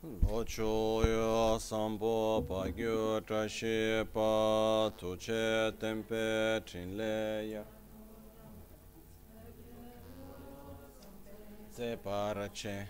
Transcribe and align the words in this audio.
Locho 0.00 1.02
yo 1.04 1.58
sambo 1.58 2.40
pa 2.42 2.70
gyo 2.70 3.20
tra 3.26 3.48
pa 4.12 4.90
tu 4.96 5.16
che 5.16 5.72
tempe 5.76 6.62
trin 6.64 6.96
le 6.96 7.48
ya. 7.50 7.64
Se 11.72 11.96
para 11.96 12.48
ce, 12.52 12.86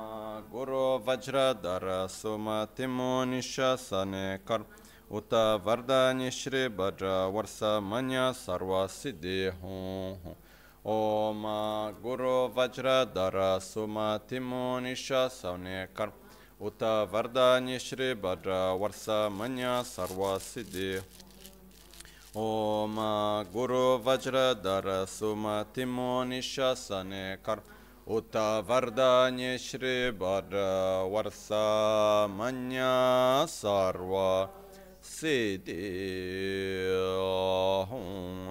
Guru 0.52 1.00
Vajradhara 1.00 2.08
Suma 2.08 2.68
Timo 2.76 3.26
Nishasane 3.26 4.40
Karma 4.46 4.66
उत 5.12 5.34
वरदानिश्रे 5.66 6.68
भज 6.78 7.04
वर्षमन्य 7.34 8.22
सर्वसिद्धिः 8.36 9.66
ॐ 10.86 11.44
गुरु 12.04 12.34
वज्रधर 12.56 13.38
सुमतिमो 13.64 14.64
निशसने 14.80 15.86
कर्म 15.98 16.66
उत 16.66 16.84
वरदानिश्रे 17.14 18.14
भज 18.24 18.48
वर्षमन्य 18.82 19.78
सर्वसिद्धिः 19.86 21.24
ॐ 22.40 22.98
गुरु 23.54 23.86
वज्रधर 24.06 24.92
सुमतिमो 25.12 26.12
निशसने 26.26 27.26
कर्म 27.46 27.74
उत 28.08 28.36
वरदानिश्रे 28.68 29.96
भज 30.18 30.52
वर्षमन्य 31.12 32.82
सर्व 33.52 34.14
se 35.06 35.58
de 35.58 36.92
hong 37.90 38.46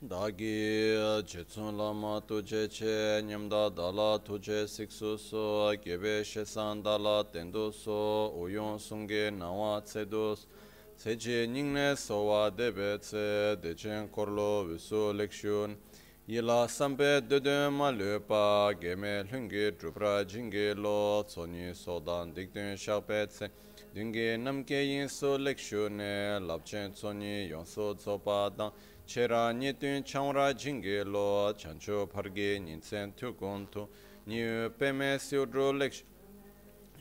da 0.00 0.30
ge 0.30 1.22
che 1.26 1.44
chon 1.44 1.76
lama 1.76 2.20
tu 2.26 2.42
che 2.42 2.66
che 2.68 3.22
nyam 3.22 3.48
da 3.48 3.68
dala 3.68 4.18
tu 4.18 4.38
che 4.38 4.66
sik 4.66 4.90
su 4.90 5.16
so 5.16 5.72
ge 5.76 5.98
be 5.98 6.24
she 6.24 6.44
san 6.44 6.82
dala 6.82 7.22
ten 7.30 7.50
do 7.50 7.70
so 7.70 8.32
o 8.34 8.48
yon 8.48 8.78
sung 8.78 9.06
ge 9.06 9.30
na 9.30 9.50
wa 9.50 9.80
tse 9.80 10.04
do 10.08 10.36
se 10.96 11.16
che 11.16 11.46
ning 11.46 11.72
ne 11.72 11.94
so 11.96 12.24
wa 12.24 12.50
de 12.50 12.72
be 12.72 12.98
tse 12.98 13.56
de 13.60 13.74
chen 13.74 14.08
korlo 14.10 14.64
vi 14.64 14.78
su 14.78 15.12
lekshun 15.12 15.76
Yila 16.28 16.68
sampe 16.68 17.20
dedun 17.28 17.72
ma 17.72 17.90
lupa 17.90 18.72
geme 18.80 19.24
lungi 19.28 19.72
drupra 19.76 20.24
jingi 20.24 20.72
lo 20.72 21.24
tsoni 21.24 21.74
sodan 21.74 22.32
dikdun 22.32 22.76
shakpe 22.76 23.26
tse. 23.26 23.50
Dungi 23.92 24.38
namke 24.38 24.86
yinso 24.86 25.36
lekshu 25.36 25.90
ne 25.90 26.38
labchen 26.38 26.92
tsoni 26.92 27.48
yonso 27.50 27.96
tsopa 27.96 28.56
dan. 28.56 28.70
Chera 29.04 29.52
nitun 29.52 30.04
changra 30.04 30.54
jingi 30.54 31.04
lo 31.04 31.52
chancho 31.54 32.06
pargi 32.06 32.60
nintsen 32.60 33.12
tukun 33.16 33.66
tu. 33.68 33.88
Niyu 34.28 34.70
peme 34.78 35.18
siudru 35.18 35.72
lekshu. 35.76 36.04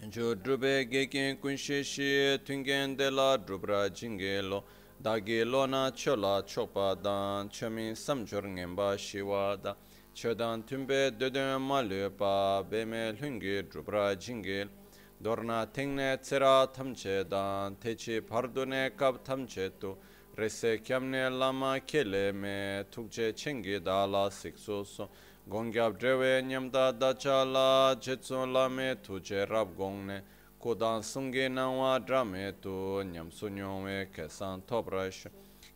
Jo 0.09 0.33
drube 0.33 0.89
gekin 0.89 1.37
kunshi 1.37 1.83
shi 1.83 2.39
tungen 2.43 2.97
de 2.97 3.11
la 3.11 3.37
drupra 3.37 3.87
jingi 3.87 4.41
lo. 4.41 4.63
dāgī 5.01 5.41
lōna 5.43 5.89
chō 5.97 6.13
lā 6.13 6.43
chōpa 6.45 6.93
dāng, 7.01 7.49
chō 7.49 7.69
mī 7.73 7.85
sam 7.97 8.19
chōr 8.23 8.45
ngimbā 8.53 8.89
shīwā 9.01 9.57
dā, 9.63 9.73
chō 10.13 10.35
dāng 10.37 10.61
tūmbē 10.69 10.99
dōdō 11.17 11.57
mā 11.57 11.79
lō 11.81 12.09
pā, 12.19 12.61
bē 12.69 12.81
mē 12.85 13.01
lhūngi 13.17 13.63
drupra 13.71 14.11
jīngi, 14.13 14.67
dōrna 15.25 15.63
tīngne 15.73 16.09
tsirā 16.21 16.69
tam 16.75 16.93
chē 16.93 17.23
dāng, 17.25 17.79
tēchī 17.81 18.19
pārdu 18.21 18.67
nē 18.69 18.91
kāp 18.93 19.23
tam 19.25 19.47
chē 19.47 19.71
tū, 19.81 19.95
rēsē 20.37 20.77
kiam 20.85 21.09
nē 21.09 21.23
lāma 21.33 21.79
kē 21.81 22.03
lē 22.05 22.25
mē, 22.37 22.57
tūk 22.93 23.09
chē 23.09 23.31
chēngi 23.33 23.81
dā 23.81 24.03
lā 24.05 24.27
sīk 24.29 24.61
sō 24.61 24.83
sō, 24.85 25.09
gōngyab 25.49 25.97
drēwē 25.97 26.45
nyam 26.45 26.69
dā 26.69 26.91
dā 26.93 27.15
chā 27.17 27.41
lā, 27.41 27.97
chē 27.97 28.19
tsō 28.21 28.45
lā 28.53 28.69
mē 28.69 28.91
tū 29.01 29.17
chē 29.17 29.49
rāb 29.49 29.73
gōng 29.73 30.05
nē, 30.11 30.21
kodan 30.61 31.01
sungi 31.01 31.49
nangwa 31.49 31.99
drame 32.05 32.53
tu 32.61 33.03
nyam 33.03 33.31
sunyongwe 33.31 34.07
kesan 34.13 34.61
toprash 34.67 35.25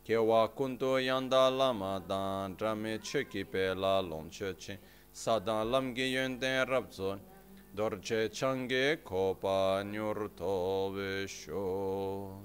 kewa 0.06 0.47
kundu 0.56 1.00
yanda 1.00 1.50
lama 1.50 2.00
dan 2.07 2.56
drame 2.56 3.00
cheki 3.00 3.44
pe 3.44 3.73
la 3.73 4.01
lomche 4.01 4.53
chin 4.59 4.78
sadan 5.12 5.72
lamgi 5.72 6.13
yönden 6.13 6.68
rabzo 6.68 7.18
dorje 7.75 8.31
change 8.31 8.97
kopa 9.03 9.84
nyur 9.84 10.29
tobe 10.38 11.28
sho. 11.28 12.38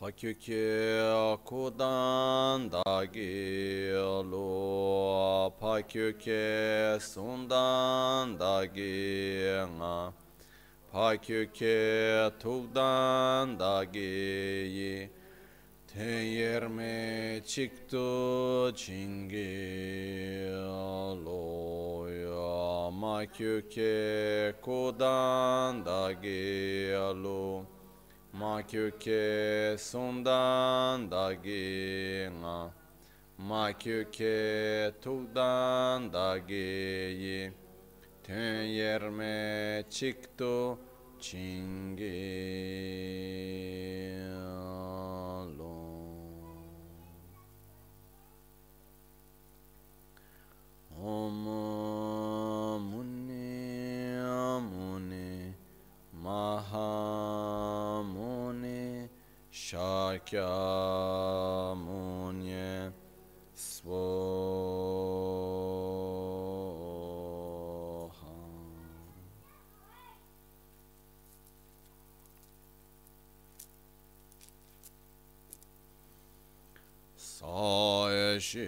Pakyuke 0.00 1.38
kodan 1.44 2.70
dagi 2.70 3.92
lo 4.30 5.52
pakyuke 5.60 6.98
sundan 6.98 8.38
dagi 8.38 9.46
nga. 9.76 10.21
Pakyuke 10.92 12.30
tuvdan 12.40 13.58
da 13.58 13.84
geyi 13.84 15.10
Teyerme 15.86 17.40
çıktı 17.46 18.72
çingi 18.76 20.50
aloya. 20.68 21.70
Makyuke 22.90 24.52
kudan 24.62 25.86
da 25.86 26.12
gelu 26.12 27.64
Makyuke 28.32 29.76
sundan 29.78 31.10
da 31.10 31.32
gina 31.32 32.70
Makyuke 33.38 34.92
tuvdan 35.02 36.12
da 36.12 36.38
geyi 36.38 37.61
Yerme 38.34 39.84
Chikto 39.90 40.78
Chingi 41.20 42.08
Om 50.98 51.44
Muni 52.90 54.16
Muni 54.62 55.54
Maha 56.22 58.02
Muni 58.02 59.08
Shakya 59.52 60.48
Muni 61.76 62.92
Svod 63.54 64.51
Ae 77.54 78.38
și 78.38 78.58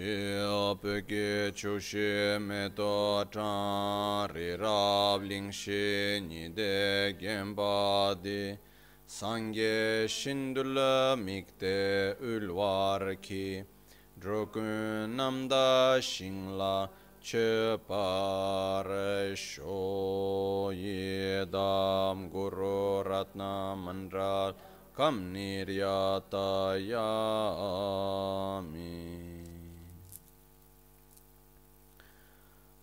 apăgheciu 0.70 1.78
și 1.78 1.96
metotari 2.46 4.56
rabling 4.56 5.50
și 5.50 5.70
nide 6.28 7.16
gembadi, 7.18 8.58
sange 9.04 10.06
şindulă 10.06 11.18
mikte 11.24 12.16
ulvar 12.20 13.16
ki, 13.20 13.64
drokunam 14.18 15.46
da 15.46 16.00
şingla 16.00 16.90
çepare 17.24 19.34
şoyedam 19.34 20.68
guru 22.28 23.02
ratna 23.02 23.74
mandral, 23.74 24.54
kam 24.97 25.34
niryata 25.34 26.79
yami 26.79 27.35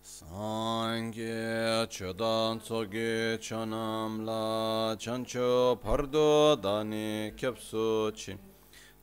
Sangye 0.02 1.86
chodan 1.88 2.60
tsoge 2.60 3.38
chanam 3.40 4.26
la 4.26 4.94
chancho 4.96 5.76
pardo 5.82 6.56
dani 6.56 7.32
kyapsu 7.34 8.12
chi. 8.14 8.36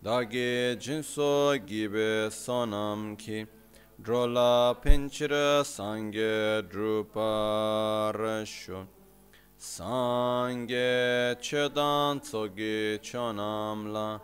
Dage 0.04 0.78
jinso 0.80 1.58
gibe 1.66 2.30
sonam 2.30 3.18
ki. 3.18 3.46
Drola 4.02 4.76
pinchira 4.82 5.64
sangye 5.64 6.62
druparasho 6.72 8.86
Sangye 8.86 8.99
Sangue 9.62 11.36
cedanzo 11.42 12.48
ghicionamla, 12.48 14.22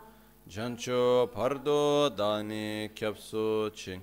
Giancio 0.48 1.28
pardo 1.30 2.08
dani 2.08 2.90
capsuci, 2.94 4.00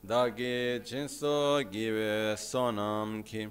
Dagi 0.00 0.80
cinso 0.84 1.68
give 1.68 2.36
sonam 2.36 3.24
ki, 3.24 3.50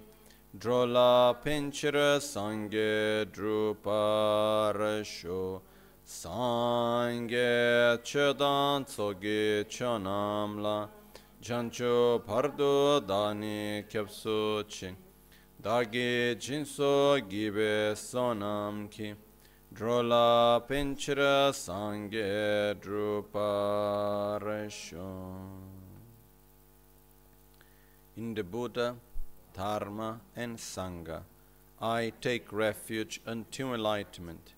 Drola 0.57 1.37
pincere 1.43 2.21
sangue 2.21 3.25
druparesho, 3.29 4.81
Sangue 6.05 7.99
cedanzo 8.03 9.13
ghicionamla, 9.19 10.89
Giancio 11.41 12.19
pardo 12.25 13.01
dani 13.01 13.83
capsuci, 13.85 15.06
dagi 15.61 16.35
jinso 16.35 17.19
gibe 17.27 17.95
sonam 17.95 18.89
ki 18.89 19.15
drola 19.73 20.61
pinchira 20.67 21.51
sangye 21.51 22.75
druparasho 22.75 24.07
in 28.17 28.33
the 28.33 28.43
Buddha, 28.43 28.95
Dharma, 29.53 30.21
and 30.35 30.57
Sangha, 30.57 31.21
I 31.79 32.11
take 32.19 32.51
refuge 32.51 33.21
until 33.27 33.75
enlightenment. 33.75 34.53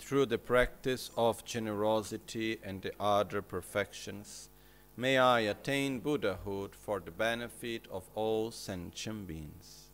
Through 0.00 0.26
the 0.26 0.38
practice 0.38 1.10
of 1.16 1.44
generosity 1.44 2.58
and 2.64 2.82
the 2.82 2.92
other 2.98 3.40
perfections, 3.40 4.48
may 4.96 5.16
I 5.16 5.40
attain 5.40 6.00
Buddhahood 6.00 6.74
for 6.74 6.98
the 6.98 7.12
benefit 7.12 7.86
of 7.88 8.08
all 8.16 8.50
sentient 8.50 9.28
beings. 9.28 9.87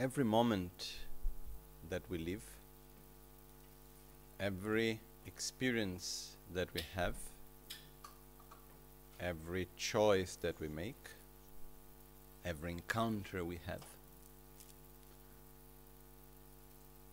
Every 0.00 0.24
moment 0.24 0.94
that 1.90 2.00
we 2.08 2.16
live, 2.16 2.40
every 4.40 4.98
experience 5.26 6.36
that 6.54 6.68
we 6.72 6.80
have, 6.94 7.16
every 9.20 9.68
choice 9.76 10.38
that 10.40 10.58
we 10.58 10.68
make, 10.68 11.10
every 12.46 12.72
encounter 12.72 13.44
we 13.44 13.60
have. 13.66 13.82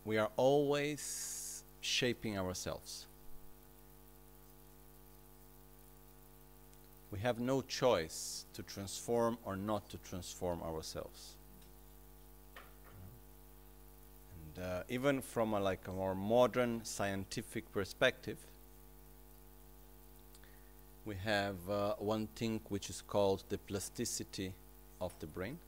We 0.06 0.16
are 0.16 0.30
always 0.38 1.64
shaping 1.82 2.38
ourselves. 2.38 3.04
We 7.10 7.18
have 7.18 7.38
no 7.38 7.60
choice 7.60 8.46
to 8.54 8.62
transform 8.62 9.36
or 9.44 9.56
not 9.56 9.90
to 9.90 9.98
transform 9.98 10.62
ourselves. 10.62 11.34
And 14.47 14.47
uh, 14.62 14.82
even 14.88 15.20
from 15.20 15.54
a, 15.54 15.60
like 15.60 15.86
a 15.88 15.92
more 15.92 16.14
modern 16.14 16.84
scientific 16.84 17.70
perspective, 17.72 18.38
we 21.04 21.14
have 21.24 21.56
uh, 21.70 21.94
one 21.98 22.26
thing 22.34 22.60
which 22.68 22.90
is 22.90 23.02
called 23.06 23.44
the 23.48 23.58
plasticity 23.58 24.52
of 25.00 25.14
the 25.20 25.26
brain. 25.26 25.58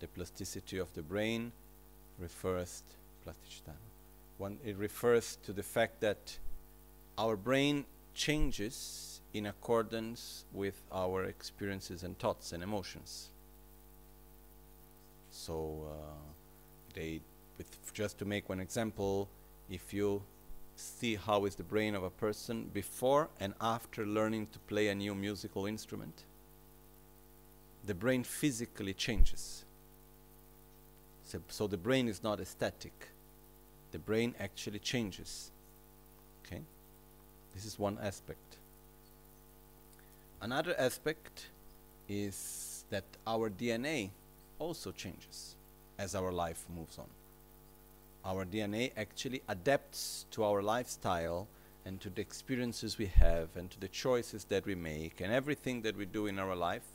The 0.00 0.08
plasticity 0.08 0.78
of 0.78 0.92
the 0.94 1.02
brain 1.02 1.52
refers 2.18 2.82
one 4.38 4.58
it 4.64 4.76
refers 4.76 5.38
to 5.44 5.52
the 5.52 5.62
fact 5.62 6.00
that 6.00 6.38
our 7.16 7.36
brain 7.36 7.84
changes 8.14 9.20
in 9.32 9.46
accordance 9.46 10.44
with 10.52 10.82
our 10.92 11.24
experiences 11.24 12.02
and 12.02 12.18
thoughts 12.18 12.52
and 12.52 12.62
emotions. 12.62 13.30
So 15.30 15.86
uh, 15.88 16.33
they, 16.94 17.20
with 17.58 17.92
just 17.92 18.18
to 18.18 18.24
make 18.24 18.48
one 18.48 18.60
example, 18.60 19.28
if 19.68 19.92
you 19.92 20.22
see 20.76 21.14
how 21.14 21.44
is 21.44 21.54
the 21.54 21.62
brain 21.62 21.94
of 21.94 22.02
a 22.02 22.10
person 22.10 22.70
before 22.72 23.28
and 23.40 23.54
after 23.60 24.06
learning 24.06 24.48
to 24.52 24.58
play 24.60 24.88
a 24.88 24.94
new 24.94 25.14
musical 25.14 25.66
instrument. 25.66 26.24
The 27.86 27.94
brain 27.94 28.24
physically 28.24 28.94
changes. 28.94 29.64
So, 31.24 31.40
so 31.48 31.66
the 31.66 31.76
brain 31.76 32.08
is 32.08 32.22
not 32.22 32.44
static. 32.46 33.08
The 33.92 33.98
brain 33.98 34.34
actually 34.40 34.78
changes. 34.78 35.50
Okay? 36.44 36.62
This 37.54 37.64
is 37.64 37.78
one 37.78 37.98
aspect. 38.02 38.56
Another 40.40 40.74
aspect 40.78 41.48
is 42.08 42.84
that 42.90 43.04
our 43.26 43.48
DNA 43.48 44.10
also 44.58 44.92
changes 44.92 45.56
as 45.98 46.14
our 46.14 46.32
life 46.32 46.64
moves 46.74 46.98
on 46.98 47.06
our 48.24 48.44
DNA 48.44 48.90
actually 48.96 49.42
adapts 49.48 50.24
to 50.30 50.44
our 50.44 50.62
lifestyle 50.62 51.46
and 51.84 52.00
to 52.00 52.08
the 52.08 52.22
experiences 52.22 52.96
we 52.96 53.06
have 53.06 53.48
and 53.56 53.70
to 53.70 53.78
the 53.78 53.88
choices 53.88 54.44
that 54.44 54.64
we 54.64 54.74
make 54.74 55.20
and 55.20 55.32
everything 55.32 55.82
that 55.82 55.96
we 55.96 56.06
do 56.06 56.26
in 56.26 56.38
our 56.38 56.56
life, 56.56 56.86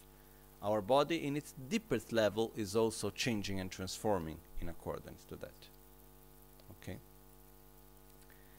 our 0.64 0.82
body 0.82 1.26
in 1.26 1.38
its 1.38 1.54
deepest 1.70 2.12
level 2.12 2.52
is 2.58 2.76
also 2.76 3.12
changing 3.12 3.60
and 3.60 3.70
transforming 3.70 4.38
in 4.60 4.70
accordance 4.70 5.24
to 5.26 5.36
that. 5.36 5.68
Okay? 6.82 6.98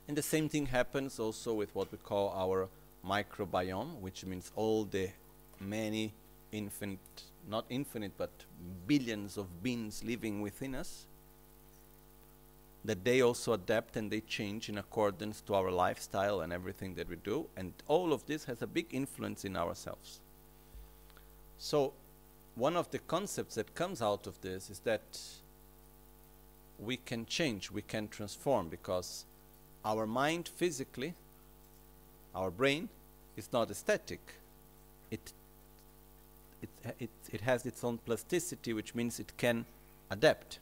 And 0.07 0.17
the 0.17 0.23
same 0.23 0.49
thing 0.49 0.67
happens 0.67 1.19
also 1.19 1.53
with 1.53 1.75
what 1.75 1.91
we 1.91 1.99
call 1.99 2.33
our 2.37 2.69
microbiome, 3.05 3.99
which 4.01 4.25
means 4.25 4.53
all 4.55 4.85
the 4.85 5.11
many 5.59 6.13
infinite, 6.53 7.25
not 7.49 7.65
infinite, 7.69 8.13
but 8.17 8.31
billions 8.87 9.37
of 9.37 9.63
beings 9.63 10.03
living 10.05 10.41
within 10.41 10.75
us 10.75 11.07
that 12.85 13.05
they 13.05 13.21
also 13.21 13.53
adapt 13.53 13.97
and 13.97 14.11
they 14.11 14.21
change 14.21 14.69
in 14.69 14.79
accordance 14.79 15.41
to 15.43 15.55
our 15.55 15.71
lifestyle 15.71 16.41
and 16.41 16.53
everything 16.53 16.95
that 16.95 17.09
we 17.09 17.17
do. 17.17 17.47
And 17.57 17.73
all 17.87 18.13
of 18.13 18.25
this 18.27 18.45
has 18.45 18.63
a 18.63 18.67
big 18.67 18.87
influence 18.93 19.45
in 19.45 19.57
ourselves. 19.57 20.21
So, 21.59 21.93
one 22.55 22.77
of 22.77 22.91
the 22.91 22.99
concepts 22.99 23.55
that 23.57 23.75
comes 23.75 24.01
out 24.01 24.27
of 24.27 24.41
this 24.41 24.71
is 24.71 24.81
that 24.81 25.19
we 26.79 26.97
can 26.97 27.27
change, 27.27 27.71
we 27.71 27.83
can 27.83 28.09
transform 28.09 28.69
because 28.69 29.25
our 29.85 30.07
mind 30.07 30.49
physically, 30.49 31.15
our 32.35 32.51
brain, 32.51 32.89
is 33.37 33.53
not 33.53 33.75
static. 33.77 34.21
It, 35.11 35.33
it, 36.63 36.69
it, 36.99 37.11
it 37.33 37.41
has 37.43 37.67
its 37.67 37.83
own 37.85 37.99
plasticity, 37.99 38.73
which 38.73 38.95
means 38.95 39.19
it 39.21 39.33
can 39.37 39.65
adapt. 40.11 40.59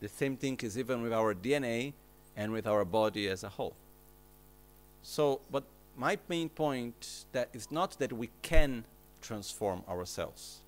The 0.00 0.08
same 0.08 0.36
thing 0.36 0.58
is 0.62 0.78
even 0.78 1.02
with 1.02 1.12
our 1.12 1.34
DNA 1.34 1.92
and 2.36 2.52
with 2.52 2.66
our 2.66 2.84
body 2.84 3.28
as 3.28 3.42
a 3.42 3.48
whole. 3.48 3.74
So, 5.02 5.40
but 5.50 5.64
my 5.96 6.18
main 6.28 6.48
point 6.48 7.24
that 7.32 7.48
is 7.52 7.70
not 7.70 7.98
that 7.98 8.12
we 8.12 8.30
can 8.42 8.84
transform 9.20 9.82
ourselves. 9.88 10.60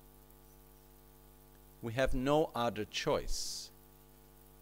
We 1.81 1.93
have 1.93 2.13
no 2.13 2.49
other 2.53 2.85
choice. 2.85 3.69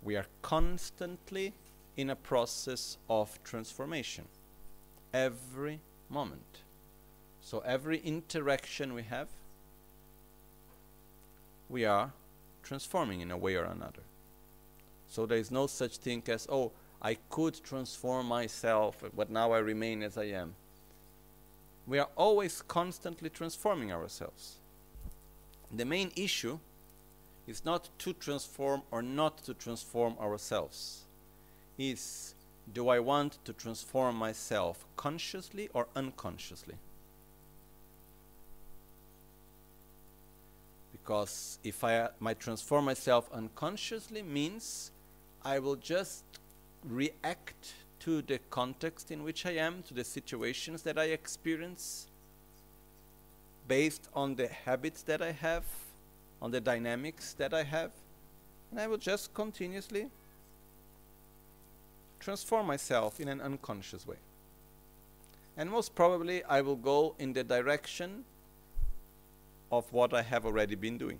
We 0.03 0.15
are 0.15 0.27
constantly 0.41 1.53
in 1.97 2.09
a 2.09 2.15
process 2.15 2.97
of 3.09 3.43
transformation 3.43 4.25
every 5.13 5.79
moment. 6.09 6.59
So 7.41 7.59
every 7.65 7.99
interaction 7.99 8.93
we 8.93 9.03
have, 9.03 9.27
we 11.69 11.85
are 11.85 12.11
transforming 12.63 13.21
in 13.21 13.31
a 13.31 13.37
way 13.37 13.55
or 13.55 13.63
another. 13.63 14.01
So 15.07 15.25
there 15.25 15.37
is 15.37 15.51
no 15.51 15.67
such 15.67 15.97
thing 15.97 16.23
as, 16.27 16.47
oh, 16.49 16.71
I 17.01 17.17
could 17.29 17.63
transform 17.63 18.27
myself, 18.27 19.03
but 19.15 19.29
now 19.29 19.51
I 19.53 19.59
remain 19.59 20.03
as 20.03 20.17
I 20.17 20.25
am. 20.25 20.55
We 21.87 21.97
are 21.99 22.09
always 22.15 22.61
constantly 22.61 23.29
transforming 23.29 23.91
ourselves. 23.91 24.57
The 25.71 25.85
main 25.85 26.11
issue 26.15 26.59
is 27.47 27.65
not 27.65 27.89
to 27.99 28.13
transform 28.13 28.83
or 28.91 29.01
not 29.01 29.43
to 29.45 29.53
transform 29.53 30.15
ourselves. 30.19 31.05
Is 31.77 32.35
do 32.71 32.89
I 32.89 32.99
want 32.99 33.39
to 33.45 33.53
transform 33.53 34.15
myself 34.15 34.85
consciously 34.95 35.69
or 35.73 35.87
unconsciously? 35.95 36.75
Because 41.09 41.57
if 41.63 41.83
I 41.83 42.09
might 42.19 42.39
transform 42.39 42.85
myself 42.85 43.31
unconsciously 43.33 44.21
means 44.21 44.91
I 45.43 45.57
will 45.57 45.75
just 45.75 46.23
react 46.87 47.73
to 48.01 48.21
the 48.21 48.37
context 48.51 49.09
in 49.09 49.23
which 49.23 49.43
I 49.47 49.53
am, 49.53 49.81
to 49.87 49.95
the 49.95 50.03
situations 50.03 50.83
that 50.83 50.99
I 50.99 51.05
experience, 51.05 52.05
based 53.67 54.07
on 54.13 54.35
the 54.35 54.49
habits 54.49 55.01
that 55.01 55.19
I 55.19 55.31
have, 55.31 55.63
on 56.43 56.51
the 56.51 56.61
dynamics 56.61 57.33
that 57.39 57.55
I 57.55 57.63
have, 57.63 57.89
and 58.69 58.79
I 58.79 58.85
will 58.85 58.97
just 58.97 59.33
continuously 59.33 60.11
transform 62.19 62.67
myself 62.67 63.19
in 63.19 63.29
an 63.29 63.41
unconscious 63.41 64.05
way. 64.05 64.17
And 65.57 65.71
most 65.71 65.95
probably, 65.95 66.43
I 66.43 66.61
will 66.61 66.75
go 66.75 67.15
in 67.17 67.33
the 67.33 67.43
direction 67.43 68.25
of 69.71 69.91
what 69.91 70.13
I 70.13 70.21
have 70.21 70.45
already 70.45 70.75
been 70.75 70.97
doing. 70.97 71.19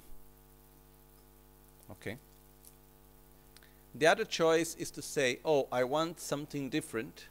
Okay? 1.91 2.17
The 3.95 4.07
other 4.07 4.25
choice 4.25 4.75
is 4.75 4.91
to 4.91 5.01
say, 5.01 5.39
oh, 5.43 5.67
I 5.71 5.83
want 5.83 6.19
something 6.19 6.69
different. 6.69 7.27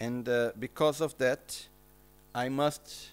And 0.00 0.28
uh, 0.28 0.52
because 0.58 1.00
of 1.00 1.16
that, 1.18 1.66
I 2.34 2.48
must 2.48 3.10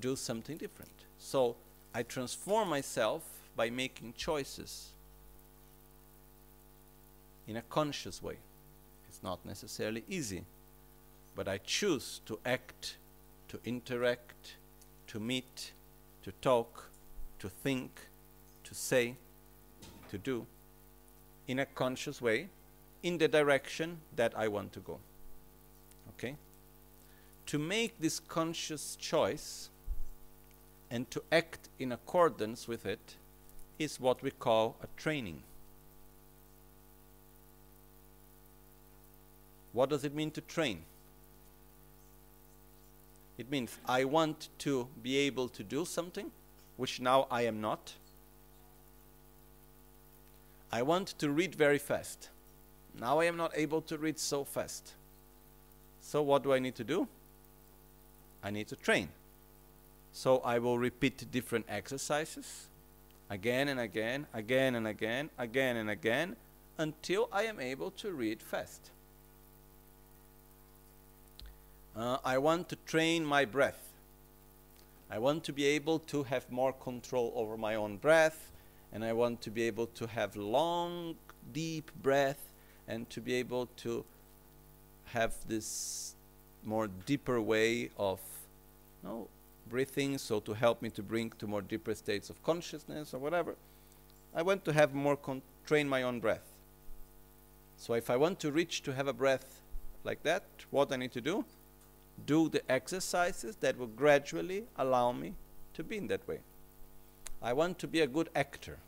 do 0.00 0.16
something 0.16 0.56
different. 0.56 0.90
So 1.18 1.56
I 1.94 2.02
transform 2.02 2.68
myself 2.68 3.22
by 3.56 3.70
making 3.70 4.14
choices 4.16 4.90
in 7.46 7.56
a 7.56 7.62
conscious 7.62 8.22
way. 8.22 8.36
It's 9.08 9.22
not 9.22 9.44
necessarily 9.44 10.02
easy, 10.08 10.44
but 11.36 11.46
I 11.46 11.58
choose 11.58 12.20
to 12.26 12.38
act, 12.44 12.96
to 13.48 13.58
interact, 13.64 14.56
to 15.08 15.20
meet, 15.20 15.72
to 16.24 16.32
talk, 16.40 16.88
to 17.38 17.48
think, 17.48 17.90
to 18.64 18.74
say, 18.74 19.14
to 20.10 20.18
do 20.18 20.46
in 21.46 21.58
a 21.58 21.66
conscious 21.66 22.20
way 22.20 22.48
in 23.02 23.18
the 23.18 23.28
direction 23.28 23.98
that 24.16 24.32
I 24.36 24.48
want 24.48 24.72
to 24.72 24.80
go. 24.80 24.98
Okay? 26.16 26.36
To 27.46 27.58
make 27.58 28.00
this 28.00 28.20
conscious 28.20 28.96
choice 28.96 29.68
and 30.90 31.10
to 31.10 31.22
act 31.30 31.68
in 31.78 31.92
accordance 31.92 32.66
with 32.66 32.86
it 32.86 33.16
is 33.78 34.00
what 34.00 34.22
we 34.22 34.30
call 34.30 34.76
a 34.82 34.86
training. 34.98 35.42
What 39.74 39.90
does 39.90 40.04
it 40.04 40.14
mean 40.14 40.30
to 40.30 40.40
train? 40.40 40.84
It 43.36 43.50
means 43.50 43.78
I 43.86 44.04
want 44.04 44.48
to 44.58 44.88
be 45.02 45.16
able 45.18 45.48
to 45.48 45.62
do 45.62 45.84
something 45.84 46.30
which 46.76 47.00
now 47.00 47.26
I 47.30 47.42
am 47.42 47.60
not. 47.60 47.94
I 50.70 50.82
want 50.82 51.08
to 51.18 51.30
read 51.30 51.54
very 51.54 51.78
fast. 51.78 52.30
Now 52.98 53.20
I 53.20 53.24
am 53.24 53.36
not 53.36 53.52
able 53.54 53.80
to 53.82 53.98
read 53.98 54.18
so 54.18 54.44
fast. 54.44 54.94
So 56.00 56.22
what 56.22 56.42
do 56.42 56.52
I 56.52 56.58
need 56.58 56.74
to 56.76 56.84
do? 56.84 57.08
I 58.42 58.50
need 58.50 58.68
to 58.68 58.76
train. 58.76 59.08
So 60.12 60.38
I 60.38 60.58
will 60.58 60.78
repeat 60.78 61.24
different 61.32 61.66
exercises 61.68 62.66
again 63.30 63.68
and 63.68 63.80
again, 63.80 64.26
again 64.32 64.74
and 64.74 64.86
again, 64.86 65.30
again 65.38 65.76
and 65.76 65.90
again, 65.90 66.36
until 66.78 67.28
I 67.32 67.44
am 67.44 67.58
able 67.58 67.90
to 67.92 68.12
read 68.12 68.42
fast. 68.42 68.90
Uh, 71.96 72.18
I 72.24 72.38
want 72.38 72.68
to 72.70 72.76
train 72.86 73.24
my 73.24 73.44
breath. 73.44 73.78
I 75.08 75.18
want 75.18 75.44
to 75.44 75.52
be 75.52 75.64
able 75.64 76.00
to 76.00 76.24
have 76.24 76.50
more 76.50 76.72
control 76.72 77.32
over 77.36 77.56
my 77.56 77.76
own 77.76 77.98
breath, 77.98 78.50
and 78.92 79.04
I 79.04 79.12
want 79.12 79.40
to 79.42 79.50
be 79.50 79.62
able 79.62 79.86
to 79.86 80.06
have 80.08 80.34
long, 80.34 81.14
deep 81.52 81.92
breath, 82.02 82.50
and 82.88 83.08
to 83.10 83.20
be 83.20 83.34
able 83.34 83.68
to 83.76 84.04
have 85.04 85.34
this 85.46 86.16
more 86.64 86.88
deeper 87.06 87.40
way 87.40 87.90
of 87.96 88.18
you 89.02 89.08
know, 89.08 89.28
breathing, 89.70 90.18
so 90.18 90.40
to 90.40 90.52
help 90.52 90.82
me 90.82 90.90
to 90.90 91.02
bring 91.02 91.30
to 91.38 91.46
more 91.46 91.62
deeper 91.62 91.94
states 91.94 92.28
of 92.28 92.42
consciousness 92.42 93.14
or 93.14 93.18
whatever. 93.18 93.54
I 94.34 94.42
want 94.42 94.64
to 94.64 94.72
have 94.72 94.94
more 94.94 95.16
con- 95.16 95.42
train 95.64 95.88
my 95.88 96.02
own 96.02 96.18
breath. 96.18 96.50
So 97.76 97.94
if 97.94 98.10
I 98.10 98.16
want 98.16 98.40
to 98.40 98.50
reach 98.50 98.82
to 98.82 98.94
have 98.94 99.06
a 99.06 99.12
breath 99.12 99.60
like 100.02 100.24
that, 100.24 100.42
what 100.70 100.90
I 100.90 100.96
need 100.96 101.12
to 101.12 101.20
do? 101.20 101.44
Do 102.26 102.48
the 102.48 102.62
exercises 102.70 103.56
that 103.56 103.78
will 103.78 103.88
gradually 103.88 104.64
allow 104.76 105.12
me 105.12 105.34
to 105.74 105.82
be 105.82 105.96
in 105.96 106.06
that 106.08 106.26
way. 106.26 106.40
I 107.42 107.52
want 107.52 107.78
to 107.80 107.86
be 107.86 108.00
a 108.00 108.06
good 108.06 108.30
actor. 108.34 108.78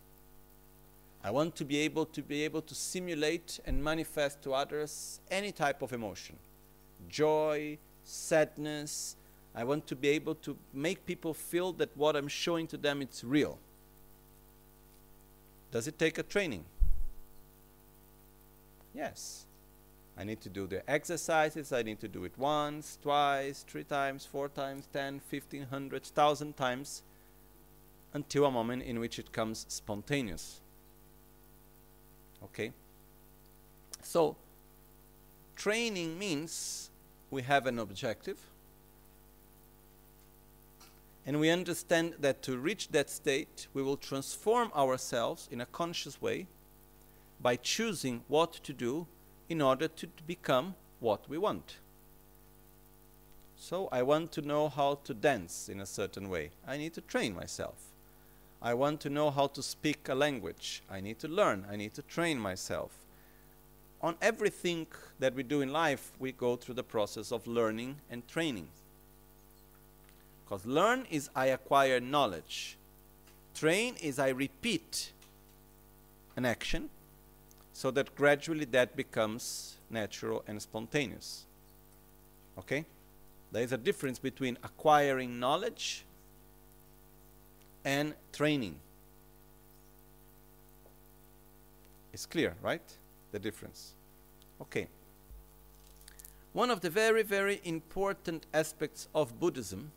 I 1.22 1.30
want 1.30 1.56
to 1.56 1.64
be 1.64 1.78
able 1.78 2.06
to 2.06 2.22
be 2.22 2.44
able 2.44 2.62
to 2.62 2.74
simulate 2.74 3.58
and 3.66 3.82
manifest 3.82 4.42
to 4.42 4.54
others 4.54 5.20
any 5.30 5.52
type 5.52 5.82
of 5.82 5.92
emotion. 5.92 6.36
Joy, 7.08 7.78
sadness. 8.04 9.16
I 9.54 9.64
want 9.64 9.86
to 9.88 9.96
be 9.96 10.08
able 10.08 10.36
to 10.36 10.56
make 10.72 11.04
people 11.04 11.34
feel 11.34 11.72
that 11.74 11.96
what 11.96 12.14
I'm 12.14 12.28
showing 12.28 12.66
to 12.68 12.76
them 12.76 13.02
it's 13.02 13.24
real. 13.24 13.58
Does 15.72 15.88
it 15.88 15.98
take 15.98 16.18
a 16.18 16.22
training? 16.22 16.64
Yes. 18.94 19.45
I 20.18 20.24
need 20.24 20.40
to 20.42 20.48
do 20.48 20.66
the 20.66 20.88
exercises. 20.90 21.72
I 21.72 21.82
need 21.82 22.00
to 22.00 22.08
do 22.08 22.24
it 22.24 22.32
once, 22.38 22.98
twice, 23.02 23.64
three 23.68 23.84
times, 23.84 24.24
four 24.24 24.48
times, 24.48 24.88
ten, 24.92 25.20
fifteen, 25.20 25.64
hundred, 25.64 26.04
thousand 26.04 26.56
times 26.56 27.02
until 28.14 28.46
a 28.46 28.50
moment 28.50 28.82
in 28.82 28.98
which 28.98 29.18
it 29.18 29.32
comes 29.32 29.66
spontaneous. 29.68 30.60
Okay? 32.44 32.72
So, 34.02 34.36
training 35.54 36.18
means 36.18 36.90
we 37.30 37.42
have 37.42 37.66
an 37.66 37.78
objective 37.78 38.38
and 41.26 41.40
we 41.40 41.50
understand 41.50 42.14
that 42.20 42.40
to 42.42 42.56
reach 42.56 42.88
that 42.88 43.10
state, 43.10 43.66
we 43.74 43.82
will 43.82 43.96
transform 43.96 44.70
ourselves 44.76 45.48
in 45.50 45.60
a 45.60 45.66
conscious 45.66 46.22
way 46.22 46.46
by 47.42 47.56
choosing 47.56 48.22
what 48.28 48.52
to 48.52 48.72
do 48.72 49.06
in 49.48 49.62
order 49.62 49.88
to 49.88 50.08
become 50.26 50.74
what 51.00 51.28
we 51.28 51.38
want. 51.38 51.76
So 53.56 53.88
I 53.90 54.02
want 54.02 54.32
to 54.32 54.42
know 54.42 54.68
how 54.68 54.98
to 55.04 55.14
dance 55.14 55.68
in 55.68 55.80
a 55.80 55.86
certain 55.86 56.28
way. 56.28 56.50
I 56.66 56.76
need 56.76 56.94
to 56.94 57.00
train 57.00 57.34
myself. 57.34 57.74
I 58.60 58.74
want 58.74 59.00
to 59.00 59.10
know 59.10 59.30
how 59.30 59.46
to 59.48 59.62
speak 59.62 60.08
a 60.08 60.14
language. 60.14 60.82
I 60.90 61.00
need 61.00 61.18
to 61.20 61.28
learn. 61.28 61.66
I 61.70 61.76
need 61.76 61.94
to 61.94 62.02
train 62.02 62.38
myself. 62.38 62.90
On 64.02 64.16
everything 64.20 64.86
that 65.18 65.34
we 65.34 65.42
do 65.42 65.60
in 65.62 65.72
life, 65.72 66.12
we 66.18 66.32
go 66.32 66.56
through 66.56 66.74
the 66.74 66.82
process 66.82 67.32
of 67.32 67.46
learning 67.46 67.96
and 68.10 68.26
training. 68.28 68.68
Because 70.44 70.64
learn 70.66 71.06
is 71.10 71.28
I 71.34 71.46
acquire 71.46 71.98
knowledge. 71.98 72.76
Train 73.54 73.96
is 74.00 74.18
I 74.18 74.28
repeat 74.28 75.12
an 76.36 76.44
action 76.44 76.90
so 77.76 77.90
that 77.90 78.16
gradually 78.16 78.64
that 78.64 78.96
becomes 78.96 79.76
natural 79.90 80.42
and 80.46 80.62
spontaneous. 80.62 81.44
Okay? 82.58 82.86
There 83.52 83.62
is 83.62 83.70
a 83.70 83.76
difference 83.76 84.18
between 84.18 84.56
acquiring 84.64 85.38
knowledge 85.38 86.06
and 87.84 88.14
training. 88.32 88.76
It's 92.14 92.24
clear, 92.24 92.54
right? 92.62 92.80
The 93.32 93.38
difference. 93.38 93.92
Okay. 94.62 94.88
One 96.54 96.70
of 96.70 96.80
the 96.80 96.88
very, 96.88 97.22
very 97.22 97.60
important 97.62 98.46
aspects 98.54 99.06
of 99.14 99.38
Buddhism 99.38 99.92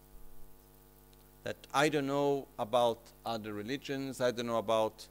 that 1.46 1.56
I 1.74 1.88
don't 1.88 2.08
know 2.08 2.46
about 2.60 3.00
other 3.26 3.54
religions, 3.54 4.20
I 4.20 4.32
don't 4.32 4.48
know 4.48 4.58
about 4.58 5.08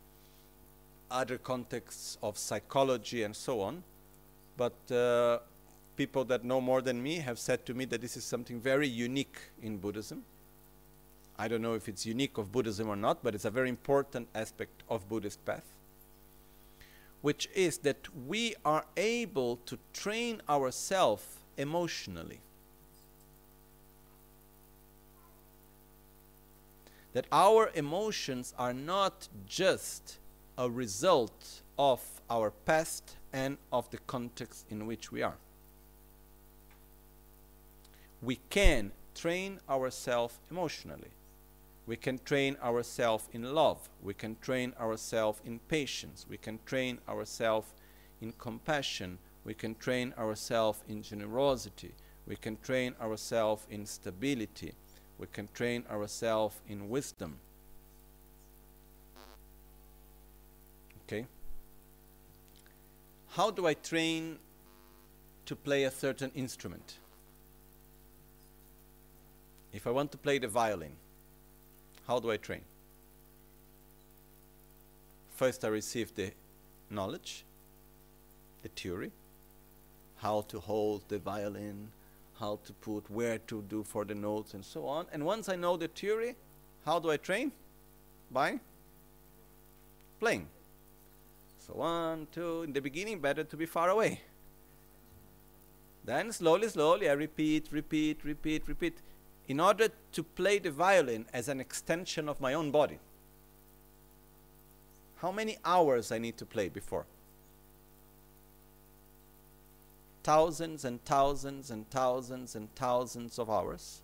other 1.10 1.38
contexts 1.38 2.18
of 2.22 2.36
psychology 2.38 3.22
and 3.22 3.34
so 3.34 3.60
on. 3.60 3.82
But 4.56 4.92
uh, 4.92 5.38
people 5.96 6.24
that 6.26 6.44
know 6.44 6.60
more 6.60 6.80
than 6.82 7.02
me 7.02 7.16
have 7.16 7.38
said 7.38 7.64
to 7.66 7.74
me 7.74 7.84
that 7.86 8.00
this 8.00 8.16
is 8.16 8.24
something 8.24 8.60
very 8.60 8.88
unique 8.88 9.38
in 9.62 9.78
Buddhism. 9.78 10.24
I 11.38 11.46
don't 11.46 11.62
know 11.62 11.74
if 11.74 11.88
it's 11.88 12.04
unique 12.04 12.36
of 12.36 12.50
Buddhism 12.50 12.88
or 12.88 12.96
not, 12.96 13.22
but 13.22 13.34
it's 13.34 13.44
a 13.44 13.50
very 13.50 13.68
important 13.68 14.28
aspect 14.34 14.82
of 14.88 15.08
Buddhist 15.08 15.44
path, 15.44 15.64
which 17.22 17.48
is 17.54 17.78
that 17.78 18.08
we 18.26 18.56
are 18.64 18.84
able 18.96 19.56
to 19.66 19.78
train 19.92 20.42
ourselves 20.48 21.24
emotionally. 21.56 22.40
That 27.12 27.26
our 27.30 27.70
emotions 27.74 28.52
are 28.58 28.74
not 28.74 29.28
just 29.46 30.18
a 30.58 30.68
result 30.68 31.62
of 31.78 32.02
our 32.28 32.50
past 32.50 33.16
and 33.32 33.56
of 33.72 33.88
the 33.90 33.98
context 33.98 34.66
in 34.68 34.86
which 34.86 35.12
we 35.12 35.22
are. 35.22 35.36
We 38.20 38.40
can 38.50 38.90
train 39.14 39.60
ourselves 39.70 40.40
emotionally. 40.50 41.12
We 41.86 41.96
can 41.96 42.18
train 42.18 42.56
ourselves 42.62 43.28
in 43.32 43.54
love. 43.54 43.88
We 44.02 44.14
can 44.14 44.36
train 44.40 44.74
ourselves 44.80 45.40
in 45.44 45.60
patience. 45.60 46.26
We 46.28 46.36
can 46.36 46.58
train 46.66 46.98
ourselves 47.08 47.68
in 48.20 48.32
compassion. 48.32 49.18
We 49.44 49.54
can 49.54 49.76
train 49.76 50.12
ourselves 50.18 50.82
in 50.88 51.02
generosity. 51.02 51.94
We 52.26 52.34
can 52.34 52.58
train 52.58 52.96
ourselves 53.00 53.64
in 53.70 53.86
stability. 53.86 54.74
We 55.18 55.28
can 55.28 55.48
train 55.54 55.84
ourselves 55.88 56.56
in 56.68 56.88
wisdom. 56.88 57.38
Okay? 61.08 61.24
How 63.30 63.50
do 63.50 63.66
I 63.66 63.72
train 63.72 64.38
to 65.46 65.56
play 65.56 65.84
a 65.84 65.90
certain 65.90 66.30
instrument? 66.34 66.98
If 69.72 69.86
I 69.86 69.90
want 69.90 70.12
to 70.12 70.18
play 70.18 70.38
the 70.38 70.48
violin, 70.48 70.92
how 72.06 72.20
do 72.20 72.30
I 72.30 72.36
train? 72.36 72.60
First, 75.34 75.64
I 75.64 75.68
receive 75.68 76.14
the 76.14 76.32
knowledge, 76.90 77.44
the 78.62 78.68
theory, 78.68 79.12
how 80.16 80.42
to 80.48 80.60
hold 80.60 81.08
the 81.08 81.18
violin, 81.18 81.88
how 82.38 82.58
to 82.66 82.72
put, 82.74 83.10
where 83.10 83.38
to 83.38 83.62
do 83.62 83.82
for 83.82 84.04
the 84.04 84.14
notes, 84.14 84.52
and 84.52 84.64
so 84.64 84.86
on. 84.86 85.06
And 85.12 85.24
once 85.24 85.48
I 85.48 85.56
know 85.56 85.76
the 85.76 85.88
theory, 85.88 86.34
how 86.84 86.98
do 86.98 87.10
I 87.10 87.16
train? 87.16 87.52
By 88.30 88.60
playing. 90.20 90.48
So 91.68 91.74
one, 91.74 92.26
two. 92.32 92.62
In 92.62 92.72
the 92.72 92.80
beginning, 92.80 93.20
better 93.20 93.44
to 93.44 93.56
be 93.56 93.66
far 93.66 93.90
away. 93.90 94.22
Then 96.04 96.32
slowly, 96.32 96.68
slowly, 96.68 97.08
I 97.08 97.12
repeat, 97.12 97.68
repeat, 97.70 98.24
repeat, 98.24 98.66
repeat, 98.66 98.96
in 99.46 99.60
order 99.60 99.88
to 100.12 100.22
play 100.22 100.58
the 100.58 100.70
violin 100.70 101.26
as 101.32 101.48
an 101.48 101.60
extension 101.60 102.28
of 102.28 102.40
my 102.40 102.54
own 102.54 102.70
body. 102.70 102.98
How 105.16 105.30
many 105.30 105.58
hours 105.64 106.10
I 106.10 106.18
need 106.18 106.38
to 106.38 106.46
play 106.46 106.68
before? 106.68 107.04
Thousands 110.22 110.84
and 110.84 111.04
thousands 111.04 111.70
and 111.70 111.88
thousands 111.90 112.54
and 112.54 112.74
thousands 112.74 113.38
of 113.38 113.50
hours. 113.50 114.00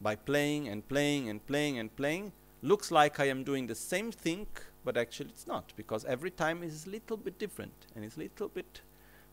By 0.00 0.16
playing 0.16 0.68
and 0.68 0.86
playing 0.88 1.28
and 1.28 1.46
playing 1.46 1.78
and 1.78 1.94
playing, 1.94 2.32
looks 2.62 2.90
like 2.90 3.20
I 3.20 3.26
am 3.26 3.44
doing 3.44 3.66
the 3.66 3.74
same 3.74 4.12
thing, 4.12 4.46
but 4.84 4.96
actually 4.96 5.30
it's 5.30 5.46
not, 5.46 5.72
because 5.76 6.04
every 6.04 6.30
time 6.30 6.62
is 6.62 6.86
a 6.86 6.90
little 6.90 7.16
bit 7.16 7.38
different 7.38 7.72
and 7.94 8.04
it's 8.04 8.16
a 8.16 8.20
little 8.20 8.48
bit 8.48 8.80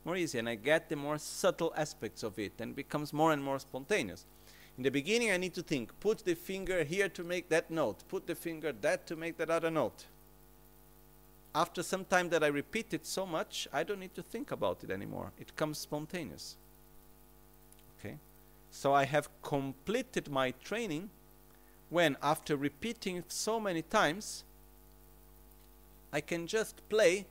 more 0.06 0.16
easy, 0.16 0.40
and 0.40 0.48
I 0.48 0.56
get 0.56 0.90
the 0.90 0.96
more 0.96 1.18
subtle 1.18 1.74
aspects 1.76 2.24
of 2.24 2.40
it 2.40 2.54
and 2.60 2.76
becomes 2.76 3.12
more 3.12 3.34
and 3.34 3.44
more 3.44 3.60
spontaneous. 3.60 4.26
In 4.78 4.84
the 4.84 4.92
beginning, 4.92 5.32
I 5.32 5.38
need 5.38 5.54
to 5.56 5.64
think, 5.64 6.00
put 6.00 6.24
the 6.24 6.36
finger 6.36 6.84
here 6.84 7.10
to 7.10 7.24
make 7.24 7.50
that 7.50 7.72
note, 7.72 8.04
put 8.08 8.28
the 8.28 8.36
finger 8.36 8.72
that 8.82 9.08
to 9.08 9.16
make 9.16 9.38
that 9.38 9.50
other 9.50 9.72
note. 9.72 10.06
After 11.56 11.82
some 11.82 12.06
time 12.06 12.30
that 12.30 12.44
I 12.44 12.48
repeat 12.48 12.94
it 12.94 13.06
so 13.06 13.26
much, 13.26 13.68
I 13.74 13.84
don't 13.84 14.00
need 14.00 14.14
to 14.16 14.22
think 14.22 14.52
about 14.52 14.84
it 14.84 14.92
anymore. 14.92 15.32
It 15.40 15.56
comes 15.56 15.80
spontaneous. 15.80 16.56
Okay? 18.00 18.18
So 18.70 18.94
I 18.94 19.06
have 19.06 19.30
completed 19.42 20.30
my 20.30 20.52
training 20.64 21.10
when, 21.90 22.16
after 22.22 22.56
repeating 22.56 23.24
so 23.28 23.60
many 23.60 23.82
times, 23.82 24.44
I 26.12 26.22
can 26.22 26.48
just 26.48 26.88
play 26.90 27.26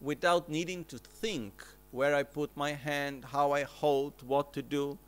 without 0.00 0.48
needing 0.48 0.84
to 0.86 0.98
think 0.98 1.64
where 1.90 2.14
I 2.14 2.22
put 2.22 2.50
my 2.56 2.72
hand, 2.72 3.24
how 3.26 3.52
I 3.52 3.62
hold, 3.62 4.14
what 4.26 4.52
to 4.54 4.62
do. 4.62 4.98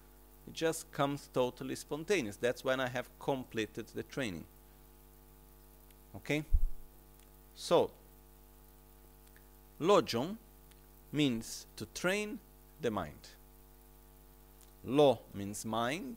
It 0.47 0.55
just 0.55 0.91
comes 0.93 1.29
totally 1.35 1.75
spontaneous. 1.75 2.37
That's 2.37 2.65
when 2.65 2.81
I 2.81 2.89
have 2.89 3.09
completed 3.19 3.87
the 3.89 4.05
training. 4.05 4.45
Okay? 6.15 6.45
So, 7.55 7.91
Lojong 9.81 10.37
means 11.13 11.67
to 11.77 11.87
train 11.87 12.39
the 12.81 12.91
mind. 12.91 13.29
Lo 14.85 15.21
means 15.35 15.65
mind, 15.65 16.17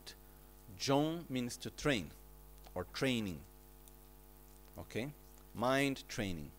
Jong 0.78 1.24
means 1.28 1.56
to 1.56 1.70
train 1.70 2.10
or 2.74 2.86
training. 2.92 3.40
Okay? 4.78 5.10
Mind 5.54 6.08
training. 6.08 6.50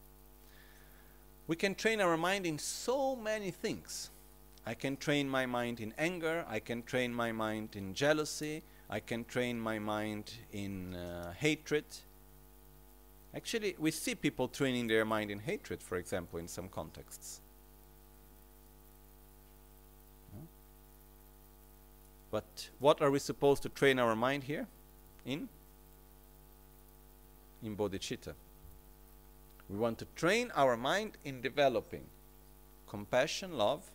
We 1.48 1.56
can 1.56 1.76
train 1.76 2.02
our 2.02 2.18
mind 2.18 2.46
in 2.46 2.58
so 2.60 3.16
many 3.16 3.52
things. 3.52 4.10
I 4.66 4.74
can 4.74 4.96
train 4.96 5.28
my 5.28 5.46
mind 5.46 5.80
in 5.80 5.94
anger, 5.98 6.46
I 6.48 6.60
can 6.60 6.84
train 6.84 7.14
my 7.14 7.32
mind 7.32 7.70
in 7.76 7.94
jealousy, 7.94 8.62
I 8.90 9.00
can 9.00 9.26
train 9.26 9.60
my 9.60 9.80
mind 9.80 10.32
in 10.54 10.94
uh, 10.96 11.34
hatred. 11.34 11.86
Actually, 13.36 13.76
we 13.80 13.92
see 13.92 14.14
people 14.14 14.48
training 14.48 14.88
their 14.88 15.06
mind 15.06 15.32
in 15.32 15.40
hatred, 15.40 15.82
for 15.82 15.98
example, 15.98 16.38
in 16.38 16.48
some 16.48 16.68
contexts. 16.70 17.42
But 22.32 22.70
what 22.80 23.02
are 23.02 23.12
we 23.12 23.20
supposed 23.20 23.62
to 23.64 23.70
train 23.70 24.00
our 24.00 24.16
mind 24.16 24.44
here? 24.44 24.68
In? 25.26 25.50
In 27.62 27.76
bodhicitta. 27.76 28.34
We 29.72 29.78
want 29.78 30.00
to 30.00 30.08
train 30.18 30.52
our 30.54 30.76
mind 30.76 31.14
in 31.24 31.40
developing 31.40 32.04
compassion, 32.90 33.58
love, 33.58 33.90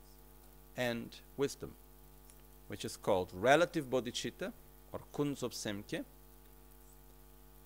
and 0.74 1.14
wisdom, 1.36 1.72
which 2.68 2.82
is 2.82 2.96
called 2.96 3.30
relative 3.34 3.90
bodhicitta 3.90 4.52
or 4.90 5.00
kunzop 5.12 5.52
semkye, 5.52 6.04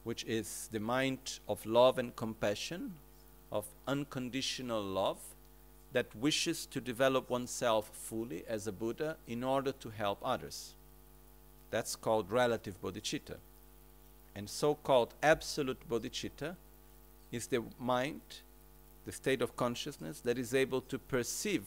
which 0.03 0.25
is 0.25 0.69
the 0.73 0.81
mind 0.81 1.39
of 1.49 1.65
love 1.65 1.99
and 1.99 2.17
compassion, 2.17 2.95
of 3.53 3.67
unconditional 3.87 4.83
love, 4.83 5.21
that 5.93 6.15
wishes 6.17 6.67
to 6.67 6.81
develop 6.81 7.31
oneself 7.31 7.91
fully 7.93 8.45
as 8.49 8.67
a 8.67 8.73
Buddha 8.73 9.17
in 9.29 9.45
order 9.45 9.71
to 9.71 9.91
help 9.91 10.19
others. 10.25 10.75
That's 11.71 11.95
called 11.95 12.33
relative 12.33 12.81
bodhicitta. 12.83 13.37
And 14.35 14.51
so 14.51 14.75
called 14.75 15.15
absolute 15.23 15.89
bodhicitta 15.89 16.57
is 17.33 17.47
the 17.47 17.63
mind, 17.79 18.21
the 19.07 19.13
state 19.13 19.43
of 19.43 19.57
consciousness 19.57 20.21
that 20.21 20.39
is 20.39 20.55
able 20.55 20.81
to 20.83 20.99
perceive 20.99 21.65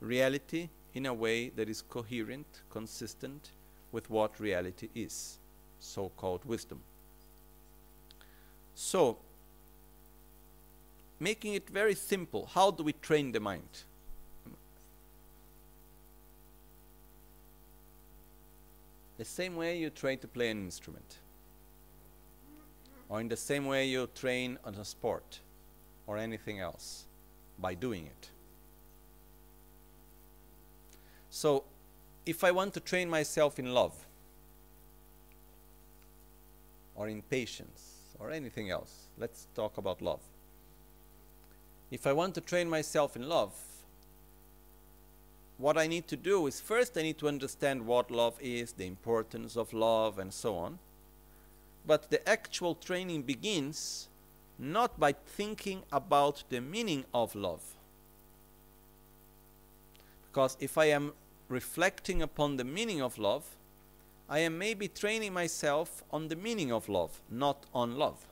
reality 0.00 0.68
in 0.94 1.06
a 1.06 1.14
way 1.14 1.50
that 1.50 1.68
is 1.68 1.82
coherent, 1.82 2.46
consistent 2.70 3.50
with 3.92 4.10
what 4.10 4.38
reality 4.40 4.88
is, 4.94 5.38
so 5.78 6.10
called 6.16 6.44
wisdom. 6.44 6.80
So, 8.74 9.18
making 11.18 11.54
it 11.54 11.68
very 11.68 11.94
simple, 11.94 12.48
how 12.54 12.70
do 12.70 12.82
we 12.82 12.92
train 12.94 13.32
the 13.32 13.40
mind? 13.40 13.84
The 19.18 19.24
same 19.26 19.56
way 19.56 19.78
you 19.78 19.90
train 19.90 20.18
to 20.20 20.26
play 20.26 20.48
an 20.48 20.64
instrument, 20.64 21.18
or 23.10 23.20
in 23.20 23.28
the 23.28 23.36
same 23.36 23.66
way 23.66 23.86
you 23.86 24.08
train 24.14 24.56
on 24.64 24.74
a 24.76 24.84
sport 24.84 25.40
or 26.06 26.16
anything 26.16 26.60
else, 26.60 27.04
by 27.58 27.74
doing 27.74 28.06
it. 28.06 28.30
So, 31.28 31.64
if 32.24 32.42
I 32.42 32.50
want 32.52 32.72
to 32.74 32.80
train 32.80 33.10
myself 33.10 33.58
in 33.58 33.74
love, 33.74 33.94
or 36.94 37.08
in 37.08 37.22
patience, 37.22 37.96
or 38.18 38.30
anything 38.30 38.70
else, 38.70 39.08
let's 39.18 39.46
talk 39.54 39.76
about 39.78 40.00
love. 40.00 40.20
If 41.90 42.06
I 42.06 42.12
want 42.12 42.34
to 42.36 42.40
train 42.40 42.68
myself 42.68 43.16
in 43.16 43.28
love, 43.28 43.52
what 45.58 45.76
I 45.76 45.86
need 45.86 46.06
to 46.08 46.16
do 46.16 46.46
is 46.46 46.60
first 46.60 46.96
I 46.96 47.02
need 47.02 47.18
to 47.18 47.28
understand 47.28 47.86
what 47.86 48.10
love 48.10 48.34
is, 48.40 48.72
the 48.72 48.86
importance 48.86 49.56
of 49.56 49.72
love, 49.72 50.18
and 50.18 50.32
so 50.32 50.56
on. 50.56 50.78
But 51.86 52.10
the 52.10 52.26
actual 52.28 52.74
training 52.74 53.22
begins 53.22 54.08
not 54.58 55.00
by 55.00 55.12
thinking 55.12 55.82
about 55.90 56.44
the 56.50 56.60
meaning 56.60 57.04
of 57.14 57.34
love. 57.34 57.62
Because 60.30 60.56
if 60.60 60.78
I 60.78 60.86
am 60.86 61.12
reflecting 61.48 62.22
upon 62.22 62.56
the 62.56 62.64
meaning 62.64 63.00
of 63.02 63.18
love, 63.18 63.44
I 64.28 64.40
am 64.40 64.58
maybe 64.58 64.86
training 64.86 65.32
myself 65.32 66.04
on 66.12 66.28
the 66.28 66.36
meaning 66.36 66.70
of 66.70 66.88
love, 66.88 67.20
not 67.28 67.66
on 67.74 67.96
love. 67.96 68.26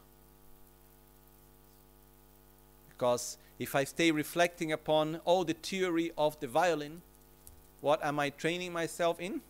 Because 2.91 3.39
if 3.59 3.75
I 3.75 3.85
stay 3.85 4.13
reflecting 4.13 4.71
upon 4.71 5.21
all 5.25 5.45
the 5.45 5.55
theory 5.55 6.13
of 6.17 6.39
the 6.39 6.47
violin, 6.47 7.03
what 7.81 8.05
am 8.05 8.21
I 8.21 8.31
training 8.31 8.73
myself 8.73 9.19
in? 9.19 9.41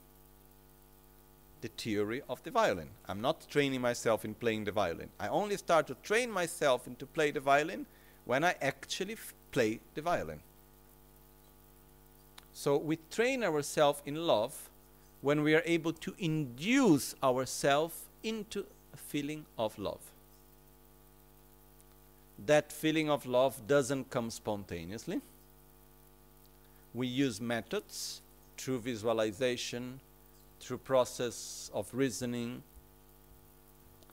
The 1.61 1.69
theory 1.69 2.23
of 2.29 2.43
the 2.45 2.51
violin. 2.51 2.89
I'm 3.09 3.21
not 3.21 3.49
training 3.51 3.81
myself 3.81 4.25
in 4.25 4.35
playing 4.35 4.65
the 4.65 4.73
violin. 4.73 5.09
I 5.19 5.29
only 5.29 5.57
start 5.57 5.87
to 5.89 5.97
train 6.03 6.31
myself 6.31 6.87
into 6.87 7.05
play 7.05 7.31
the 7.33 7.41
violin 7.41 7.87
when 8.25 8.45
I 8.45 8.55
actually 8.61 9.17
play 9.51 9.81
the 9.95 10.03
violin. 10.03 10.41
So 12.53 12.77
we 12.77 12.99
train 13.11 13.43
ourselves 13.43 14.03
in 14.07 14.15
love 14.27 14.69
when 15.21 15.43
we 15.43 15.55
are 15.55 15.63
able 15.65 15.93
to 15.93 16.15
induce 16.19 17.15
ourselves 17.23 18.03
into 18.23 18.67
a 18.95 18.97
feeling 18.97 19.47
of 19.57 19.79
love. 19.79 20.01
That 22.47 22.73
feeling 22.73 23.11
of 23.11 23.27
love 23.27 23.67
doesn't 23.67 24.11
come 24.11 24.31
spontaneously. 24.31 25.21
We 26.95 27.07
use 27.07 27.41
methods 27.41 28.21
through 28.57 28.81
visualization, 28.81 30.01
through 30.61 30.79
process 30.79 31.71
of 31.75 31.89
reasoning, 31.93 32.63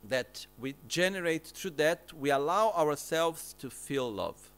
that 0.07 0.45
we 0.59 0.75
generate 0.87 1.45
through 1.45 1.71
that, 1.71 2.13
we 2.13 2.29
allow 2.29 2.71
ourselves 2.71 3.55
to 3.59 3.69
feel 3.69 4.11
love 4.11 4.51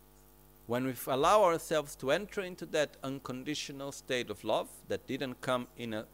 when 0.67 0.85
we 0.85 0.93
allow 1.07 1.43
ourselves 1.43 1.95
to 1.95 2.11
enter 2.11 2.41
into 2.41 2.65
that 2.65 2.97
unconditional 3.01 3.91
state 3.93 4.29
of 4.29 4.43
love 4.43 4.67
that 4.89 5.07
didn't 5.07 5.39
come 5.39 5.65
in 5.77 5.93
a 5.93 6.05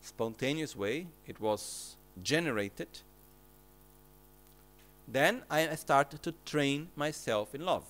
spontaneous 0.00 0.74
way, 0.74 1.06
it 1.26 1.38
was 1.38 1.96
generated, 2.22 2.88
then 5.06 5.42
I 5.50 5.74
started 5.74 6.22
to 6.22 6.34
train 6.46 6.88
myself 6.96 7.54
in 7.54 7.64
love. 7.64 7.84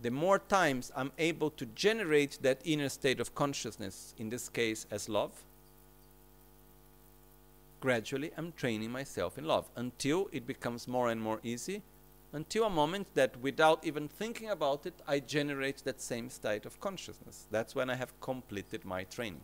the 0.00 0.10
more 0.10 0.38
times 0.38 0.92
I'm 0.94 1.12
able 1.18 1.48
to 1.50 1.64
generate 1.66 2.38
that 2.42 2.60
inner 2.64 2.90
state 2.90 3.20
of 3.20 3.34
consciousness, 3.34 4.14
in 4.18 4.28
this 4.28 4.50
case 4.50 4.86
as 4.90 5.08
love, 5.08 5.32
gradually 7.84 8.30
I'm 8.38 8.50
training 8.52 8.90
myself 8.90 9.36
in 9.36 9.44
love 9.44 9.66
until 9.76 10.30
it 10.32 10.46
becomes 10.46 10.88
more 10.88 11.10
and 11.10 11.20
more 11.20 11.38
easy, 11.42 11.82
until 12.32 12.64
a 12.64 12.70
moment 12.70 13.06
that 13.12 13.38
without 13.42 13.84
even 13.84 14.08
thinking 14.08 14.48
about 14.48 14.86
it, 14.86 14.94
I 15.06 15.20
generate 15.20 15.84
that 15.84 16.00
same 16.00 16.30
state 16.30 16.64
of 16.64 16.80
consciousness. 16.80 17.46
That's 17.50 17.74
when 17.74 17.90
I 17.90 17.96
have 17.96 18.18
completed 18.22 18.86
my 18.86 19.04
training. 19.04 19.42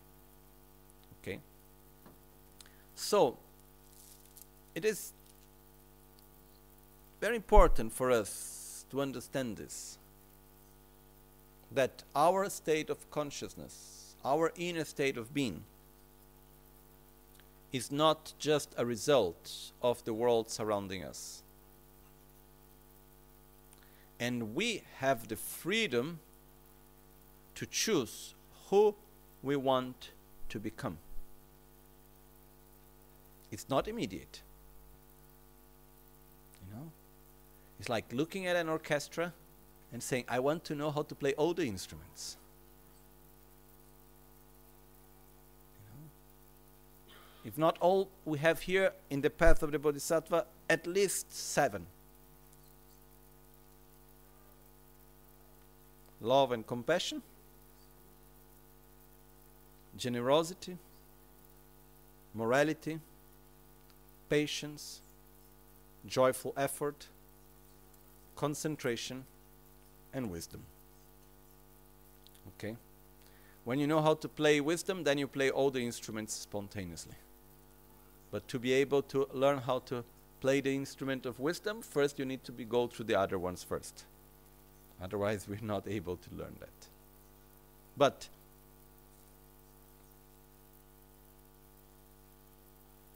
Okay? 1.20 1.40
So, 2.94 3.36
it 4.74 4.86
is 4.86 5.12
very 7.20 7.36
important 7.36 7.92
for 7.92 8.10
us 8.10 8.86
to 8.90 9.02
understand 9.02 9.58
this 9.58 9.98
that 11.72 12.04
our 12.16 12.48
state 12.48 12.88
of 12.88 13.10
consciousness, 13.10 14.16
our 14.24 14.50
inner 14.56 14.84
state 14.84 15.18
of 15.18 15.34
being, 15.34 15.62
is 17.72 17.92
not 17.92 18.32
just 18.38 18.74
a 18.76 18.84
result 18.84 19.72
of 19.82 20.04
the 20.04 20.12
world 20.12 20.50
surrounding 20.50 21.04
us. 21.04 21.42
And 24.18 24.54
we 24.54 24.82
have 24.98 25.28
the 25.28 25.36
freedom 25.36 26.18
to 27.54 27.66
choose 27.66 28.34
who 28.68 28.94
we 29.42 29.56
want 29.56 30.10
to 30.48 30.58
become. 30.58 30.98
It's 33.50 33.68
not 33.68 33.88
immediate. 33.88 34.42
You 36.60 36.74
know? 36.74 36.90
It's 37.78 37.88
like 37.88 38.12
looking 38.12 38.46
at 38.46 38.56
an 38.56 38.68
orchestra 38.68 39.32
and 39.92 40.02
saying, 40.02 40.24
I 40.28 40.38
want 40.38 40.64
to 40.64 40.74
know 40.74 40.90
how 40.90 41.02
to 41.02 41.14
play 41.14 41.34
all 41.34 41.54
the 41.54 41.66
instruments. 41.66 42.36
If 47.44 47.56
not 47.56 47.78
all, 47.80 48.08
we 48.24 48.38
have 48.38 48.60
here 48.60 48.92
in 49.08 49.22
the 49.22 49.30
path 49.30 49.62
of 49.62 49.72
the 49.72 49.78
Bodhisattva 49.78 50.44
at 50.68 50.86
least 50.86 51.32
seven. 51.32 51.86
Love 56.20 56.52
and 56.52 56.66
compassion, 56.66 57.22
generosity, 59.96 60.76
morality, 62.34 63.00
patience, 64.28 65.00
joyful 66.06 66.52
effort, 66.58 67.06
concentration, 68.36 69.24
and 70.12 70.30
wisdom. 70.30 70.62
Okay? 72.48 72.76
When 73.64 73.78
you 73.78 73.86
know 73.86 74.02
how 74.02 74.14
to 74.14 74.28
play 74.28 74.60
wisdom, 74.60 75.04
then 75.04 75.16
you 75.16 75.26
play 75.26 75.50
all 75.50 75.70
the 75.70 75.80
instruments 75.80 76.34
spontaneously. 76.34 77.14
But 78.30 78.46
to 78.48 78.58
be 78.58 78.72
able 78.72 79.02
to 79.02 79.28
learn 79.32 79.58
how 79.58 79.80
to 79.80 80.04
play 80.40 80.60
the 80.60 80.74
instrument 80.74 81.26
of 81.26 81.40
wisdom, 81.40 81.82
first 81.82 82.18
you 82.18 82.24
need 82.24 82.44
to 82.44 82.52
be 82.52 82.64
go 82.64 82.86
through 82.86 83.06
the 83.06 83.18
other 83.18 83.38
ones 83.38 83.62
first. 83.62 84.04
Otherwise, 85.02 85.46
we're 85.48 85.58
not 85.62 85.88
able 85.88 86.16
to 86.16 86.30
learn 86.36 86.54
that. 86.60 86.88
But 87.96 88.28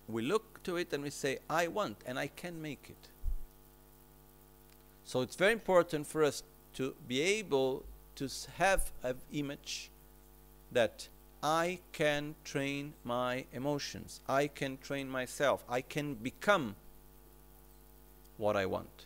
we 0.09 0.23
look 0.23 0.63
to 0.65 0.77
it 0.77 0.93
and 0.93 1.03
we 1.03 1.11
say, 1.11 1.39
I 1.49 1.69
want 1.69 1.99
and 2.07 2.19
I 2.19 2.27
can 2.29 2.61
make 2.61 2.87
it. 2.89 3.09
So 5.05 5.21
it's 5.21 5.37
very 5.37 5.53
important 5.53 6.07
for 6.07 6.25
us 6.25 6.43
to 6.75 6.95
be 7.07 7.21
able 7.21 7.85
to 8.17 8.29
have 8.57 8.91
an 9.03 9.17
image 9.33 9.91
that 10.73 11.09
I 11.45 11.81
can 11.93 12.37
train 12.43 12.95
my 13.05 13.45
emotions. 13.53 14.23
I 14.27 14.47
can 14.47 14.79
train 14.79 15.11
myself. 15.11 15.63
I 15.69 15.83
can 15.83 16.15
become 16.15 16.75
what 18.39 18.57
I 18.57 18.65
want. 18.65 19.05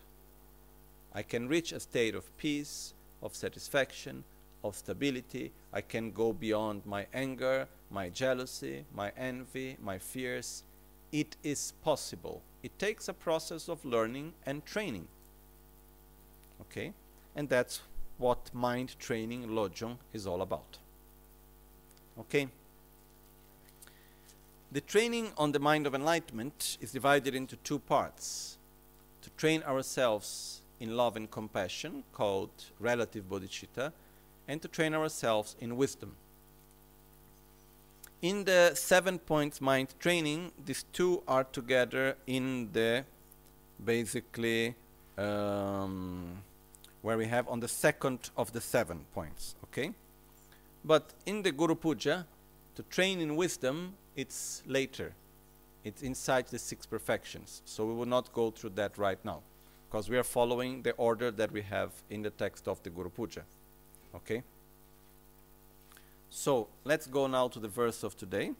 I 1.13 1.23
can 1.23 1.49
reach 1.49 1.73
a 1.73 1.81
state 1.81 2.15
of 2.15 2.37
peace, 2.37 2.95
of 3.25 3.35
satisfaction, 3.35 4.23
of 4.63 4.77
stability. 4.77 5.51
I 5.73 5.81
can 5.81 6.13
go 6.13 6.33
beyond 6.33 6.87
my 6.87 7.09
anger, 7.13 7.67
my 7.91 8.09
jealousy, 8.09 8.85
my 8.95 9.11
envy, 9.17 9.77
my 9.83 9.99
fears. 9.99 10.63
It 11.11 11.35
is 11.43 11.73
possible. 11.83 12.43
It 12.63 12.79
takes 12.79 13.09
a 13.09 13.15
process 13.15 13.69
of 13.69 13.85
learning 13.85 14.35
and 14.47 14.65
training. 14.65 15.09
Okay? 16.61 16.93
And 17.35 17.49
that's 17.49 17.81
what 18.17 18.55
mind 18.55 18.95
training 19.01 19.49
Lojong 19.49 19.97
is 20.13 20.25
all 20.25 20.41
about. 20.41 20.79
Okay? 22.21 22.49
The 24.71 24.81
training 24.81 25.33
on 25.39 25.53
the 25.53 25.59
mind 25.59 25.87
of 25.87 25.95
enlightenment 25.95 26.77
is 26.81 26.93
divided 26.93 27.35
into 27.35 27.57
two 27.57 27.79
parts. 27.79 28.59
To 29.23 29.31
train 29.31 29.63
ourselves 29.63 30.61
in 30.81 30.97
love 30.97 31.17
and 31.17 31.31
compassion, 31.31 32.05
called 32.13 32.51
relative 32.79 33.29
bodhicitta, 33.29 33.93
and 34.47 34.61
to 34.63 34.69
train 34.69 34.95
ourselves 34.95 35.57
in 35.61 35.77
wisdom. 35.77 36.17
In 38.21 38.45
the 38.45 38.73
seven 38.75 39.19
points 39.19 39.61
mind 39.61 39.95
training, 40.01 40.53
these 40.65 40.85
two 40.93 41.23
are 41.29 41.45
together 41.45 42.17
in 42.27 42.71
the 42.73 43.05
basically 43.85 44.75
um, 45.17 46.43
where 47.03 47.17
we 47.17 47.27
have 47.27 47.49
on 47.49 47.61
the 47.61 47.69
second 47.69 48.31
of 48.37 48.53
the 48.53 48.61
seven 48.61 49.07
points. 49.15 49.55
Okay? 49.65 49.93
But 50.89 51.13
in 51.27 51.43
the 51.43 51.53
Guru 51.53 51.75
Puja, 51.75 52.27
to 52.75 52.83
train 52.85 53.21
in 53.21 53.37
wisdom, 53.37 53.93
it's 54.17 54.63
later. 54.67 55.13
It's 55.85 56.01
inside 56.01 56.47
the 56.47 56.59
six 56.59 56.87
perfections. 56.87 57.61
So 57.67 57.85
we 57.85 57.93
will 57.93 58.07
not 58.07 58.33
go 58.33 58.51
through 58.51 58.71
that 58.77 58.97
right 58.97 59.23
now 59.23 59.43
because 59.87 60.09
we 60.09 60.17
are 60.17 60.25
following 60.25 60.81
the 60.81 60.93
order 60.93 61.31
that 61.31 61.53
we 61.53 61.61
have 61.61 61.91
in 62.09 62.23
the 62.23 62.31
text 62.31 62.67
of 62.67 62.83
the 62.85 62.89
Guru 62.89 63.11
Puja. 63.11 63.43
Okay? 64.17 64.43
So 66.31 66.69
let's 66.85 67.07
go 67.07 67.27
now 67.27 67.49
to 67.49 67.59
the 67.61 67.69
verse 67.69 68.03
of 68.03 68.17
today. 68.17 68.53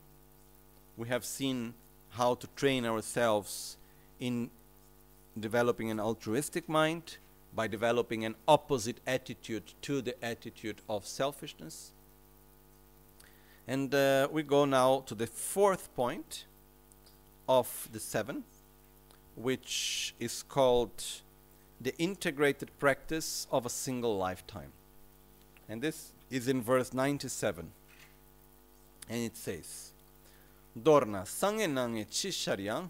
We 0.99 1.09
have 1.09 1.25
seen 1.25 1.73
how 2.11 2.35
to 2.35 2.47
train 2.57 2.85
ourselves 2.85 3.79
in 4.21 4.51
developing 5.41 5.91
an 5.91 5.99
altruistic 5.99 6.69
mind 6.69 7.17
by 7.55 7.69
developing 7.69 8.27
an 8.27 8.35
opposite 8.47 9.01
attitude 9.07 9.73
to 9.81 10.03
the 10.03 10.23
attitude 10.23 10.83
of 10.91 11.07
selfishness. 11.07 11.93
And 13.69 13.95
uh, 13.95 14.29
we 14.33 14.43
go 14.45 14.65
now 14.65 15.01
to 15.05 15.15
the 15.15 15.27
fourth 15.27 15.95
point 15.95 16.47
of 17.47 17.87
the 17.93 18.01
seven, 18.01 18.45
which 19.37 20.15
is 20.19 20.43
called 20.43 21.05
the 21.79 21.95
integrated 21.99 22.71
practice 22.79 23.47
of 23.53 23.67
a 23.67 23.69
single 23.69 24.17
lifetime. 24.17 24.73
And 25.69 25.83
this 25.83 26.13
is 26.31 26.49
in 26.49 26.63
verse 26.63 26.95
97. 26.95 27.71
And 29.11 29.19
it 29.19 29.37
says, 29.37 29.93
Dorna 30.75 31.27
sange 31.27 31.67
nange 31.67 32.07
chisharyang 32.09 32.89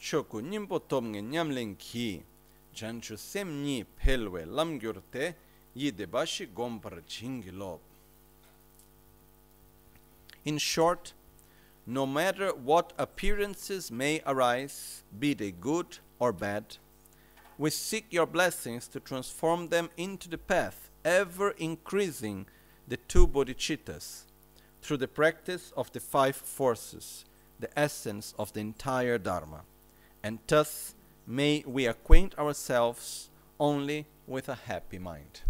choku 0.00 0.42
nimbo 0.42 0.80
tomnge 0.80 1.22
nyamlen 1.22 1.78
ki 1.78 2.24
janchu 2.74 3.16
semni 3.16 3.84
pelwe 3.84 4.44
lamgyurte 4.46 5.34
yidebashi 5.76 6.48
gompar 6.52 7.02
chingilob. 7.06 7.78
In 10.44 10.58
short, 10.58 11.12
no 11.86 12.06
matter 12.06 12.50
what 12.50 12.92
appearances 12.98 13.90
may 13.90 14.20
arise, 14.26 15.02
be 15.18 15.34
they 15.34 15.50
good 15.50 15.98
or 16.18 16.32
bad, 16.32 16.76
we 17.56 17.70
seek 17.70 18.06
your 18.10 18.26
blessings 18.26 18.86
to 18.88 19.00
transform 19.00 19.68
them 19.68 19.90
into 19.96 20.28
the 20.28 20.38
path, 20.38 20.90
ever 21.04 21.50
increasing 21.50 22.46
the 22.86 22.96
two 22.96 23.26
bodhicittas 23.26 24.24
through 24.80 24.98
the 24.98 25.08
practice 25.08 25.72
of 25.76 25.90
the 25.92 26.00
five 26.00 26.36
forces, 26.36 27.24
the 27.58 27.78
essence 27.78 28.34
of 28.38 28.52
the 28.52 28.60
entire 28.60 29.18
Dharma. 29.18 29.62
And 30.22 30.38
thus 30.46 30.94
may 31.26 31.64
we 31.66 31.86
acquaint 31.86 32.38
ourselves 32.38 33.28
only 33.58 34.06
with 34.26 34.48
a 34.48 34.54
happy 34.54 34.98
mind. 34.98 35.40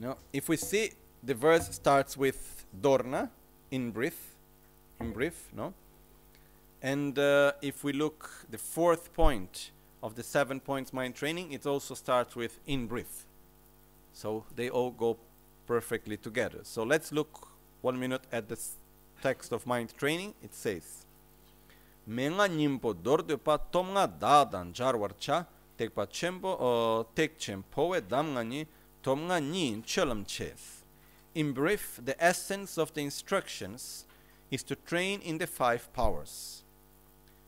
Now, 0.00 0.16
if 0.32 0.48
we 0.48 0.56
see 0.56 0.92
the 1.22 1.34
verse 1.34 1.68
starts 1.74 2.16
with 2.16 2.64
Dorna 2.80 3.28
in 3.70 3.90
brief, 3.90 4.16
in 4.98 5.12
brief, 5.12 5.50
no? 5.54 5.74
And 6.80 7.18
uh, 7.18 7.52
if 7.60 7.84
we 7.84 7.92
look 7.92 8.46
the 8.50 8.56
fourth 8.56 9.12
point 9.12 9.72
of 10.02 10.14
the 10.14 10.22
seven 10.22 10.58
points 10.58 10.94
mind 10.94 11.16
training, 11.16 11.52
it 11.52 11.66
also 11.66 11.94
starts 11.94 12.34
with 12.34 12.58
in 12.66 12.86
brief. 12.86 13.26
So 14.14 14.44
they 14.56 14.70
all 14.70 14.90
go 14.90 15.18
perfectly 15.66 16.16
together. 16.16 16.60
So 16.62 16.82
let's 16.82 17.12
look 17.12 17.48
one 17.82 18.00
minute 18.00 18.22
at 18.32 18.48
the 18.48 18.58
text 19.22 19.52
of 19.52 19.66
mind 19.66 19.92
training. 19.98 20.32
It 20.42 20.54
says, 20.54 21.04
menga 22.08 22.48
nimpo 22.48 22.94
dorde 22.94 23.36
pa 23.36 23.58
tomnga 23.58 24.08
dadan 24.18 24.72
jarwar 24.72 25.10
cha 25.18 25.44
tekpa 25.78 26.06
chenpo 26.06 26.56
uh, 26.58 27.04
tek 27.14 27.38
chenpowe 27.38 28.00
damngani 29.02 29.28
tomnga 29.28 29.50
ni 29.50 29.82
chelam 29.82 30.26
ches. 30.26 30.82
In 31.34 31.52
brief, 31.52 32.00
the 32.04 32.22
essence 32.22 32.76
of 32.78 32.92
the 32.94 33.02
instructions 33.02 34.04
is 34.50 34.62
to 34.64 34.74
train 34.74 35.20
in 35.20 35.38
the 35.38 35.46
five 35.46 35.92
powers. 35.92 36.64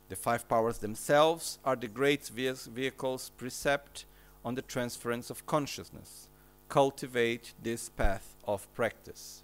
The 0.09 0.17
five 0.17 0.49
powers 0.49 0.79
themselves 0.79 1.59
are 1.65 1.77
the 1.77 1.89
great 1.89 2.29
vehicles 2.29 3.31
precept 3.37 4.05
on 4.45 4.55
the 4.55 4.63
transference 4.63 5.31
of 5.31 5.47
consciousness. 5.47 6.29
Cultivate 6.69 7.55
this 7.63 7.89
path 7.89 8.35
of 8.47 8.73
practice. 8.75 9.43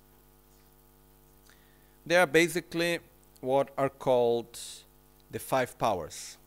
They 2.07 2.17
are 2.17 2.27
basically 2.27 3.01
what 3.41 3.71
are 3.77 3.89
called 3.89 4.59
the 5.31 5.39
five 5.39 5.79
powers 5.79 6.39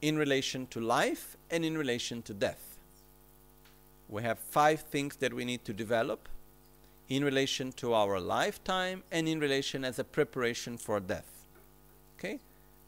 in 0.00 0.16
relation 0.16 0.66
to 0.68 0.80
life 0.80 1.36
and 1.50 1.64
in 1.64 1.78
relation 1.78 2.22
to 2.22 2.34
death. 2.34 2.73
We 4.08 4.22
have 4.22 4.38
five 4.38 4.80
things 4.80 5.16
that 5.16 5.32
we 5.32 5.44
need 5.44 5.64
to 5.64 5.72
develop 5.72 6.28
in 7.08 7.24
relation 7.24 7.72
to 7.72 7.94
our 7.94 8.20
lifetime 8.20 9.02
and 9.12 9.28
in 9.28 9.40
relation 9.40 9.84
as 9.84 9.98
a 9.98 10.04
preparation 10.04 10.76
for 10.76 11.00
death. 11.00 11.46
Okay? 12.18 12.38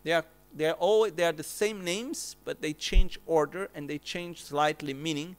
They 0.04 0.12
are 0.12 0.24
they 0.54 0.66
are 0.66 0.74
all 0.74 1.10
they 1.10 1.24
are 1.24 1.32
the 1.32 1.42
same 1.42 1.84
names, 1.84 2.36
but 2.44 2.62
they 2.62 2.72
change 2.72 3.18
order 3.26 3.68
and 3.74 3.90
they 3.90 3.98
change 3.98 4.42
slightly 4.42 4.94
meaning 4.94 5.36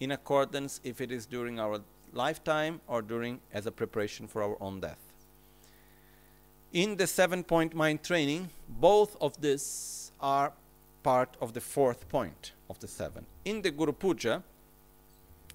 in 0.00 0.10
accordance 0.10 0.80
if 0.84 1.00
it 1.00 1.10
is 1.10 1.26
during 1.26 1.58
our 1.58 1.80
lifetime 2.12 2.80
or 2.86 3.02
during 3.02 3.40
as 3.52 3.66
a 3.66 3.70
preparation 3.72 4.26
for 4.26 4.42
our 4.42 4.56
own 4.60 4.80
death. 4.80 4.98
In 6.72 6.96
the 6.96 7.06
seven 7.06 7.42
point 7.42 7.74
mind 7.74 8.02
training, 8.02 8.50
both 8.68 9.16
of 9.20 9.40
these 9.40 10.12
are 10.20 10.52
part 11.02 11.36
of 11.40 11.52
the 11.54 11.60
fourth 11.60 12.08
point 12.08 12.52
of 12.68 12.78
the 12.80 12.88
seven. 12.88 13.24
In 13.44 13.62
the 13.62 13.70
Guru 13.70 13.92
Puja, 13.92 14.42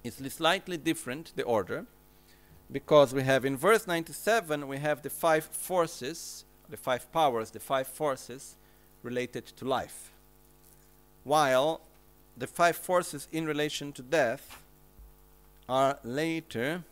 it's 0.04 0.34
slightly 0.34 0.76
different, 0.76 1.32
the 1.36 1.42
order, 1.42 1.86
because 2.70 3.14
we 3.14 3.22
have 3.22 3.44
in 3.44 3.56
verse 3.56 3.86
97, 3.86 4.66
we 4.66 4.78
have 4.78 5.02
the 5.02 5.10
five 5.10 5.44
forces, 5.44 6.44
the 6.68 6.76
five 6.76 7.10
powers, 7.12 7.50
the 7.50 7.60
five 7.60 7.86
forces 7.86 8.56
related 9.02 9.46
to 9.46 9.64
life. 9.64 10.10
While 11.24 11.80
the 12.36 12.46
five 12.46 12.76
forces 12.76 13.28
in 13.32 13.46
relation 13.46 13.92
to 13.92 14.02
death 14.02 14.62
are 15.68 15.98
later 16.04 16.82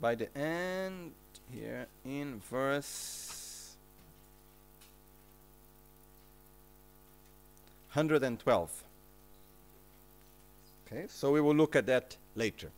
by 0.00 0.14
the 0.14 0.36
end 0.36 1.12
here 1.50 1.86
in 2.04 2.40
verse 2.50 3.43
112. 7.94 8.84
Okay, 10.86 11.04
so 11.08 11.30
we 11.30 11.40
will 11.40 11.54
look 11.54 11.76
at 11.76 11.86
that 11.86 12.16
later. 12.34 12.70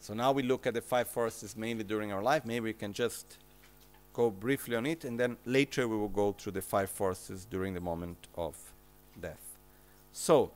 So 0.00 0.14
now 0.14 0.32
we 0.32 0.42
look 0.42 0.66
at 0.66 0.74
the 0.74 0.80
five 0.80 1.06
forces 1.06 1.56
mainly 1.56 1.84
during 1.84 2.12
our 2.12 2.22
life. 2.22 2.44
Maybe 2.44 2.64
we 2.64 2.72
can 2.72 2.92
just 2.92 3.38
go 4.12 4.30
briefly 4.30 4.74
on 4.74 4.84
it, 4.84 5.04
and 5.04 5.18
then 5.18 5.36
later 5.46 5.86
we 5.86 5.96
will 5.96 6.08
go 6.08 6.32
through 6.32 6.52
the 6.52 6.60
five 6.60 6.90
forces 6.90 7.46
during 7.48 7.72
the 7.72 7.80
moment 7.80 8.26
of 8.36 8.56
death. 9.20 9.56
So, 10.12 10.50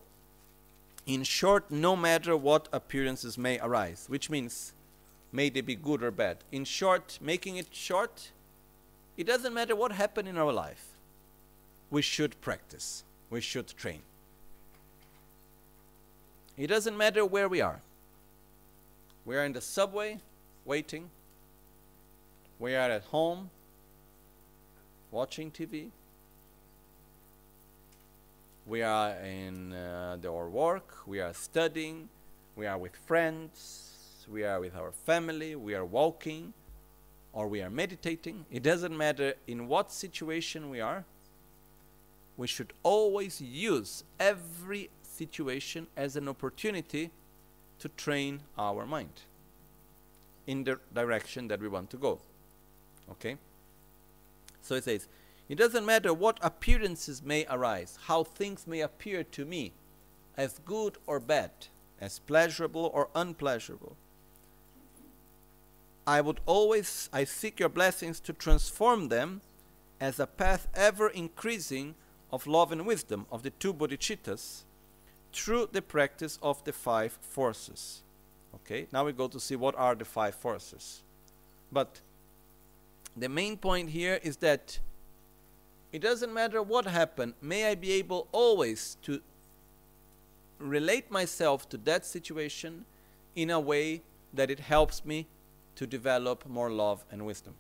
in 1.07 1.23
short, 1.23 1.71
no 1.71 1.95
matter 1.95 2.37
what 2.37 2.69
appearances 2.73 3.39
may 3.39 3.59
arise, 3.61 4.07
which 4.09 4.29
means 4.29 4.73
may 5.33 5.49
they 5.49 5.61
be 5.61 5.77
good 5.77 6.03
or 6.03 6.11
bad. 6.11 6.39
In 6.51 6.65
short, 6.65 7.19
making 7.23 7.57
it 7.57 7.69
short, 7.71 8.33
it 9.17 9.27
doesn't 9.27 9.55
matter 9.55 9.77
what 9.77 9.93
happened 9.93 10.27
in 10.27 10.37
our 10.37 10.53
life. 10.53 10.89
We 11.89 12.03
should 12.03 12.41
practice, 12.41 13.05
we 13.31 13.41
should 13.41 13.69
train. 13.69 14.01
It 16.57 16.67
doesn't 16.67 16.97
matter 16.97 17.25
where 17.25 17.49
we 17.49 17.61
are. 17.61 17.81
We 19.25 19.37
are 19.37 19.45
in 19.45 19.53
the 19.53 19.61
subway 19.61 20.19
waiting. 20.65 21.11
We 22.59 22.75
are 22.75 22.91
at 22.91 23.05
home 23.05 23.51
watching 25.11 25.51
TV. 25.51 25.89
We 28.67 28.83
are 28.83 29.13
in 29.13 29.73
uh, 29.73 30.19
our 30.27 30.49
work. 30.49 31.07
We 31.07 31.21
are 31.21 31.33
studying. 31.33 32.09
We 32.57 32.67
are 32.67 32.77
with 32.77 32.97
friends 33.07 33.89
we 34.31 34.45
are 34.45 34.61
with 34.61 34.77
our 34.77 34.93
family, 34.93 35.55
we 35.57 35.75
are 35.75 35.85
walking, 35.85 36.53
or 37.33 37.49
we 37.49 37.63
are 37.63 37.71
meditating. 37.71 38.45
It 38.51 38.63
doesn't 38.63 38.97
matter 38.97 39.35
in 39.47 39.69
what 39.69 39.91
situation 39.91 40.71
we 40.71 40.81
are. 40.81 41.05
We 42.39 42.47
should 42.47 42.73
always 42.83 43.41
use 43.43 44.05
every 44.19 44.89
situation 45.03 45.89
as 45.97 46.17
an 46.17 46.29
opportunity 46.29 47.11
to 47.81 47.89
train 47.91 48.41
our 48.57 48.87
mind 48.87 49.23
in 50.47 50.65
the 50.65 50.79
direction 50.95 51.49
that 51.49 51.61
we 51.61 51.69
want 51.69 51.91
to 51.91 51.97
go. 51.99 52.21
Okay? 53.11 53.37
So 54.63 54.77
it 54.77 54.85
says, 54.85 55.09
it 55.49 55.57
doesn't 55.57 55.85
matter 55.85 56.15
what 56.15 56.39
appearances 56.41 57.23
may 57.23 57.45
arise, 57.51 57.99
how 58.07 58.23
things 58.23 58.67
may 58.67 58.81
appear 58.81 59.25
to 59.25 59.45
me, 59.45 59.73
as 60.37 60.61
good 60.65 60.97
or 61.07 61.19
bad, 61.19 61.51
as 62.01 62.21
pleasurable 62.21 62.91
or 62.95 63.09
unpleasurable. 63.15 63.97
I 66.07 66.21
would 66.21 66.41
always 66.47 67.11
I 67.13 67.25
seek 67.25 67.61
your 67.61 67.69
blessings 67.69 68.21
to 68.21 68.33
transform 68.33 69.09
them 69.09 69.41
as 70.01 70.21
a 70.21 70.27
path 70.27 70.69
ever 70.75 71.09
increasing 71.09 71.97
of 72.31 72.47
love 72.47 72.73
and 72.73 72.87
wisdom 72.87 73.27
of 73.31 73.43
the 73.43 73.51
two 73.51 73.73
bodhicittas 73.73 74.65
through 75.33 75.69
the 75.73 75.83
practice 75.83 76.39
of 76.43 76.63
the 76.65 76.73
five 76.73 77.19
forces. 77.21 78.03
Okay, 78.55 78.87
now 78.93 79.05
we 79.05 79.13
go 79.13 79.29
to 79.29 79.41
see 79.41 79.57
what 79.57 79.75
are 79.77 79.95
the 79.95 80.05
five 80.05 80.35
forces. 80.35 81.03
But 81.71 82.01
the 83.17 83.29
main 83.29 83.57
point 83.57 83.91
here 83.91 84.21
is 84.23 84.37
that 84.39 84.79
it 85.93 86.01
doesn't 86.01 86.33
matter 86.33 86.63
what 86.63 86.87
happened, 86.87 87.35
may 87.41 87.67
I 87.67 87.75
be 87.75 87.93
able 87.93 88.29
always 88.33 88.97
to 89.03 89.21
relate 90.59 91.11
myself 91.11 91.69
to 91.71 91.77
that 91.79 92.05
situation 92.05 92.85
in 93.35 93.51
a 93.51 93.61
way 93.61 94.03
that 94.35 94.51
it 94.51 94.61
helps 94.61 95.05
me 95.05 95.27
to 95.77 95.87
develop 95.87 96.47
more 96.47 96.71
love 96.71 97.05
and 97.11 97.25
wisdom. 97.25 97.55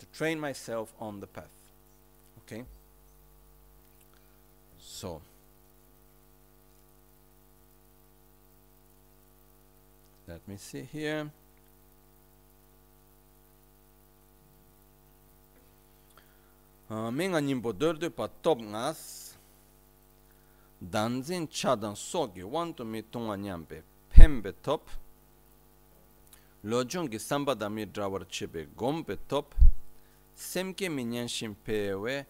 To 0.00 0.06
train 0.06 0.38
myself 0.38 0.92
on 1.00 1.20
the 1.20 1.26
path. 1.26 1.55
okay. 2.46 2.64
So 4.78 5.20
let 10.28 10.40
me 10.48 10.56
see 10.56 10.82
here. 10.92 11.30
menga 16.90 17.40
nimbo 17.40 17.72
dörde 17.72 18.10
pa 18.10 18.28
top 18.42 18.60
ngas 18.60 19.34
danzin 20.80 21.48
chadan 21.48 21.96
sogi 21.96 22.42
wanto 22.42 22.84
mi 22.84 23.02
tonga 23.02 23.36
nyambe 23.36 23.82
pembe 24.08 24.52
top 24.62 24.82
lojong 26.62 27.08
gi 27.10 27.18
samba 27.18 27.54
da 27.54 27.68
mi 27.68 27.86
drawar 27.86 28.24
chebe 28.28 28.68
gombe 28.76 29.16
top 29.28 29.54
semke 30.34 30.88
mi 30.88 31.04
nyanshin 31.04 31.54
pewe 31.64 32.24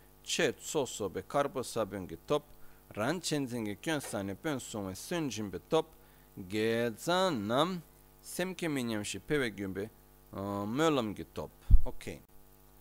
be 1.12 2.16
top 2.26 2.42
ran 2.96 3.20
chenzin 3.20 3.64
gi 3.66 3.76
kyon 3.82 4.00
sani 4.00 4.34
pen 4.34 4.60
sun 4.60 5.30
jin 5.30 5.50
be 5.50 5.58
top 5.70 5.86
ge 6.48 6.92
zan 6.98 7.46
nam 7.46 7.82
semke 8.22 8.68
minyan 8.70 9.04
shi 9.04 9.18
pewe 9.18 9.50
mölam 10.32 11.14
gi 11.14 11.24
top 11.34 11.50
okay 11.86 12.20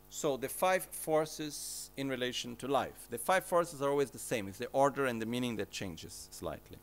so 0.10 0.38
the 0.38 0.50
five 0.50 0.84
forces 0.92 1.92
in 1.98 2.10
relation 2.10 2.56
to 2.56 2.68
life 2.68 3.08
the 3.10 3.18
five 3.18 3.44
forces 3.44 3.82
are 3.82 3.90
always 3.90 4.12
the 4.12 4.20
same 4.20 4.48
it's 4.48 4.58
the 4.58 4.70
order 4.74 5.06
and 5.06 5.22
the 5.22 5.26
meaning 5.26 5.56
that 5.56 5.70
changes 5.72 6.28
slightly 6.32 6.78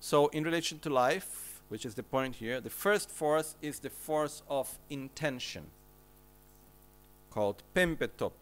so 0.00 0.28
in 0.28 0.44
relation 0.44 0.78
to 0.78 0.90
life 0.90 1.46
which 1.68 1.84
is 1.84 1.94
the 1.94 2.02
point 2.02 2.36
here. 2.36 2.60
The 2.60 2.70
first 2.70 3.10
force 3.10 3.56
is 3.60 3.80
the 3.80 3.90
force 3.90 4.42
of 4.48 4.78
intention, 4.90 5.66
called 7.30 7.62
Pempetop. 7.74 8.32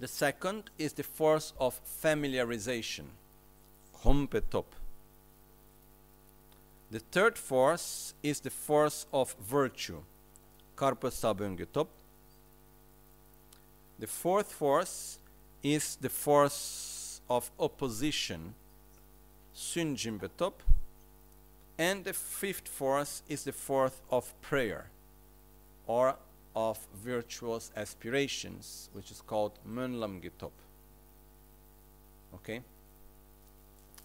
The 0.00 0.08
second 0.08 0.70
is 0.78 0.94
the 0.94 1.02
force 1.02 1.52
of 1.60 1.78
familiarization, 1.84 3.04
Hompetop. 4.02 4.64
The 6.90 7.00
third 7.00 7.36
force 7.36 8.14
is 8.22 8.40
the 8.40 8.48
force 8.48 9.04
of 9.12 9.34
virtue, 9.34 10.00
Karpasabungetop. 10.74 11.88
The 13.98 14.06
fourth 14.06 14.50
force 14.50 15.18
is 15.62 15.96
the 16.00 16.08
force 16.08 17.20
of 17.28 17.50
opposition, 17.60 18.54
Sunjimbetop. 19.54 20.54
And 21.76 22.04
the 22.04 22.14
fifth 22.14 22.68
force 22.68 23.22
is 23.28 23.44
the 23.44 23.52
force 23.52 24.00
of 24.10 24.32
prayer 24.40 24.86
or 25.86 26.16
of 26.54 26.78
virtuous 27.04 27.70
aspirations, 27.76 28.90
which 28.92 29.10
is 29.10 29.22
called 29.26 29.52
Mönlam 29.68 30.20
Gitop. 30.22 30.52
Okay? 32.34 32.62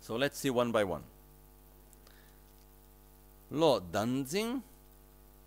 So 0.01 0.15
let's 0.15 0.38
see 0.38 0.49
one 0.49 0.71
by 0.71 0.84
one. 0.84 1.03
Lo 3.51 3.79
danzing 3.79 4.62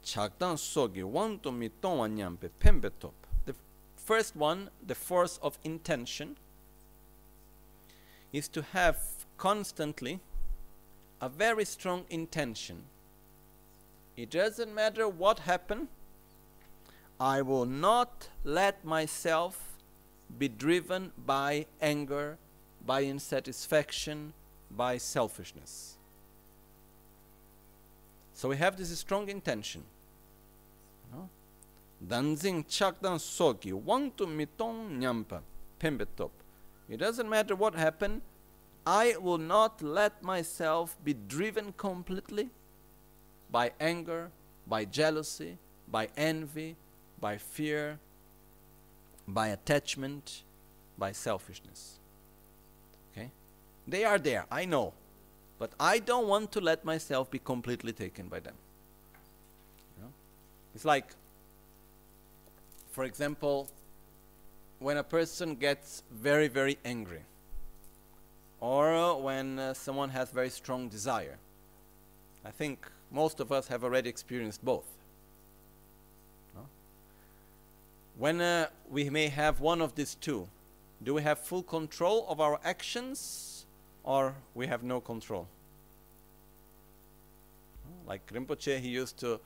chakdan 0.05 0.57
sogi 0.57 1.03
wanto 1.03 1.53
mi 1.53 1.71
tongwa 1.83 2.09
nyampe 2.09 2.51
pembe 2.61 2.91
top. 2.99 3.15
The 3.47 3.55
first 3.97 4.35
one, 4.37 4.71
the 4.85 4.95
force 4.95 5.39
of 5.43 5.59
intention, 5.65 6.37
is 8.33 8.49
to 8.49 8.63
have 8.73 8.99
constantly 9.37 10.21
a 11.21 11.29
very 11.29 11.65
strong 11.65 12.05
intention. 12.11 12.85
It 14.17 14.31
doesn't 14.31 14.75
matter 14.75 15.09
what 15.09 15.41
happened, 15.41 15.89
I 17.21 17.43
will 17.43 17.67
not 17.67 18.29
let 18.45 18.85
myself 18.85 19.77
be 20.39 20.49
driven 20.49 21.13
by 21.27 21.67
anger, 21.81 22.39
by 22.85 23.03
insatisfaction, 23.03 24.33
by 24.71 24.99
selfishness. 24.99 25.97
So 28.35 28.49
we 28.49 28.57
have 28.57 28.77
this 28.77 28.97
strong 28.97 29.29
intention. 29.29 29.83
Danzing 32.07 32.65
chakdan 32.69 33.19
soki 33.19 33.73
wangtu 33.73 34.27
mitong 34.27 34.99
nyampa 35.01 35.41
pembetop. 35.81 36.31
It 36.89 36.99
doesn't 36.99 37.29
matter 37.29 37.57
what 37.57 37.75
happened, 37.75 38.23
I 38.87 39.17
will 39.21 39.39
not 39.39 39.83
let 39.83 40.23
myself 40.23 40.97
be 41.05 41.15
driven 41.15 41.75
completely 41.77 42.51
by 43.51 43.73
anger, 43.81 44.31
by 44.69 44.85
jealousy, 44.85 45.59
by 45.91 46.09
envy, 46.17 46.77
by 47.21 47.37
fear, 47.37 47.99
by 49.27 49.49
attachment, 49.49 50.43
by 50.97 51.13
selfishness. 51.13 51.99
Okay? 53.13 53.31
They 53.87 54.05
are 54.05 54.19
there, 54.19 54.47
I 54.51 54.65
know. 54.65 54.95
But 55.59 55.73
I 55.81 55.99
don't 55.99 56.29
want 56.29 56.53
to 56.53 56.61
let 56.61 56.85
myself 56.85 57.31
be 57.31 57.39
completely 57.39 57.93
taken 57.93 58.29
by 58.29 58.41
them. 58.41 58.55
You 59.97 60.05
know? 60.05 60.13
It's 60.75 60.85
like, 60.85 61.07
for 62.93 63.05
example, 63.05 63.69
when 64.79 64.97
a 64.97 65.03
person 65.03 65.57
gets 65.57 66.03
very, 66.13 66.49
very 66.49 66.79
angry, 66.85 67.23
or 68.61 69.21
when 69.21 69.59
uh, 69.59 69.75
someone 69.75 70.11
has 70.11 70.31
very 70.31 70.51
strong 70.51 70.89
desire. 70.89 71.39
I 72.45 72.51
think 72.51 72.91
most 73.11 73.41
of 73.41 73.53
us 73.53 73.69
have 73.69 73.85
already 73.85 74.09
experienced 74.09 74.65
both. 74.65 74.87
No? 76.55 76.63
When 78.19 78.41
uh, 78.41 78.67
we 78.91 79.09
may 79.11 79.29
have 79.29 79.61
one 79.61 79.81
of 79.81 79.95
these 79.95 80.17
two, 80.17 80.49
do 81.05 81.15
we 81.15 81.23
have 81.23 81.39
full 81.39 81.63
control 81.63 82.27
of 82.29 82.41
our 82.41 82.59
actions 82.65 83.65
or 84.03 84.35
we 84.57 84.67
have 84.67 84.83
no 84.83 85.01
control? 85.01 85.47
Like 88.09 88.27
Rinpoche, 88.33 88.81
he 88.81 88.89
used 88.89 89.19
to 89.19 89.39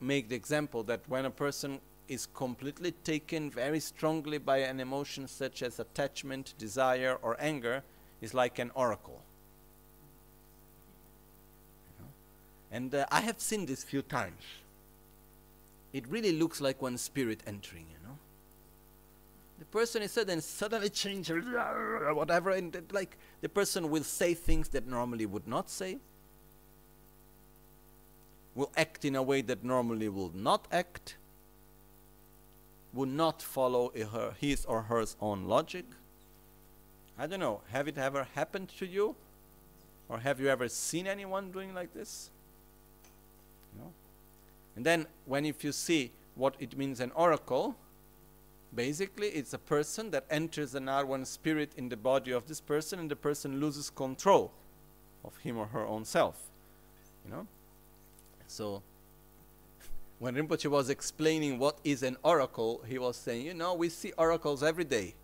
make 0.00 0.28
the 0.28 0.34
example 0.34 0.82
that 0.82 1.08
when 1.08 1.24
a 1.24 1.30
person 1.30 1.80
is 2.08 2.26
completely 2.34 2.90
taken 3.04 3.48
very 3.48 3.78
strongly 3.78 4.38
by 4.38 4.58
an 4.58 4.80
emotion 4.80 5.28
such 5.28 5.62
as 5.62 5.78
attachment, 5.78 6.54
desire, 6.58 7.16
or 7.22 7.36
anger, 7.38 7.84
is 8.20 8.34
like 8.34 8.58
an 8.58 8.72
oracle. 8.74 9.22
And 12.72 12.92
uh, 12.92 13.06
I 13.12 13.20
have 13.20 13.38
seen 13.38 13.66
this 13.66 13.84
few 13.84 14.02
times. 14.02 14.42
It 15.92 16.06
really 16.08 16.32
looks 16.32 16.60
like 16.60 16.80
one 16.80 16.96
spirit 16.98 17.40
entering, 17.46 17.86
you 17.90 18.06
know. 18.06 18.16
The 19.58 19.66
person 19.66 20.02
is 20.02 20.12
said 20.12 20.28
and 20.30 20.42
suddenly 20.42 20.88
changes, 20.88 21.44
whatever, 22.14 22.50
and 22.50 22.76
like 22.92 23.16
the 23.40 23.48
person 23.48 23.90
will 23.90 24.04
say 24.04 24.34
things 24.34 24.68
that 24.70 24.86
normally 24.86 25.26
would 25.26 25.46
not 25.46 25.70
say, 25.70 25.98
will 28.54 28.70
act 28.76 29.04
in 29.04 29.16
a 29.16 29.22
way 29.22 29.42
that 29.42 29.62
normally 29.64 30.08
will 30.08 30.32
not 30.34 30.66
act, 30.72 31.16
would 32.92 33.08
not 33.08 33.40
follow 33.40 33.92
her, 34.12 34.34
his 34.38 34.64
or 34.64 34.82
her 34.82 35.04
own 35.20 35.44
logic. 35.44 35.84
I 37.18 37.26
don't 37.26 37.40
know, 37.40 37.60
have 37.70 37.86
it 37.88 37.98
ever 37.98 38.26
happened 38.34 38.70
to 38.78 38.86
you? 38.86 39.14
Or 40.08 40.18
have 40.18 40.40
you 40.40 40.48
ever 40.48 40.68
seen 40.68 41.06
anyone 41.06 41.50
doing 41.52 41.72
like 41.72 41.94
this? 41.94 42.30
And 44.76 44.86
then 44.86 45.06
when 45.26 45.44
if 45.44 45.64
you 45.64 45.72
see 45.72 46.12
what 46.34 46.54
it 46.58 46.76
means 46.76 47.00
an 47.00 47.12
oracle, 47.14 47.76
basically 48.74 49.28
it's 49.28 49.52
a 49.52 49.58
person 49.58 50.10
that 50.10 50.24
enters 50.30 50.74
an 50.74 50.86
R1 50.86 51.26
spirit 51.26 51.72
in 51.76 51.88
the 51.88 51.96
body 51.96 52.32
of 52.32 52.46
this 52.46 52.60
person 52.60 52.98
and 52.98 53.10
the 53.10 53.16
person 53.16 53.60
loses 53.60 53.90
control 53.90 54.52
of 55.24 55.36
him 55.38 55.58
or 55.58 55.66
her 55.66 55.86
own 55.86 56.04
self. 56.04 56.50
You 57.24 57.32
know? 57.32 57.46
So 58.46 58.82
when 60.18 60.34
Rinpoche 60.34 60.70
was 60.70 60.90
explaining 60.90 61.58
what 61.58 61.78
is 61.84 62.02
an 62.02 62.16
oracle, 62.22 62.82
he 62.86 62.98
was 62.98 63.16
saying, 63.16 63.46
you 63.46 63.54
know, 63.54 63.74
we 63.74 63.88
see 63.88 64.12
oracles 64.16 64.62
every 64.62 64.84
day. 64.84 65.14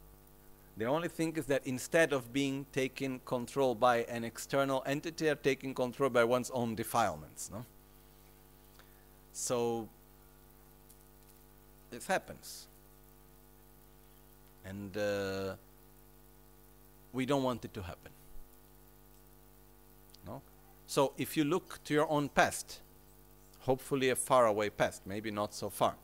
The 0.76 0.84
only 0.84 1.08
thing 1.08 1.36
is 1.36 1.46
that 1.46 1.66
instead 1.66 2.12
of 2.12 2.32
being 2.32 2.64
taken 2.72 3.20
control 3.24 3.74
by 3.74 4.04
an 4.04 4.22
external 4.22 4.84
entity, 4.86 5.28
are 5.28 5.34
taken 5.34 5.74
control 5.74 6.08
by 6.08 6.22
one's 6.22 6.50
own 6.50 6.76
defilements. 6.76 7.50
No? 7.52 7.64
So 9.38 9.88
it 11.92 12.02
happens. 12.02 12.66
And 14.64 14.96
uh, 14.96 15.54
we 17.12 17.24
don't 17.24 17.44
want 17.44 17.64
it 17.64 17.72
to 17.74 17.82
happen. 17.82 18.10
No? 20.26 20.42
So 20.88 21.12
if 21.16 21.36
you 21.36 21.44
look 21.44 21.78
to 21.84 21.94
your 21.94 22.10
own 22.10 22.28
past, 22.28 22.80
hopefully 23.60 24.10
a 24.10 24.16
faraway 24.16 24.70
past, 24.70 25.02
maybe 25.06 25.30
not 25.30 25.54
so 25.54 25.70
far, 25.70 25.94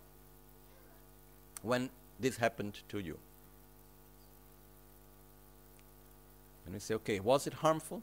when 1.61 1.91
this 2.21 2.37
happened 2.37 2.79
to 2.89 3.01
you. 3.01 3.19
And 6.65 6.75
we 6.75 6.79
say, 6.79 6.95
okay, 6.95 7.19
was 7.19 7.49
it 7.49 7.55
harmful? 7.55 8.01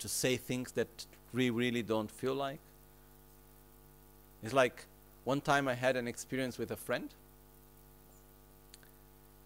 To 0.00 0.08
say 0.08 0.36
things 0.36 0.72
that 0.72 1.06
we 1.32 1.50
really 1.50 1.82
don't 1.82 2.10
feel 2.10 2.34
like? 2.34 2.58
It's 4.42 4.52
like 4.52 4.86
one 5.24 5.40
time 5.40 5.68
I 5.68 5.74
had 5.74 5.96
an 5.96 6.08
experience 6.08 6.58
with 6.58 6.70
a 6.70 6.76
friend. 6.76 7.08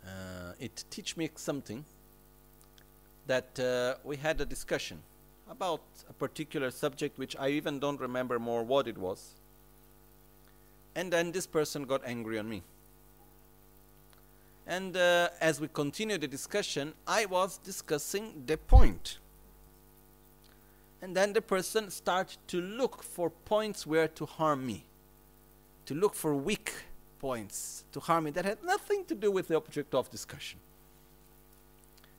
Uh, 0.04 0.52
it 0.60 0.84
teach 0.90 1.16
me 1.16 1.30
something 1.34 1.84
that 3.26 3.58
uh, 3.58 3.94
we 4.04 4.16
had 4.16 4.40
a 4.40 4.46
discussion 4.46 5.02
about 5.50 5.80
a 6.08 6.12
particular 6.12 6.70
subject 6.70 7.18
which 7.18 7.36
I 7.38 7.48
even 7.48 7.78
don't 7.78 8.00
remember 8.00 8.38
more 8.38 8.62
what 8.62 8.86
it 8.86 8.98
was. 8.98 9.34
And 10.94 11.12
then 11.12 11.32
this 11.32 11.46
person 11.46 11.84
got 11.84 12.02
angry 12.06 12.38
on 12.38 12.48
me. 12.48 12.62
And 14.66 14.96
uh, 14.96 15.28
as 15.40 15.60
we 15.60 15.68
continued 15.68 16.22
the 16.22 16.28
discussion, 16.28 16.94
I 17.06 17.26
was 17.26 17.58
discussing 17.58 18.44
the 18.46 18.56
point. 18.56 19.18
And 21.04 21.14
then 21.14 21.34
the 21.34 21.42
person 21.42 21.90
started 21.90 22.38
to 22.46 22.62
look 22.62 23.02
for 23.02 23.28
points 23.28 23.86
where 23.86 24.08
to 24.08 24.24
harm 24.24 24.66
me, 24.66 24.86
to 25.84 25.94
look 25.94 26.14
for 26.14 26.34
weak 26.34 26.72
points 27.18 27.84
to 27.92 28.00
harm 28.00 28.24
me 28.24 28.30
that 28.30 28.46
had 28.46 28.64
nothing 28.64 29.04
to 29.04 29.14
do 29.14 29.30
with 29.30 29.48
the 29.48 29.56
object 29.56 29.94
of 29.94 30.10
discussion. 30.10 30.60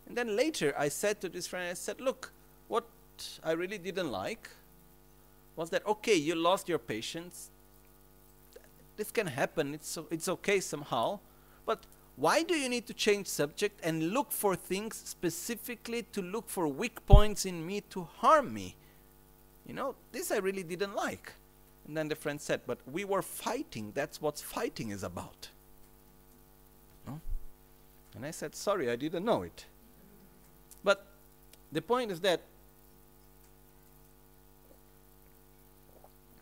And 0.08 0.16
then 0.16 0.36
later 0.36 0.72
I 0.78 0.90
said 0.90 1.20
to 1.22 1.30
this 1.30 1.48
friend, 1.48 1.68
I 1.68 1.74
said, 1.74 2.00
Look, 2.00 2.32
what 2.68 2.86
I 3.44 3.54
really 3.54 3.80
didn't 3.80 4.12
like 4.12 4.52
was 5.56 5.72
that, 5.72 5.84
okay, 5.88 6.14
you 6.14 6.36
lost 6.36 6.70
your 6.70 6.78
patience. 6.78 7.50
This 8.98 9.10
can 9.10 9.26
happen, 9.26 9.74
it's, 9.74 9.98
it's 10.12 10.30
okay 10.30 10.60
somehow. 10.60 11.22
But 11.66 11.88
why 12.18 12.44
do 12.44 12.54
you 12.54 12.70
need 12.70 12.86
to 12.86 12.94
change 12.94 13.26
subject 13.26 13.80
and 13.84 14.12
look 14.12 14.32
for 14.32 14.56
things 14.56 15.02
specifically 15.04 16.04
to 16.14 16.22
look 16.22 16.50
for 16.50 16.68
weak 16.68 17.04
points 17.08 17.48
in 17.48 17.66
me 17.66 17.82
to 17.90 18.04
harm 18.04 18.54
me? 18.54 18.76
You 19.66 19.74
know, 19.74 19.96
this 20.12 20.32
I 20.32 20.38
really 20.38 20.64
didn't 20.64 20.96
like. 20.96 21.34
And 21.88 21.96
then 21.96 22.08
the 22.08 22.16
friend 22.16 22.40
said, 22.40 22.62
But 22.66 22.80
we 22.92 23.04
were 23.04 23.22
fighting. 23.22 23.92
That's 23.94 24.22
what 24.22 24.40
fighting 24.40 24.90
is 24.90 25.04
about. 25.04 25.50
No? 27.08 27.20
And 28.16 28.26
I 28.26 28.32
said, 28.32 28.56
Sorry, 28.56 28.90
I 28.90 28.96
didn't 28.96 29.26
know 29.26 29.44
it. 29.44 29.66
But 30.84 31.06
the 31.72 31.82
point 31.82 32.12
is 32.12 32.20
that 32.22 32.42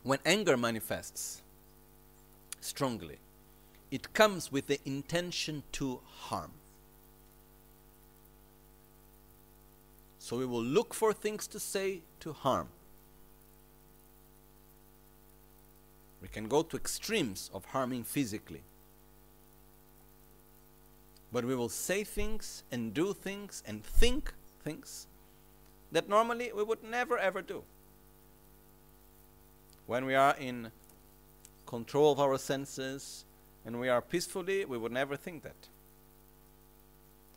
when 0.04 0.20
anger 0.26 0.58
manifests 0.58 1.42
strongly, 2.60 3.18
it 3.90 4.14
comes 4.14 4.52
with 4.52 4.68
the 4.68 4.80
intention 4.86 5.64
to 5.74 6.00
harm. 6.06 6.52
So 10.20 10.38
we 10.38 10.46
will 10.46 10.64
look 10.64 10.94
for 10.94 11.14
things 11.14 11.48
to 11.48 11.60
say 11.60 12.02
to 12.22 12.34
harm. 12.34 12.70
Can 16.28 16.48
go 16.48 16.64
to 16.64 16.78
extremes 16.78 17.50
of 17.54 17.66
harming 17.66 18.04
physically. 18.04 18.64
But 21.32 21.46
we 21.46 21.56
will 21.56 21.70
say 21.70 22.04
things 22.04 22.64
and 22.72 22.94
do 22.94 23.14
things 23.14 23.64
and 23.66 23.84
think 23.84 24.34
things 24.64 25.08
that 25.92 26.08
normally 26.08 26.52
we 26.56 26.64
would 26.64 26.84
never 26.84 27.18
ever 27.18 27.42
do. 27.42 27.64
When 29.86 30.06
we 30.06 30.16
are 30.16 30.36
in 30.40 30.72
control 31.66 32.12
of 32.12 32.20
our 32.20 32.38
senses 32.38 33.26
and 33.66 33.80
we 33.80 33.90
are 33.90 34.02
peacefully, 34.02 34.64
we 34.64 34.78
would 34.78 34.92
never 34.92 35.16
think 35.18 35.44
that. 35.44 35.68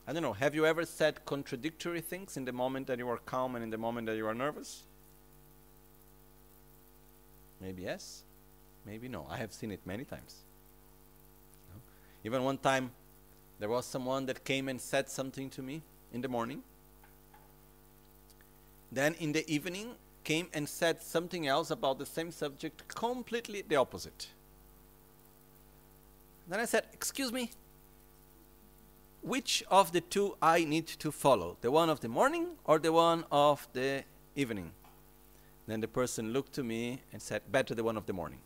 I 0.06 0.12
don't 0.12 0.22
know, 0.22 0.34
have 0.34 0.54
you 0.54 0.64
ever 0.64 0.84
said 0.84 1.24
contradictory 1.24 2.00
things 2.00 2.36
in 2.36 2.44
the 2.44 2.52
moment 2.52 2.86
that 2.86 2.98
you 2.98 3.08
are 3.08 3.18
calm 3.18 3.56
and 3.56 3.64
in 3.64 3.70
the 3.70 3.78
moment 3.78 4.06
that 4.06 4.16
you 4.16 4.26
are 4.26 4.34
nervous? 4.34 4.84
Maybe 7.60 7.82
yes, 7.82 8.22
maybe 8.86 9.08
no. 9.08 9.26
I 9.28 9.36
have 9.36 9.52
seen 9.52 9.72
it 9.72 9.80
many 9.84 10.04
times. 10.04 10.36
No? 11.74 11.80
Even 12.24 12.44
one 12.44 12.58
time, 12.58 12.90
there 13.58 13.68
was 13.68 13.84
someone 13.84 14.26
that 14.26 14.44
came 14.44 14.68
and 14.68 14.80
said 14.80 15.08
something 15.08 15.50
to 15.50 15.62
me 15.62 15.82
in 16.12 16.20
the 16.20 16.28
morning. 16.28 16.62
Then 18.92 19.14
in 19.14 19.32
the 19.32 19.48
evening, 19.52 19.96
came 20.26 20.48
and 20.52 20.68
said 20.68 21.00
something 21.00 21.46
else 21.46 21.70
about 21.70 21.98
the 21.98 22.04
same 22.04 22.32
subject, 22.32 22.88
completely 22.88 23.62
the 23.62 23.76
opposite. 23.76 24.26
Then 26.48 26.58
I 26.58 26.64
said, 26.64 26.84
Excuse 26.92 27.32
me, 27.32 27.50
which 29.22 29.62
of 29.70 29.92
the 29.92 30.00
two 30.00 30.36
I 30.42 30.64
need 30.64 30.88
to 31.04 31.12
follow? 31.12 31.56
The 31.60 31.70
one 31.70 31.88
of 31.88 32.00
the 32.00 32.08
morning 32.08 32.46
or 32.64 32.80
the 32.80 32.92
one 32.92 33.24
of 33.30 33.68
the 33.72 34.02
evening? 34.34 34.72
Then 35.68 35.80
the 35.80 35.88
person 35.88 36.32
looked 36.32 36.52
to 36.54 36.64
me 36.64 37.02
and 37.12 37.22
said, 37.22 37.42
Better 37.50 37.74
the 37.76 37.84
one 37.84 37.96
of 37.96 38.06
the 38.06 38.12
morning. 38.12 38.40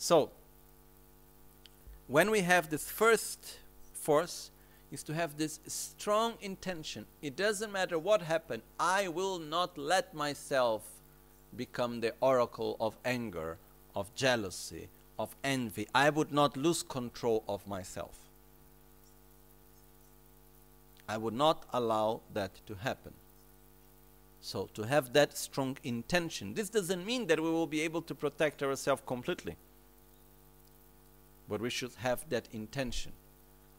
So, 0.00 0.30
when 2.08 2.30
we 2.30 2.40
have 2.40 2.70
this 2.70 2.90
first 2.90 3.58
force, 3.92 4.50
is 4.90 5.02
to 5.02 5.12
have 5.12 5.36
this 5.36 5.60
strong 5.66 6.38
intention. 6.40 7.04
It 7.20 7.36
doesn't 7.36 7.70
matter 7.70 7.98
what 7.98 8.22
happened, 8.22 8.62
I 8.78 9.08
will 9.08 9.38
not 9.38 9.76
let 9.76 10.14
myself 10.14 10.82
become 11.54 12.00
the 12.00 12.14
oracle 12.22 12.78
of 12.80 12.96
anger, 13.04 13.58
of 13.94 14.12
jealousy, 14.14 14.88
of 15.18 15.36
envy. 15.44 15.86
I 15.94 16.08
would 16.08 16.32
not 16.32 16.56
lose 16.56 16.82
control 16.82 17.44
of 17.46 17.66
myself. 17.66 18.18
I 21.06 21.18
would 21.18 21.34
not 21.34 21.66
allow 21.74 22.22
that 22.32 22.52
to 22.66 22.74
happen. 22.74 23.12
So, 24.40 24.70
to 24.72 24.84
have 24.84 25.12
that 25.12 25.36
strong 25.36 25.76
intention, 25.84 26.54
this 26.54 26.70
doesn't 26.70 27.04
mean 27.04 27.26
that 27.26 27.38
we 27.38 27.50
will 27.50 27.66
be 27.66 27.82
able 27.82 28.00
to 28.00 28.14
protect 28.14 28.62
ourselves 28.62 29.02
completely. 29.04 29.56
But 31.50 31.60
we 31.60 31.68
should 31.68 31.94
have 31.96 32.24
that 32.30 32.48
intention. 32.52 33.12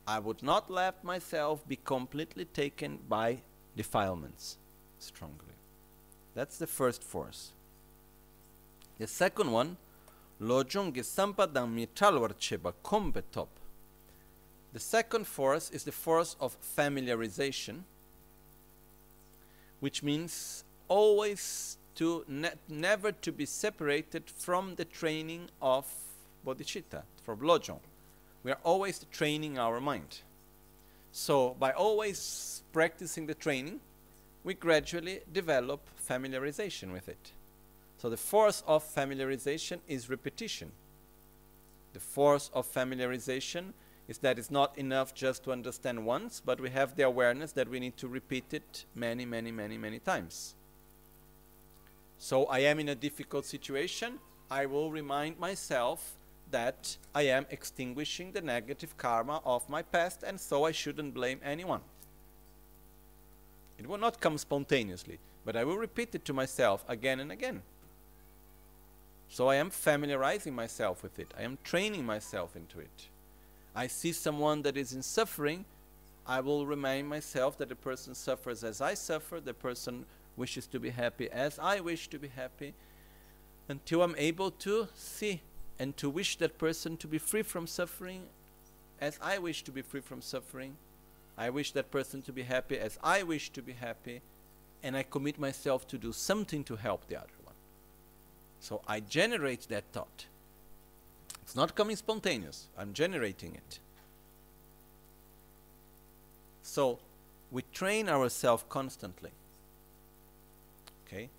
I 0.06 0.20
would 0.20 0.44
not 0.44 0.70
let 0.70 1.04
myself 1.06 1.66
be 1.66 1.78
completely 1.78 2.44
taken 2.44 3.00
by 3.08 3.44
defilements 3.78 4.58
strongly. 5.00 5.56
That's 6.36 6.58
the 6.58 6.68
first 6.68 7.02
force. 7.02 7.52
The 9.00 9.08
second 9.08 9.52
one, 9.52 9.78
lojong 10.42 10.94
sampadang 10.94 11.74
mitralwar 11.74 12.38
cheba 12.38 12.74
top. 13.32 13.50
The 14.74 14.80
second 14.80 15.28
force 15.28 15.70
is 15.70 15.86
the 15.86 15.92
force 15.92 16.36
of 16.40 16.58
familiarization, 16.62 17.84
which 19.80 20.04
means 20.04 20.66
always 20.88 21.78
to 21.96 22.26
ne 22.28 22.52
never 22.68 23.12
to 23.12 23.32
be 23.32 23.46
separated 23.46 24.30
from 24.30 24.76
the 24.76 24.86
training 24.86 25.50
of 25.62 25.86
bodhicitta, 26.46 27.04
for 27.24 27.36
lojong. 27.36 27.80
We 28.44 28.52
are 28.52 28.60
always 28.64 29.06
training 29.12 29.58
our 29.60 29.80
mind. 29.80 30.22
So 31.12 31.56
by 31.60 31.72
always 31.72 32.64
practicing 32.72 33.28
the 33.28 33.34
training, 33.34 33.80
we 34.44 34.54
gradually 34.54 35.22
develop 35.32 35.82
familiarization 36.10 36.92
with 36.92 37.08
it. 37.08 37.32
So 37.98 38.10
the 38.10 38.18
force 38.18 38.64
of 38.66 38.84
familiarization 38.84 39.80
is 39.88 40.10
repetition. 40.10 40.72
The 41.94 42.00
force 42.00 42.50
of 42.54 42.72
familiarization 42.72 43.74
is 44.08 44.18
that 44.20 44.40
it's 44.40 44.50
not 44.50 44.78
enough 44.78 45.14
just 45.14 45.44
to 45.44 45.52
understand 45.52 46.06
once, 46.06 46.42
but 46.44 46.60
we 46.60 46.70
have 46.72 46.96
the 46.96 47.04
awareness 47.04 47.52
that 47.52 47.70
we 47.70 47.80
need 47.80 47.98
to 47.98 48.08
repeat 48.08 48.54
it 48.54 48.86
many, 48.96 49.26
many, 49.26 49.52
many, 49.52 49.78
many 49.78 50.00
times. 50.00 50.56
So 52.18 52.46
I 52.46 52.60
am 52.60 52.80
in 52.80 52.90
a 52.90 52.96
difficult 52.96 53.46
situation. 53.46 54.20
I 54.50 54.66
will 54.66 54.92
remind 54.92 55.40
myself 55.40 56.18
that 56.52 56.98
I 57.16 57.24
am 57.24 57.46
extinguishing 57.50 58.32
the 58.32 58.42
negative 58.42 58.98
karma 58.98 59.42
of 59.46 59.68
my 59.70 59.82
past, 59.82 60.24
and 60.24 60.40
so 60.40 60.66
I 60.66 60.72
shouldn't 60.72 61.14
blame 61.14 61.40
anyone. 61.44 61.82
It 63.78 63.88
will 63.88 63.98
not 63.98 64.22
come 64.22 64.38
spontaneously, 64.38 65.20
but 65.44 65.56
I 65.56 65.64
will 65.64 65.78
repeat 65.78 66.14
it 66.14 66.26
to 66.26 66.34
myself 66.34 66.86
again 66.88 67.20
and 67.20 67.32
again. 67.32 67.64
So 69.30 69.48
I 69.48 69.56
am 69.56 69.70
familiarizing 69.70 70.54
myself 70.54 71.02
with 71.02 71.18
it. 71.18 71.34
I 71.38 71.44
am 71.44 71.58
training 71.64 72.06
myself 72.06 72.56
into 72.56 72.80
it. 72.80 73.08
I 73.74 73.88
see 73.88 74.12
someone 74.12 74.62
that 74.64 74.76
is 74.76 74.94
in 74.94 75.02
suffering, 75.02 75.66
I 76.28 76.42
will 76.42 76.66
remind 76.66 77.08
myself 77.08 77.58
that 77.58 77.70
the 77.70 77.76
person 77.76 78.14
suffers 78.14 78.64
as 78.64 78.82
I 78.82 78.94
suffer, 78.94 79.40
the 79.40 79.54
person 79.54 80.06
wishes 80.38 80.68
to 80.68 80.80
be 80.80 80.90
happy 80.90 81.30
as 81.32 81.58
I 81.58 81.80
wish 81.80 82.08
to 82.10 82.20
be 82.20 82.28
happy, 82.28 82.74
until 83.68 84.04
I'm 84.04 84.16
able 84.18 84.52
to 84.52 84.88
see 84.94 85.42
and 85.82 85.98
to 85.98 86.12
wish 86.12 86.36
that 86.36 86.60
person 86.60 86.96
to 86.96 87.08
be 87.08 87.18
free 87.18 87.42
from 87.42 87.66
suffering 87.66 88.22
as 89.00 89.18
I 89.20 89.40
wish 89.40 89.64
to 89.64 89.72
be 89.72 89.82
free 89.82 90.02
from 90.02 90.22
suffering. 90.22 90.76
I 91.36 91.50
wish 91.50 91.72
that 91.72 91.90
person 91.90 92.22
to 92.22 92.32
be 92.32 92.44
happy 92.44 92.78
as 92.78 93.00
I 93.04 93.24
wish 93.24 93.50
to 93.50 93.64
be 93.64 93.74
happy, 93.74 94.22
and 94.84 94.96
I 94.96 95.02
commit 95.02 95.40
myself 95.40 95.88
to 95.88 95.98
do 95.98 96.12
something 96.12 96.64
to 96.66 96.76
help 96.76 97.08
the 97.08 97.16
other 97.16 97.40
one. 97.44 97.56
So 98.60 98.84
I 98.88 99.00
generate 99.00 99.70
that 99.70 99.86
thought. 99.92 100.28
It's 101.42 101.56
not 101.56 101.74
coming 101.74 101.96
spontaneous, 101.96 102.68
I'm 102.78 102.94
generating 102.94 103.56
it. 103.56 103.80
So 106.62 107.00
we 107.50 107.64
train 107.74 108.08
ourselves 108.08 108.66
constantly. 108.70 109.32
Okay? 111.08 111.32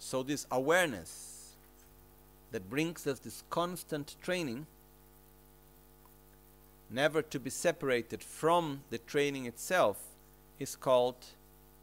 So 0.00 0.24
this 0.24 0.48
awareness 0.50 1.33
that 2.54 2.70
brings 2.70 3.04
us 3.04 3.18
this 3.18 3.42
constant 3.50 4.14
training, 4.22 4.64
never 6.88 7.20
to 7.20 7.40
be 7.40 7.50
separated 7.50 8.22
from 8.22 8.82
the 8.90 8.98
training 8.98 9.44
itself, 9.46 9.96
is 10.60 10.76
called 10.76 11.16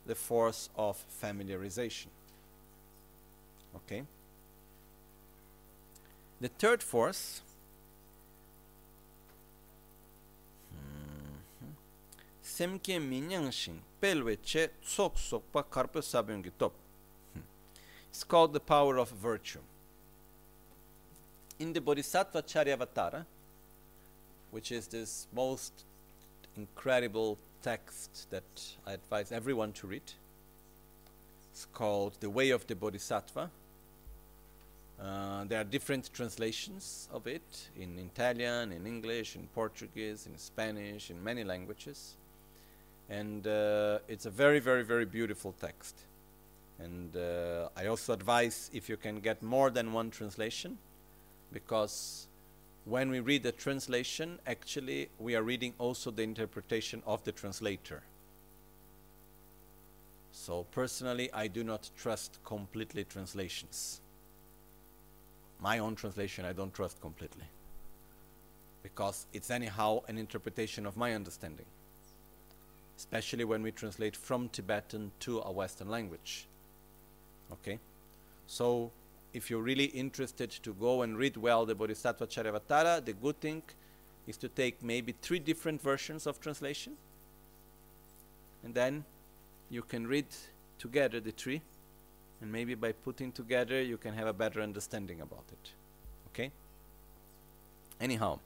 the 0.06 0.16
force 0.16 0.70
of 0.78 1.04
familiarization. 1.22 2.08
Okay? 3.76 4.04
The 6.40 6.48
third 6.48 6.82
force 6.82 7.42
mm-hmm, 10.74 11.74
semke 12.42 12.98
minyangshin 12.98 13.82
pelwe 14.02 14.38
che 14.42 14.70
tsok 14.82 15.18
sokpa 15.18 15.64
karpa 15.70 16.02
sabyongi 16.02 16.52
top. 16.58 16.72
Hmm. 17.34 17.42
It's 18.10 18.24
called 18.24 18.54
the 18.54 18.62
power 18.62 18.98
of 18.98 19.10
virtue 19.10 19.60
in 21.62 21.74
the 21.74 21.80
Bodhisattva 21.80 22.42
Charyavatara, 22.42 23.24
which 24.50 24.72
is 24.72 24.88
this 24.88 25.28
most 25.32 25.72
incredible 26.58 27.38
text 27.62 28.28
that 28.32 28.44
I 28.88 28.94
advise 28.94 29.32
everyone 29.32 29.72
to 29.74 29.86
read. 29.86 30.12
It's 31.52 31.68
called 31.72 32.14
The 32.20 32.32
Way 32.32 32.50
of 32.50 32.66
the 32.66 32.74
Bodhisattva. 32.74 33.52
Uh, 35.00 35.44
there 35.46 35.62
are 35.62 35.64
different 35.64 36.12
translations 36.14 37.08
of 37.14 37.28
it 37.28 37.70
in 37.76 38.00
Italian, 38.00 38.72
in 38.72 38.88
English, 38.88 39.36
in 39.36 39.48
Portuguese, 39.54 40.26
in 40.26 40.40
Spanish, 40.40 41.12
in 41.12 41.24
many 41.24 41.44
languages. 41.44 42.16
And 43.08 43.46
uh, 43.46 44.00
it's 44.08 44.26
a 44.26 44.32
very, 44.32 44.60
very, 44.60 44.84
very 44.84 45.06
beautiful 45.06 45.54
text. 45.62 45.96
And 46.80 47.16
uh, 47.16 47.70
I 47.78 47.86
also 47.86 48.14
advise 48.14 48.72
if 48.74 48.90
you 48.90 48.98
can 48.98 49.20
get 49.20 49.44
more 49.44 49.70
than 49.70 49.94
one 49.94 50.10
translation, 50.10 50.80
because 51.52 52.28
when 52.86 53.10
we 53.10 53.20
read 53.20 53.44
the 53.44 53.52
translation, 53.52 54.40
actually 54.48 55.10
we 55.20 55.36
are 55.36 55.44
reading 55.44 55.74
also 55.78 56.12
the 56.12 56.24
interpretation 56.24 57.04
of 57.06 57.24
the 57.24 57.32
translator. 57.32 58.04
So 60.32 60.66
personally, 60.72 61.32
I 61.34 61.48
do 61.48 61.64
not 61.64 61.90
trust 61.98 62.40
completely 62.44 63.04
translations. 63.04 64.02
My 65.60 65.78
own 65.80 65.96
translation, 65.96 66.46
I 66.46 66.54
don't 66.54 66.74
trust 66.74 67.00
completely. 67.02 67.46
Because 68.82 69.28
it's 69.34 69.52
anyhow 69.52 70.02
an 70.08 70.18
interpretation 70.18 70.88
of 70.88 70.98
my 70.98 71.14
understanding. 71.14 71.68
Especially 72.98 73.44
when 73.44 73.62
we 73.62 73.72
translate 73.72 74.16
from 74.16 74.50
Tibetan 74.50 75.12
to 75.20 75.42
a 75.42 75.52
Western 75.52 75.90
language. 75.90 76.48
Okay? 77.52 77.80
So, 78.48 78.92
if 79.34 79.50
you're 79.50 79.62
really 79.62 79.86
interested 79.86 80.52
to 80.52 80.74
go 80.74 81.02
and 81.04 81.18
read 81.18 81.38
well 81.38 81.66
the 81.66 81.76
Bodhisattva 81.76 82.28
Charyavatara, 82.28 83.04
the 83.04 83.14
good 83.14 83.40
thing 83.40 83.64
is 84.28 84.38
to 84.38 84.50
take 84.50 84.84
maybe 84.84 85.16
three 85.22 85.40
different 85.40 85.82
versions 85.82 86.28
of 86.28 86.40
translation. 86.40 86.94
And 88.64 88.74
then 88.74 89.06
you 89.70 89.82
can 89.82 90.06
read 90.06 90.28
together 90.78 91.20
the 91.20 91.32
three. 91.32 91.62
And 92.42 92.52
maybe 92.52 92.76
by 92.76 92.92
putting 92.92 93.32
together, 93.32 93.82
you 93.82 93.98
can 93.98 94.14
have 94.14 94.28
a 94.28 94.34
better 94.34 94.62
understanding 94.62 95.22
about 95.22 95.44
it. 95.52 95.72
Okay? 96.30 96.52
Anyhow, 98.00 98.40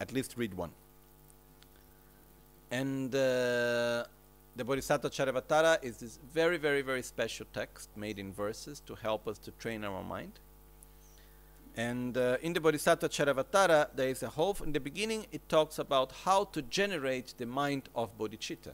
at 0.00 0.12
least 0.12 0.34
read 0.36 0.54
one. 0.54 0.70
And 2.70 3.14
uh, 3.14 4.04
the 4.56 4.64
Bodhisattva 4.64 5.10
Charyavatara 5.10 5.84
is 5.84 5.98
this 5.98 6.18
very, 6.32 6.56
very, 6.56 6.80
very 6.80 7.02
special 7.02 7.46
text 7.52 7.90
made 7.94 8.18
in 8.18 8.32
verses 8.32 8.80
to 8.86 8.94
help 8.94 9.28
us 9.28 9.38
to 9.38 9.50
train 9.52 9.84
our 9.84 10.02
mind. 10.02 10.32
And 11.76 12.16
uh, 12.16 12.38
in 12.40 12.54
the 12.54 12.60
Bodhisattva 12.60 13.10
Charyavatara, 13.10 13.88
there 13.94 14.08
is 14.08 14.22
a 14.22 14.30
whole, 14.30 14.56
in 14.64 14.72
the 14.72 14.80
beginning, 14.80 15.26
it 15.30 15.46
talks 15.50 15.78
about 15.78 16.10
how 16.24 16.44
to 16.44 16.62
generate 16.62 17.34
the 17.36 17.44
mind 17.44 17.90
of 17.94 18.16
bodhicitta. 18.16 18.72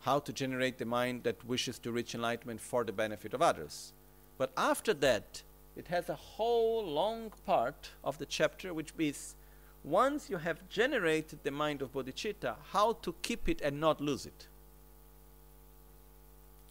How 0.00 0.18
to 0.20 0.32
generate 0.32 0.78
the 0.78 0.86
mind 0.86 1.24
that 1.24 1.44
wishes 1.46 1.78
to 1.80 1.92
reach 1.92 2.14
enlightenment 2.14 2.62
for 2.62 2.84
the 2.84 2.92
benefit 2.92 3.34
of 3.34 3.42
others. 3.42 3.92
But 4.38 4.50
after 4.56 4.94
that, 4.94 5.42
it 5.76 5.88
has 5.88 6.08
a 6.08 6.14
whole 6.14 6.86
long 6.86 7.32
part 7.44 7.90
of 8.02 8.16
the 8.16 8.24
chapter 8.24 8.72
which 8.72 8.94
is 8.98 9.34
once 9.82 10.28
you 10.28 10.36
have 10.36 10.68
generated 10.68 11.38
the 11.42 11.50
mind 11.50 11.82
of 11.82 11.92
bodhicitta, 11.92 12.56
how 12.72 12.92
to 12.94 13.14
keep 13.22 13.48
it 13.48 13.60
and 13.62 13.80
not 13.80 14.00
lose 14.00 14.26
it. 14.26 14.48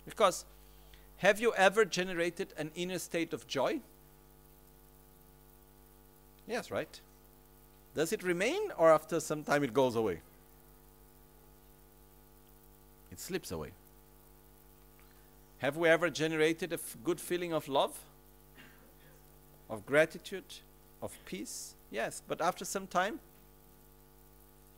Because 0.05 0.45
have 1.17 1.39
you 1.39 1.53
ever 1.55 1.85
generated 1.85 2.53
an 2.57 2.71
inner 2.75 2.99
state 2.99 3.33
of 3.33 3.47
joy? 3.47 3.79
Yes, 6.47 6.71
right? 6.71 6.99
Does 7.95 8.13
it 8.13 8.23
remain 8.23 8.71
or 8.77 8.91
after 8.91 9.19
some 9.19 9.43
time 9.43 9.63
it 9.63 9.73
goes 9.73 9.95
away? 9.95 10.21
It 13.11 13.19
slips 13.19 13.51
away. 13.51 13.71
Have 15.59 15.75
we 15.75 15.89
ever 15.89 16.09
generated 16.09 16.71
a 16.71 16.75
f- 16.75 16.95
good 17.03 17.19
feeling 17.19 17.53
of 17.53 17.67
love, 17.67 17.99
of 19.69 19.85
gratitude, 19.85 20.45
of 21.01 21.17
peace? 21.25 21.75
Yes, 21.91 22.21
but 22.27 22.41
after 22.41 22.65
some 22.65 22.87
time, 22.87 23.19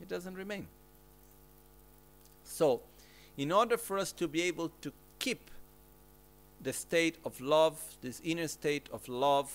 it 0.01 0.07
doesn't 0.07 0.35
remain. 0.35 0.67
So, 2.43 2.81
in 3.37 3.51
order 3.51 3.77
for 3.77 3.97
us 3.97 4.11
to 4.13 4.27
be 4.27 4.41
able 4.43 4.69
to 4.81 4.91
keep 5.19 5.51
the 6.61 6.73
state 6.73 7.17
of 7.25 7.39
love, 7.41 7.79
this 8.01 8.21
inner 8.23 8.47
state 8.47 8.87
of 8.93 9.07
love, 9.07 9.51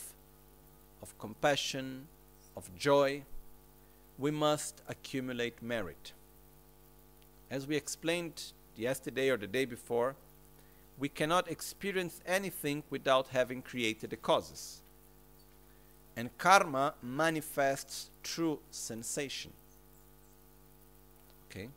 of 1.02 1.18
compassion, 1.18 2.06
of 2.56 2.74
joy, 2.76 3.22
we 4.18 4.30
must 4.30 4.82
accumulate 4.88 5.62
merit. 5.62 6.12
As 7.50 7.66
we 7.66 7.76
explained 7.76 8.52
yesterday 8.76 9.30
or 9.30 9.36
the 9.36 9.46
day 9.46 9.64
before, 9.64 10.16
we 10.98 11.08
cannot 11.08 11.50
experience 11.50 12.20
anything 12.26 12.82
without 12.90 13.28
having 13.28 13.62
created 13.62 14.10
the 14.10 14.16
causes 14.16 14.80
and 16.16 16.36
karma 16.38 16.94
manifests 17.02 18.10
through 18.24 18.58
sensation. 18.70 19.52
Okay? 21.50 21.68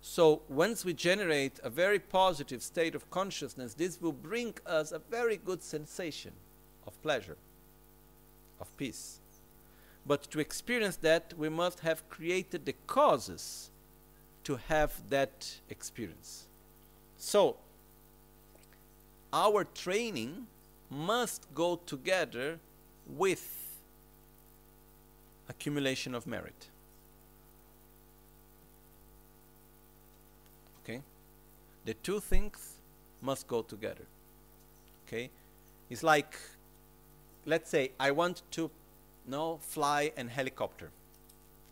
So, 0.00 0.42
once 0.48 0.84
we 0.84 0.92
generate 0.92 1.60
a 1.62 1.70
very 1.70 1.98
positive 1.98 2.62
state 2.62 2.94
of 2.94 3.10
consciousness, 3.10 3.74
this 3.74 4.00
will 4.00 4.12
bring 4.12 4.54
us 4.66 4.92
a 4.92 4.98
very 4.98 5.36
good 5.36 5.62
sensation 5.62 6.32
of 6.86 7.00
pleasure, 7.02 7.36
of 8.60 8.74
peace. 8.76 9.20
But 10.06 10.22
to 10.30 10.40
experience 10.40 10.96
that, 10.96 11.32
we 11.38 11.48
must 11.48 11.80
have 11.80 12.08
created 12.10 12.66
the 12.66 12.74
causes 12.86 13.70
to 14.44 14.56
have 14.68 14.92
that 15.08 15.60
experience. 15.70 16.46
So, 17.16 17.56
our 19.32 19.64
training 19.64 20.46
must 20.90 21.46
go 21.54 21.76
together 21.86 22.58
with 23.06 23.64
accumulation 25.48 26.14
of 26.14 26.26
merit. 26.26 26.68
Okay? 30.82 31.00
The 31.84 31.94
two 31.94 32.20
things 32.20 32.74
must 33.20 33.46
go 33.46 33.62
together. 33.62 34.04
Okay? 35.06 35.30
It's 35.90 36.02
like, 36.02 36.38
let's 37.46 37.70
say, 37.70 37.92
I 38.00 38.10
want 38.10 38.42
to 38.52 38.70
no, 39.26 39.58
fly 39.58 40.12
an 40.16 40.28
helicopter. 40.28 40.90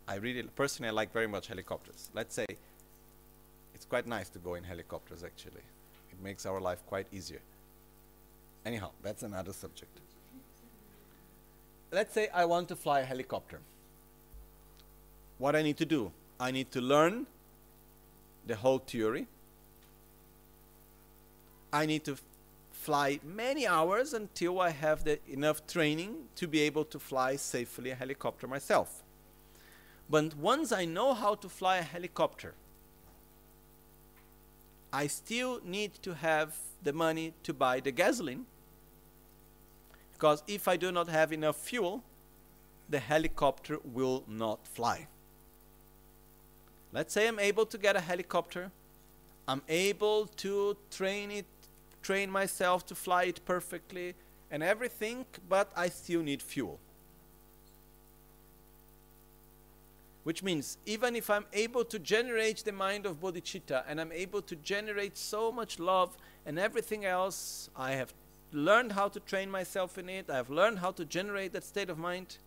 I 0.07 0.15
really, 0.15 0.43
personally, 0.43 0.89
I 0.89 0.91
like 0.91 1.13
very 1.13 1.27
much 1.27 1.47
helicopters. 1.47 2.09
Let's 2.13 2.35
say, 2.35 2.45
it's 3.73 3.85
quite 3.85 4.07
nice 4.07 4.29
to 4.29 4.39
go 4.39 4.55
in 4.55 4.63
helicopters 4.63 5.23
actually. 5.23 5.61
It 6.11 6.21
makes 6.23 6.45
our 6.45 6.59
life 6.59 6.83
quite 6.87 7.07
easier. 7.11 7.41
Anyhow, 8.65 8.91
that's 9.01 9.23
another 9.23 9.53
subject 9.53 9.99
let's 11.93 12.13
say 12.13 12.27
I 12.33 12.45
want 12.45 12.67
to 12.69 12.75
fly 12.75 13.01
a 13.01 13.05
helicopter. 13.05 13.59
What 15.37 15.55
I 15.55 15.61
need 15.61 15.77
to 15.77 15.85
do? 15.85 16.11
I 16.39 16.51
need 16.51 16.71
to 16.71 16.81
learn 16.81 17.27
the 18.45 18.55
whole 18.55 18.79
theory. 18.79 19.27
I 21.71 21.85
need 21.85 22.03
to 22.05 22.17
fly 22.71 23.19
many 23.23 23.65
hours 23.65 24.13
until 24.13 24.59
I 24.59 24.71
have 24.71 25.03
the 25.03 25.19
enough 25.31 25.65
training 25.67 26.15
to 26.35 26.47
be 26.47 26.61
able 26.61 26.85
to 26.85 26.99
fly 26.99 27.35
safely 27.35 27.91
a 27.91 27.95
helicopter 27.95 28.47
myself. 28.47 29.03
But 30.09 30.35
once 30.35 30.71
I 30.71 30.85
know 30.85 31.13
how 31.13 31.35
to 31.35 31.47
fly 31.47 31.77
a 31.77 31.83
helicopter, 31.83 32.53
I 34.91 35.07
still 35.07 35.61
need 35.63 35.93
to 36.03 36.13
have 36.15 36.57
the 36.83 36.93
money 36.93 37.33
to 37.43 37.53
buy 37.53 37.79
the 37.79 37.91
gasoline 37.91 38.45
because 40.13 40.43
if 40.47 40.67
I 40.67 40.77
do 40.77 40.91
not 40.91 41.07
have 41.09 41.33
enough 41.33 41.57
fuel, 41.57 42.03
the 42.89 42.99
helicopter 42.99 43.79
will 43.83 44.23
not 44.27 44.67
fly. 44.67 45.07
Let's 46.91 47.13
say 47.13 47.27
I'm 47.27 47.39
able 47.39 47.65
to 47.65 47.77
get 47.77 47.95
a 47.95 47.99
helicopter. 47.99 48.71
I'm 49.47 49.63
able 49.67 50.27
to 50.37 50.77
train 50.91 51.31
it, 51.31 51.45
train 52.01 52.29
myself 52.29 52.85
to 52.87 52.95
fly 52.95 53.23
it 53.23 53.43
perfectly 53.45 54.13
and 54.51 54.61
everything, 54.61 55.25
but 55.49 55.71
I 55.75 55.89
still 55.89 56.21
need 56.21 56.41
fuel. 56.41 56.79
Which 60.23 60.41
means, 60.41 60.77
even 60.85 61.15
if 61.15 61.29
I'm 61.29 61.45
able 61.51 61.83
to 61.85 61.99
generate 61.99 62.63
the 62.63 62.71
mind 62.71 63.05
of 63.05 63.19
bodhicitta 63.19 63.83
and 63.89 63.99
I'm 63.99 64.11
able 64.11 64.41
to 64.43 64.55
generate 64.55 65.17
so 65.17 65.51
much 65.51 65.79
love 65.79 66.15
and 66.45 66.57
everything 66.57 67.03
else, 67.03 67.69
I 67.75 67.91
have 67.93 68.13
learned 68.53 68.93
how 68.93 69.07
to 69.09 69.19
train 69.19 69.49
myself 69.49 69.97
in 69.97 70.09
it. 70.09 70.29
I've 70.29 70.49
learned 70.49 70.79
how 70.79 70.91
to 70.91 71.05
generate 71.05 71.53
that 71.53 71.63
state 71.63 71.89
of 71.89 71.97
mind. 71.97 72.37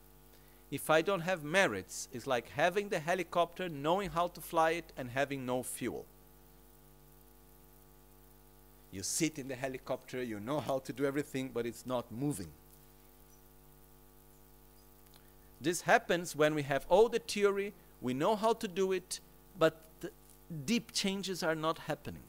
If 0.70 0.90
I 0.90 1.02
don't 1.02 1.20
have 1.20 1.44
merits, 1.44 2.08
it's 2.12 2.26
like 2.26 2.50
having 2.50 2.88
the 2.88 2.98
helicopter, 2.98 3.68
knowing 3.68 4.10
how 4.10 4.28
to 4.28 4.40
fly 4.40 4.72
it, 4.72 4.92
and 4.96 5.10
having 5.10 5.46
no 5.46 5.62
fuel. 5.62 6.04
You 8.90 9.02
sit 9.02 9.38
in 9.38 9.48
the 9.48 9.54
helicopter, 9.54 10.22
you 10.22 10.40
know 10.40 10.60
how 10.60 10.78
to 10.80 10.92
do 10.92 11.04
everything, 11.04 11.50
but 11.52 11.66
it's 11.66 11.86
not 11.86 12.10
moving. 12.10 12.48
This 15.60 15.82
happens 15.82 16.34
when 16.34 16.54
we 16.54 16.62
have 16.62 16.86
all 16.88 17.08
the 17.08 17.18
theory, 17.18 17.72
we 18.00 18.14
know 18.14 18.36
how 18.36 18.52
to 18.54 18.68
do 18.68 18.92
it, 18.92 19.20
but 19.58 19.80
the 20.00 20.10
deep 20.64 20.92
changes 20.92 21.42
are 21.42 21.54
not 21.54 21.78
happening. 21.80 22.22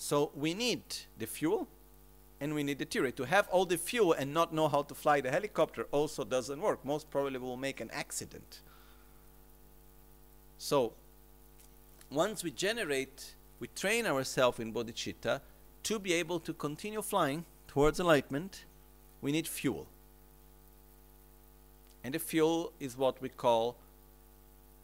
So 0.00 0.30
we 0.34 0.54
need 0.54 0.82
the 1.18 1.26
fuel 1.26 1.68
and 2.40 2.54
we 2.54 2.62
need 2.62 2.78
the 2.78 2.86
theory. 2.86 3.12
To 3.12 3.24
have 3.24 3.46
all 3.48 3.66
the 3.66 3.76
fuel 3.76 4.14
and 4.14 4.32
not 4.32 4.50
know 4.50 4.66
how 4.66 4.80
to 4.84 4.94
fly 4.94 5.20
the 5.20 5.30
helicopter 5.30 5.86
also 5.92 6.24
doesn't 6.24 6.58
work. 6.58 6.82
Most 6.86 7.10
probably 7.10 7.38
will 7.38 7.58
make 7.58 7.82
an 7.82 7.90
accident. 7.92 8.60
So 10.56 10.94
once 12.10 12.42
we 12.42 12.50
generate, 12.50 13.34
we 13.60 13.68
train 13.68 14.06
ourselves 14.06 14.58
in 14.58 14.72
bodhicitta 14.72 15.42
to 15.82 15.98
be 15.98 16.14
able 16.14 16.40
to 16.40 16.54
continue 16.54 17.02
flying 17.02 17.44
towards 17.68 18.00
enlightenment, 18.00 18.64
we 19.20 19.32
need 19.32 19.46
fuel. 19.46 19.86
And 22.02 22.14
the 22.14 22.18
fuel 22.18 22.72
is 22.80 22.96
what 22.96 23.20
we 23.20 23.28
call, 23.28 23.76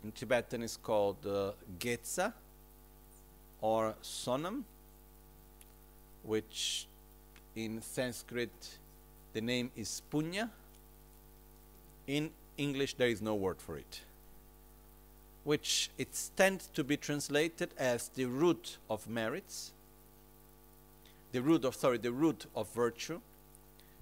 in 0.05 0.13
Tibetan 0.13 0.63
is 0.63 0.77
called 0.77 1.27
uh, 1.27 1.53
getsa 1.79 2.35
or 3.63 3.95
sonam 4.03 4.65
which 6.27 6.87
in 7.55 7.81
Sanskrit 7.81 8.79
the 9.33 9.41
name 9.41 9.71
is 9.77 10.03
punya. 10.13 10.51
In 12.07 12.31
English 12.57 12.95
there 12.95 13.09
is 13.09 13.23
no 13.23 13.35
word 13.35 13.61
for 13.61 13.77
it. 13.77 14.01
which 15.47 15.91
it 15.97 16.09
tends 16.37 16.67
to 16.75 16.83
be 16.83 16.97
translated 16.97 17.71
as 17.79 18.09
the 18.09 18.25
root 18.25 18.79
of 18.91 19.09
merits, 19.09 19.73
the 21.31 21.41
root 21.41 21.65
of 21.65 21.73
sorry, 21.77 21.99
the 21.99 22.11
root 22.11 22.47
of 22.57 22.69
virtue, 22.75 23.21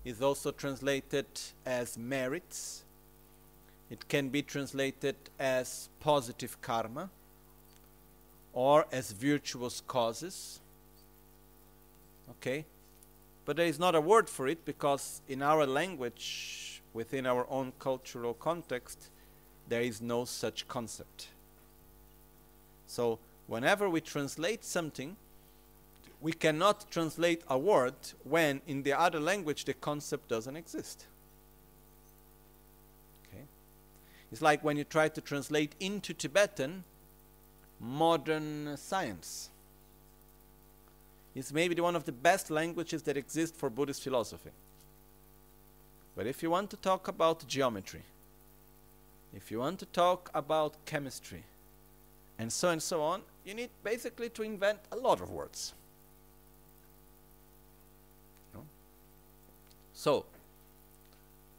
is 0.07 0.23
also 0.23 0.51
translated 0.51 1.27
as 1.67 1.99
merits. 1.99 2.85
It 3.91 4.09
can 4.09 4.31
be 4.31 4.41
translated 4.41 5.17
as 5.39 5.91
positive 6.01 6.57
karma 6.63 7.11
or 8.55 8.87
as 8.91 9.13
virtuous 9.13 9.83
causes. 9.87 10.61
Okay? 12.31 12.65
But 13.45 13.57
there 13.57 13.67
is 13.67 13.79
not 13.79 13.95
a 13.95 14.01
word 14.01 14.29
for 14.29 14.49
it 14.49 14.65
because 14.65 15.21
in 15.29 15.43
our 15.43 15.67
language, 15.67 16.83
within 16.93 17.27
our 17.27 17.47
own 17.51 17.73
cultural 17.79 18.35
context, 18.35 19.11
there 19.69 19.83
is 19.83 20.01
no 20.01 20.25
such 20.25 20.67
concept. 20.69 21.29
So, 22.87 23.19
whenever 23.47 23.89
we 23.89 24.01
translate 24.01 24.65
something, 24.65 25.17
we 26.21 26.33
cannot 26.33 26.91
translate 26.91 27.43
a 27.49 27.59
word 27.59 27.95
when 28.23 28.63
in 28.67 28.83
the 28.83 28.99
other 28.99 29.21
language 29.21 29.65
the 29.65 29.75
concept 29.75 30.29
doesn't 30.29 30.57
exist. 30.57 31.07
Okay? 33.29 33.45
It's 34.33 34.41
like 34.41 34.65
when 34.65 34.77
you 34.79 34.85
try 34.85 35.09
to 35.09 35.21
translate 35.21 35.75
into 35.81 36.15
Tibetan 36.15 36.85
modern 37.81 38.77
science. 38.77 39.51
It's 41.35 41.53
maybe 41.53 41.81
one 41.81 41.97
of 41.97 42.05
the 42.05 42.13
best 42.13 42.51
languages 42.51 43.03
that 43.03 43.17
exist 43.17 43.57
for 43.57 43.69
Buddhist 43.69 44.03
philosophy. 44.03 44.51
But 46.17 46.27
if 46.27 46.43
you 46.43 46.51
want 46.51 46.71
to 46.71 46.77
talk 46.77 47.09
about 47.09 47.47
geometry, 47.49 48.03
if 49.35 49.51
you 49.51 49.59
want 49.59 49.81
to 49.81 49.87
talk 49.87 50.31
about 50.33 50.77
chemistry, 50.85 51.43
and 52.39 52.53
so 52.53 52.69
and 52.69 52.83
so 52.83 53.03
on, 53.03 53.23
you 53.45 53.55
need 53.55 53.71
basically 53.83 54.29
to 54.31 54.43
invent 54.43 54.79
a 54.93 54.97
lot 54.97 55.21
of 55.21 55.31
words. 55.31 55.75
No? 58.55 58.61
So, 59.93 60.27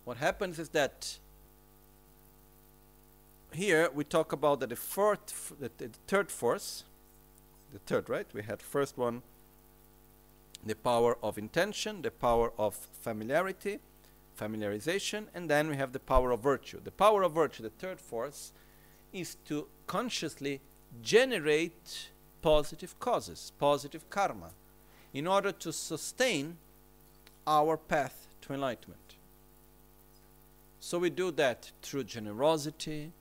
what 0.06 0.18
happens 0.18 0.58
is 0.58 0.70
that 0.70 1.18
here 3.54 3.90
we 3.94 4.04
talk 4.04 4.32
about 4.32 4.60
the 4.62 4.76
fourth, 4.76 5.54
the, 5.60 5.72
the 5.78 5.90
third 6.08 6.32
force, 6.32 6.84
the 7.74 7.80
third, 7.80 8.10
right? 8.10 8.28
We 8.34 8.44
had 8.44 8.62
first 8.62 8.98
one, 8.98 9.22
the 10.66 10.76
power 10.76 11.18
of 11.22 11.38
intention, 11.38 12.02
the 12.02 12.12
power 12.12 12.52
of 12.58 12.76
familiarity, 12.76 13.80
familiarization, 14.40 15.26
and 15.34 15.50
then 15.50 15.70
we 15.70 15.78
have 15.78 15.94
the 15.94 16.00
power 16.00 16.32
of 16.32 16.40
virtue. 16.40 16.80
The 16.84 16.92
power 16.92 17.24
of 17.24 17.34
virtue, 17.34 17.64
the 17.64 17.70
third 17.70 18.00
force, 18.00 18.52
is 19.14 19.36
to 19.46 19.68
consciously 19.88 20.60
generate 21.02 22.10
positive 22.42 23.00
causes, 23.00 23.52
positive 23.60 24.10
karma, 24.10 24.52
in 25.14 25.28
order 25.28 25.52
to 25.52 25.72
sustain 25.72 26.58
our 27.48 27.78
path 27.78 28.28
to 28.42 28.54
enlightenment. 28.54 29.16
So 30.80 31.00
we 31.00 31.10
do 31.10 31.32
that 31.32 31.72
through 31.82 32.04
generosity, 32.04 33.12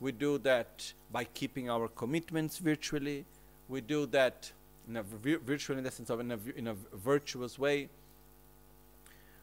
we 0.00 0.12
do 0.12 0.38
that 0.38 0.92
by 1.12 1.24
keeping 1.24 1.70
our 1.70 1.88
commitments 1.88 2.58
virtually, 2.58 3.24
we 3.68 3.80
do 3.80 4.06
that 4.06 4.52
in 4.88 4.96
a 4.96 5.02
vir- 5.02 5.38
virtual 5.38 5.78
in 5.78 5.84
the 5.84 5.90
sense 5.90 6.10
of 6.10 6.20
in 6.20 6.30
a, 6.30 6.38
in 6.56 6.68
a 6.68 6.74
virtuous 6.92 7.58
way. 7.58 7.88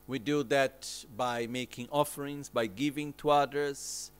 We 0.08 0.20
do 0.20 0.44
that 0.44 1.06
by 1.16 1.48
making 1.48 1.88
offerings, 1.92 2.50
by 2.50 2.68
giving 2.68 3.14
to 3.14 3.30
others, 3.30 4.12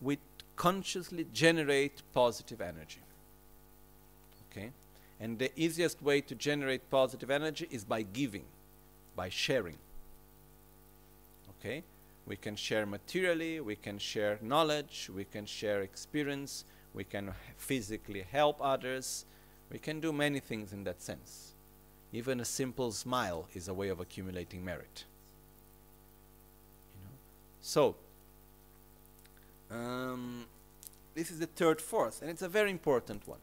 we 0.00 0.18
consciously 0.56 1.26
generate 1.32 2.02
positive 2.12 2.60
energy. 2.60 3.00
Okay? 4.50 4.70
And 5.20 5.38
the 5.38 5.50
easiest 5.58 6.02
way 6.02 6.20
to 6.22 6.34
generate 6.34 6.90
positive 6.90 7.30
energy 7.30 7.68
is 7.70 7.84
by 7.84 8.02
giving, 8.02 8.44
by 9.16 9.28
sharing. 9.28 9.78
Okay? 11.58 11.82
We 12.26 12.36
can 12.36 12.56
share 12.56 12.84
materially, 12.84 13.60
we 13.60 13.76
can 13.76 13.98
share 13.98 14.38
knowledge, 14.42 15.10
we 15.14 15.24
can 15.24 15.46
share 15.46 15.80
experience, 15.80 16.64
we 16.98 17.04
can 17.04 17.32
physically 17.56 18.24
help 18.32 18.58
others, 18.60 19.24
we 19.70 19.78
can 19.78 20.00
do 20.00 20.12
many 20.12 20.40
things 20.40 20.72
in 20.72 20.82
that 20.82 21.00
sense. 21.00 21.52
Even 22.12 22.40
a 22.40 22.44
simple 22.44 22.90
smile 22.90 23.46
is 23.54 23.68
a 23.68 23.72
way 23.72 23.88
of 23.88 24.00
accumulating 24.00 24.64
merit. 24.64 25.04
You 26.96 27.04
know? 27.04 27.14
So, 27.60 27.94
um, 29.70 30.46
this 31.14 31.30
is 31.30 31.38
the 31.38 31.46
third 31.46 31.80
force, 31.80 32.20
and 32.20 32.28
it's 32.30 32.42
a 32.42 32.48
very 32.48 32.70
important 32.72 33.28
one. 33.28 33.38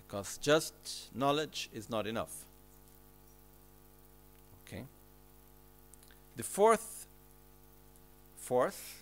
Because 0.00 0.38
just 0.38 0.74
knowledge 1.14 1.68
is 1.74 1.90
not 1.90 2.06
enough. 2.06 2.46
Okay? 4.66 4.84
The 6.34 6.44
fourth 6.44 7.06
force 8.38 9.01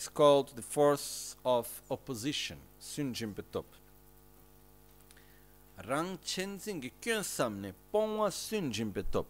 is 0.00 0.08
called 0.08 0.52
the 0.56 0.62
force 0.62 1.36
of 1.44 1.82
opposition, 1.90 2.56
Sunjin 2.80 3.34
Betop. 3.34 3.66
Rang 5.86 6.18
Chenzing 6.24 6.90
Samne 7.02 7.74
Pongwa 7.92 8.30
Sunjin 8.30 8.90
Betop. 8.92 9.26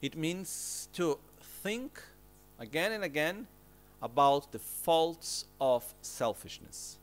It 0.00 0.16
means 0.16 0.88
to 0.92 1.18
think 1.64 2.00
again 2.60 2.92
and 2.92 3.02
again 3.02 3.48
about 4.00 4.52
the 4.52 4.60
faults 4.60 5.46
of 5.60 5.82
selfishness. 6.00 6.98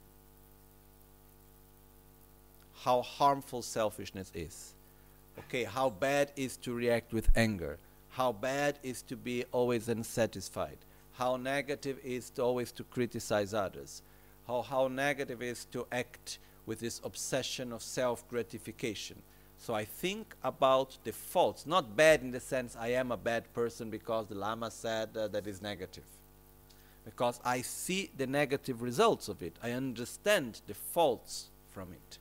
How 2.86 3.02
harmful 3.02 3.62
selfishness 3.62 4.32
is. 4.34 4.74
Okay, 5.38 5.66
how 5.66 5.90
bad 5.90 6.32
is 6.38 6.56
to 6.58 6.74
react 6.74 7.12
with 7.12 7.28
anger. 7.36 7.78
How 8.12 8.32
bad 8.32 8.80
is 8.84 9.02
to 9.04 9.18
be 9.18 9.44
always 9.52 9.90
unsatisfied. 9.90 10.78
How 11.14 11.38
negative 11.38 12.00
is 12.04 12.30
to 12.32 12.42
always 12.42 12.72
to 12.74 12.84
criticize 12.84 13.54
others. 13.54 14.02
How, 14.48 14.62
how 14.62 14.88
negative 14.88 15.42
is 15.42 15.66
to 15.66 15.86
act 15.92 16.40
with 16.66 16.80
this 16.80 17.02
obsession 17.04 17.72
of 17.72 17.82
self 17.82 18.28
gratification. 18.30 19.22
So 19.58 19.74
I 19.74 19.86
think 19.86 20.36
about 20.44 20.98
the 21.04 21.14
faults, 21.14 21.66
not 21.66 21.96
bad 21.96 22.22
in 22.22 22.32
the 22.32 22.40
sense 22.40 22.76
I 22.78 22.90
am 22.90 23.12
a 23.12 23.18
bad 23.18 23.54
person 23.54 23.90
because 23.90 24.28
the 24.28 24.36
Lama 24.36 24.70
said 24.70 25.16
uh, 25.16 25.28
that 25.30 25.48
is 25.48 25.62
negative. 25.62 26.04
Because 27.06 27.40
I 27.46 27.62
see 27.62 28.10
the 28.18 28.28
negative 28.28 28.82
results 28.82 29.28
of 29.28 29.42
it, 29.42 29.54
I 29.62 29.72
understand 29.72 30.62
the 30.68 30.74
faults 30.74 31.50
from 31.72 31.92
it. 31.92 32.18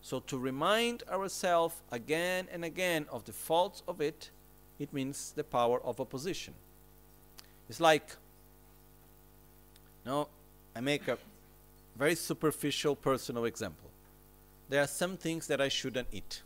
So 0.00 0.20
to 0.20 0.38
remind 0.38 1.04
ourselves 1.10 1.76
again 1.90 2.48
and 2.52 2.64
again 2.64 3.06
of 3.10 3.24
the 3.24 3.32
faults 3.32 3.82
of 3.86 4.00
it, 4.00 4.30
it 4.78 4.92
means 4.92 5.32
the 5.36 5.44
power 5.44 5.80
of 5.82 6.00
opposition. 6.00 6.54
It's 7.72 7.80
like, 7.80 8.16
no, 10.04 10.28
I 10.76 10.80
make 10.80 11.08
a 11.08 11.16
very 11.96 12.14
superficial 12.14 12.94
personal 12.94 13.46
example 13.46 13.92
there 14.72 14.82
are 14.82 14.86
some 14.86 15.18
things 15.18 15.48
that 15.48 15.60
I 15.60 15.68
shouldn't 15.68 16.08
eat. 16.12 16.40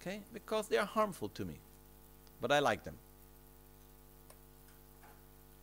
Okay? 0.00 0.22
Because 0.32 0.66
they 0.66 0.78
are 0.78 0.86
harmful 0.86 1.28
to 1.28 1.44
me. 1.44 1.56
But 2.40 2.50
I 2.50 2.58
like 2.58 2.84
them. 2.84 2.94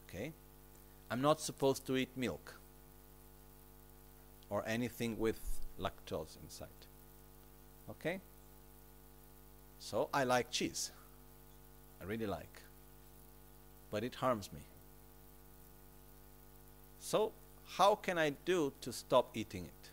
Okay? 0.08 0.32
I'm 1.10 1.22
not 1.22 1.42
supposed 1.42 1.88
to 1.88 1.98
eat 1.98 2.10
milk 2.16 2.54
or 4.52 4.64
anything 4.68 5.18
with 5.18 5.40
lactose 5.80 6.38
inside. 6.44 6.82
Okay? 7.90 8.22
So 9.80 10.10
I 10.14 10.24
like 10.24 10.52
cheese. 10.52 10.92
I 12.00 12.04
really 12.04 12.28
like. 12.28 12.62
But 13.92 14.04
it 14.04 14.16
harms 14.16 14.52
me. 14.54 14.60
So, 17.00 17.32
how 17.78 17.96
can 17.96 18.18
I 18.18 18.32
do 18.46 18.74
to 18.82 18.92
stop 18.92 19.36
eating 19.36 19.66
it? 19.66 19.90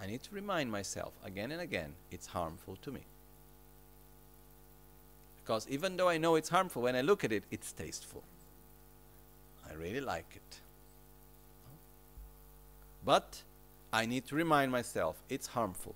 I 0.00 0.06
need 0.06 0.22
to 0.22 0.34
remind 0.34 0.70
myself 0.70 1.12
again 1.24 1.50
and 1.50 1.60
again 1.60 1.94
it's 2.10 2.28
harmful 2.28 2.76
to 2.82 2.92
me. 2.92 3.00
Because 5.42 5.66
even 5.68 5.96
though 5.96 6.08
I 6.08 6.18
know 6.18 6.34
it's 6.34 6.50
harmful, 6.50 6.82
when 6.82 6.94
I 6.94 7.00
look 7.00 7.24
at 7.24 7.32
it, 7.32 7.42
it's 7.50 7.72
tasteful. 7.72 8.22
I 9.68 9.74
really 9.74 10.00
like 10.00 10.30
it. 10.34 10.60
But 13.04 13.42
I 13.92 14.06
need 14.06 14.26
to 14.26 14.34
remind 14.34 14.70
myself 14.70 15.22
it's 15.28 15.46
harmful. 15.46 15.94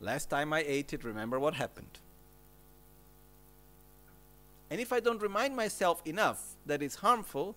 Last 0.00 0.30
time 0.30 0.52
I 0.52 0.64
ate 0.66 0.92
it, 0.92 1.04
remember 1.04 1.38
what 1.38 1.54
happened. 1.54 1.98
And 4.72 4.80
if 4.80 4.90
I 4.90 5.00
don't 5.00 5.20
remind 5.20 5.54
myself 5.54 6.00
enough 6.06 6.56
that 6.64 6.80
it's 6.80 6.94
harmful, 6.94 7.56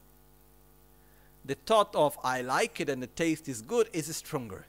the 1.46 1.56
thought 1.66 1.96
of 1.96 2.20
I 2.22 2.42
like 2.42 2.82
it 2.82 2.90
and 2.90 3.02
the 3.02 3.08
taste 3.08 3.48
is 3.48 3.62
good 3.62 3.90
is 3.94 4.14
stronger 4.14 4.66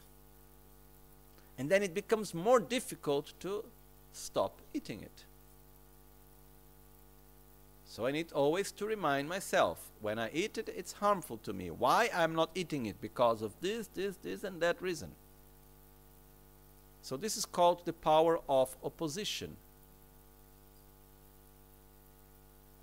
and 1.58 1.68
then 1.68 1.82
it 1.82 1.92
becomes 1.92 2.34
more 2.34 2.60
difficult 2.60 3.32
to 3.40 3.64
stop 4.12 4.60
eating 4.72 5.02
it. 5.02 5.24
So 7.84 8.06
I 8.06 8.12
need 8.12 8.30
always 8.30 8.70
to 8.70 8.86
remind 8.86 9.28
myself 9.28 9.90
when 10.00 10.20
I 10.20 10.30
eat 10.32 10.56
it, 10.56 10.68
it's 10.68 10.92
harmful 10.92 11.38
to 11.38 11.52
me. 11.52 11.72
Why 11.72 12.10
I'm 12.14 12.36
not 12.36 12.50
eating 12.54 12.86
it? 12.86 13.00
Because 13.00 13.42
of 13.42 13.60
this, 13.60 13.88
this, 13.92 14.14
this, 14.22 14.44
and 14.44 14.62
that 14.62 14.80
reason. 14.80 15.10
So 17.02 17.16
this 17.16 17.36
is 17.36 17.44
called 17.44 17.84
the 17.86 17.92
power 17.92 18.38
of 18.48 18.76
opposition. 18.84 19.56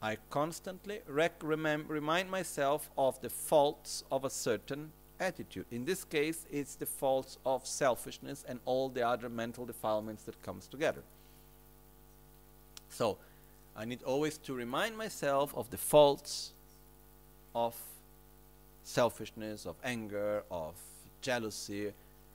I 0.03 0.17
constantly 0.29 0.99
remind 1.07 2.29
myself 2.29 2.89
of 2.97 3.21
the 3.21 3.29
faults 3.29 4.03
of 4.11 4.25
a 4.25 4.29
certain 4.29 4.91
attitude. 5.17 5.65
In 5.71 5.85
this 5.85 6.03
case, 6.03 6.45
it's 6.51 6.75
the 6.75 6.85
faults 6.85 7.37
of 7.45 7.65
selfishness 7.65 8.43
and 8.45 8.59
all 8.65 8.89
the 8.89 9.07
other 9.07 9.29
mental 9.29 9.65
defilements 9.65 10.23
that 10.23 10.43
comes 10.43 10.67
together. 10.67 11.01
So, 12.89 13.17
I 13.77 13.85
need 13.85 14.03
always 14.03 14.37
to 14.39 14.53
remind 14.53 14.97
myself 14.97 15.55
of 15.55 15.69
the 15.69 15.77
faults 15.77 16.51
of 17.55 17.73
selfishness, 18.83 19.65
of 19.65 19.77
anger, 19.85 20.43
of 20.51 20.73
jealousy, 21.21 21.93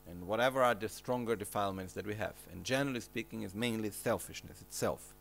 and 0.08 0.26
whatever 0.26 0.62
are 0.62 0.74
the 0.74 0.88
stronger 0.88 1.36
defilements 1.36 1.92
that 1.92 2.06
we 2.06 2.14
have. 2.14 2.34
And 2.50 2.64
generally 2.64 3.00
speaking, 3.00 3.42
is 3.42 3.54
mainly 3.54 3.90
selfishness 3.90 4.62
itself. 4.62 5.12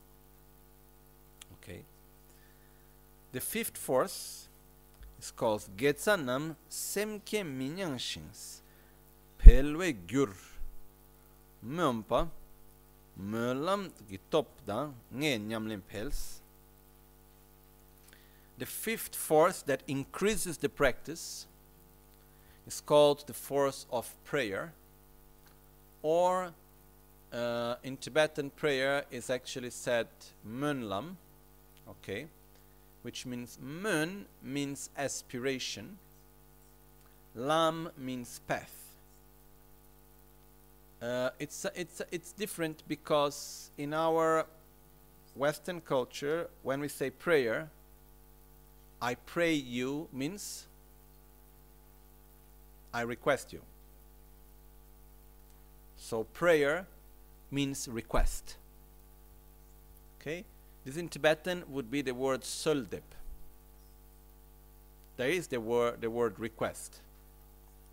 Okay. 1.62 1.84
The 3.38 3.41
fifth 3.41 3.77
force 3.77 4.47
is 5.19 5.29
called 5.29 5.69
Getsanam 5.77 6.55
Semke 6.71 7.43
Minyanshins 7.45 8.61
Pelwe 9.38 9.95
Gyur 10.07 10.33
Mumpa 11.63 12.29
Mölam 13.21 13.91
Gitopda 14.09 14.91
Nge 15.15 15.39
Nyamlin 15.47 15.81
Pels. 15.88 16.41
The 18.57 18.65
fifth 18.65 19.15
force 19.15 19.61
that 19.61 19.83
increases 19.88 20.57
the 20.57 20.69
practice 20.69 21.45
is 22.65 22.81
called 22.81 23.27
the 23.27 23.35
force 23.35 23.85
of 23.91 24.15
prayer, 24.23 24.73
or 26.01 26.53
uh, 27.31 27.75
in 27.83 27.97
Tibetan 27.97 28.49
prayer 28.49 29.05
is 29.11 29.29
actually 29.29 29.69
said 29.69 30.07
Mönlam, 30.43 31.17
okay, 31.88 32.25
which 33.02 33.26
means 33.26 33.58
mun 33.62 34.26
means 34.43 34.89
aspiration, 34.98 35.98
Lam 37.36 37.89
means 37.98 38.41
path. 38.48 38.74
Uh, 41.02 41.30
it's 41.39 41.66
it's 41.76 42.02
it's 42.12 42.32
different 42.32 42.84
because 42.88 43.70
in 43.78 43.93
our 43.93 44.45
Western 45.36 45.80
culture, 45.82 46.50
when 46.64 46.80
we 46.80 46.88
say 46.88 47.10
prayer, 47.12 47.70
I 49.02 49.14
pray 49.14 49.54
you 49.54 50.08
means 50.12 50.66
I 52.93 53.02
request 53.02 53.54
you. 53.54 53.62
So 55.98 56.24
prayer 56.24 56.88
means 57.52 57.88
request. 57.88 58.56
Okay? 60.20 60.45
This 60.88 60.95
in 60.95 61.09
Tibetan 61.09 61.65
would 61.67 61.91
be 61.91 62.01
the 62.01 62.13
word 62.13 62.43
soldep. 62.43 63.01
There 65.17 65.27
is 65.27 65.47
the 65.47 65.59
word 65.59 65.99
the 65.99 66.09
word 66.09 66.39
request. 66.39 67.01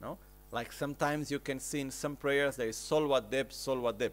No? 0.00 0.16
Like 0.52 0.70
sometimes 0.70 1.28
you 1.28 1.40
can 1.40 1.58
see 1.58 1.80
in 1.80 1.90
some 1.90 2.14
prayers 2.14 2.54
there 2.54 2.68
is 2.68 2.76
solwadep, 2.76 3.46
solwadep. 3.46 4.12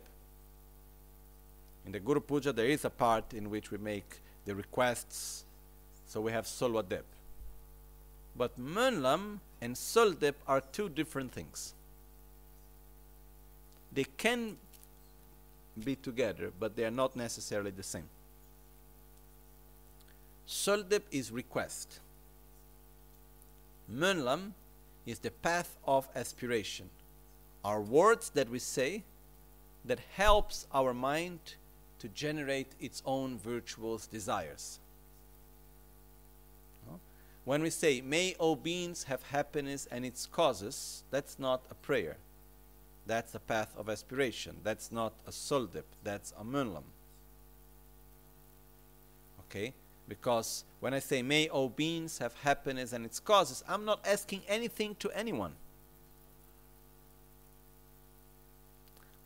In 1.86 1.91
the 1.91 1.99
Guru 1.99 2.21
Puja 2.21 2.51
there 2.51 2.65
is 2.65 2.84
a 2.84 2.89
part 2.89 3.36
in 3.36 3.51
which 3.51 3.69
we 3.69 3.77
make 3.77 4.19
the 4.45 4.55
requests. 4.55 5.45
So 6.07 6.19
we 6.19 6.32
have 6.32 6.45
solwa 6.45 6.82
solwadep. 6.82 7.03
But 8.36 8.59
Mönlam 8.59 9.41
and 9.61 9.75
Soldep 9.75 10.34
are 10.47 10.61
two 10.61 10.89
different 10.89 11.32
things. 11.34 11.75
They 13.93 14.05
can 14.17 14.57
be 15.84 15.95
together, 15.97 16.51
but 16.59 16.75
they 16.75 16.84
are 16.84 16.97
not 17.03 17.15
necessarily 17.15 17.69
the 17.69 17.84
same. 17.84 18.09
Soldep 20.52 21.04
is 21.12 21.32
request. 21.32 22.02
Mönlam 23.89 24.52
is 25.06 25.20
the 25.20 25.32
path 25.32 25.78
of 25.88 26.10
aspiration. 26.14 26.89
Are 27.64 27.80
words 27.80 28.32
that 28.32 28.49
we 28.49 28.60
say 28.60 29.04
that 29.86 29.99
helps 30.12 30.68
our 30.74 30.93
mind 30.93 31.39
to 31.99 32.10
generate 32.10 32.68
its 32.82 33.02
own 33.06 33.38
virtuous 33.38 34.08
desires. 34.08 34.80
When 37.45 37.64
we 37.64 37.70
say, 37.70 38.02
May 38.02 38.36
all 38.38 38.58
beings 38.58 39.06
have 39.06 39.24
happiness 39.24 39.88
and 39.89 40.06
its 40.06 40.26
causes, 40.26 41.04
that's 41.12 41.39
not 41.39 41.64
a 41.72 41.76
prayer. 41.76 42.18
That's 43.08 43.34
a 43.36 43.39
path 43.39 43.74
of 43.78 43.88
aspiration. 43.88 44.58
That's 44.64 44.91
not 44.91 45.14
a 45.26 45.32
soldip. 45.32 45.86
That's 46.04 46.34
a 46.38 46.43
mönlam. 46.43 46.84
Okay? 49.45 49.74
Because 50.12 50.66
when 50.82 50.93
I 50.93 50.99
say, 50.99 51.22
May 51.22 51.47
all 51.47 51.70
beings 51.70 52.18
have 52.18 52.34
happiness 52.34 52.91
and 52.91 53.05
its 53.05 53.18
causes, 53.18 53.64
I'm 53.66 53.86
not 53.86 54.05
asking 54.05 54.41
anything 54.45 54.93
to 54.95 55.09
anyone. 55.12 55.53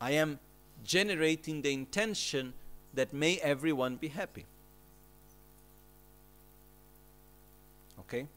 I 0.00 0.12
am 0.12 0.38
generating 0.84 1.62
the 1.62 1.72
intention 1.72 2.52
that 2.94 3.12
may 3.12 3.38
everyone 3.38 3.96
be 3.96 4.06
happy. 4.06 4.44
Okay? 7.98 8.28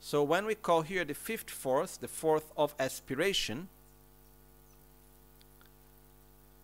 So 0.00 0.24
when 0.24 0.46
we 0.46 0.56
call 0.56 0.82
here 0.82 1.04
the 1.04 1.14
fifth 1.14 1.50
force, 1.50 1.96
the 1.96 2.08
fourth 2.08 2.50
of 2.56 2.74
aspiration, 2.80 3.68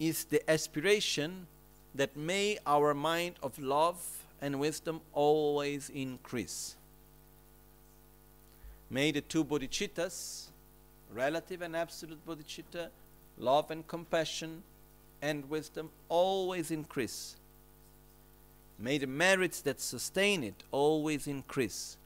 is 0.00 0.24
the 0.24 0.50
aspiration 0.50 1.46
that 1.94 2.16
may 2.16 2.58
our 2.66 2.92
mind 2.92 3.36
of 3.40 3.56
love 3.60 4.25
and 4.40 4.60
wisdom 4.60 5.00
always 5.12 5.90
increase. 5.90 6.76
May 8.90 9.10
the 9.10 9.20
two 9.20 9.44
bodhicittas, 9.44 10.46
relative 11.12 11.62
and 11.62 11.74
absolute 11.74 12.24
bodhicitta, 12.26 12.88
love 13.38 13.70
and 13.70 13.86
compassion 13.86 14.62
and 15.22 15.48
wisdom 15.48 15.90
always 16.08 16.70
increase. 16.70 17.36
May 18.78 18.98
the 18.98 19.06
merits 19.06 19.60
that 19.62 19.80
sustain 19.80 20.44
it 20.44 20.62
always 20.70 21.26
increase. 21.26 21.96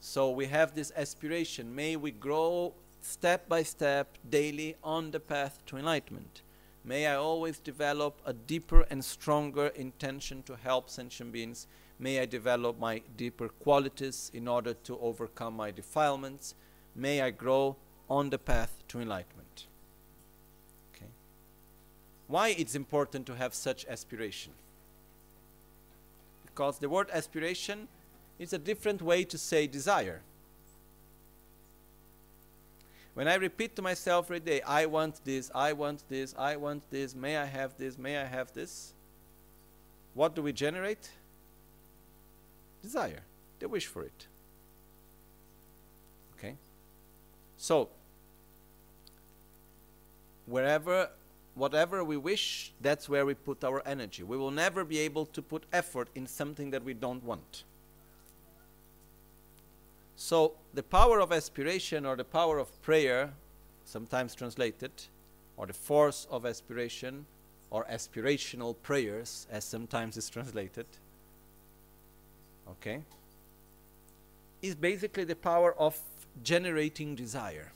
So 0.00 0.30
we 0.30 0.46
have 0.46 0.74
this 0.74 0.92
aspiration. 0.96 1.74
May 1.74 1.96
we 1.96 2.10
grow 2.10 2.72
step 3.02 3.48
by 3.48 3.62
step 3.62 4.16
daily 4.28 4.76
on 4.82 5.10
the 5.10 5.20
path 5.20 5.58
to 5.66 5.76
enlightenment. 5.76 6.40
May 6.84 7.06
I 7.06 7.14
always 7.14 7.58
develop 7.58 8.20
a 8.26 8.34
deeper 8.34 8.82
and 8.90 9.02
stronger 9.02 9.68
intention 9.68 10.42
to 10.42 10.54
help 10.54 10.90
sentient 10.90 11.32
beings. 11.32 11.66
May 11.98 12.20
I 12.20 12.26
develop 12.26 12.78
my 12.78 13.00
deeper 13.16 13.48
qualities 13.48 14.30
in 14.34 14.46
order 14.46 14.74
to 14.74 14.98
overcome 14.98 15.56
my 15.56 15.70
defilements. 15.70 16.54
May 16.94 17.22
I 17.22 17.30
grow 17.30 17.76
on 18.10 18.28
the 18.28 18.38
path 18.38 18.82
to 18.88 19.00
enlightenment. 19.00 19.66
Okay. 20.94 21.10
Why 22.28 22.48
it's 22.48 22.74
important 22.74 23.26
to 23.28 23.34
have 23.34 23.54
such 23.54 23.86
aspiration? 23.86 24.52
Because 26.44 26.78
the 26.78 26.90
word 26.90 27.08
aspiration 27.12 27.88
is 28.38 28.52
a 28.52 28.58
different 28.58 29.00
way 29.00 29.24
to 29.24 29.38
say 29.38 29.66
desire. 29.66 30.20
When 33.14 33.28
I 33.28 33.36
repeat 33.36 33.76
to 33.76 33.82
myself 33.82 34.26
every 34.26 34.40
day, 34.40 34.60
I 34.62 34.86
want 34.86 35.24
this, 35.24 35.50
I 35.54 35.72
want 35.72 36.02
this, 36.08 36.34
I 36.36 36.56
want 36.56 36.82
this, 36.90 37.14
may 37.14 37.36
I 37.36 37.44
have 37.44 37.76
this, 37.78 37.96
may 37.96 38.18
I 38.18 38.24
have 38.24 38.52
this, 38.52 38.92
what 40.14 40.34
do 40.34 40.42
we 40.42 40.52
generate? 40.52 41.10
Desire, 42.82 43.22
the 43.60 43.68
wish 43.68 43.86
for 43.86 44.02
it. 44.02 44.26
Okay? 46.36 46.56
So, 47.56 47.88
wherever, 50.46 51.10
whatever 51.54 52.02
we 52.02 52.16
wish, 52.16 52.72
that's 52.80 53.08
where 53.08 53.24
we 53.24 53.34
put 53.34 53.62
our 53.62 53.80
energy. 53.86 54.24
We 54.24 54.36
will 54.36 54.50
never 54.50 54.84
be 54.84 54.98
able 54.98 55.26
to 55.26 55.40
put 55.40 55.64
effort 55.72 56.08
in 56.16 56.26
something 56.26 56.70
that 56.70 56.84
we 56.84 56.94
don't 56.94 57.22
want. 57.22 57.62
So 60.16 60.52
the 60.72 60.82
power 60.82 61.20
of 61.20 61.32
aspiration 61.32 62.06
or 62.06 62.16
the 62.16 62.24
power 62.24 62.58
of 62.58 62.82
prayer, 62.82 63.32
sometimes 63.84 64.34
translated, 64.34 64.92
or 65.56 65.66
the 65.66 65.72
force 65.72 66.26
of 66.30 66.46
aspiration 66.46 67.26
or 67.70 67.84
aspirational 67.90 68.74
prayers, 68.82 69.46
as 69.50 69.64
sometimes 69.64 70.16
is 70.16 70.30
translated, 70.30 70.86
okay, 72.68 73.02
is 74.62 74.74
basically 74.74 75.24
the 75.24 75.36
power 75.36 75.74
of 75.78 75.98
generating 76.42 77.14
desire. 77.14 77.72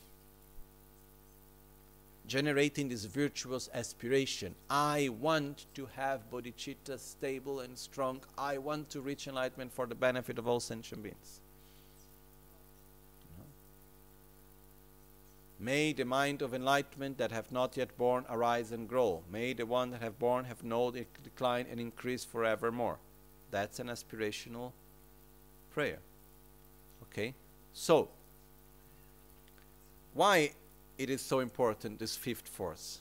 generating 2.27 2.89
this 2.89 3.05
virtuous 3.05 3.69
aspiration. 3.73 4.53
I 4.69 5.09
want 5.19 5.65
to 5.73 5.87
have 5.95 6.29
bodhicitta 6.31 6.99
stable 6.99 7.61
and 7.61 7.75
strong. 7.75 8.21
I 8.37 8.59
want 8.59 8.89
to 8.91 9.01
reach 9.01 9.27
enlightenment 9.27 9.73
for 9.73 9.87
the 9.87 9.95
benefit 9.95 10.37
of 10.37 10.47
all 10.47 10.59
sentient 10.59 11.01
beings. 11.01 11.41
May 15.59 15.91
the 15.91 16.05
mind 16.05 16.41
of 16.41 16.53
enlightenment 16.53 17.17
that 17.17 17.31
have 17.31 17.51
not 17.51 17.75
yet 17.75 17.97
born 17.97 18.25
arise 18.29 18.71
and 18.71 18.87
grow. 18.87 19.23
May 19.29 19.51
the 19.51 19.65
one 19.65 19.91
that 19.91 20.01
have 20.01 20.17
born 20.17 20.45
have 20.45 20.63
no 20.63 20.89
decline 20.89 21.65
and 21.69 21.81
increase 21.81 22.23
forevermore. 22.23 22.97
That's 23.51 23.79
an 23.79 23.87
aspirational 23.87 24.71
prayer. 25.73 25.99
Okay? 27.03 27.33
So, 27.73 28.07
why 30.13 30.51
it 30.97 31.09
is 31.09 31.21
so 31.21 31.39
important, 31.39 31.99
this 31.99 32.15
fifth 32.15 32.47
force? 32.47 32.99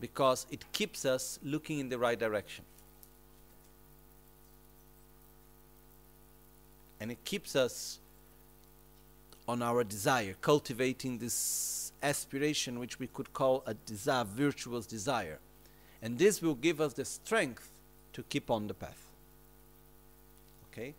Because 0.00 0.46
it 0.50 0.64
keeps 0.72 1.04
us 1.04 1.38
looking 1.44 1.78
in 1.78 1.88
the 1.88 1.98
right 1.98 2.18
direction. 2.18 2.64
And 7.00 7.12
it 7.12 7.24
keeps 7.24 7.54
us 7.54 8.00
on 9.48 9.62
our 9.62 9.84
desire, 9.84 10.34
cultivating 10.40 11.18
this 11.18 11.92
aspiration, 12.02 12.78
which 12.78 12.98
we 12.98 13.06
could 13.06 13.32
call 13.32 13.62
a 13.66 13.74
desire, 13.74 14.24
virtuous 14.24 14.86
desire. 14.86 15.38
And 16.02 16.18
this 16.18 16.42
will 16.42 16.54
give 16.54 16.80
us 16.80 16.94
the 16.94 17.04
strength 17.04 17.70
to 18.12 18.22
keep 18.24 18.50
on 18.50 18.66
the 18.66 18.74
path. 18.74 19.02
Okay? 20.70 20.94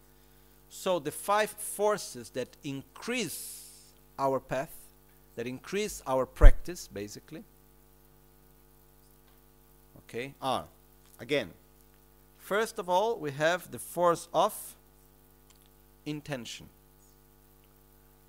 So 0.69 0.99
the 0.99 1.11
five 1.11 1.49
forces 1.49 2.29
that 2.31 2.49
increase 2.63 3.63
our 4.17 4.39
path, 4.39 4.73
that 5.35 5.47
increase 5.47 6.01
our 6.07 6.25
practice, 6.25 6.89
basically, 6.91 7.43
okay, 9.99 10.33
are 10.41 10.65
again, 11.19 11.51
first 12.37 12.79
of 12.79 12.89
all, 12.89 13.17
we 13.17 13.31
have 13.31 13.71
the 13.71 13.79
force 13.79 14.27
of 14.33 14.75
intention. 16.05 16.69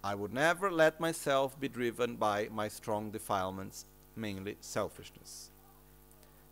I 0.09 0.15
would 0.15 0.33
never 0.33 0.71
let 0.71 1.01
myself 1.01 1.61
be 1.61 1.69
driven 1.69 2.17
by 2.17 2.49
my 2.51 2.69
strong 2.69 3.11
defilements, 3.11 3.85
mainly 4.17 4.57
selfishness. 4.59 5.51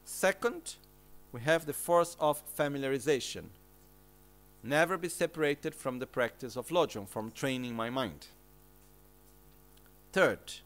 Second, 0.04 0.74
we 1.32 1.40
have 1.40 1.64
the 1.64 1.72
force 1.72 2.18
of 2.20 2.42
familiarization. 2.54 3.44
Never 4.62 4.98
be 4.98 5.08
separated 5.08 5.74
from 5.74 6.00
the 6.00 6.06
practice 6.06 6.54
of 6.54 6.68
lojong, 6.68 7.08
from 7.08 7.30
training 7.30 7.74
my 7.74 7.88
mind. 7.88 8.26
Third, 10.12 10.60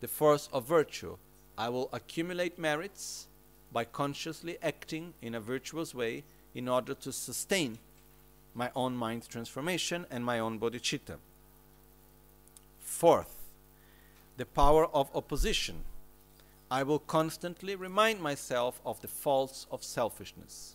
the 0.00 0.06
force 0.06 0.48
of 0.52 0.64
virtue. 0.64 1.16
I 1.56 1.70
will 1.70 1.88
accumulate 1.92 2.56
merits 2.56 3.26
by 3.72 3.82
consciously 3.82 4.58
acting 4.62 5.14
in 5.20 5.34
a 5.34 5.40
virtuous 5.40 5.92
way 5.92 6.22
in 6.54 6.68
order 6.68 6.94
to 6.94 7.12
sustain 7.12 7.78
my 8.54 8.70
own 8.76 8.94
mind 8.94 9.28
transformation 9.28 10.06
and 10.08 10.24
my 10.24 10.38
own 10.38 10.60
bodhicitta. 10.60 11.16
Fourth, 12.88 13.36
the 14.38 14.46
power 14.46 14.86
of 14.86 15.14
opposition. 15.14 15.84
I 16.68 16.82
will 16.82 16.98
constantly 16.98 17.76
remind 17.76 18.20
myself 18.20 18.80
of 18.84 19.00
the 19.02 19.06
faults 19.08 19.66
of 19.70 19.84
selfishness 19.84 20.74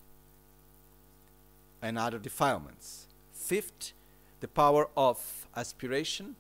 and 1.82 1.99
other 1.99 2.20
defilements. 2.20 3.07
Fifth, 3.34 3.91
the 4.39 4.47
power 4.47 4.88
of 4.95 5.47
aspiration 5.55 6.38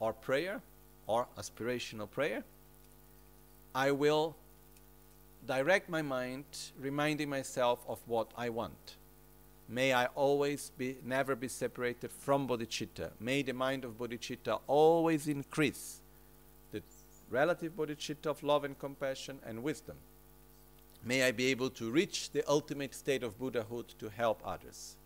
or 0.00 0.12
prayer 0.12 0.60
or 1.06 1.28
aspirational 1.38 2.10
prayer. 2.10 2.44
I 3.74 3.90
will 3.92 4.36
direct 5.46 5.88
my 5.88 6.02
mind, 6.02 6.44
reminding 6.78 7.30
myself 7.30 7.78
of 7.88 8.00
what 8.06 8.32
I 8.36 8.50
want. 8.50 8.96
May 9.68 9.92
I 9.92 10.06
always 10.06 10.70
be, 10.78 10.96
never 11.04 11.34
be 11.34 11.48
separated 11.48 12.10
from 12.12 12.46
bodhicitta. 12.46 13.10
May 13.18 13.42
the 13.42 13.52
mind 13.52 13.84
of 13.84 13.98
bodhicitta 13.98 14.60
always 14.66 15.26
increase 15.26 16.00
the 16.72 16.82
relative 17.30 17.76
bodhicitta 17.76 18.26
of 18.26 18.42
love 18.42 18.64
and 18.64 18.78
compassion 18.78 19.38
and 19.44 19.62
wisdom. 19.62 19.96
May 21.04 21.24
I 21.24 21.32
be 21.32 21.46
able 21.46 21.70
to 21.70 21.90
reach 21.90 22.30
the 22.30 22.48
ultimate 22.48 22.94
state 22.94 23.22
of 23.22 23.38
Buddhahood 23.38 23.94
to 23.98 24.08
help 24.08 24.40
others. 24.44 24.96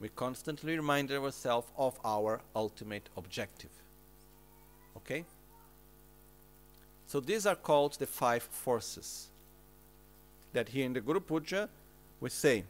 We 0.00 0.08
constantly 0.08 0.76
remind 0.76 1.12
ourselves 1.12 1.68
of 1.76 1.98
our 2.04 2.40
ultimate 2.56 3.08
objective. 3.16 3.70
Okay? 4.96 5.24
So 7.06 7.20
these 7.20 7.46
are 7.46 7.54
called 7.54 7.98
the 7.98 8.06
five 8.06 8.42
forces 8.42 9.28
that 10.52 10.68
here 10.68 10.86
in 10.86 10.92
the 10.92 11.00
Guru 11.00 11.20
Puja 11.20 11.68
we 12.20 12.30
say 12.30 12.64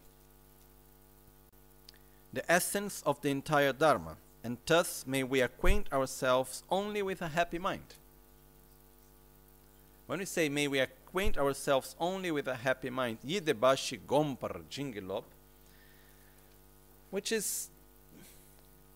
the 2.33 2.51
essence 2.51 3.03
of 3.05 3.21
the 3.23 3.31
entire 3.31 3.73
Dharma, 3.73 4.17
and 4.45 4.57
thus 4.67 5.05
may 5.07 5.23
we 5.23 5.41
acquaint 5.41 5.93
ourselves 5.93 6.63
only 6.71 7.03
with 7.03 7.21
a 7.23 7.29
happy 7.29 7.59
mind. 7.59 7.95
When 10.07 10.19
we 10.19 10.25
say 10.25 10.49
may 10.49 10.67
we 10.69 10.81
acquaint 10.81 11.39
ourselves 11.39 11.95
only 12.01 12.31
with 12.31 12.49
a 12.49 12.57
happy 12.57 12.91
mind, 12.91 13.19
yidebashi 13.27 14.01
gompar 14.07 14.63
jingilop, 14.71 15.25
which 17.11 17.33
is 17.33 17.71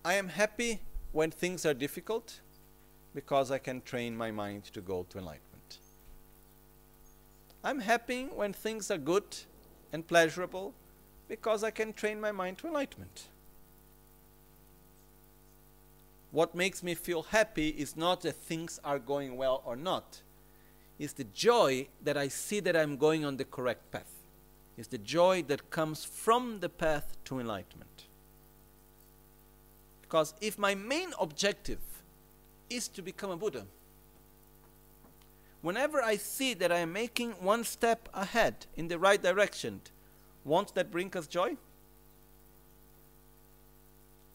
I 0.05 0.15
am 0.15 0.29
happy 0.29 0.81
when 1.13 1.31
things 1.31 1.65
are 1.65 1.75
difficult 1.75 2.41
because 3.15 3.51
I 3.51 3.59
can 3.59 3.81
train 3.81 4.17
my 4.17 4.31
mind 4.31 4.65
to 4.75 4.81
go 4.81 5.07
to 5.09 5.19
enlightenment. 5.19 5.79
I'm 7.63 7.81
happy 7.81 8.25
when 8.25 8.53
things 8.53 8.91
are 8.91 8.99
good 8.99 9.25
and 9.93 10.07
pleasurable 10.07 10.75
because 11.29 11.65
I 11.65 11.71
can 11.71 11.93
train 11.93 12.21
my 12.21 12.33
mind 12.33 12.59
to 12.59 12.67
enlightenment. 12.67 13.29
What 16.31 16.55
makes 16.55 16.83
me 16.83 16.95
feel 16.95 17.23
happy 17.23 17.69
is 17.69 17.97
not 17.97 18.23
that 18.23 18.35
things 18.35 18.81
are 18.85 18.99
going 18.99 19.37
well 19.37 19.63
or 19.65 19.77
not. 19.77 20.21
It's 20.99 21.13
the 21.13 21.25
joy 21.25 21.89
that 22.03 22.17
I 22.17 22.29
see 22.29 22.61
that 22.61 22.77
I'm 22.77 22.97
going 22.97 23.25
on 23.25 23.37
the 23.37 23.45
correct 23.45 23.91
path. 23.93 24.11
It's 24.77 24.89
the 24.89 24.99
joy 24.99 25.43
that 25.49 25.71
comes 25.71 26.05
from 26.05 26.59
the 26.61 26.69
path 26.69 27.17
to 27.27 27.39
enlightenment. 27.39 28.07
Because 30.03 30.35
if 30.41 30.59
my 30.59 30.75
main 30.75 31.13
objective 31.21 31.79
is 32.69 32.89
to 32.89 33.03
become 33.03 33.31
a 33.31 33.37
Buddha, 33.37 33.67
whenever 35.63 36.03
I 36.03 36.17
see 36.17 36.55
that 36.55 36.73
I 36.73 36.79
am 36.79 36.93
making 36.93 37.33
one 37.33 37.65
step 37.65 38.09
ahead 38.13 38.67
in 38.77 38.89
the 38.89 38.99
right 38.99 39.23
direction, 39.23 39.81
won't 40.45 40.75
that 40.75 40.91
bring 40.91 41.17
us 41.17 41.27
joy? 41.27 41.57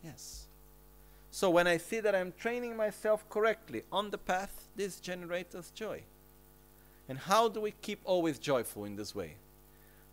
Yes. 0.03 0.47
So 1.31 1.49
when 1.49 1.67
I 1.67 1.77
see 1.77 1.99
that 1.99 2.15
I'm 2.15 2.33
training 2.37 2.75
myself 2.75 3.27
correctly 3.29 3.83
on 3.91 4.09
the 4.09 4.17
path, 4.17 4.67
this 4.75 4.99
generates 4.99 5.55
us 5.55 5.71
joy. 5.71 6.03
And 7.07 7.17
how 7.17 7.47
do 7.47 7.61
we 7.61 7.71
keep 7.81 8.01
always 8.03 8.39
joyful 8.39 8.85
in 8.85 8.95
this 8.95 9.15
way? 9.15 9.35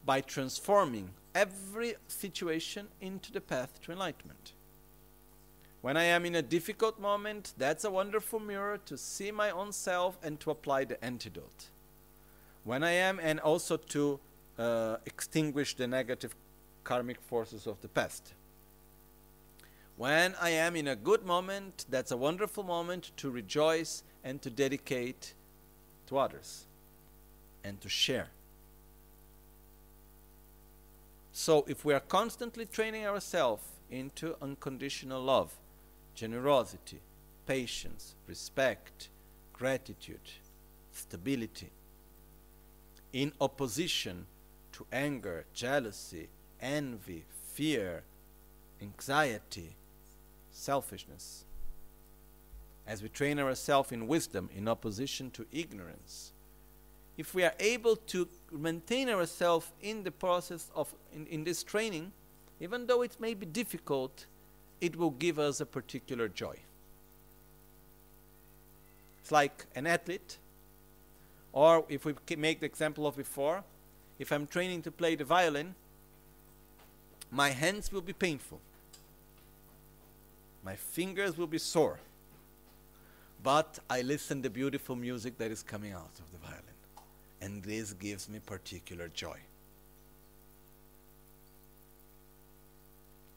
By 0.04 0.20
transforming 0.20 1.10
every 1.34 1.94
situation 2.08 2.88
into 3.00 3.32
the 3.32 3.40
path 3.40 3.80
to 3.82 3.92
enlightenment. 3.92 4.52
When 5.82 5.96
I 5.96 6.04
am 6.04 6.24
in 6.24 6.34
a 6.34 6.42
difficult 6.42 6.98
moment, 6.98 7.52
that's 7.58 7.84
a 7.84 7.90
wonderful 7.90 8.40
mirror 8.40 8.78
to 8.86 8.96
see 8.96 9.30
my 9.30 9.50
own 9.50 9.72
self 9.72 10.18
and 10.22 10.40
to 10.40 10.50
apply 10.50 10.84
the 10.84 11.02
antidote. 11.04 11.66
When 12.64 12.82
I 12.82 12.92
am, 12.92 13.20
and 13.20 13.38
also 13.38 13.76
to 13.76 14.18
uh, 14.58 14.96
extinguish 15.04 15.74
the 15.74 15.86
negative 15.86 16.34
karmic 16.84 17.20
forces 17.20 17.66
of 17.66 17.80
the 17.80 17.88
past. 17.88 18.32
When 19.96 20.34
I 20.40 20.50
am 20.50 20.76
in 20.76 20.88
a 20.88 20.96
good 20.96 21.24
moment, 21.24 21.86
that's 21.88 22.12
a 22.12 22.16
wonderful 22.16 22.62
moment 22.62 23.12
to 23.16 23.30
rejoice 23.30 24.02
and 24.22 24.42
to 24.42 24.50
dedicate 24.50 25.34
to 26.08 26.18
others 26.18 26.66
and 27.64 27.80
to 27.80 27.88
share. 27.88 28.28
So, 31.32 31.64
if 31.68 31.84
we 31.84 31.92
are 31.92 32.00
constantly 32.00 32.66
training 32.66 33.06
ourselves 33.06 33.62
into 33.90 34.36
unconditional 34.40 35.22
love, 35.22 35.54
generosity, 36.14 37.00
patience, 37.46 38.14
respect, 38.26 39.08
gratitude, 39.52 40.30
stability, 40.92 41.70
in 43.12 43.32
opposition 43.40 44.26
to 44.76 44.86
anger, 44.92 45.46
jealousy, 45.54 46.28
envy, 46.60 47.24
fear, 47.54 48.02
anxiety, 48.82 49.74
selfishness. 50.52 51.44
As 52.86 53.02
we 53.02 53.08
train 53.08 53.38
ourselves 53.38 53.90
in 53.90 54.06
wisdom 54.06 54.50
in 54.54 54.68
opposition 54.68 55.30
to 55.30 55.46
ignorance, 55.50 56.32
if 57.16 57.34
we 57.34 57.42
are 57.42 57.54
able 57.58 57.96
to 57.96 58.28
maintain 58.52 59.08
ourselves 59.08 59.72
in 59.80 60.04
the 60.04 60.10
process 60.10 60.70
of 60.74 60.94
in, 61.10 61.26
in 61.28 61.44
this 61.44 61.62
training, 61.62 62.12
even 62.60 62.86
though 62.86 63.00
it 63.00 63.16
may 63.18 63.32
be 63.32 63.46
difficult, 63.46 64.26
it 64.82 64.94
will 64.94 65.10
give 65.10 65.38
us 65.38 65.58
a 65.58 65.66
particular 65.66 66.28
joy. 66.28 66.56
It's 69.22 69.32
like 69.32 69.64
an 69.74 69.86
athlete, 69.86 70.36
or 71.54 71.86
if 71.88 72.04
we 72.04 72.14
make 72.36 72.60
the 72.60 72.66
example 72.66 73.06
of 73.06 73.16
before, 73.16 73.64
if 74.18 74.32
I'm 74.32 74.46
training 74.46 74.82
to 74.82 74.90
play 74.90 75.14
the 75.14 75.24
violin, 75.24 75.74
my 77.30 77.50
hands 77.50 77.92
will 77.92 78.00
be 78.00 78.12
painful. 78.12 78.60
My 80.64 80.76
fingers 80.76 81.36
will 81.36 81.46
be 81.46 81.58
sore. 81.58 81.98
But 83.42 83.78
I 83.88 84.02
listen 84.02 84.42
to 84.42 84.50
beautiful 84.50 84.96
music 84.96 85.38
that 85.38 85.50
is 85.50 85.62
coming 85.62 85.92
out 85.92 86.10
of 86.18 86.32
the 86.32 86.38
violin. 86.38 86.62
And 87.40 87.62
this 87.62 87.92
gives 87.92 88.28
me 88.28 88.40
particular 88.44 89.08
joy. 89.08 89.38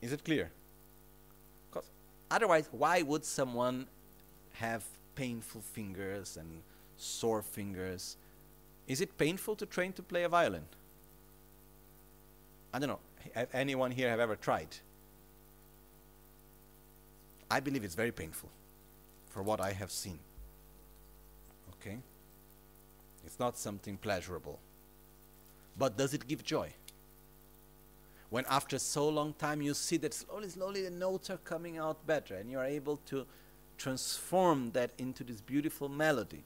Is 0.02 0.14
it 0.14 0.24
clear? 0.24 0.50
Because 1.70 1.90
otherwise, 2.32 2.70
why 2.72 3.02
would 3.02 3.26
someone 3.26 3.86
have 4.54 4.84
painful 5.16 5.62
fingers 5.62 6.38
and 6.38 6.64
sore 6.98 7.42
fingers? 7.42 8.16
Is 8.90 9.02
it 9.02 9.18
painful 9.20 9.56
to 9.58 9.68
train 9.68 9.94
to 9.94 10.02
play 10.02 10.24
a 10.24 10.30
violin? 10.30 10.66
I 12.74 12.80
don't 12.80 12.90
know. 12.90 13.00
Have 13.36 13.48
anyone 13.54 13.92
here 13.92 14.10
have 14.10 14.20
ever 14.20 14.36
tried? 14.36 14.78
I 17.52 17.60
believe 17.60 17.84
it's 17.84 17.96
very 17.96 18.12
painful 18.12 18.50
for 19.30 19.44
what 19.44 19.62
I 19.62 19.74
have 19.74 19.92
seen. 19.92 20.18
Okay? 21.76 21.98
It's 23.26 23.40
not 23.40 23.58
something 23.60 23.96
pleasurable. 23.98 24.60
But 25.78 25.96
does 25.96 26.16
it 26.16 26.28
give 26.28 26.44
joy? 26.44 26.74
When 28.32 28.46
after 28.50 28.80
so 28.80 29.08
long 29.08 29.34
time 29.34 29.62
you 29.62 29.76
see 29.76 29.98
that 29.98 30.16
slowly, 30.16 30.50
slowly 30.50 30.84
the 30.84 30.90
notes 30.90 31.30
are 31.30 31.38
coming 31.38 31.78
out 31.78 32.06
better 32.08 32.36
and 32.36 32.50
you 32.50 32.58
are 32.58 32.66
able 32.66 32.98
to 33.08 33.26
transform 33.78 34.72
that 34.72 34.92
into 34.98 35.24
this 35.24 35.42
beautiful 35.42 35.90
melody, 35.90 36.44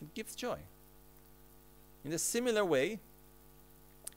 it 0.00 0.14
gives 0.14 0.34
joy. 0.34 0.58
In 2.04 2.12
a 2.12 2.18
similar 2.18 2.64
way, 2.64 2.98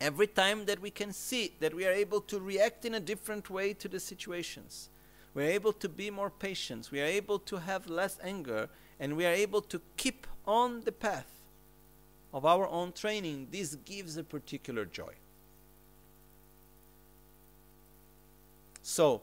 every 0.01 0.27
time 0.27 0.65
that 0.65 0.81
we 0.81 0.89
can 0.89 1.13
see 1.13 1.53
that 1.59 1.73
we 1.73 1.85
are 1.85 1.91
able 1.91 2.21
to 2.21 2.39
react 2.39 2.85
in 2.85 2.95
a 2.95 2.99
different 2.99 3.49
way 3.49 3.73
to 3.73 3.87
the 3.87 3.99
situations, 3.99 4.89
we 5.33 5.43
are 5.43 5.49
able 5.49 5.73
to 5.73 5.89
be 5.89 6.09
more 6.09 6.29
patient, 6.29 6.89
we 6.91 7.01
are 7.01 7.05
able 7.05 7.39
to 7.39 7.57
have 7.57 7.87
less 7.87 8.17
anger, 8.23 8.69
and 8.99 9.15
we 9.15 9.25
are 9.25 9.33
able 9.33 9.61
to 9.61 9.81
keep 9.97 10.25
on 10.47 10.81
the 10.81 10.91
path 10.91 11.27
of 12.33 12.45
our 12.45 12.67
own 12.67 12.91
training, 12.91 13.47
this 13.51 13.75
gives 13.75 14.17
a 14.17 14.23
particular 14.23 14.83
joy. 14.85 15.13
So, 18.81 19.21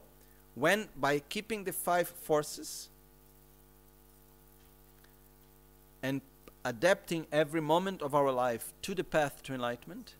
when 0.54 0.88
by 0.96 1.18
keeping 1.18 1.64
the 1.64 1.72
five 1.72 2.08
forces 2.08 2.88
and 6.02 6.20
adapting 6.64 7.26
every 7.32 7.60
moment 7.60 8.02
of 8.02 8.14
our 8.14 8.30
life 8.30 8.72
to 8.82 8.94
the 8.94 9.04
path 9.04 9.42
to 9.42 9.54
enlightenment, 9.54 10.14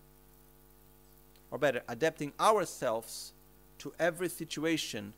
or 1.50 1.58
better, 1.58 1.82
adapting 1.88 2.32
ourselves 2.40 3.32
to 3.78 3.92
every 3.98 4.28
situation 4.28 5.12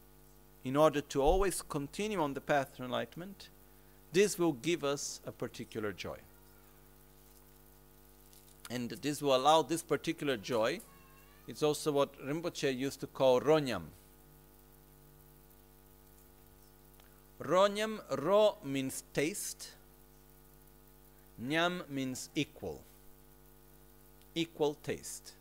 in 0.64 0.76
order 0.76 1.00
to 1.00 1.20
always 1.20 1.62
continue 1.62 2.20
on 2.20 2.34
the 2.34 2.40
path 2.40 2.76
to 2.76 2.84
enlightenment, 2.84 3.48
this 4.12 4.38
will 4.38 4.52
give 4.52 4.84
us 4.84 5.20
a 5.26 5.32
particular 5.32 5.92
joy. 5.92 6.16
And 8.70 8.90
this 8.90 9.20
will 9.20 9.36
allow 9.36 9.62
this 9.62 9.82
particular 9.82 10.36
joy. 10.36 10.80
It's 11.46 11.62
also 11.62 11.92
what 11.92 12.18
Rinpoche 12.18 12.76
used 12.76 13.00
to 13.00 13.06
call 13.06 13.40
ronyam. 13.40 13.82
Ronyam, 17.42 18.00
ro 18.22 18.56
means 18.64 19.04
taste, 19.12 19.72
nyam 21.40 21.82
means 21.88 22.30
equal. 22.34 22.82
Equal 24.34 24.74
taste. 24.82 25.32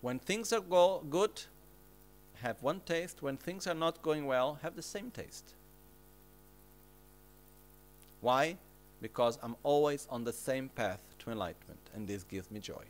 When 0.00 0.18
things 0.18 0.52
are 0.52 0.60
go 0.60 1.02
good, 1.08 1.42
have 2.42 2.62
one 2.62 2.80
taste. 2.80 3.22
When 3.22 3.36
things 3.36 3.66
are 3.66 3.74
not 3.74 4.02
going 4.02 4.26
well, 4.26 4.58
have 4.62 4.76
the 4.76 4.82
same 4.82 5.10
taste. 5.10 5.54
Why? 8.20 8.56
Because 9.00 9.38
I'm 9.42 9.56
always 9.62 10.06
on 10.10 10.24
the 10.24 10.32
same 10.32 10.68
path 10.68 11.00
to 11.20 11.30
enlightenment, 11.30 11.80
and 11.94 12.06
this 12.06 12.22
gives 12.24 12.50
me 12.50 12.60
joy. 12.60 12.84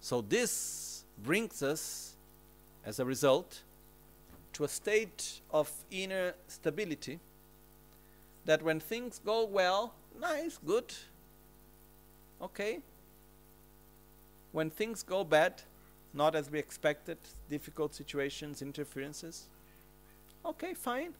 So, 0.00 0.20
this 0.20 1.04
brings 1.24 1.62
us, 1.62 2.16
as 2.84 3.00
a 3.00 3.04
result, 3.04 3.62
to 4.52 4.64
a 4.64 4.68
state 4.68 5.40
of 5.50 5.70
inner 5.90 6.34
stability 6.48 7.18
that 8.46 8.62
when 8.62 8.80
things 8.80 9.20
go 9.24 9.44
well, 9.44 9.94
nice, 10.18 10.58
good, 10.64 10.94
okay. 12.40 12.80
When 14.52 14.70
things 14.70 15.02
go 15.02 15.24
bad, 15.24 15.62
not 16.14 16.34
as 16.34 16.50
we 16.50 16.58
expected, 16.58 17.18
difficult 17.50 17.94
situations, 17.94 18.62
interferences, 18.62 19.48
okay, 20.44 20.74
fine. 20.74 21.12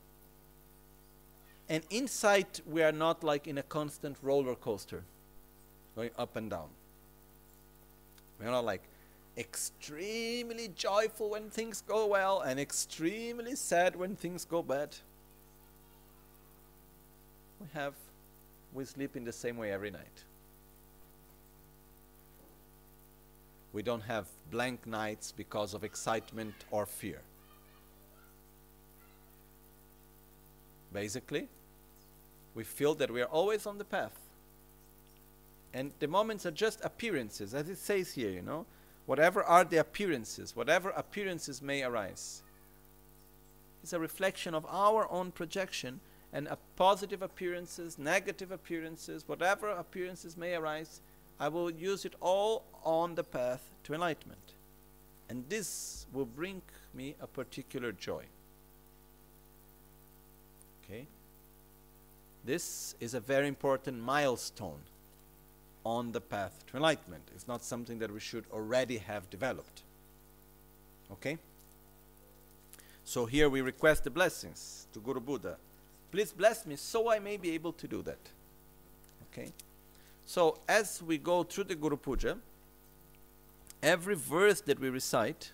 And 1.69 1.83
inside, 1.91 2.47
we 2.65 2.83
are 2.83 2.93
not 2.93 3.25
like 3.25 3.49
in 3.49 3.59
a 3.59 3.63
constant 3.63 4.17
roller 4.23 4.55
coaster, 4.55 5.03
going 5.97 6.11
up 6.17 6.37
and 6.37 6.49
down. 6.49 6.69
We're 8.41 8.51
not 8.51 8.65
like 8.65 8.83
extremely 9.37 10.69
joyful 10.69 11.31
when 11.31 11.51
things 11.51 11.83
go 11.87 12.07
well 12.07 12.41
and 12.41 12.61
extremely 12.61 13.57
sad 13.57 13.97
when 13.97 14.15
things 14.15 14.45
go 14.45 14.63
bad. 14.63 14.97
We 17.61 17.67
have, 17.75 17.95
we 18.73 18.85
sleep 18.85 19.17
in 19.17 19.25
the 19.25 19.33
same 19.33 19.57
way 19.57 19.73
every 19.73 19.91
night. 19.91 20.25
We 23.73 23.83
don't 23.83 24.03
have 24.03 24.27
blank 24.51 24.87
nights 24.87 25.33
because 25.37 25.75
of 25.75 25.85
excitement 25.85 26.55
or 26.71 26.87
fear. 26.87 27.21
Basically, 30.93 31.49
we 32.55 32.65
feel 32.65 32.95
that 32.95 33.11
we 33.11 33.21
are 33.21 33.27
always 33.27 33.67
on 33.67 33.77
the 33.77 33.85
path. 33.85 34.19
And 35.75 35.93
the 35.99 36.09
moments 36.09 36.47
are 36.47 36.51
just 36.51 36.83
appearances, 36.83 37.53
as 37.53 37.69
it 37.69 37.77
says 37.77 38.13
here, 38.13 38.31
you 38.31 38.41
know. 38.41 38.65
Whatever 39.05 39.45
are 39.45 39.63
the 39.63 39.77
appearances, 39.77 40.57
whatever 40.57 40.91
appearances 40.91 41.61
may 41.61 41.83
arise, 41.83 42.43
it's 43.83 43.93
a 43.93 44.01
reflection 44.01 44.55
of 44.55 44.67
our 44.69 45.07
own 45.13 45.31
projection 45.31 46.01
and 46.37 46.49
positive 46.77 47.23
appearances, 47.23 47.99
negative 47.99 48.53
appearances, 48.53 49.25
whatever 49.27 49.71
appearances 49.71 50.37
may 50.37 50.55
arise, 50.55 51.01
I 51.41 51.49
will 51.49 51.71
use 51.71 52.05
it 52.05 52.13
all 52.21 52.63
on 52.85 53.15
the 53.15 53.25
path 53.25 53.71
to 53.85 53.95
enlightenment. 53.95 54.53
And 55.31 55.49
this 55.49 56.05
will 56.13 56.27
bring 56.27 56.61
me 56.93 57.15
a 57.23 57.27
particular 57.27 57.91
joy. 57.91 58.25
Okay? 60.85 61.07
This 62.45 62.95
is 63.01 63.15
a 63.15 63.21
very 63.21 63.49
important 63.49 64.03
milestone 64.03 64.81
on 65.87 66.13
the 66.13 66.21
path 66.21 66.67
to 66.67 66.77
enlightenment. 66.77 67.23
It's 67.35 67.49
not 67.49 67.65
something 67.65 67.99
that 68.01 68.13
we 68.13 68.21
should 68.21 68.45
already 68.53 68.99
have 68.99 69.31
developed. 69.31 69.85
Okay? 71.13 71.39
So 73.07 73.25
here 73.25 73.49
we 73.49 73.63
request 73.63 74.05
the 74.05 74.11
blessings 74.11 74.87
to 74.93 75.01
Guru 75.01 75.21
Buddha. 75.21 75.57
Please 76.11 76.33
bless 76.33 76.67
me 76.67 76.77
so 76.77 77.11
I 77.11 77.19
may 77.19 77.37
be 77.37 77.51
able 77.53 77.73
to 77.73 77.89
do 77.89 78.03
that. 78.03 78.19
Okay? 79.31 79.53
So 80.25 80.59
as 80.69 81.03
we 81.03 81.19
go 81.19 81.43
through 81.43 81.65
the 81.65 81.75
Guru 81.75 81.97
Puja, 81.97 82.39
every 83.83 84.15
verse 84.17 84.61
that 84.63 84.81
we 84.81 84.89
recite 84.89 85.53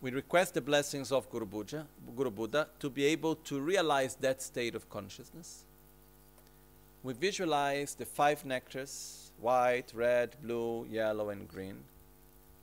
we 0.00 0.10
request 0.10 0.54
the 0.54 0.60
blessings 0.60 1.10
of 1.10 1.28
Guru 1.30 1.46
Buddha, 1.46 1.86
Guru 2.14 2.30
Buddha 2.30 2.68
to 2.78 2.90
be 2.90 3.06
able 3.06 3.34
to 3.36 3.60
realize 3.60 4.14
that 4.16 4.42
state 4.42 4.74
of 4.74 4.88
consciousness. 4.90 5.64
We 7.02 7.14
visualize 7.14 7.94
the 7.94 8.04
five 8.04 8.44
nectars 8.44 9.30
white, 9.40 9.92
red, 9.94 10.36
blue, 10.42 10.86
yellow, 10.90 11.30
and 11.30 11.48
green 11.48 11.78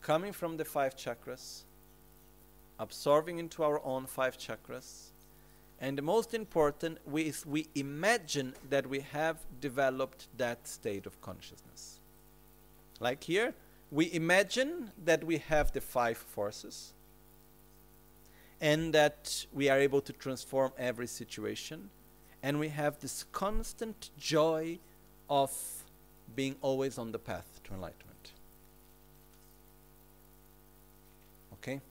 coming 0.02 0.34
from 0.34 0.58
the 0.58 0.66
five 0.66 0.96
chakras, 0.96 1.64
absorbing 2.80 3.40
into 3.40 3.64
our 3.64 3.84
own 3.84 4.06
five 4.06 4.38
chakras. 4.38 5.12
And 5.84 5.98
the 5.98 6.02
most 6.02 6.34
important 6.34 7.00
is 7.14 7.46
we 7.46 7.68
imagine 7.76 8.54
that 8.70 8.88
we 8.88 9.02
have 9.02 9.36
developed 9.60 10.30
that 10.38 10.66
state 10.66 11.06
of 11.06 11.22
consciousness. 11.22 12.00
Like 13.02 13.22
here, 13.26 13.54
we 13.92 14.10
imagine 14.14 14.92
that 15.04 15.26
we 15.26 15.40
have 15.40 15.74
the 15.74 15.82
five 15.82 16.18
forces 16.18 16.94
and 18.62 18.94
that 18.94 19.46
we 19.52 19.68
are 19.68 19.78
able 19.78 20.00
to 20.00 20.14
transform 20.14 20.72
every 20.78 21.06
situation. 21.06 21.90
And 22.42 22.62
we 22.62 22.70
have 22.70 23.02
this 23.02 23.26
constant 23.34 24.10
joy 24.18 24.80
of 25.30 25.52
being 26.34 26.56
always 26.62 26.98
on 26.98 27.12
the 27.12 27.20
path 27.20 27.60
to 27.66 27.74
enlightenment. 27.74 28.32
Okay? 31.56 31.82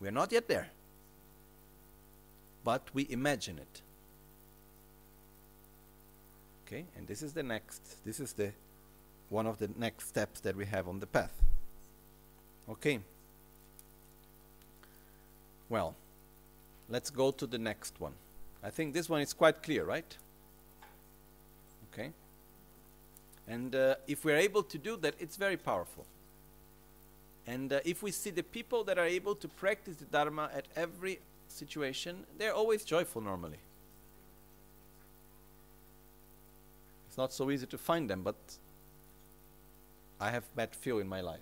We 0.00 0.08
are 0.08 0.16
not 0.20 0.32
yet 0.32 0.48
there. 0.48 0.70
But 2.68 2.82
we 2.92 3.06
imagine 3.08 3.58
it. 3.58 3.80
Okay, 6.66 6.84
and 6.98 7.06
this 7.06 7.22
is 7.22 7.32
the 7.32 7.42
next, 7.42 8.04
this 8.04 8.20
is 8.20 8.34
the 8.34 8.52
one 9.30 9.46
of 9.46 9.56
the 9.56 9.70
next 9.78 10.08
steps 10.08 10.40
that 10.40 10.54
we 10.54 10.66
have 10.66 10.86
on 10.86 11.00
the 11.00 11.06
path. 11.06 11.32
Okay. 12.68 13.00
Well, 15.70 15.94
let's 16.90 17.08
go 17.08 17.30
to 17.30 17.46
the 17.46 17.56
next 17.56 17.98
one. 17.98 18.12
I 18.62 18.68
think 18.68 18.92
this 18.92 19.08
one 19.08 19.22
is 19.22 19.32
quite 19.32 19.62
clear, 19.62 19.84
right? 19.84 20.18
Okay. 21.90 22.10
And 23.46 23.74
uh, 23.74 23.94
if 24.06 24.26
we're 24.26 24.36
able 24.36 24.62
to 24.64 24.76
do 24.76 24.98
that, 24.98 25.14
it's 25.18 25.38
very 25.38 25.56
powerful. 25.56 26.04
And 27.46 27.72
uh, 27.72 27.80
if 27.86 28.02
we 28.02 28.10
see 28.10 28.28
the 28.28 28.42
people 28.42 28.84
that 28.84 28.98
are 28.98 29.06
able 29.06 29.34
to 29.36 29.48
practice 29.48 29.96
the 29.96 30.04
Dharma 30.04 30.50
at 30.54 30.66
every 30.76 31.20
situation, 31.48 32.24
they're 32.36 32.54
always 32.54 32.84
joyful 32.84 33.20
normally. 33.20 33.58
It's 37.08 37.18
not 37.18 37.32
so 37.32 37.50
easy 37.50 37.66
to 37.66 37.78
find 37.78 38.08
them, 38.08 38.22
but 38.22 38.36
I 40.20 40.30
have 40.30 40.44
met 40.56 40.74
few 40.74 40.98
in 40.98 41.08
my 41.08 41.20
life. 41.20 41.40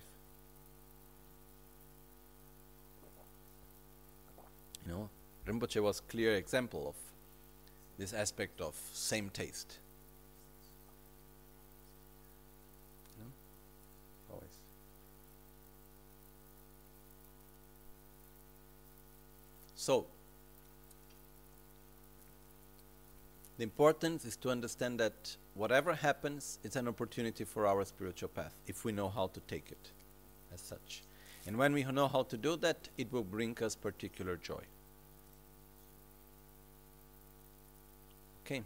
You 4.85 4.93
know, 4.93 5.09
Rinpoche 5.45 5.81
was 5.81 6.01
clear 6.01 6.35
example 6.35 6.87
of 6.89 6.95
this 7.97 8.13
aspect 8.13 8.61
of 8.61 8.75
same 8.93 9.29
taste. 9.29 9.79
You 13.17 13.23
know? 13.25 13.31
Always. 14.33 14.57
So, 19.87 20.05
the 23.57 23.63
importance 23.63 24.25
is 24.25 24.35
to 24.35 24.49
understand 24.49 24.99
that 24.99 25.37
whatever 25.53 25.93
happens, 25.93 26.59
it's 26.61 26.75
an 26.75 26.89
opportunity 26.89 27.45
for 27.45 27.65
our 27.65 27.85
spiritual 27.85 28.27
path 28.27 28.53
if 28.67 28.83
we 28.83 28.91
know 28.91 29.07
how 29.07 29.27
to 29.27 29.39
take 29.47 29.71
it 29.71 29.91
as 30.53 30.59
such. 30.59 31.03
And 31.45 31.57
when 31.57 31.71
we 31.71 31.85
know 31.85 32.09
how 32.09 32.23
to 32.23 32.35
do 32.35 32.57
that, 32.57 32.89
it 32.97 33.13
will 33.13 33.23
bring 33.23 33.57
us 33.63 33.75
particular 33.75 34.35
joy. 34.35 34.59
Okay. 38.45 38.63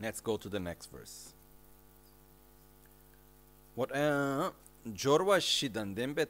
Let's 0.00 0.20
go 0.20 0.36
to 0.36 0.48
the 0.48 0.60
next 0.60 0.86
verse. 0.92 1.32
What 3.74 3.90
uh, 3.90 4.52
jorwa 4.88 5.40
shidan 5.40 5.96
dembe 5.96 6.28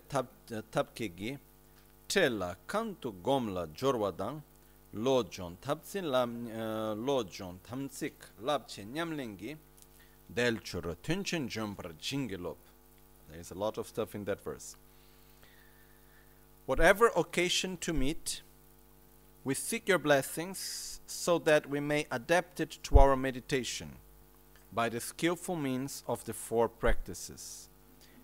tela 2.09 2.57
kantu 2.66 3.12
gomla 3.22 3.66
jorwa 3.74 4.16
dang 4.16 4.42
lo 4.92 5.22
jon 5.22 5.57
tabsin 5.61 6.11
lam 6.11 6.46
eh, 6.48 6.94
lo 6.94 7.22
jon 7.24 7.59
tamsik 7.68 8.14
labche 8.42 8.84
nyamlengi 8.84 9.57
del 10.28 10.59
chura 10.61 10.94
tunchen 11.02 11.48
jombra 11.48 11.92
jingilop 11.98 12.59
there 13.28 13.40
is 13.40 13.50
a 13.50 13.54
lot 13.54 13.78
of 13.78 13.86
stuff 13.86 14.14
in 14.14 14.24
that 14.24 14.42
verse 14.42 14.76
whatever 16.66 17.11
occasion 17.16 17.76
to 17.76 17.92
meet 17.92 18.42
we 19.46 19.54
seek 19.54 19.88
your 19.88 19.98
blessings 19.98 21.00
so 21.07 21.38
that 21.38 21.70
we 21.70 21.78
may 21.78 22.04
adapt 22.11 22.59
it 22.59 22.78
to 22.82 22.98
our 22.98 23.14
meditation 23.16 23.92
by 24.72 24.88
the 24.88 24.98
skillful 24.98 25.54
means 25.54 26.02
of 26.09 26.24
the 26.24 26.32
four 26.32 26.68
practices. 26.68 27.68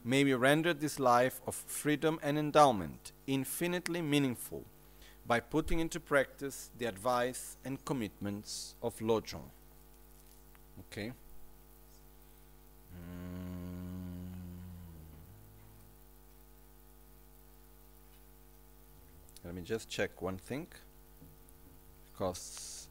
May 0.05 0.25
we 0.25 0.35
render 0.35 0.75
this 0.75 0.99
life 0.99 1.41
of 1.47 1.55
freedom 1.55 2.19
and 2.23 2.37
endowment 2.37 3.13
infinitely 3.27 4.03
meaningful 4.03 4.65
by 5.27 5.39
putting 5.39 5.79
into 5.79 6.01
practice 6.01 6.71
the 6.79 6.87
advice 6.87 7.57
and 7.65 7.85
commitments 7.85 8.75
of 8.83 8.99
Lojong. 8.99 9.49
Okay? 10.81 11.13
Mm. 12.93 13.53
Let 19.45 19.55
me 19.55 19.63
just 19.63 19.89
check 19.89 20.21
one 20.21 20.39
thing 20.39 20.67
because 22.13 22.82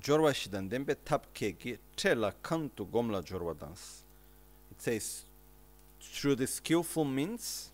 jorwa 0.00 0.32
shidan 0.34 0.68
dembe 0.70 0.96
tap 1.04 1.26
keki 1.34 1.78
trela 1.96 2.32
kantu 2.42 2.86
gomla 2.86 3.22
jorwa. 3.22 3.54
It 4.70 4.82
says 4.82 5.24
through 6.00 6.36
the 6.36 6.46
skillful 6.46 7.04
means 7.04 7.70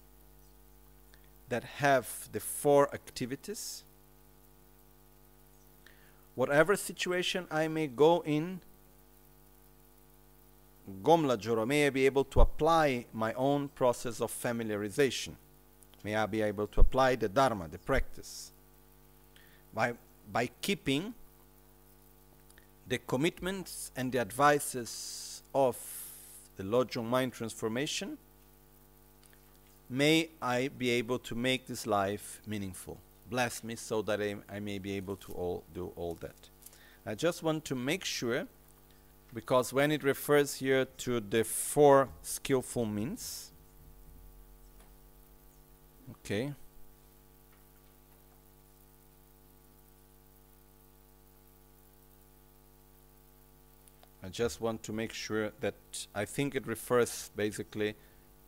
that 1.48 1.64
have 1.64 2.28
the 2.32 2.40
four 2.40 2.92
activities. 2.94 3.84
Whatever 6.34 6.76
situation 6.76 7.46
I 7.50 7.68
may 7.68 7.86
go 7.86 8.22
in, 8.24 8.60
Gomla 11.02 11.38
Joro, 11.38 11.66
may 11.66 11.86
I 11.86 11.90
be 11.90 12.06
able 12.06 12.24
to 12.24 12.40
apply 12.40 13.06
my 13.12 13.32
own 13.34 13.68
process 13.68 14.20
of 14.20 14.32
familiarization. 14.32 15.34
May 16.02 16.16
I 16.16 16.26
be 16.26 16.40
able 16.40 16.66
to 16.68 16.80
apply 16.80 17.16
the 17.16 17.28
Dharma, 17.28 17.68
the 17.68 17.78
practice. 17.78 18.52
By, 19.74 19.94
by 20.32 20.48
keeping 20.60 21.14
the 22.90 22.98
commitments 22.98 23.92
and 23.96 24.10
the 24.10 24.18
advices 24.18 25.42
of 25.54 25.76
the 26.56 26.64
Lojong 26.64 27.06
mind 27.06 27.32
transformation, 27.32 28.18
may 29.88 30.28
I 30.42 30.68
be 30.76 30.90
able 30.90 31.20
to 31.20 31.36
make 31.36 31.66
this 31.68 31.86
life 31.86 32.42
meaningful. 32.46 32.98
Bless 33.30 33.62
me 33.62 33.76
so 33.76 34.02
that 34.02 34.20
I, 34.20 34.34
I 34.52 34.58
may 34.58 34.78
be 34.78 34.96
able 34.96 35.16
to 35.16 35.32
all 35.32 35.62
do 35.72 35.92
all 35.94 36.18
that. 36.20 36.34
I 37.06 37.14
just 37.14 37.44
want 37.44 37.64
to 37.66 37.76
make 37.76 38.04
sure, 38.04 38.48
because 39.32 39.72
when 39.72 39.92
it 39.92 40.02
refers 40.02 40.56
here 40.56 40.84
to 40.84 41.20
the 41.20 41.44
four 41.44 42.08
skillful 42.22 42.86
means, 42.86 43.52
okay. 46.10 46.54
I 54.22 54.28
just 54.28 54.60
want 54.60 54.82
to 54.84 54.92
make 54.92 55.12
sure 55.12 55.52
that 55.60 55.74
I 56.14 56.24
think 56.24 56.54
it 56.54 56.66
refers 56.66 57.30
basically 57.34 57.94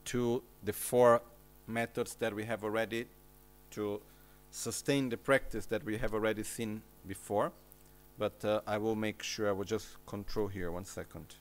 to 0.07 0.43
the 0.62 0.73
four 0.73 1.23
methods 1.66 2.14
that 2.16 2.35
we 2.35 2.45
have 2.45 2.62
already 2.62 3.07
to 3.70 4.01
sustain 4.51 5.09
the 5.09 5.16
practice 5.16 5.66
that 5.66 5.85
we 5.85 5.97
have 5.97 6.12
already 6.12 6.43
seen 6.43 6.83
before. 7.07 7.53
But 8.18 8.45
uh, 8.45 8.61
I 8.66 8.77
will 8.77 8.95
make 8.95 9.23
sure, 9.23 9.49
I 9.49 9.53
will 9.53 9.64
just 9.64 9.89
control 10.07 10.49
here 10.49 10.70
one 10.70 10.85
second. 10.85 11.35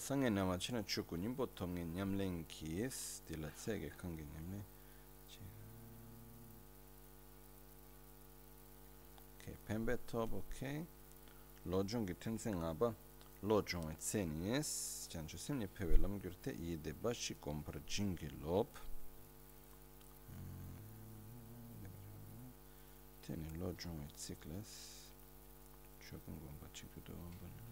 sāngi 0.00 0.30
nāma 0.32 0.54
chīna 0.56 0.80
chūku 0.88 1.18
nīmbo 1.20 1.44
tōmgi 1.58 1.82
ñamlēng 1.92 2.44
kīs, 2.48 3.20
tīla 3.28 3.50
tsēgi 3.58 3.90
kāngi 4.00 4.24
ñamlēng. 4.32 4.62
Okay, 9.34 9.58
pēmbē 9.68 9.98
tōp, 10.08 10.38
okay. 10.40 10.80
Lōchōngi 11.68 12.16
tēnsi 12.24 12.54
ngāba, 12.56 12.94
lōchōngi 13.44 13.98
tsēni 14.00 14.48
yēs, 14.54 14.72
chanchū 15.12 15.40
simni 15.40 15.68
pēwē 15.76 16.00
lamgyur 16.00 16.36
tē 16.46 16.56
yīde 16.56 16.96
bāshī 17.04 17.36
kōmpar 17.44 17.82
jīngi 17.84 18.32
lōp. 18.40 18.84
Tēni 23.26 23.52
lōchōngi 23.60 24.12
tsiklas, 24.16 24.78
chūku 26.06 26.38
ngōmba 26.38 26.72
chīku 26.72 27.04
dōgōmba 27.10 27.52
nā. 27.58 27.69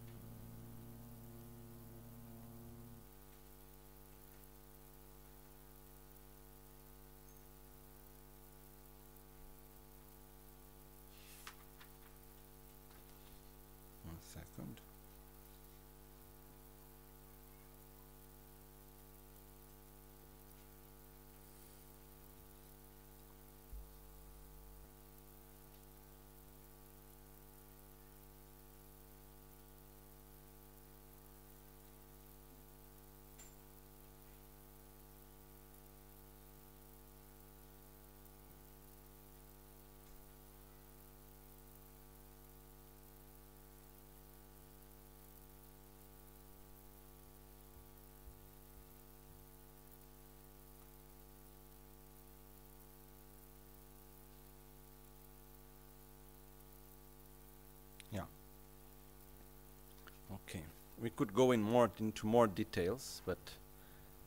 We 61.01 61.11
could 61.11 61.35
go 61.35 61.53
in 61.53 61.63
more 61.63 61.91
into 61.99 62.27
more 62.27 62.47
details, 62.47 63.23
but 63.27 63.39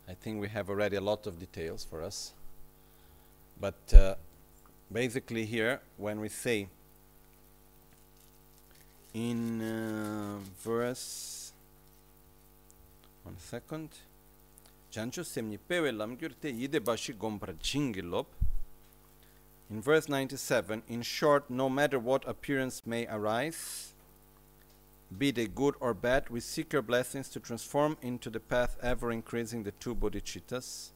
I 0.07 0.13
think 0.13 0.41
we 0.41 0.47
have 0.49 0.69
already 0.69 0.95
a 0.97 1.01
lot 1.01 1.27
of 1.27 1.39
details 1.39 1.83
for 1.83 2.01
us. 2.01 2.33
But 3.59 3.93
uh, 3.93 4.15
basically 4.91 5.45
here, 5.45 5.81
when 5.97 6.19
we 6.19 6.29
say 6.29 6.67
in 9.13 9.61
uh, 9.61 10.37
verse 10.63 11.51
one 13.23 13.35
second 13.37 13.89
jancho 14.91 15.23
semni 15.23 15.57
pewe 15.69 15.91
lamgyur 15.91 16.31
te 16.41 16.49
yide 16.49 16.79
bashi 16.83 17.13
gompra 17.13 17.53
jingilop 17.61 18.25
in 19.69 19.81
verse 19.81 20.07
97 20.07 20.83
in 20.87 21.01
short 21.01 21.49
no 21.49 21.69
matter 21.69 21.99
what 21.99 22.25
appearance 22.27 22.81
may 22.85 23.05
arise 23.07 23.90
be 25.17 25.31
they 25.31 25.47
good 25.47 25.75
or 25.79 25.93
bad 25.93 26.29
we 26.29 26.39
seek 26.39 26.73
your 26.73 26.81
blessings 26.81 27.29
to 27.29 27.39
transform 27.39 27.97
into 28.01 28.29
the 28.29 28.39
path 28.39 28.77
ever 28.81 29.11
increasing 29.11 29.63
the 29.63 29.71
two 29.71 29.93
bodhicittas 29.93 30.91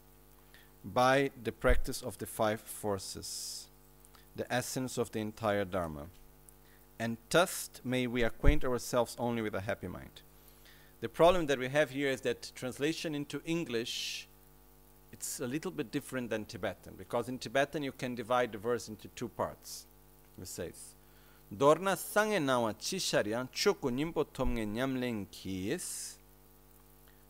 by 0.84 1.32
the 1.44 1.52
practice 1.52 2.02
of 2.02 2.18
the 2.18 2.26
five 2.26 2.62
forces 2.62 3.68
the 4.36 4.52
essence 4.54 4.98
of 4.98 5.12
the 5.12 5.20
entire 5.20 5.66
dharma 5.66 6.08
and 7.00 7.18
thus 7.30 7.70
may 7.84 8.08
we 8.08 8.24
acquaint 8.24 8.64
ourselves 8.64 9.16
only 9.20 9.42
with 9.42 9.54
a 9.54 9.62
happy 9.62 9.88
mind. 9.88 10.22
The 11.02 11.10
problem 11.10 11.48
that 11.48 11.60
we 11.60 11.68
have 11.70 11.90
here 11.90 12.10
is 12.10 12.22
that 12.22 12.52
translation 12.56 13.14
into 13.14 13.42
English 13.46 14.28
it's 15.12 15.40
a 15.40 15.48
little 15.48 15.72
bit 15.72 15.92
different 15.92 16.30
than 16.30 16.44
Tibetan 16.44 16.96
because 16.98 17.30
in 17.30 17.38
Tibetan 17.38 17.84
you 17.84 17.94
can 17.94 18.16
divide 18.16 18.52
the 18.52 18.58
verse 18.58 18.90
into 18.90 19.08
two 19.10 19.30
parts. 19.30 19.86
It 20.42 20.48
says 20.48 20.95
Dorna 21.54 21.96
sange 21.96 22.40
nawa 22.40 22.74
choku 22.74 23.92
nimpo. 23.92 24.26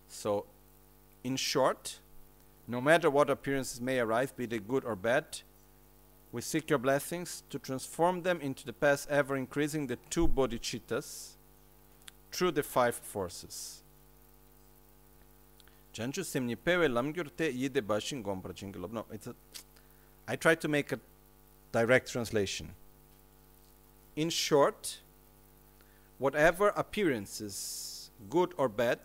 So 0.08 0.46
in 1.24 1.36
short, 1.36 2.00
no 2.68 2.82
matter 2.82 3.10
what 3.10 3.30
appearances 3.30 3.82
may 3.82 4.00
arise, 4.00 4.32
be 4.32 4.46
they 4.46 4.60
good 4.60 4.86
or 4.86 4.96
bad, 4.96 5.42
we 6.32 6.42
seek 6.42 6.70
your 6.70 6.80
blessings 6.80 7.44
to 7.50 7.60
transform 7.60 8.24
them 8.24 8.42
into 8.42 8.66
the 8.66 8.74
path 8.74 9.06
ever 9.10 9.36
increasing 9.36 9.88
the 9.88 9.98
two 10.10 10.28
bodhicittas 10.28 11.36
through 12.32 12.52
the 12.52 12.64
five 12.64 12.96
forces. 12.96 13.82
Janchu 15.94 16.26
simni 16.26 16.56
pewe 16.56 16.88
yide 16.88 17.82
gompra 18.24 19.36
I 20.28 20.36
try 20.36 20.56
to 20.56 20.68
make 20.68 20.92
a 20.92 21.00
direct 21.72 22.12
translation. 22.12 22.74
In 24.16 24.30
short, 24.30 25.00
whatever 26.18 26.70
appearances, 26.70 28.10
good 28.30 28.54
or 28.58 28.70
bad, 28.70 29.00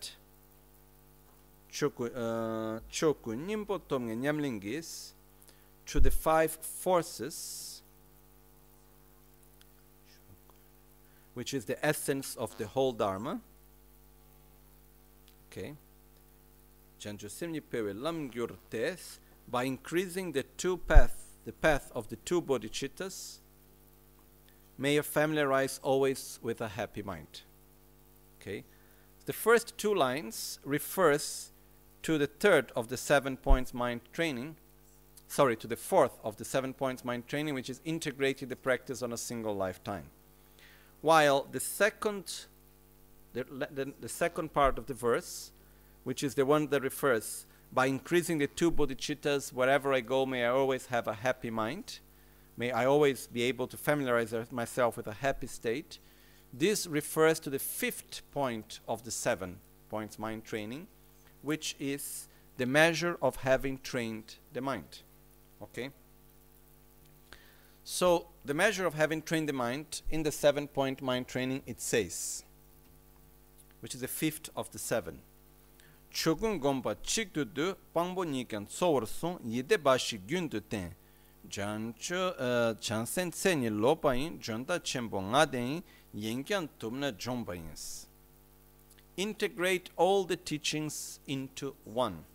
uh, 1.81 2.79
to 5.85 5.99
the 5.99 6.11
five 6.11 6.51
forces, 6.51 7.81
which 11.33 11.53
is 11.53 11.65
the 11.65 11.85
essence 11.85 12.35
of 12.35 12.57
the 12.57 12.67
whole 12.67 12.93
Dharma. 12.93 13.41
Okay. 15.51 15.75
By 19.49 19.63
increasing 19.63 20.31
the 20.31 20.43
two 20.55 20.77
path, 20.77 21.25
the 21.45 21.51
path 21.51 21.91
of 21.93 22.07
the 22.07 22.15
two 22.17 22.41
bodhicittas, 22.41 23.40
may 24.77 24.95
you 24.95 25.03
familiarize 25.03 25.79
always 25.83 26.39
with 26.41 26.61
a 26.61 26.69
happy 26.69 27.03
mind. 27.03 27.41
Okay. 28.41 28.63
The 29.25 29.33
first 29.33 29.77
two 29.77 29.93
lines 29.93 30.59
refers 30.63 31.51
to 32.03 32.17
the 32.17 32.27
third 32.27 32.71
of 32.75 32.87
the 32.87 32.97
seven 32.97 33.37
points 33.37 33.73
mind 33.73 34.01
training, 34.11 34.55
sorry, 35.27 35.55
to 35.57 35.67
the 35.67 35.75
fourth 35.75 36.19
of 36.23 36.37
the 36.37 36.45
seven 36.45 36.73
points 36.73 37.05
mind 37.05 37.27
training, 37.27 37.53
which 37.53 37.69
is 37.69 37.81
integrating 37.85 38.49
the 38.49 38.55
practice 38.55 39.01
on 39.01 39.13
a 39.13 39.17
single 39.17 39.55
lifetime. 39.55 40.05
While 41.01 41.47
the 41.51 41.59
second, 41.59 42.45
the, 43.33 43.43
the, 43.43 43.93
the 43.99 44.09
second 44.09 44.53
part 44.53 44.77
of 44.77 44.87
the 44.87 44.93
verse, 44.93 45.51
which 46.03 46.23
is 46.23 46.35
the 46.35 46.45
one 46.45 46.67
that 46.67 46.81
refers 46.81 47.45
by 47.71 47.85
increasing 47.85 48.39
the 48.39 48.47
two 48.47 48.71
bodhicittas, 48.71 49.53
wherever 49.53 49.93
I 49.93 50.01
go, 50.01 50.25
may 50.25 50.45
I 50.45 50.49
always 50.49 50.87
have 50.87 51.07
a 51.07 51.13
happy 51.13 51.49
mind. 51.49 51.99
May 52.61 52.71
I 52.71 52.85
always 52.85 53.25
be 53.25 53.41
able 53.41 53.65
to 53.69 53.75
familiarize 53.75 54.35
myself 54.51 54.95
with 54.95 55.07
a 55.07 55.13
happy 55.13 55.47
state. 55.47 55.97
This 56.53 56.85
refers 56.85 57.39
to 57.39 57.49
the 57.49 57.57
fifth 57.57 58.21
point 58.31 58.81
of 58.87 59.03
the 59.03 59.09
seven 59.09 59.57
points 59.89 60.19
mind 60.19 60.45
training, 60.45 60.85
which 61.41 61.75
is 61.79 62.27
the 62.57 62.67
measure 62.67 63.17
of 63.19 63.37
having 63.37 63.79
trained 63.79 64.35
the 64.53 64.61
mind. 64.61 65.01
Okay? 65.59 65.89
So, 67.83 68.27
the 68.45 68.53
measure 68.53 68.85
of 68.85 68.93
having 68.93 69.23
trained 69.23 69.49
the 69.49 69.53
mind 69.53 70.03
in 70.11 70.21
the 70.21 70.31
seven 70.31 70.67
point 70.67 71.01
mind 71.01 71.27
training, 71.27 71.63
it 71.65 71.81
says, 71.81 72.43
which 73.79 73.95
is 73.95 74.01
the 74.01 74.07
fifth 74.07 74.51
of 74.55 74.69
the 74.69 74.77
seven. 74.77 75.21
Chogun 76.13 76.61
gomba 76.61 76.95
chikdudu 77.03 77.75
pangbo 77.95 78.23
nikan 78.23 78.67
tsowarsung 78.67 79.39
yide 79.43 79.79
gyundu 80.27 80.61
ten 80.69 80.93
chansen 81.49 83.31
jonta 84.41 84.79
chenpo 84.79 85.21
tumna. 86.79 88.05
Integrate 89.17 89.89
all 89.97 90.23
the 90.23 90.37
teachings 90.37 91.19
into 91.27 91.75
one 91.83 92.25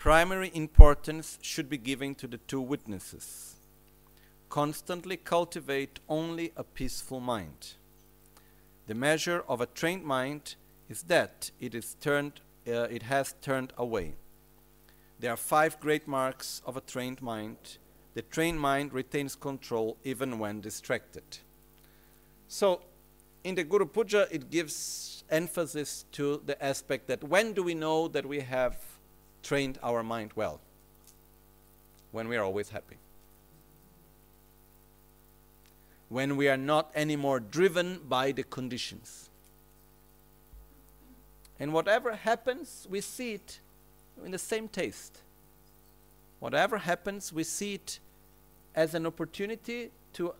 primary 0.00 0.50
importance 0.54 1.38
should 1.42 1.68
be 1.68 1.76
given 1.76 2.14
to 2.14 2.26
the 2.26 2.38
two 2.38 2.60
witnesses. 2.60 3.56
Constantly 4.48 5.18
cultivate 5.18 6.00
only 6.08 6.52
a 6.56 6.64
peaceful 6.64 7.20
mind. 7.20 7.74
The 8.86 8.94
measure 8.94 9.44
of 9.46 9.60
a 9.60 9.66
trained 9.66 10.04
mind 10.04 10.54
is 10.88 11.02
that 11.02 11.50
it 11.60 11.74
is 11.74 11.96
turned 12.00 12.40
uh, 12.66 12.88
it 12.90 13.02
has 13.04 13.34
turned 13.42 13.74
away. 13.76 14.14
There 15.20 15.30
are 15.30 15.36
five 15.36 15.78
great 15.80 16.08
marks 16.08 16.62
of 16.64 16.78
a 16.78 16.80
trained 16.80 17.20
mind. 17.20 17.76
The 18.14 18.22
trained 18.22 18.58
mind 18.58 18.94
retains 18.94 19.36
control 19.36 19.98
even 20.02 20.38
when 20.38 20.62
distracted. 20.62 21.38
So, 22.48 22.80
in 23.44 23.54
the 23.54 23.64
Guru 23.64 23.84
Puja, 23.84 24.26
it 24.30 24.50
gives 24.50 25.24
emphasis 25.28 26.06
to 26.12 26.42
the 26.46 26.62
aspect 26.64 27.06
that 27.08 27.22
when 27.22 27.52
do 27.52 27.62
we 27.62 27.74
know 27.74 28.08
that 28.08 28.24
we 28.24 28.40
have 28.40 28.76
trained 29.42 29.78
our 29.82 30.02
mind 30.02 30.32
well 30.34 30.60
when 32.12 32.26
we 32.26 32.36
are 32.36 32.42
always 32.42 32.70
happy. 32.70 32.96
When 36.08 36.36
we 36.36 36.48
are 36.48 36.56
not 36.56 36.90
anymore 36.94 37.40
driven 37.40 38.00
by 38.08 38.32
the 38.32 38.42
conditions. 38.42 39.28
And 41.58 41.74
whatever 41.74 42.16
happens, 42.16 42.86
we 42.90 43.02
see 43.02 43.34
it 43.34 43.60
in 44.24 44.30
the 44.30 44.38
same 44.38 44.68
taste. 44.68 45.20
Whatever 46.38 46.78
happens, 46.78 47.32
we 47.32 47.44
see 47.44 47.74
it 47.74 48.00
as 48.74 48.94
an 48.94 49.06
opportunity 49.06 49.90
to 50.14 50.34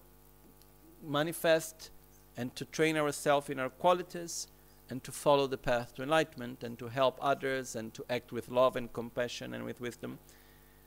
manifest 1.06 1.90
and 2.36 2.54
to 2.56 2.64
train 2.64 2.96
ourselves 2.96 3.50
in 3.50 3.58
our 3.58 3.68
qualities 3.68 4.46
and 4.88 5.02
to 5.04 5.12
follow 5.12 5.46
the 5.46 5.58
path 5.58 5.94
to 5.94 6.02
enlightenment 6.02 6.64
and 6.64 6.78
to 6.78 6.88
help 6.88 7.18
others 7.20 7.76
and 7.76 7.94
to 7.94 8.04
act 8.10 8.32
with 8.32 8.48
love 8.48 8.76
and 8.76 8.92
compassion 8.92 9.54
and 9.54 9.64
with 9.64 9.80
wisdom. 9.80 10.18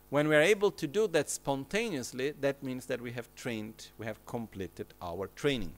When 0.09 0.27
we 0.27 0.35
are 0.35 0.41
able 0.41 0.71
to 0.71 0.87
do 0.87 1.07
that 1.07 1.29
spontaneously, 1.29 2.31
that 2.41 2.61
means 2.61 2.85
that 2.87 3.01
we 3.01 3.11
have 3.13 3.33
trained, 3.35 3.87
we 3.97 4.05
have 4.05 4.23
completed 4.25 4.87
our 5.01 5.27
training. 5.27 5.73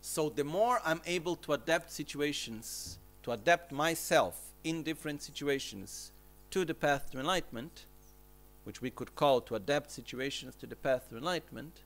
So 0.00 0.28
the 0.28 0.44
more 0.44 0.80
I'm 0.84 1.02
able 1.06 1.36
to 1.36 1.54
adapt 1.54 1.90
situations, 1.90 2.98
to 3.22 3.32
adapt 3.32 3.72
myself 3.72 4.53
in 4.64 4.82
different 4.82 5.22
situations 5.22 6.10
to 6.50 6.64
the 6.64 6.74
path 6.74 7.10
to 7.12 7.20
enlightenment, 7.20 7.84
which 8.64 8.80
we 8.80 8.90
could 8.90 9.14
call 9.14 9.40
to 9.42 9.54
adapt 9.54 9.90
situations 9.90 10.54
to 10.56 10.66
the 10.66 10.76
path 10.76 11.08
to 11.10 11.16
enlightenment, 11.18 11.80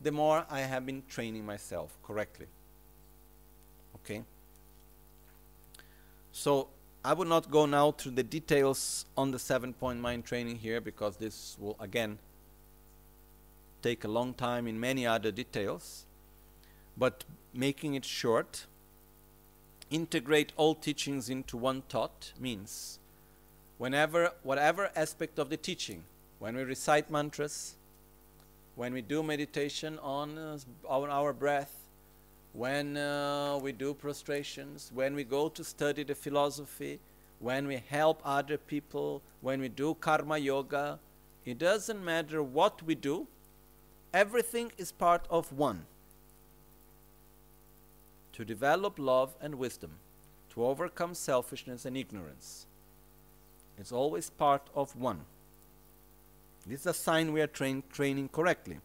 the 0.00 0.12
more 0.12 0.46
I 0.48 0.60
have 0.60 0.86
been 0.86 1.02
training 1.08 1.44
myself 1.44 1.98
correctly. 2.04 2.46
Okay? 3.96 4.22
So 6.32 6.68
I 7.04 7.14
will 7.14 7.24
not 7.24 7.50
go 7.50 7.66
now 7.66 7.90
through 7.90 8.12
the 8.12 8.22
details 8.22 9.04
on 9.16 9.32
the 9.32 9.38
seven 9.38 9.72
point 9.72 10.00
mind 10.00 10.24
training 10.24 10.58
here 10.58 10.80
because 10.80 11.16
this 11.16 11.56
will 11.58 11.76
again 11.80 12.18
take 13.82 14.04
a 14.04 14.08
long 14.08 14.34
time 14.34 14.66
in 14.66 14.78
many 14.78 15.06
other 15.06 15.30
details. 15.30 16.04
But 16.96 17.24
making 17.54 17.94
it 17.94 18.04
short, 18.04 18.66
integrate 19.90 20.52
all 20.56 20.74
teachings 20.74 21.28
into 21.30 21.56
one 21.56 21.82
thought 21.82 22.32
means 22.38 22.98
whenever, 23.78 24.32
whatever 24.42 24.90
aspect 24.94 25.38
of 25.38 25.48
the 25.48 25.56
teaching, 25.56 26.02
when 26.38 26.56
we 26.56 26.62
recite 26.62 27.10
mantras, 27.10 27.74
when 28.76 28.92
we 28.92 29.00
do 29.00 29.22
meditation 29.22 29.98
on, 30.00 30.36
uh, 30.38 30.58
our 30.88 31.32
breath, 31.32 31.74
when 32.52 32.96
uh, 32.96 33.58
we 33.62 33.72
do 33.72 33.94
prostrations, 33.94 34.90
when 34.94 35.14
we 35.14 35.24
go 35.24 35.48
to 35.48 35.64
study 35.64 36.02
the 36.02 36.14
philosophy, 36.14 36.98
when 37.40 37.66
we 37.66 37.82
help 37.88 38.20
other 38.24 38.56
people, 38.56 39.22
when 39.40 39.60
we 39.60 39.68
do 39.68 39.94
karma 39.94 40.38
yoga, 40.38 40.98
it 41.44 41.58
doesn't 41.58 42.04
matter 42.04 42.42
what 42.42 42.82
we 42.82 42.94
do, 42.94 43.26
everything 44.12 44.72
is 44.76 44.90
part 44.92 45.24
of 45.30 45.52
one. 45.52 45.86
To 48.38 48.44
develop 48.44 49.00
love 49.00 49.34
and 49.42 49.56
wisdom, 49.56 49.98
to 50.54 50.64
overcome 50.64 51.16
selfishness 51.16 51.84
and 51.84 51.96
ignorance. 51.96 52.66
It's 53.76 53.90
always 53.90 54.30
part 54.30 54.62
of 54.76 54.94
one. 54.94 55.22
This 56.64 56.82
is 56.82 56.86
a 56.86 56.94
sign 56.94 57.32
we 57.32 57.40
are 57.40 57.48
train, 57.48 57.82
training 57.92 58.28
correctly. 58.28 58.78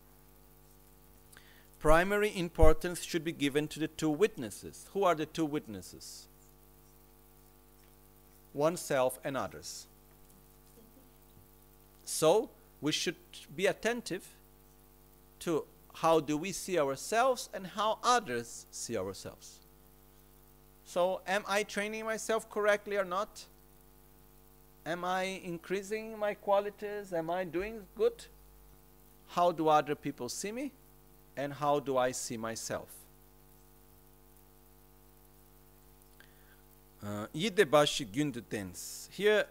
Primary 1.77 2.35
importance 2.35 3.03
should 3.03 3.23
be 3.23 3.31
given 3.31 3.67
to 3.67 3.79
the 3.79 3.87
two 3.87 4.09
witnesses. 4.09 4.87
Who 4.93 5.03
are 5.03 5.13
the 5.13 5.27
two 5.27 5.45
witnesses? 5.45 6.27
Oneself 8.55 9.19
and 9.23 9.37
others. 9.37 9.85
So, 12.05 12.49
we 12.81 12.91
should 12.91 13.17
be 13.55 13.67
attentive 13.67 14.25
to 15.41 15.65
how 15.93 16.19
do 16.19 16.37
we 16.37 16.51
see 16.51 16.79
ourselves 16.79 17.49
and 17.53 17.67
how 17.67 17.99
others 18.03 18.65
see 18.71 18.97
ourselves. 18.97 19.59
So, 20.85 21.21
am 21.25 21.43
I 21.47 21.63
training 21.63 22.05
myself 22.05 22.49
correctly 22.49 22.97
or 22.97 23.05
not? 23.05 23.45
Am 24.85 25.05
I 25.05 25.41
increasing 25.43 26.17
my 26.19 26.33
qualities? 26.33 27.13
Am 27.13 27.29
I 27.29 27.45
doing 27.45 27.83
good? 27.95 28.25
How 29.29 29.51
do 29.51 29.69
other 29.69 29.95
people 29.95 30.27
see 30.29 30.51
me? 30.51 30.71
And 31.37 31.53
how 31.53 31.79
do 31.79 31.97
I 31.97 32.11
see 32.11 32.37
myself? 32.37 32.89
Uh, 37.01 37.27
Yidebashi. 37.33 38.05
Here 39.09 39.45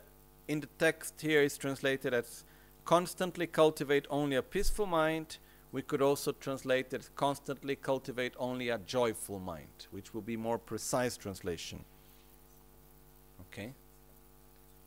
in 0.48 0.60
the 0.60 0.68
text 0.78 1.20
here 1.20 1.42
is 1.42 1.56
translated 1.56 2.14
as 2.14 2.44
constantly 2.84 3.46
cultivate 3.46 4.06
only 4.10 4.36
a 4.36 4.42
peaceful 4.42 4.86
mind. 4.86 5.38
We 5.72 5.80
could 5.80 6.02
also 6.02 6.32
translate 6.32 6.92
it 6.92 7.08
constantly 7.16 7.76
cultivate 7.76 8.34
only 8.38 8.68
a 8.68 8.78
joyful 8.78 9.38
mind, 9.38 9.86
which 9.90 10.12
will 10.12 10.20
be 10.20 10.36
more 10.36 10.58
precise 10.58 11.16
translation. 11.16 11.84
Okay? 13.40 13.72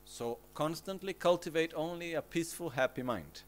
So 0.04 0.38
constantly 0.54 1.12
cultivate 1.12 1.72
only 1.74 2.14
a 2.14 2.22
peaceful, 2.22 2.70
happy 2.70 3.02
mind. 3.02 3.42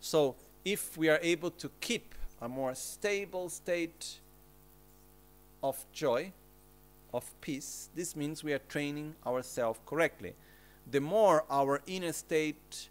So 0.00 0.36
if 0.64 0.96
we 0.96 1.08
are 1.08 1.18
able 1.20 1.50
to 1.50 1.68
keep 1.80 2.14
a 2.40 2.48
more 2.48 2.76
stable 2.76 3.48
state 3.48 4.20
of 5.60 5.84
joy, 5.92 6.32
of 7.12 7.28
peace, 7.40 7.88
this 7.96 8.14
means 8.14 8.44
we 8.44 8.52
are 8.52 8.60
training 8.60 9.16
ourselves 9.26 9.80
correctly. 9.84 10.34
The 10.88 11.00
more 11.00 11.44
our 11.50 11.80
inner 11.88 12.12
state, 12.12 12.88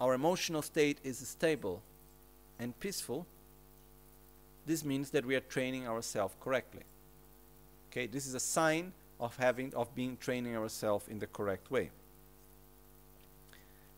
our 0.00 0.14
emotional 0.14 0.62
state 0.62 0.98
is 1.02 1.18
stable 1.26 1.82
and 2.62 2.78
peaceful, 2.78 3.26
this 4.66 4.84
means 4.84 5.10
that 5.10 5.26
we 5.26 5.34
are 5.34 5.40
training 5.40 5.88
ourselves 5.88 6.34
correctly. 6.40 6.84
Okay, 7.90 8.06
this 8.06 8.26
is 8.26 8.34
a 8.34 8.40
sign 8.40 8.92
of 9.18 9.36
having 9.36 9.74
of 9.74 9.92
being 9.94 10.16
training 10.16 10.56
ourselves 10.56 11.08
in 11.08 11.18
the 11.18 11.26
correct 11.26 11.70
way. 11.70 11.90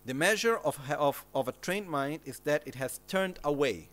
The 0.07 0.15
measure 0.15 0.57
of, 0.57 0.79
of, 0.91 1.25
of 1.35 1.49
a 1.49 1.53
trained 1.53 1.89
mind 1.89 2.21
is 2.25 2.41
that 2.41 2.63
it 2.67 2.75
has 2.75 3.01
turned 3.07 3.39
away. 3.45 3.89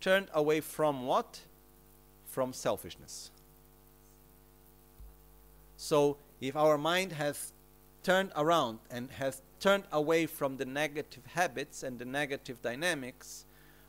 Turned 0.00 0.28
away 0.32 0.60
from 0.60 1.06
what? 1.06 1.40
From 2.26 2.52
selfishness. 2.52 3.30
So, 5.76 6.16
if 6.40 6.56
our 6.56 6.78
mind 6.78 7.12
has 7.12 7.52
turned 8.02 8.30
around 8.36 8.78
and 8.90 9.10
has 9.12 9.42
turned 9.60 9.84
away 9.92 10.26
from 10.26 10.56
the 10.56 10.64
negative 10.64 11.24
habits 11.34 11.82
and 11.82 11.98
the 11.98 12.04
negative 12.04 12.62
dynamics 12.62 13.44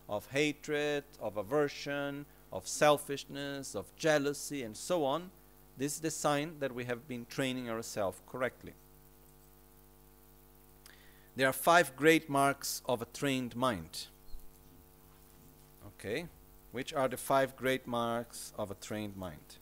of 0.09 0.27
hatred, 0.31 1.03
of 1.21 1.37
aversion, 1.37 2.25
of 2.51 2.67
selfishness, 2.67 3.75
of 3.75 3.93
jealousy, 3.95 4.63
and 4.63 4.75
so 4.75 5.03
on, 5.03 5.31
this 5.77 5.95
is 5.95 5.99
the 5.99 6.11
sign 6.11 6.55
that 6.59 6.73
we 6.73 6.85
have 6.85 7.07
been 7.07 7.25
training 7.25 7.69
ourselves 7.69 8.19
correctly. 8.27 8.73
There 11.35 11.47
are 11.47 11.53
five 11.53 11.95
great 11.95 12.29
marks 12.29 12.81
of 12.87 13.01
a 13.01 13.05
trained 13.05 13.55
mind. 13.55 14.07
Okay, 15.85 16.27
which 16.71 16.93
are 16.93 17.07
the 17.07 17.17
five 17.17 17.55
great 17.55 17.85
marks 17.85 18.53
of 18.57 18.71
a 18.71 18.75
trained 18.75 19.15
mind? 19.15 19.57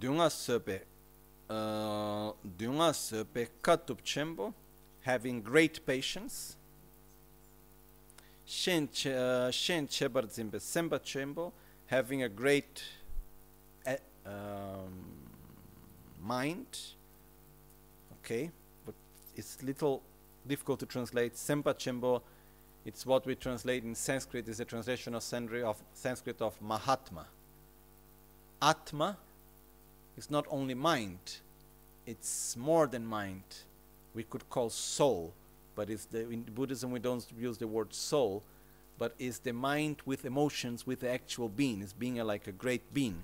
Dunga 0.00 0.30
sepe 0.30 0.80
uh, 1.50 2.32
dunga 2.58 2.94
sepe 2.94 3.48
katup 3.62 4.00
chembo 4.02 4.54
having 5.02 5.42
great 5.42 5.84
patience. 5.84 6.56
Shen 8.46 8.88
uh, 9.06 9.50
shen 9.50 9.86
chebar 9.86 10.24
zimbe 10.24 10.58
semba 10.58 10.98
chembo 11.00 11.52
having 11.86 12.22
a 12.22 12.28
great 12.30 12.82
uh, 13.86 13.96
um, 14.24 14.92
mind. 16.22 16.78
Okay 18.18 18.50
but 18.86 18.94
it's 19.36 19.62
little 19.62 20.02
difficult 20.46 20.80
to 20.80 20.86
translate. 20.86 21.34
Sempa 21.34 21.74
chembo 21.74 22.22
it's 22.86 23.04
what 23.04 23.26
we 23.26 23.34
translate 23.34 23.84
in 23.84 23.94
sanskrit 23.94 24.48
is 24.48 24.60
a 24.60 24.64
translation 24.64 25.14
of 25.14 25.22
sanskrit 25.92 26.40
of 26.40 26.62
mahatma. 26.62 27.26
Atma 28.62 29.18
is 30.20 30.30
not 30.30 30.44
only 30.50 30.74
mind, 30.74 31.24
it's 32.06 32.54
more 32.54 32.86
than 32.86 33.06
mind. 33.06 33.48
We 34.14 34.22
could 34.24 34.44
call 34.50 34.68
soul, 34.68 35.32
but 35.74 35.88
it's 35.88 36.04
the, 36.04 36.28
in 36.28 36.42
Buddhism 36.42 36.90
we 36.90 36.98
don't 36.98 37.26
use 37.38 37.56
the 37.56 37.66
word 37.66 37.94
soul, 37.94 38.42
but 38.98 39.14
is 39.18 39.38
the 39.38 39.54
mind 39.54 39.96
with 40.04 40.26
emotions, 40.26 40.86
with 40.86 41.00
the 41.00 41.10
actual 41.10 41.48
being, 41.48 41.80
is 41.80 41.94
being 41.94 42.20
a, 42.20 42.24
like 42.24 42.46
a 42.46 42.52
great 42.52 42.92
being. 42.92 43.22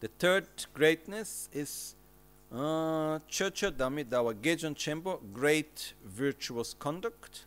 The 0.00 0.08
third 0.18 0.46
greatness 0.72 1.50
is 1.52 1.94
uh, 2.50 3.18
Chocho 3.34 3.70
Dami 3.70 4.04
Dawa 4.06 4.32
Gejon 4.32 4.74
Chembo, 4.74 5.20
great 5.34 5.92
virtuous 6.06 6.74
conduct. 6.78 7.44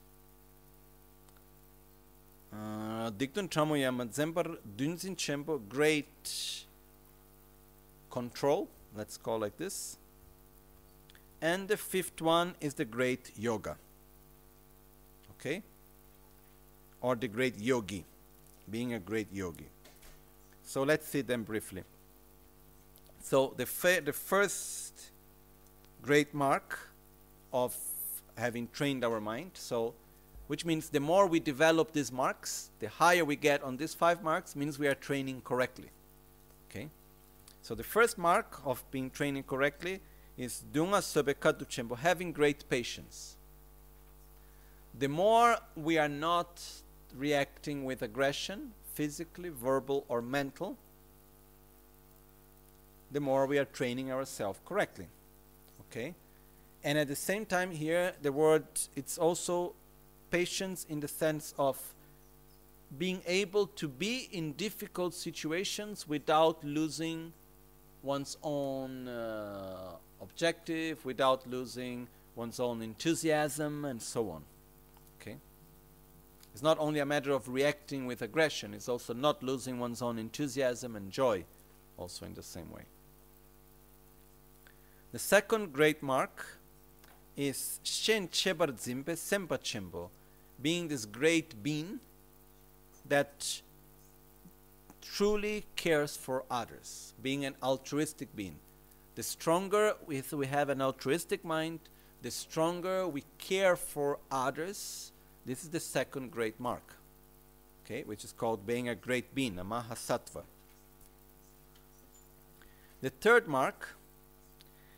Uh, 2.53 3.09
Dikdun 3.09 3.49
Tramoyama 3.49 4.05
Zembar 4.13 4.57
Dunzin 4.77 5.15
Chembo, 5.15 5.59
great 5.67 6.66
control, 8.17 8.67
let's 8.95 9.15
call 9.15 9.37
like 9.45 9.57
this. 9.57 9.97
And 11.39 11.67
the 11.67 11.77
fifth 11.77 12.19
one 12.19 12.55
is 12.59 12.73
the 12.73 12.85
great 12.85 13.31
yoga. 13.37 13.75
Okay? 15.33 15.61
Or 16.99 17.15
the 17.15 17.27
great 17.27 17.59
yogi, 17.59 18.03
being 18.71 18.93
a 18.95 18.99
great 18.99 19.27
yogi. 19.31 19.67
So 20.63 20.81
let's 20.81 21.07
see 21.07 21.21
them 21.21 21.43
briefly. 21.43 21.83
So 23.21 23.53
the, 23.55 23.67
the 24.03 24.13
first 24.13 24.93
great 26.01 26.33
mark 26.33 26.79
of 27.53 27.75
having 28.35 28.67
trained 28.73 29.05
our 29.05 29.21
mind, 29.21 29.51
so 29.53 29.93
which 30.47 30.65
means 30.65 30.89
the 30.89 30.99
more 30.99 31.27
we 31.27 31.39
develop 31.39 31.91
these 31.91 32.11
marks, 32.11 32.71
the 32.79 32.89
higher 32.89 33.23
we 33.23 33.35
get 33.35 33.61
on 33.61 33.77
these 33.77 33.93
five 33.93 34.23
marks, 34.23 34.55
means 34.55 34.79
we 34.79 34.87
are 34.87 34.95
training 34.95 35.41
correctly. 35.43 35.91
So 37.67 37.75
the 37.75 37.83
first 37.83 38.17
mark 38.17 38.61
of 38.63 38.81
being 38.91 39.09
training 39.09 39.43
correctly 39.43 39.99
is 40.37 40.63
dunga 40.71 41.01
sobekatu 41.01 41.67
chembo, 41.67 41.97
having 41.97 42.31
great 42.31 42.63
patience. 42.69 43.35
The 44.97 45.09
more 45.09 45.57
we 45.75 45.97
are 45.97 46.07
not 46.07 46.63
reacting 47.13 47.83
with 47.83 48.01
aggression, 48.03 48.71
physically, 48.93 49.49
verbal, 49.49 50.05
or 50.07 50.21
mental, 50.21 50.77
the 53.11 53.19
more 53.19 53.45
we 53.45 53.57
are 53.59 53.65
training 53.65 54.13
ourselves 54.13 54.61
correctly. 54.65 55.09
Okay? 55.89 56.15
And 56.85 56.97
at 56.97 57.09
the 57.09 57.17
same 57.17 57.45
time 57.45 57.71
here, 57.71 58.13
the 58.21 58.31
word, 58.31 58.63
it's 58.95 59.17
also 59.17 59.73
patience 60.31 60.85
in 60.87 61.01
the 61.01 61.09
sense 61.09 61.53
of 61.57 61.77
being 62.97 63.21
able 63.27 63.67
to 63.67 63.89
be 63.89 64.29
in 64.31 64.53
difficult 64.53 65.13
situations 65.13 66.07
without 66.07 66.63
losing 66.63 67.33
one's 68.03 68.37
own 68.43 69.07
uh, 69.07 69.91
objective 70.21 71.03
without 71.05 71.47
losing 71.47 72.07
one's 72.35 72.59
own 72.59 72.81
enthusiasm 72.81 73.85
and 73.85 74.01
so 74.01 74.29
on. 74.29 74.43
Okay? 75.19 75.37
It's 76.53 76.63
not 76.63 76.77
only 76.79 76.99
a 76.99 77.05
matter 77.05 77.31
of 77.31 77.49
reacting 77.49 78.05
with 78.05 78.21
aggression, 78.21 78.73
it's 78.73 78.89
also 78.89 79.13
not 79.13 79.43
losing 79.43 79.79
one's 79.79 80.01
own 80.01 80.17
enthusiasm 80.19 80.95
and 80.95 81.11
joy, 81.11 81.43
also 81.97 82.25
in 82.25 82.33
the 82.33 82.43
same 82.43 82.71
way. 82.71 82.83
The 85.11 85.19
second 85.19 85.73
great 85.73 86.03
mark 86.03 86.45
is 87.35 87.79
Shen 87.83 88.27
Chebar 88.27 88.73
Zimbe 88.73 89.15
Sempa 89.15 89.57
Chembo, 89.59 90.09
being 90.61 90.87
this 90.87 91.05
great 91.05 91.61
being 91.61 91.99
that 93.07 93.61
truly 95.13 95.65
cares 95.75 96.15
for 96.15 96.43
others, 96.49 97.13
being 97.21 97.45
an 97.45 97.55
altruistic 97.63 98.35
being. 98.35 98.57
The 99.15 99.23
stronger 99.23 99.93
we, 100.05 100.21
we 100.31 100.47
have 100.47 100.69
an 100.69 100.81
altruistic 100.81 101.43
mind, 101.43 101.79
the 102.21 102.31
stronger 102.31 103.07
we 103.07 103.23
care 103.37 103.75
for 103.75 104.19
others. 104.31 105.11
This 105.45 105.63
is 105.63 105.69
the 105.69 105.79
second 105.79 106.31
great 106.31 106.59
mark, 106.59 106.95
okay, 107.85 108.03
which 108.03 108.23
is 108.23 108.31
called 108.31 108.67
being 108.67 108.89
a 108.89 108.95
great 108.95 109.33
being, 109.33 109.57
a 109.57 109.65
Mahasattva. 109.65 110.43
The 113.01 113.09
third 113.09 113.47
mark 113.47 113.95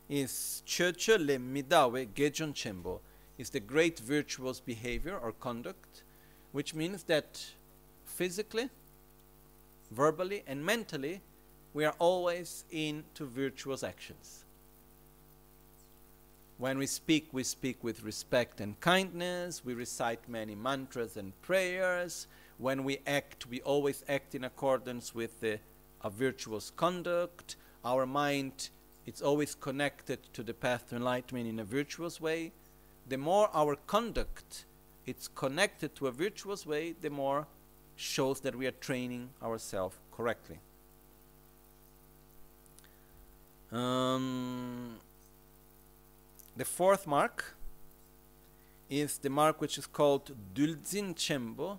is 0.10 0.64
Cheche 0.65 1.18
le 1.18 1.38
Midawe 1.38 2.07
Gejon 2.07 2.53
Chembo, 2.53 2.99
is 3.38 3.52
the 3.52 3.60
great 3.60 3.99
virtuous 3.99 4.60
behavior 4.60 5.18
or 5.18 5.31
conduct, 5.31 6.03
which 6.52 6.73
means 6.73 7.03
that 7.03 7.53
physically, 8.06 8.69
verbally, 9.91 10.44
and 10.48 10.66
mentally, 10.66 11.22
we 11.74 11.86
are 11.86 11.95
always 11.99 12.66
into 12.72 13.26
virtuous 13.26 13.84
actions. 13.84 14.45
When 16.57 16.78
we 16.78 16.88
speak, 16.88 17.30
we 17.32 17.44
speak 17.44 17.84
with 17.84 18.03
respect 18.03 18.60
and 18.60 18.80
kindness. 18.82 19.64
We 19.64 19.74
recite 19.74 20.28
many 20.28 20.56
mantras 20.56 21.16
and 21.16 21.40
prayers. 21.41 22.28
When 22.57 22.84
we 22.84 22.99
act, 23.07 23.48
we 23.48 23.61
always 23.61 24.03
act 24.10 24.36
in 24.36 24.44
accordance 24.44 25.16
with 25.16 25.40
the, 25.40 25.60
a 26.03 26.10
virtuous 26.10 26.72
conduct. 26.76 27.56
Our 27.86 28.06
mind 28.06 28.70
it's 29.06 29.24
always 29.24 29.56
connected 29.56 30.20
to 30.34 30.44
the 30.44 30.53
path 30.53 30.90
to 30.90 30.95
enlightenment 30.95 31.48
in 31.48 31.60
a 31.60 31.64
virtuous 31.64 32.22
way. 32.22 32.52
The 33.07 33.18
more 33.18 33.49
our 33.53 33.76
conduct 33.76 34.66
it's 35.07 35.28
connected 35.28 35.95
to 35.95 36.06
a 36.06 36.11
virtuous 36.11 36.68
way, 36.68 36.94
the 37.02 37.10
more 37.10 37.48
shows 37.99 38.39
that 38.39 38.55
we 38.55 38.65
are 38.65 38.71
training 38.71 39.30
ourselves 39.43 39.97
correctly. 40.15 40.57
Um, 43.73 44.95
the 46.55 46.63
fourth 46.63 47.05
mark 47.05 47.55
is 48.89 49.17
the 49.17 49.30
mark 49.30 49.59
which 49.59 49.77
is 49.77 49.85
called 49.85 50.31
Dulzin 50.55 51.13
Chembo. 51.13 51.77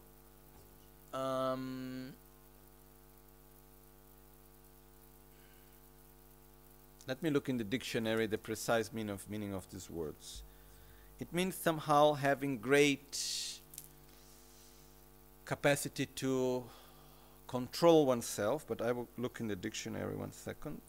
Um, 1.18 2.12
let 7.08 7.22
me 7.22 7.30
look 7.30 7.48
in 7.48 7.56
the 7.56 7.64
dictionary 7.64 8.26
the 8.26 8.38
precise 8.38 8.92
meaning 8.92 9.14
of 9.14 9.28
meaning 9.28 9.54
of 9.54 9.66
these 9.70 9.88
words. 9.88 10.42
It 11.18 11.32
means 11.32 11.54
somehow 11.54 12.12
having 12.12 12.58
great 12.58 13.59
capacity 15.50 16.06
to 16.06 16.62
control 17.48 18.06
oneself, 18.06 18.64
but 18.68 18.80
I 18.80 18.92
will 18.92 19.08
look 19.18 19.40
in 19.40 19.48
the 19.48 19.56
dictionary 19.56 20.14
one 20.14 20.30
second. 20.30 20.80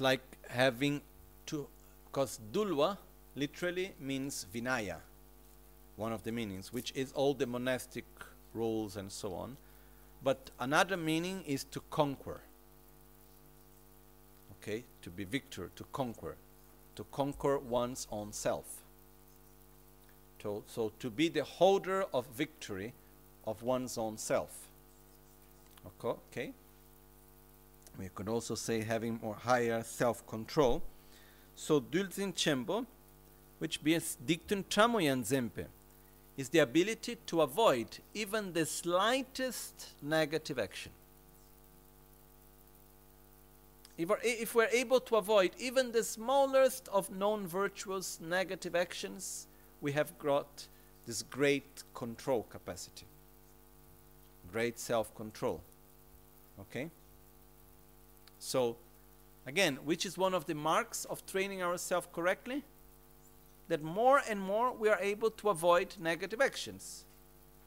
Like 0.00 0.22
having 0.48 1.02
to, 1.46 1.66
because 2.06 2.40
dulwa 2.52 2.96
literally 3.36 3.92
means 4.00 4.46
vinaya, 4.52 4.96
one 5.96 6.12
of 6.12 6.22
the 6.22 6.32
meanings, 6.32 6.72
which 6.72 6.92
is 6.96 7.12
all 7.12 7.34
the 7.34 7.46
monastic 7.46 8.06
rules 8.54 8.96
and 8.96 9.12
so 9.12 9.34
on. 9.34 9.56
But 10.22 10.50
another 10.58 10.96
meaning 10.96 11.44
is 11.46 11.64
to 11.64 11.80
conquer. 11.90 12.40
Okay, 14.62 14.84
to 15.02 15.10
be 15.10 15.24
victor, 15.24 15.70
to 15.76 15.84
conquer, 15.92 16.36
to 16.96 17.04
conquer 17.12 17.58
one's 17.58 18.06
own 18.10 18.32
self. 18.32 18.82
To, 20.40 20.62
so 20.66 20.92
to 20.98 21.10
be 21.10 21.28
the 21.28 21.44
holder 21.44 22.04
of 22.12 22.26
victory 22.34 22.94
of 23.46 23.62
one's 23.62 23.98
own 23.98 24.16
self. 24.16 24.68
Okay. 25.86 26.52
We 28.00 28.08
could 28.08 28.30
also 28.30 28.54
say 28.54 28.80
having 28.80 29.20
more 29.22 29.34
higher 29.34 29.82
self-control. 29.82 30.82
So 31.54 31.82
dulzin 31.82 32.32
chembo, 32.34 32.86
which 33.58 33.82
means 33.82 34.16
dictum 34.24 34.64
tramoyan 34.70 35.22
zempe, 35.22 35.66
is 36.38 36.48
the 36.48 36.60
ability 36.60 37.18
to 37.26 37.42
avoid 37.42 37.98
even 38.14 38.54
the 38.54 38.64
slightest 38.64 39.88
negative 40.00 40.58
action. 40.58 40.92
If 43.98 44.08
we're, 44.08 44.18
if 44.22 44.54
we're 44.54 44.72
able 44.72 45.00
to 45.00 45.16
avoid 45.16 45.50
even 45.58 45.92
the 45.92 46.02
smallest 46.02 46.88
of 46.88 47.10
known 47.10 47.46
virtuous 47.46 48.18
negative 48.18 48.74
actions, 48.74 49.46
we 49.82 49.92
have 49.92 50.18
got 50.18 50.68
this 51.06 51.22
great 51.22 51.82
control 51.92 52.46
capacity, 52.48 53.04
great 54.50 54.78
self 54.78 55.14
control. 55.14 55.60
Okay? 56.58 56.88
So, 58.40 58.78
again, 59.46 59.78
which 59.84 60.04
is 60.06 60.18
one 60.18 60.34
of 60.34 60.46
the 60.46 60.54
marks 60.54 61.04
of 61.04 61.24
training 61.26 61.62
ourselves 61.62 62.08
correctly? 62.12 62.64
That 63.68 63.82
more 63.82 64.22
and 64.28 64.40
more 64.40 64.72
we 64.72 64.88
are 64.88 64.98
able 65.00 65.30
to 65.30 65.50
avoid 65.50 65.94
negative 66.00 66.40
actions. 66.40 67.04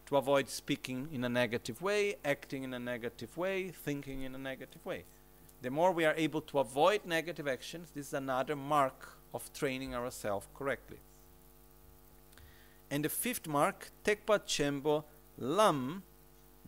To 0.08 0.18
avoid 0.18 0.50
speaking 0.50 1.08
in 1.14 1.24
a 1.24 1.30
negative 1.30 1.82
way, 1.82 2.16
acting 2.26 2.64
in 2.64 2.74
a 2.74 2.80
negative 2.80 3.38
way, 3.38 3.70
thinking 3.70 4.24
in 4.24 4.36
a 4.36 4.38
negative 4.38 4.86
way. 4.86 5.06
The 5.62 5.70
more 5.70 5.92
we 5.94 6.06
are 6.06 6.16
able 6.18 6.42
to 6.42 6.60
avoid 6.60 7.06
negative 7.06 7.48
actions, 7.48 7.92
this 7.96 8.08
is 8.08 8.14
another 8.14 8.56
mark 8.56 9.18
of 9.34 9.54
training 9.54 9.96
ourselves 9.96 10.48
correctly. 10.58 10.98
And 12.90 13.06
the 13.06 13.10
fifth 13.10 13.48
mark, 13.48 13.92
Tekpa 14.04 14.40
Chembo 14.40 15.04
Lam 15.38 16.04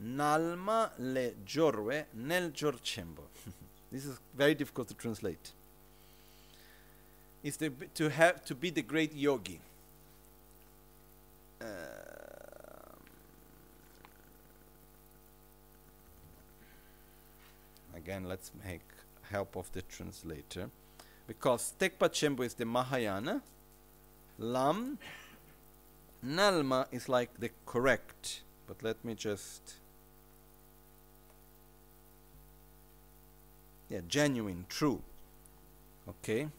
Nalma 0.01 0.91
Le 0.99 1.31
Jorwe 1.43 2.05
Nel 2.13 2.51
Jorchembo. 2.51 3.23
This 3.95 4.05
is 4.07 4.19
very 4.35 4.53
difficult 4.53 4.89
to 4.89 4.93
translate. 4.93 5.53
Is 7.41 7.57
to 7.93 8.09
have 8.09 8.43
to 8.43 8.53
be 8.53 8.69
the 8.69 8.81
great 8.81 9.15
yogi. 9.15 9.61
Uh, 11.61 11.65
again, 17.95 18.25
let's 18.25 18.51
make 18.65 18.81
help 19.31 19.55
of 19.55 19.71
the 19.71 19.81
translator, 19.83 20.69
because 21.25 21.73
Tekpa 21.79 22.09
Chembo 22.09 22.43
is 22.43 22.53
the 22.55 22.65
Mahayana, 22.65 23.41
Lam, 24.37 24.97
Nalma 26.21 26.87
is 26.91 27.07
like 27.07 27.29
the 27.39 27.49
correct. 27.65 28.41
But 28.67 28.83
let 28.83 29.05
me 29.05 29.15
just 29.15 29.75
yeah 33.89 34.01
genuine 34.07 34.65
true. 34.69 35.01
Okay. 36.07 36.49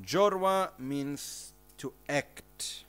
Jorwa 0.00 0.70
means 0.78 1.52
to 1.78 1.92
act. 2.08 2.84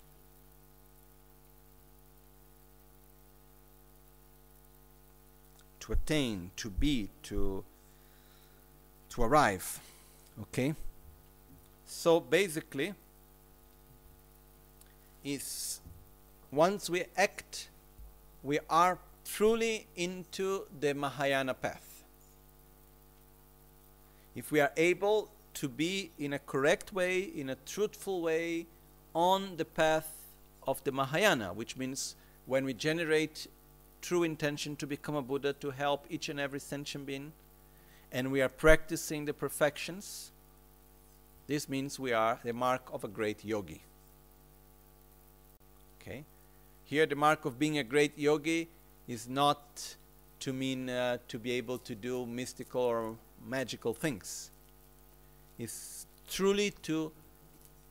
To 5.79 5.93
attain 5.93 6.51
to 6.57 6.69
be 6.69 7.09
to 7.23 7.63
to 9.09 9.23
arrive. 9.23 9.79
Okay. 10.41 10.75
So 11.85 12.19
basically 12.19 12.93
is 15.23 15.81
once 16.51 16.89
we 16.89 17.05
act 17.15 17.69
we 18.43 18.59
are 18.69 18.97
truly 19.25 19.85
into 19.95 20.65
the 20.79 20.93
mahayana 20.93 21.53
path 21.53 21.90
if 24.35 24.51
we 24.51 24.59
are 24.59 24.71
able 24.77 25.29
to 25.55 25.67
be 25.67 26.11
in 26.17 26.33
a 26.33 26.39
correct 26.39 26.93
way, 26.93 27.19
in 27.19 27.49
a 27.49 27.55
truthful 27.65 28.21
way, 28.21 28.65
on 29.13 29.57
the 29.57 29.65
path 29.65 30.09
of 30.67 30.83
the 30.83 30.91
Mahayana, 30.91 31.53
which 31.53 31.75
means 31.75 32.15
when 32.45 32.63
we 32.63 32.73
generate 32.73 33.47
true 34.01 34.23
intention 34.23 34.75
to 34.77 34.87
become 34.87 35.15
a 35.15 35.21
Buddha, 35.21 35.53
to 35.53 35.71
help 35.71 36.05
each 36.09 36.29
and 36.29 36.39
every 36.39 36.59
sentient 36.59 37.05
being, 37.05 37.33
and 38.11 38.31
we 38.31 38.41
are 38.41 38.49
practicing 38.49 39.25
the 39.25 39.33
perfections, 39.33 40.31
this 41.47 41.67
means 41.67 41.99
we 41.99 42.13
are 42.13 42.39
the 42.43 42.53
mark 42.53 42.81
of 42.93 43.03
a 43.03 43.07
great 43.07 43.43
yogi. 43.43 43.81
Okay? 46.01 46.23
Here, 46.85 47.05
the 47.05 47.15
mark 47.15 47.45
of 47.45 47.59
being 47.59 47.77
a 47.77 47.83
great 47.83 48.17
yogi 48.17 48.67
is 49.07 49.27
not 49.27 49.95
to 50.39 50.53
mean 50.53 50.89
uh, 50.89 51.17
to 51.27 51.37
be 51.37 51.51
able 51.51 51.77
to 51.79 51.93
do 51.93 52.25
mystical 52.25 52.81
or 52.81 53.15
magical 53.45 53.93
things. 53.93 54.51
It's 55.57 56.05
truly 56.29 56.71
to 56.83 57.11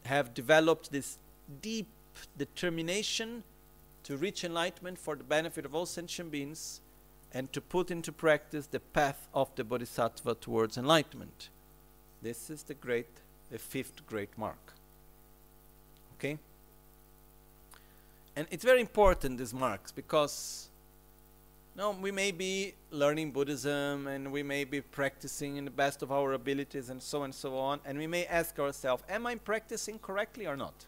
have 0.05 0.35
developed 0.35 0.91
this 0.91 1.19
deep 1.61 1.89
determination 2.37 3.43
to 4.05 4.17
reach 4.17 4.45
enlightenment 4.45 4.99
for 4.99 5.15
the 5.15 5.25
benefit 5.25 5.65
of 5.65 5.75
all 5.75 5.87
sentient 5.87 6.31
beings 6.31 6.81
and 7.33 7.53
to 7.53 7.61
put 7.61 7.91
into 7.91 8.11
practice 8.11 8.67
the 8.67 8.81
path 8.81 9.29
of 9.35 9.55
the 9.55 9.63
bodhisattva 9.63 10.35
towards 10.37 10.77
enlightenment. 10.77 11.51
This 12.23 12.51
is 12.51 12.65
the 12.65 12.75
great, 12.75 13.07
the 13.51 13.59
fifth 13.59 14.07
great 14.07 14.37
mark. 14.37 14.73
Okay? 16.15 16.39
And 18.35 18.47
it's 18.51 18.65
very 18.65 18.81
important, 18.81 19.39
these 19.39 19.55
marks, 19.55 19.93
because 19.93 20.70
no, 21.77 21.93
we 21.93 22.11
may 22.11 22.31
be 22.31 22.75
learning 22.91 23.31
Buddhism 23.31 24.07
and 24.07 24.33
we 24.33 24.43
may 24.43 24.65
be 24.65 24.81
practicing 24.81 25.57
in 25.57 25.65
the 25.65 25.71
best 25.71 26.03
of 26.03 26.11
our 26.11 26.33
abilities 26.33 26.91
and 26.91 27.03
so 27.03 27.23
and 27.23 27.35
so 27.35 27.57
on, 27.57 27.81
and 27.85 27.97
we 27.97 28.07
may 28.07 28.27
ask 28.27 28.59
ourselves, 28.59 29.03
Am 29.09 29.27
I 29.27 29.37
practicing 29.37 29.99
correctly 29.99 30.47
or 30.47 30.57
not? 30.57 30.87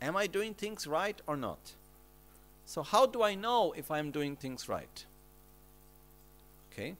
Am 0.00 0.16
I 0.16 0.26
doing 0.26 0.52
things 0.54 0.86
right 0.86 1.20
or 1.26 1.36
not? 1.36 1.74
So, 2.66 2.82
how 2.82 3.06
do 3.06 3.22
I 3.22 3.34
know 3.34 3.72
if 3.76 3.90
I'm 3.90 4.10
doing 4.10 4.34
things 4.34 4.68
right? 4.68 5.04
Okay. 6.72 6.96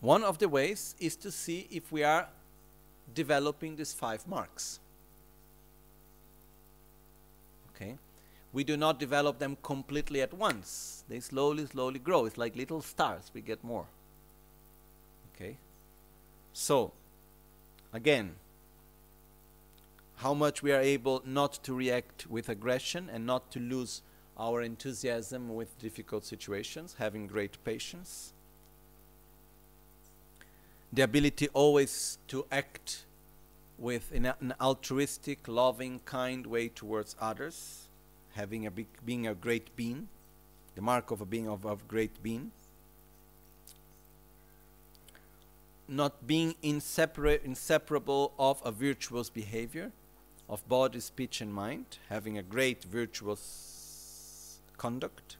One 0.00 0.22
of 0.22 0.38
the 0.38 0.48
ways 0.48 0.94
is 1.00 1.16
to 1.16 1.32
see 1.32 1.66
if 1.70 1.90
we 1.90 2.04
are 2.04 2.28
developing 3.14 3.74
these 3.74 3.92
five 3.92 4.26
marks. 4.28 4.78
Okay. 7.74 7.96
We 8.52 8.64
do 8.64 8.76
not 8.76 8.98
develop 8.98 9.38
them 9.38 9.56
completely 9.62 10.22
at 10.22 10.32
once. 10.32 11.04
They 11.08 11.20
slowly, 11.20 11.66
slowly 11.66 11.98
grow. 11.98 12.24
It's 12.24 12.38
like 12.38 12.56
little 12.56 12.80
stars, 12.80 13.30
we 13.34 13.40
get 13.40 13.62
more. 13.62 13.86
Okay. 15.34 15.58
So, 16.52 16.92
again, 17.92 18.36
how 20.16 20.34
much 20.34 20.62
we 20.62 20.72
are 20.72 20.80
able 20.80 21.22
not 21.24 21.52
to 21.64 21.72
react 21.74 22.26
with 22.26 22.48
aggression 22.48 23.08
and 23.12 23.24
not 23.24 23.52
to 23.52 23.60
lose 23.60 24.02
our 24.38 24.62
enthusiasm 24.62 25.54
with 25.54 25.78
difficult 25.78 26.24
situations, 26.24 26.96
having 26.98 27.26
great 27.26 27.62
patience. 27.64 28.32
The 30.92 31.02
ability 31.02 31.48
always 31.52 32.18
to 32.28 32.46
act 32.50 33.04
with 33.76 34.10
an, 34.14 34.26
an 34.40 34.54
altruistic, 34.60 35.48
loving, 35.48 36.00
kind 36.04 36.46
way 36.46 36.68
towards 36.68 37.16
others, 37.20 37.87
having 38.38 38.66
a 38.66 38.70
big, 38.70 38.86
being 39.04 39.26
a 39.26 39.34
great 39.34 39.74
being, 39.74 40.06
the 40.76 40.80
mark 40.80 41.10
of 41.10 41.20
a 41.20 41.26
being 41.26 41.48
of, 41.48 41.66
of 41.66 41.88
great 41.88 42.22
being. 42.22 42.52
Not 45.88 46.24
being 46.26 46.54
inseparate, 46.62 47.42
inseparable 47.44 48.32
of 48.38 48.62
a 48.64 48.70
virtuous 48.70 49.28
behavior, 49.28 49.90
of 50.48 50.66
body, 50.68 51.00
speech, 51.00 51.40
and 51.40 51.52
mind, 51.52 51.98
having 52.08 52.38
a 52.38 52.42
great 52.42 52.84
virtuous 52.84 54.60
conduct, 54.76 55.36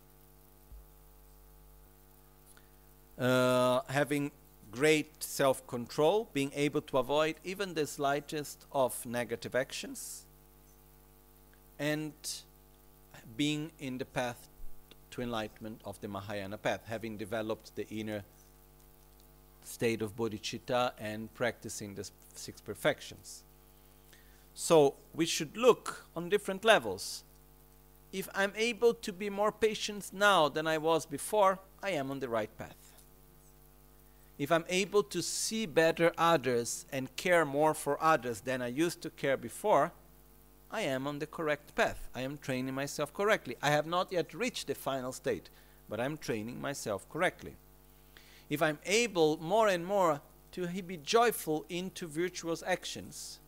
uh, 3.17 3.83
having 3.89 4.33
great 4.73 5.23
self 5.23 5.65
control, 5.69 6.29
being 6.33 6.51
able 6.57 6.81
to 6.81 6.99
avoid 6.99 7.37
even 7.45 7.75
the 7.75 7.87
slightest 7.87 8.67
of 8.73 9.07
negative 9.07 9.55
actions, 9.55 10.25
and 11.79 12.13
being 13.39 13.71
in 13.79 13.97
the 13.97 14.05
path 14.05 14.51
to 15.13 15.23
enlightenment 15.23 15.81
of 15.85 15.99
the 16.03 16.09
Mahayana 16.09 16.59
path, 16.59 16.83
having 16.87 17.17
developed 17.17 17.75
the 17.77 17.89
inner 17.89 18.25
state 19.65 20.03
of 20.03 20.17
bodhicitta 20.17 20.93
and 20.99 21.33
practicing 21.35 21.95
the 21.95 22.11
six 22.35 22.61
perfections. 22.61 23.45
So 24.55 24.97
we 25.15 25.25
should 25.25 25.57
look 25.57 26.05
on 26.17 26.29
different 26.29 26.65
levels. 26.65 27.23
If 28.13 28.29
I'm 28.35 28.53
able 28.57 28.93
to 28.95 29.13
be 29.13 29.31
more 29.31 29.53
patient 29.53 30.11
now 30.13 30.49
than 30.49 30.67
I 30.67 30.79
was 30.79 31.07
before, 31.07 31.61
I 31.83 31.91
am 31.91 32.11
on 32.11 32.19
the 32.19 32.29
right 32.29 32.51
path. 32.59 32.93
If 34.37 34.51
I'm 34.51 34.65
able 34.69 35.03
to 35.05 35.23
see 35.23 35.67
better 35.67 36.13
others 36.19 36.87
and 36.93 37.15
care 37.17 37.45
more 37.45 37.75
for 37.75 38.03
others 38.03 38.41
than 38.41 38.63
I 38.63 38.69
used 38.69 39.03
to 39.03 39.11
care 39.11 39.37
before, 39.37 39.93
I 40.71 40.83
am 40.83 41.07
on 41.07 41.19
the 41.19 41.27
correct 41.27 41.75
path. 41.75 42.09
I 42.15 42.21
am 42.21 42.37
training 42.37 42.75
myself 42.75 43.15
correctly. 43.15 43.57
I 43.63 43.71
have 43.71 43.87
not 43.87 44.13
yet 44.13 44.35
reached 44.35 44.67
the 44.67 44.75
final 44.75 45.13
state, 45.13 45.49
but 45.89 45.99
I'm 45.99 46.19
training 46.19 46.61
myself 46.61 47.09
correctly. 47.09 47.57
If 48.51 48.63
I'm 48.63 48.79
able 48.85 49.39
more 49.39 49.69
and 49.69 49.85
more 49.87 50.21
to 50.53 50.67
be 50.83 50.97
joyful 50.99 51.65
into 51.69 52.07
virtuous 52.07 52.63
actions, 52.67 53.39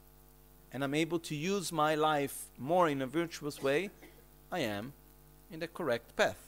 and 0.72 0.82
I'm 0.84 0.94
able 0.94 1.18
to 1.20 1.34
use 1.34 1.72
my 1.72 1.94
life 1.94 2.46
more 2.56 2.88
in 2.88 3.02
a 3.02 3.06
virtuous 3.06 3.62
way, 3.62 3.90
I 4.50 4.60
am 4.60 4.92
in 5.50 5.60
the 5.60 5.68
correct 5.68 6.16
path. 6.16 6.38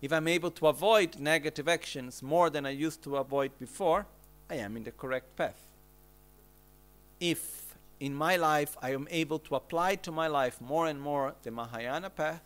If 0.00 0.12
I'm 0.12 0.26
able 0.26 0.50
to 0.52 0.66
avoid 0.66 1.20
negative 1.20 1.68
actions 1.68 2.22
more 2.22 2.50
than 2.50 2.66
I 2.66 2.70
used 2.70 3.02
to 3.04 3.16
avoid 3.16 3.56
before, 3.58 4.06
I 4.50 4.56
am 4.56 4.76
in 4.76 4.82
the 4.82 4.90
correct 4.90 5.36
path. 5.36 5.60
If 7.20 7.61
in 8.02 8.12
my 8.12 8.34
life 8.34 8.76
I 8.82 8.90
am 8.90 9.06
able 9.12 9.38
to 9.38 9.54
apply 9.54 9.94
to 9.94 10.10
my 10.10 10.26
life 10.26 10.60
more 10.60 10.88
and 10.88 11.00
more 11.00 11.34
the 11.44 11.52
Mahayana 11.52 12.10
path, 12.10 12.42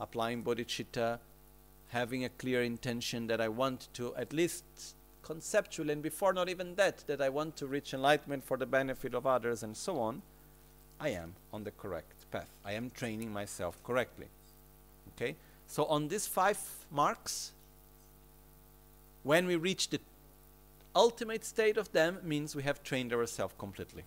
applying 0.00 0.42
bodhicitta, 0.42 1.18
having 1.88 2.24
a 2.24 2.30
clear 2.30 2.62
intention 2.62 3.26
that 3.26 3.38
I 3.38 3.48
want 3.48 3.88
to 3.92 4.14
at 4.16 4.32
least 4.32 4.64
conceptually, 5.22 5.92
and 5.92 6.02
before 6.02 6.32
not 6.32 6.48
even 6.48 6.74
that, 6.76 7.04
that 7.06 7.20
I 7.20 7.28
want 7.28 7.56
to 7.56 7.66
reach 7.66 7.92
enlightenment 7.92 8.44
for 8.44 8.56
the 8.56 8.64
benefit 8.64 9.12
of 9.12 9.26
others 9.26 9.62
and 9.62 9.76
so 9.76 9.98
on, 9.98 10.22
I 10.98 11.10
am 11.10 11.34
on 11.52 11.64
the 11.64 11.72
correct 11.72 12.24
path. 12.30 12.48
I 12.64 12.72
am 12.72 12.90
training 12.94 13.30
myself 13.30 13.82
correctly. 13.84 14.28
Okay? 15.12 15.36
So 15.66 15.84
on 15.84 16.08
these 16.08 16.26
five 16.26 16.58
marks, 16.90 17.52
when 19.22 19.46
we 19.46 19.56
reach 19.56 19.90
the 19.90 20.00
ultimate 20.94 21.44
state 21.44 21.76
of 21.76 21.92
them, 21.92 22.20
means 22.22 22.56
we 22.56 22.62
have 22.62 22.82
trained 22.82 23.12
ourselves 23.12 23.52
completely. 23.58 24.04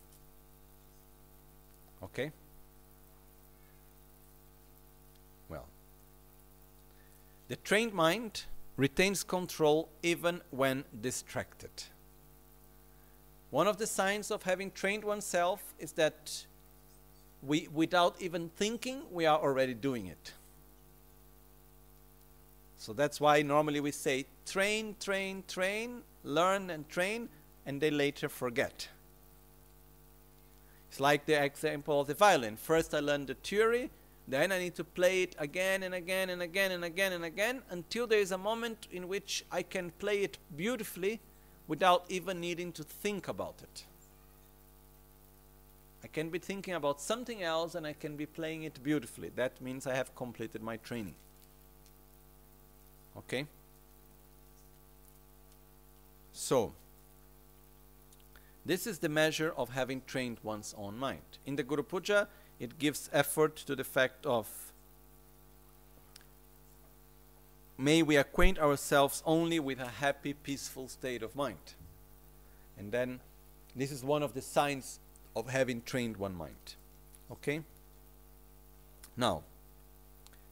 Okay? 2.04 2.32
Well, 5.50 5.66
the 7.48 7.56
trained 7.58 7.94
mind 7.94 8.44
retains 8.78 9.24
control 9.24 9.90
even 10.02 10.42
when 10.52 10.86
distracted. 11.02 11.72
One 13.50 13.68
of 13.68 13.78
the 13.78 13.88
signs 13.88 14.32
of 14.32 14.44
having 14.44 14.72
trained 14.72 15.04
oneself 15.04 15.74
is 15.80 15.94
that 15.94 16.46
we, 17.42 17.68
without 17.74 18.16
even 18.20 18.50
thinking, 18.56 19.02
we 19.12 19.26
are 19.26 19.40
already 19.40 19.74
doing 19.74 20.06
it. 20.06 20.34
So 22.78 22.94
that's 22.94 23.20
why 23.20 23.42
normally 23.42 23.80
we 23.80 23.92
say 23.92 24.26
train, 24.46 24.96
train, 25.00 25.44
train, 25.48 26.04
learn 26.24 26.70
and 26.70 26.88
train, 26.88 27.28
and 27.66 27.82
they 27.82 27.92
later 27.92 28.30
forget. 28.30 28.88
It's 30.90 31.00
like 31.00 31.26
the 31.26 31.42
example 31.44 32.02
of 32.02 32.08
the 32.08 32.16
violin. 32.16 32.58
First, 32.58 32.94
I 32.94 33.00
learn 33.00 33.28
the 33.28 33.36
theory, 33.36 33.92
then 34.28 34.52
I 34.52 34.60
need 34.60 34.76
to 34.76 34.84
play 34.84 35.24
it 35.24 35.36
again 35.38 35.84
and 35.84 35.94
again 35.94 36.30
and 36.30 36.42
again 36.42 36.72
and 36.72 36.84
again 36.84 37.14
and 37.14 37.26
again 37.26 37.62
until 37.70 38.08
there 38.08 38.20
is 38.20 38.32
a 38.32 38.38
moment 38.38 38.88
in 38.92 39.08
which 39.08 39.46
I 39.52 39.62
can 39.64 39.92
play 40.00 40.24
it 40.24 40.38
beautifully 40.56 41.20
without 41.68 42.06
even 42.10 42.40
needing 42.40 42.72
to 42.74 42.84
think 42.84 43.28
about 43.28 43.56
it. 43.62 43.86
I 46.04 46.08
can 46.08 46.30
be 46.30 46.40
thinking 46.40 46.74
about 46.74 47.02
something 47.02 47.44
else 47.44 47.76
and 47.76 47.86
I 47.86 47.94
can 47.94 48.16
be 48.16 48.26
playing 48.26 48.64
it 48.64 48.82
beautifully. 48.82 49.32
That 49.36 49.62
means 49.62 49.86
I 49.86 49.96
have 49.96 50.16
completed 50.16 50.64
my 50.64 50.78
training. 50.78 51.16
Okay? 53.18 53.46
So, 56.34 56.74
this 58.70 58.86
is 58.86 59.00
the 59.00 59.10
measure 59.10 59.52
of 59.58 59.72
having 59.72 60.04
trained 60.06 60.38
one's 60.44 60.76
own 60.78 60.96
mind. 60.96 61.40
In 61.44 61.56
the 61.56 61.64
Guru 61.64 61.82
Puja, 61.82 62.28
it 62.60 62.78
gives 62.78 63.10
effort 63.12 63.56
to 63.56 63.76
the 63.76 63.84
fact 63.84 64.28
of 64.28 64.48
may 67.80 68.04
we 68.04 68.16
acquaint 68.16 68.60
ourselves 68.60 69.24
only 69.26 69.60
with 69.60 69.80
a 69.80 69.88
happy, 69.88 70.34
peaceful 70.34 70.88
state 70.88 71.24
of 71.24 71.36
mind. 71.36 71.74
And 72.78 72.92
then 72.92 73.22
this 73.76 73.92
is 73.92 74.04
one 74.04 74.22
of 74.22 74.36
the 74.36 74.42
signs 74.44 75.00
of 75.36 75.50
having 75.50 75.82
trained 75.82 76.18
one 76.18 76.36
mind. 76.36 76.76
Okay? 77.32 77.62
Now, 79.18 79.42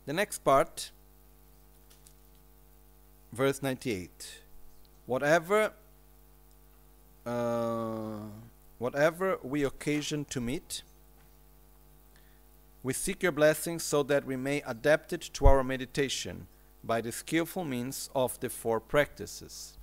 The 0.08 0.14
next 0.14 0.40
part, 0.40 0.92
verse 3.34 3.62
98. 3.62 4.40
Whatever, 5.06 5.74
uh, 7.28 8.20
whatever 8.78 9.38
we 9.44 9.64
occasion 9.64 10.24
to 10.26 10.40
meet, 10.40 10.84
we 12.84 12.94
seek 12.94 13.22
your 13.22 13.34
blessing 13.34 13.80
so 13.80 14.02
that 14.04 14.26
we 14.26 14.38
may 14.38 14.62
adapt 14.66 15.12
it 15.12 15.22
to 15.34 15.46
our 15.46 15.64
meditation 15.64 16.48
by 16.84 17.02
the 17.02 17.12
skillful 17.12 17.66
means 17.66 18.10
of 18.16 18.40
the 18.40 18.50
four 18.50 18.80
practices. 18.80 19.78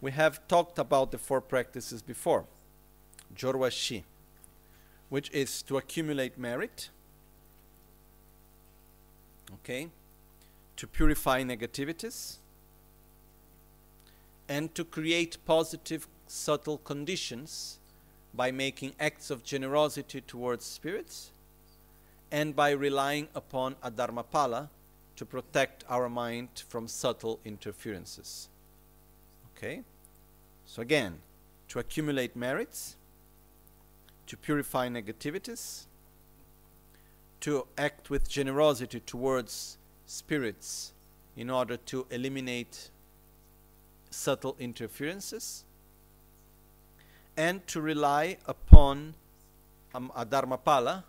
We 0.00 0.10
have 0.10 0.46
talked 0.48 0.78
about 0.78 1.12
the 1.12 1.18
four 1.18 1.40
practices 1.40 2.02
before. 2.02 2.46
Jorwashi, 3.36 4.02
which 5.08 5.30
is 5.30 5.62
to 5.62 5.76
accumulate 5.76 6.36
merit, 6.36 6.90
okay, 9.54 9.88
to 10.76 10.86
purify 10.86 11.42
negativities, 11.44 12.38
and 14.48 14.74
to 14.74 14.84
create 14.84 15.38
positive, 15.46 16.06
subtle 16.26 16.78
conditions 16.78 17.78
by 18.32 18.50
making 18.50 18.94
acts 18.98 19.30
of 19.30 19.44
generosity 19.44 20.20
towards 20.20 20.64
spirits 20.64 21.30
and 22.32 22.56
by 22.56 22.70
relying 22.70 23.28
upon 23.34 23.76
a 23.82 23.90
Dharmapala 23.90 24.68
to 25.16 25.24
protect 25.24 25.84
our 25.88 26.08
mind 26.08 26.48
from 26.68 26.88
subtle 26.88 27.38
interferences. 27.44 28.48
Okay? 29.56 29.82
So, 30.66 30.82
again, 30.82 31.20
to 31.68 31.78
accumulate 31.78 32.34
merits, 32.34 32.96
to 34.26 34.36
purify 34.36 34.88
negativities, 34.88 35.84
to 37.40 37.66
act 37.76 38.10
with 38.10 38.28
generosity 38.28 39.00
towards 39.00 39.78
spirits 40.06 40.92
in 41.36 41.50
order 41.50 41.76
to 41.76 42.06
eliminate 42.10 42.90
subtle 44.10 44.56
interferences, 44.58 45.64
and 47.36 47.66
to 47.66 47.80
rely 47.80 48.36
upon 48.46 49.14
um, 49.94 50.10
a 50.14 50.24
Dharmapala 50.24 51.04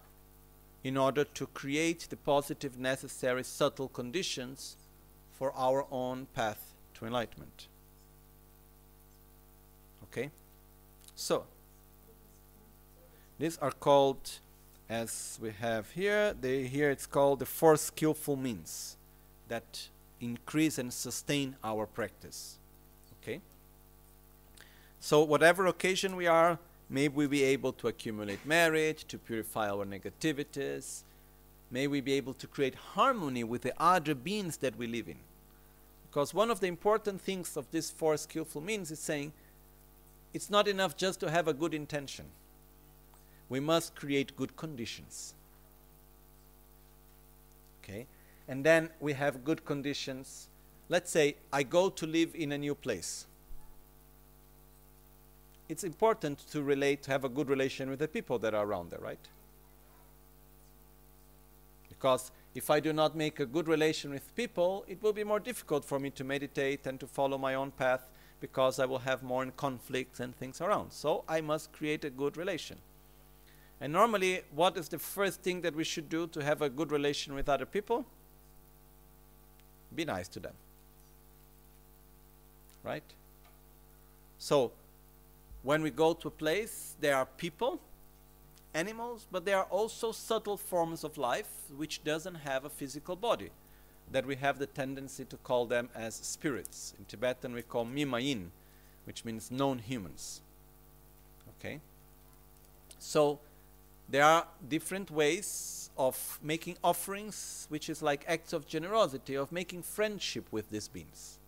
in 0.84 0.98
order 0.98 1.24
to 1.24 1.48
create 1.48 2.08
the 2.10 2.16
positive, 2.16 2.78
necessary, 2.78 3.44
subtle 3.44 3.88
conditions 3.88 4.76
for 5.38 5.52
our 5.56 5.86
own 5.92 6.28
path 6.34 6.74
to 6.94 7.06
enlightenment. 7.06 7.68
Okay? 10.04 10.30
So, 11.16 11.46
these 13.40 13.58
are 13.58 13.72
called, 13.72 14.40
as 14.90 15.40
we 15.42 15.52
have 15.52 15.92
here, 15.92 16.34
they, 16.40 16.68
here 16.68 16.90
it's 16.90 17.06
called 17.06 17.40
the 17.40 17.46
four 17.46 17.78
skillful 17.78 18.36
means 18.36 18.96
that 19.48 19.90
increase 20.22 20.78
and 20.78 20.94
sustain 20.94 21.56
our 21.64 21.86
practice. 21.86 22.58
So, 25.00 25.24
whatever 25.24 25.68
occasion 25.68 26.16
we 26.16 26.28
are, 26.28 26.58
may 26.90 27.08
we 27.08 27.28
be 27.28 27.44
able 27.44 27.74
to 27.74 27.88
accumulate 27.88 28.46
merit, 28.46 29.06
to 29.08 29.18
purify 29.18 29.70
our 29.70 29.86
negativities. 29.86 31.04
May 31.72 31.88
we 31.88 32.02
be 32.02 32.14
able 32.14 32.34
to 32.36 32.48
create 32.48 32.76
harmony 32.76 33.44
with 33.44 33.62
the 33.62 33.74
other 33.78 34.16
beings 34.16 34.58
that 34.58 34.78
we 34.78 34.88
live 34.88 35.08
in. 35.08 35.18
Because 36.10 36.34
one 36.34 36.50
of 36.50 36.60
the 36.60 36.68
important 36.68 37.20
things 37.22 37.58
of 37.58 37.70
these 37.72 37.90
four 37.90 38.16
skillful 38.18 38.62
means 38.62 38.92
is 38.92 39.00
saying 39.00 39.34
it's 40.34 40.50
not 40.50 40.68
enough 40.68 40.96
just 40.96 41.20
to 41.22 41.30
have 41.30 41.48
a 41.48 41.54
good 41.54 41.74
intention. 41.74 42.26
We 43.50 43.60
must 43.60 43.96
create 43.96 44.36
good 44.36 44.56
conditions. 44.56 45.34
Okay? 47.84 48.06
And 48.48 48.64
then 48.64 48.90
we 49.00 49.14
have 49.14 49.44
good 49.44 49.66
conditions. 49.66 50.48
Let's 50.90 51.12
say 51.12 51.36
I 51.52 51.64
go 51.64 51.90
to 51.90 52.06
live 52.06 52.34
in 52.34 52.52
a 52.52 52.58
new 52.58 52.76
place. 52.76 53.28
It's 55.68 55.84
important 55.84 56.40
to 56.52 56.62
relate, 56.62 57.04
to 57.04 57.12
have 57.12 57.24
a 57.24 57.30
good 57.30 57.50
relation 57.50 57.90
with 57.90 58.00
the 58.00 58.08
people 58.08 58.38
that 58.40 58.54
are 58.54 58.66
around 58.66 58.92
there, 58.92 59.00
right? 59.00 59.20
Because 61.90 62.32
if 62.54 62.70
I 62.70 62.80
do 62.80 62.94
not 62.94 63.16
make 63.16 63.40
a 63.40 63.46
good 63.46 63.68
relation 63.68 64.12
with 64.12 64.36
people, 64.36 64.86
it 64.88 65.02
will 65.02 65.14
be 65.14 65.24
more 65.24 65.40
difficult 65.40 65.84
for 65.84 66.00
me 66.00 66.10
to 66.12 66.24
meditate 66.24 66.86
and 66.86 67.00
to 67.00 67.08
follow 67.08 67.38
my 67.38 67.56
own 67.56 67.72
path 67.72 68.10
because 68.40 68.80
I 68.80 68.86
will 68.86 69.00
have 69.00 69.24
more 69.24 69.46
conflicts 69.58 70.20
and 70.20 70.36
things 70.36 70.62
around. 70.62 70.92
So 70.92 71.24
I 71.28 71.42
must 71.42 71.72
create 71.72 72.06
a 72.06 72.10
good 72.10 72.38
relation. 72.38 72.78
And 73.82 73.92
normally, 73.92 74.42
what 74.54 74.78
is 74.78 74.88
the 74.88 75.00
first 75.00 75.42
thing 75.42 75.62
that 75.62 75.76
we 75.76 75.84
should 75.84 76.10
do 76.10 76.28
to 76.28 76.44
have 76.44 76.62
a 76.62 76.70
good 76.70 76.92
relation 76.92 77.34
with 77.34 77.50
other 77.50 77.66
people? 77.66 78.06
Be 79.94 80.06
nice 80.06 80.28
to 80.30 80.40
them. 80.40 80.54
Right? 82.84 83.04
So, 84.38 84.72
when 85.66 85.82
we 85.82 85.90
go 85.90 86.14
to 86.14 86.28
a 86.28 86.32
place, 86.32 86.96
there 87.02 87.16
are 87.16 87.26
people, 87.26 87.82
animals, 88.76 89.26
but 89.32 89.46
there 89.46 89.58
are 89.58 89.66
also 89.72 90.12
subtle 90.12 90.58
forms 90.58 91.04
of 91.04 91.18
life 91.18 91.50
which 91.76 92.04
doesn't 92.04 92.36
have 92.36 92.66
a 92.66 92.70
physical 92.70 93.16
body 93.16 93.50
that 94.12 94.28
we 94.28 94.36
have 94.36 94.60
the 94.60 94.68
tendency 94.68 95.26
to 95.26 95.38
call 95.38 95.66
them 95.66 95.90
as 95.96 96.14
spirits. 96.14 96.94
In 97.00 97.06
Tibetan 97.06 97.52
we 97.54 97.64
call 97.64 97.84
mimayin, 97.84 98.50
which 99.06 99.26
means 99.26 99.50
known 99.50 99.80
humans. 99.80 100.42
Okay? 101.58 101.80
So 103.00 103.40
there 104.08 104.24
are 104.24 104.46
different 104.70 105.10
ways 105.10 105.90
of 105.98 106.40
making 106.44 106.78
offerings, 106.84 107.66
which 107.70 107.90
is 107.90 108.04
like 108.04 108.24
acts 108.28 108.54
of 108.54 108.68
generosity, 108.68 109.34
of 109.36 109.52
making 109.52 109.82
friendship 109.82 110.46
with 110.52 110.70
these 110.70 110.88
beings. 110.88 111.40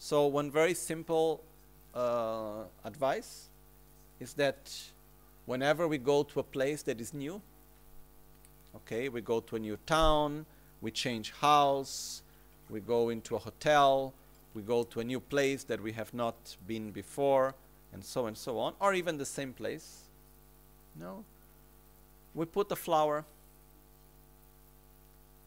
So 0.00 0.26
one 0.26 0.50
very 0.50 0.74
simple 0.74 1.44
uh, 1.98 2.64
advice 2.84 3.48
is 4.20 4.34
that 4.34 4.72
whenever 5.46 5.88
we 5.88 5.98
go 5.98 6.22
to 6.22 6.40
a 6.40 6.42
place 6.42 6.82
that 6.82 7.00
is 7.00 7.12
new, 7.12 7.40
okay, 8.76 9.08
we 9.08 9.20
go 9.20 9.40
to 9.40 9.56
a 9.56 9.58
new 9.58 9.76
town, 9.86 10.46
we 10.80 10.90
change 10.90 11.32
house, 11.32 12.22
we 12.70 12.80
go 12.80 13.08
into 13.08 13.34
a 13.34 13.38
hotel, 13.38 14.12
we 14.54 14.62
go 14.62 14.84
to 14.84 15.00
a 15.00 15.04
new 15.04 15.20
place 15.20 15.64
that 15.64 15.80
we 15.80 15.92
have 15.92 16.14
not 16.14 16.56
been 16.66 16.90
before, 16.90 17.54
and 17.92 18.04
so 18.04 18.26
and 18.26 18.36
so 18.36 18.58
on, 18.58 18.74
or 18.80 18.94
even 18.94 19.18
the 19.18 19.26
same 19.26 19.52
place. 19.52 20.02
No. 21.00 21.24
We 22.34 22.44
put 22.44 22.70
a 22.70 22.76
flower, 22.76 23.24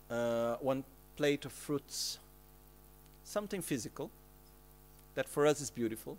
uh, 0.09 0.55
one 0.55 0.83
plate 1.15 1.45
of 1.45 1.51
fruits, 1.53 2.19
something 3.23 3.61
physical 3.61 4.09
that 5.15 5.29
for 5.29 5.45
us 5.45 5.61
is 5.61 5.69
beautiful. 5.69 6.17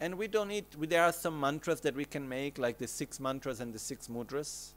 And 0.00 0.16
we 0.16 0.28
don't 0.28 0.48
need, 0.48 0.64
there 0.78 1.02
are 1.02 1.12
some 1.12 1.38
mantras 1.40 1.80
that 1.80 1.94
we 1.94 2.04
can 2.04 2.28
make, 2.28 2.58
like 2.58 2.78
the 2.78 2.86
six 2.86 3.18
mantras 3.18 3.60
and 3.60 3.72
the 3.72 3.78
six 3.78 4.06
mudras. 4.06 4.72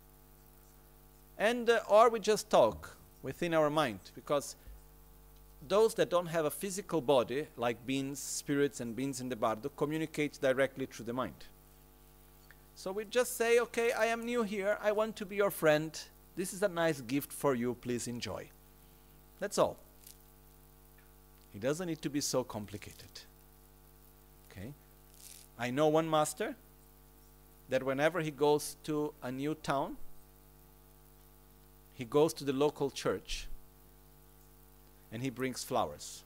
And 1.38 1.70
uh, 1.70 1.80
or 1.88 2.10
we 2.10 2.20
just 2.20 2.50
talk 2.50 2.96
within 3.24 3.54
our 3.54 3.70
mind 3.70 4.00
because 4.16 4.56
those 5.68 5.94
that 5.96 6.10
don't 6.10 6.28
have 6.28 6.46
a 6.46 6.52
physical 6.52 7.02
body 7.02 7.48
like 7.56 7.86
beings 7.86 8.20
spirits 8.20 8.80
and 8.80 8.96
beings 8.96 9.22
in 9.22 9.30
the 9.30 9.36
bardo 9.36 9.70
communicate 9.70 10.40
directly 10.42 10.86
through 10.86 11.06
the 11.06 11.14
mind. 11.14 11.46
So 12.76 12.92
we 12.92 13.06
just 13.06 13.38
say 13.38 13.60
okay 13.60 13.92
i 13.92 14.06
am 14.06 14.26
new 14.26 14.44
here. 14.44 14.78
I 14.82 14.92
want 14.92 15.16
to 15.18 15.26
be 15.26 15.36
your 15.36 15.52
friend. 15.52 16.00
This 16.36 16.54
is 16.54 16.64
a 16.64 16.68
nice 16.68 17.02
gift 17.02 17.32
for 17.32 17.54
you. 17.54 17.76
Please 17.76 18.08
enjoy. 18.08 18.50
That's 19.40 19.58
all. 19.58 19.78
It 21.54 21.62
doesn't 21.62 21.88
need 21.88 22.02
to 22.02 22.10
be 22.10 22.22
so 22.22 22.44
complicated 22.44 23.22
i 25.62 25.70
know 25.70 25.88
one 25.88 26.10
master 26.10 26.56
that 27.70 27.84
whenever 27.84 28.20
he 28.20 28.32
goes 28.32 28.76
to 28.84 29.14
a 29.24 29.32
new 29.32 29.56
town 29.56 29.96
he 31.94 32.06
goes 32.06 32.34
to 32.34 32.44
the 32.44 32.54
local 32.54 32.90
church 32.90 33.48
and 35.12 35.22
he 35.22 35.30
brings 35.30 35.64
flowers 35.64 36.24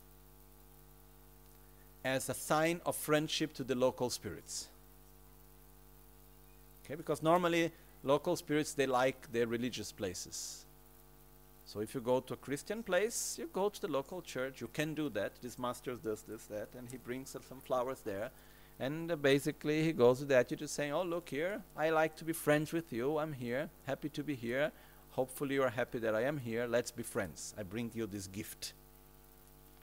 as 2.06 2.30
a 2.30 2.34
sign 2.36 2.80
of 2.86 2.95
friendship 2.95 3.52
to 3.56 3.64
the 3.64 3.74
local 3.74 4.12
spirits. 4.12 4.68
Okay, 6.86 6.94
because 6.94 7.24
normally 7.24 7.72
local 8.03 8.36
spirits 8.36 8.74
they 8.74 8.86
like 8.86 9.32
their 9.32 9.48
religious 9.48 9.91
places. 9.91 10.66
So 11.66 11.80
if 11.80 11.95
you 11.95 12.02
go 12.02 12.20
to 12.20 12.36
a 12.36 12.38
Christian 12.38 12.84
place, 12.84 13.38
you 13.40 13.49
go 13.52 13.70
to 13.70 13.82
the 13.82 13.88
local 13.88 14.22
church. 14.22 14.62
You 14.62 14.70
can 14.72 14.94
do 14.94 15.10
that. 15.10 15.32
This 15.41 15.57
master 15.57 15.95
does 15.95 16.22
this, 16.22 16.45
that, 16.45 16.70
and 16.78 16.88
he 16.91 16.98
brings 16.98 17.32
some 17.32 17.60
flowers 17.60 18.02
there. 18.06 18.30
And 18.80 19.11
uh, 19.11 19.15
basically, 19.15 19.84
he 19.84 19.93
goes 19.93 20.19
to 20.19 20.26
the 20.26 20.35
attitude 20.35 20.69
saying, 20.69 20.91
"Oh, 20.91 21.03
look 21.03 21.30
here! 21.30 21.61
I 21.77 21.89
like 21.89 22.15
to 22.18 22.26
be 22.26 22.34
friends 22.34 22.73
with 22.73 22.91
you. 22.91 23.18
I'm 23.18 23.34
here, 23.34 23.69
happy 23.85 24.10
to 24.10 24.23
be 24.23 24.35
here. 24.35 24.72
Hopefully, 25.11 25.56
you 25.56 25.64
are 25.64 25.69
happy 25.69 25.99
that 25.99 26.14
I 26.14 26.23
am 26.23 26.38
here. 26.38 26.68
Let's 26.68 26.91
be 26.91 27.03
friends. 27.03 27.53
I 27.57 27.64
bring 27.64 27.89
you 27.93 28.06
this 28.06 28.27
gift. 28.27 28.73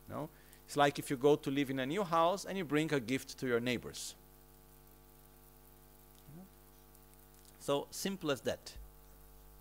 No? 0.09 0.29
It's 0.67 0.77
like 0.77 0.99
if 0.99 1.11
you 1.11 1.17
go 1.17 1.37
to 1.37 1.51
live 1.51 1.71
in 1.71 1.79
a 1.79 1.87
new 1.87 2.05
house 2.05 2.45
and 2.45 2.59
you 2.59 2.65
bring 2.65 2.93
a 2.93 3.01
gift 3.01 3.39
to 3.39 3.47
your 3.47 3.61
neighbors. 3.61 4.15
So 7.61 7.87
simple 7.91 8.31
as 8.31 8.41
that. 8.43 8.73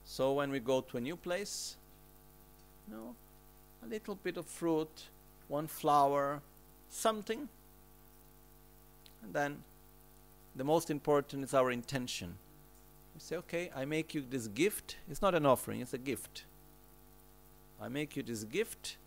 So 0.04 0.34
when 0.34 0.52
we 0.52 0.60
go 0.60 0.82
to 0.82 0.98
a 0.98 1.02
new 1.02 1.16
place, 1.16 1.78
you 2.88 2.96
know, 2.96 3.16
a 3.86 3.88
little 3.88 4.16
bit 4.16 4.38
of 4.38 4.46
fruit, 4.46 5.10
one 5.48 5.68
flower, 5.68 6.42
something. 6.90 7.48
And 9.24 9.34
then 9.34 9.64
the 10.56 10.64
most 10.64 10.90
important 10.90 11.44
is 11.44 11.54
our 11.54 11.72
intention. 11.72 12.36
We 13.14 13.22
say, 13.22 13.36
okay, 13.38 13.72
I 13.76 13.86
make 13.86 14.14
you 14.14 14.24
this 14.30 14.48
gift. 14.48 14.98
It's 15.10 15.22
not 15.22 15.36
an 15.36 15.46
offering, 15.46 15.82
it's 15.82 15.94
a 15.94 15.98
gift. 15.98 16.44
I 17.82 17.88
make 17.88 18.16
you 18.16 18.24
this 18.24 18.44
gift 18.44 18.98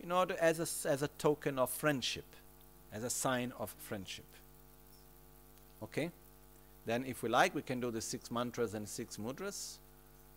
in 0.00 0.12
order 0.12 0.36
as 0.40 0.58
a, 0.58 0.88
as 0.88 1.02
a 1.02 1.08
token 1.18 1.58
of 1.58 1.70
friendship, 1.70 2.24
as 2.92 3.02
a 3.02 3.10
sign 3.10 3.52
of 3.58 3.74
friendship. 3.78 4.26
Okay? 5.82 6.10
Then, 6.86 7.04
if 7.06 7.22
we 7.22 7.28
like, 7.28 7.54
we 7.54 7.62
can 7.62 7.80
do 7.80 7.90
the 7.90 8.00
six 8.00 8.30
mantras 8.30 8.74
and 8.74 8.86
six 8.88 9.16
mudras, 9.16 9.78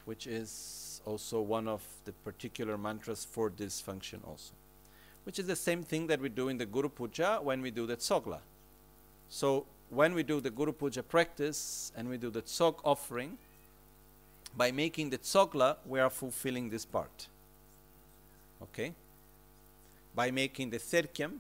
which 0.05 0.25
is 0.25 1.01
also 1.05 1.41
one 1.41 1.67
of 1.67 1.85
the 2.05 2.13
particular 2.13 2.77
mantras 2.77 3.25
for 3.29 3.51
this 3.55 3.81
function, 3.81 4.21
also. 4.25 4.53
Which 5.25 5.39
is 5.39 5.47
the 5.47 5.55
same 5.57 5.83
thing 5.83 6.07
that 6.07 6.21
we 6.21 6.29
do 6.29 6.47
in 6.47 6.57
the 6.57 6.65
Guru 6.65 6.87
Puja 6.87 7.39
when 7.43 7.61
we 7.61 7.71
do 7.71 7.85
the 7.85 7.97
Tsogla. 7.97 8.39
So, 9.29 9.65
when 9.89 10.13
we 10.13 10.23
do 10.23 10.41
the 10.41 10.49
Guru 10.49 10.73
Puja 10.73 11.03
practice 11.03 11.91
and 11.95 12.09
we 12.09 12.17
do 12.17 12.29
the 12.29 12.41
Tsog 12.41 12.75
offering, 12.83 13.37
by 14.55 14.71
making 14.71 15.09
the 15.09 15.17
Tsogla, 15.17 15.77
we 15.85 15.99
are 15.99 16.09
fulfilling 16.09 16.69
this 16.69 16.85
part. 16.85 17.27
Okay? 18.61 18.93
By 20.15 20.31
making 20.31 20.71
the 20.71 20.79
Serkyam, 20.79 21.39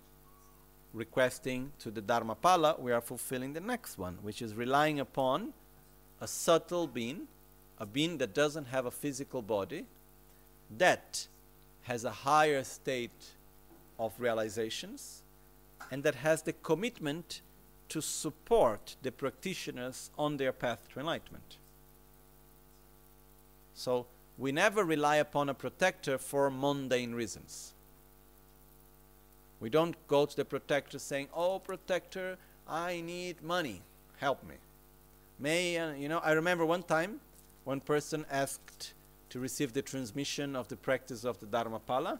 requesting 0.93 1.71
to 1.79 1.91
the 1.91 2.01
Dharmapala, 2.01 2.79
we 2.79 2.91
are 2.91 3.01
fulfilling 3.01 3.53
the 3.53 3.59
next 3.59 3.97
one, 3.97 4.17
which 4.21 4.41
is 4.41 4.55
relying 4.55 4.99
upon 4.99 5.53
a 6.21 6.27
subtle 6.27 6.87
being, 6.87 7.27
a 7.79 7.85
being 7.85 8.17
that 8.17 8.33
doesn't 8.33 8.65
have 8.65 8.85
a 8.85 8.91
physical 8.91 9.41
body, 9.41 9.85
that 10.77 11.27
has 11.83 12.03
a 12.03 12.11
higher 12.11 12.63
state 12.63 13.31
of 13.99 14.13
realizations, 14.19 15.23
and 15.91 16.03
that 16.03 16.15
has 16.15 16.41
the 16.41 16.53
commitment 16.53 17.41
to 17.89 18.01
support 18.01 18.95
the 19.01 19.11
practitioners 19.11 20.09
on 20.17 20.37
their 20.37 20.51
path 20.51 20.87
to 20.93 20.99
enlightenment. 20.99 21.57
So 23.73 24.07
we 24.37 24.51
never 24.51 24.83
rely 24.83 25.17
upon 25.17 25.49
a 25.49 25.53
protector 25.53 26.17
for 26.17 26.49
mundane 26.49 27.13
reasons. 27.13 27.73
We 29.59 29.69
don't 29.69 29.95
go 30.07 30.25
to 30.25 30.35
the 30.35 30.45
protector 30.45 30.99
saying, 30.99 31.29
"Oh, 31.33 31.59
protector, 31.59 32.37
I 32.67 33.01
need 33.01 33.41
money. 33.41 33.81
Help 34.17 34.43
me." 34.43 34.55
May 35.39 35.77
uh, 35.77 35.93
you 35.93 36.09
know? 36.09 36.19
I 36.19 36.31
remember 36.31 36.65
one 36.65 36.83
time, 36.83 37.19
one 37.63 37.79
person 37.79 38.25
asked 38.31 38.93
to 39.29 39.39
receive 39.39 39.73
the 39.73 39.81
transmission 39.81 40.55
of 40.55 40.67
the 40.67 40.75
practice 40.75 41.23
of 41.23 41.39
the 41.39 41.45
Dharmapala, 41.45 42.19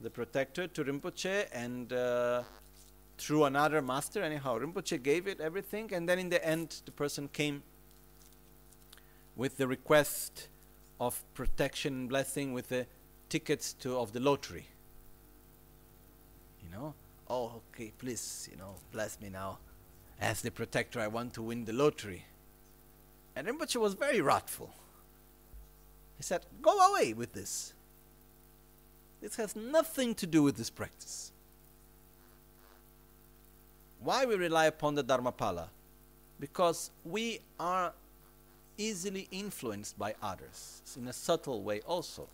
the 0.00 0.10
protector, 0.10 0.66
to 0.68 0.84
Rinpoche, 0.84 1.46
and 1.52 1.92
uh, 1.92 2.42
through 3.22 3.44
another 3.44 3.80
master. 3.80 4.22
Anyhow, 4.22 4.58
Rinpoche 4.58 5.02
gave 5.02 5.28
it 5.28 5.40
everything, 5.40 5.92
and 5.94 6.08
then 6.08 6.18
in 6.18 6.28
the 6.28 6.44
end, 6.44 6.82
the 6.84 6.90
person 6.90 7.28
came 7.28 7.62
with 9.36 9.56
the 9.56 9.66
request 9.66 10.48
of 11.00 11.22
protection 11.34 11.94
and 11.94 12.08
blessing 12.08 12.52
with 12.52 12.68
the 12.68 12.86
tickets 13.28 13.72
to 13.74 13.96
of 13.96 14.12
the 14.12 14.20
lottery. 14.20 14.66
You 16.62 16.70
know, 16.70 16.94
oh, 17.28 17.62
okay, 17.72 17.92
please, 17.98 18.48
you 18.50 18.56
know, 18.56 18.74
bless 18.90 19.20
me 19.20 19.28
now. 19.28 19.58
As 20.20 20.42
the 20.42 20.50
protector, 20.50 21.00
I 21.00 21.06
want 21.06 21.34
to 21.34 21.42
win 21.42 21.64
the 21.64 21.72
lottery. 21.72 22.26
And 23.34 23.46
Rinpoche 23.46 23.76
was 23.76 23.94
very 23.94 24.20
wrathful. 24.20 24.74
He 26.16 26.22
said, 26.22 26.44
Go 26.60 26.78
away 26.92 27.12
with 27.12 27.32
this. 27.32 27.72
This 29.20 29.36
has 29.36 29.56
nothing 29.56 30.14
to 30.16 30.26
do 30.26 30.42
with 30.42 30.56
this 30.56 30.70
practice. 30.70 31.31
Why 34.02 34.24
we 34.24 34.34
rely 34.34 34.66
upon 34.66 34.94
the 34.94 35.04
Dharmapala? 35.04 35.68
Because 36.40 36.90
we 37.04 37.40
are 37.60 37.92
easily 38.76 39.28
influenced 39.30 39.98
by 39.98 40.14
others 40.20 40.82
in 40.96 41.06
a 41.06 41.12
subtle 41.12 41.62
way 41.62 41.80
also. 41.86 42.28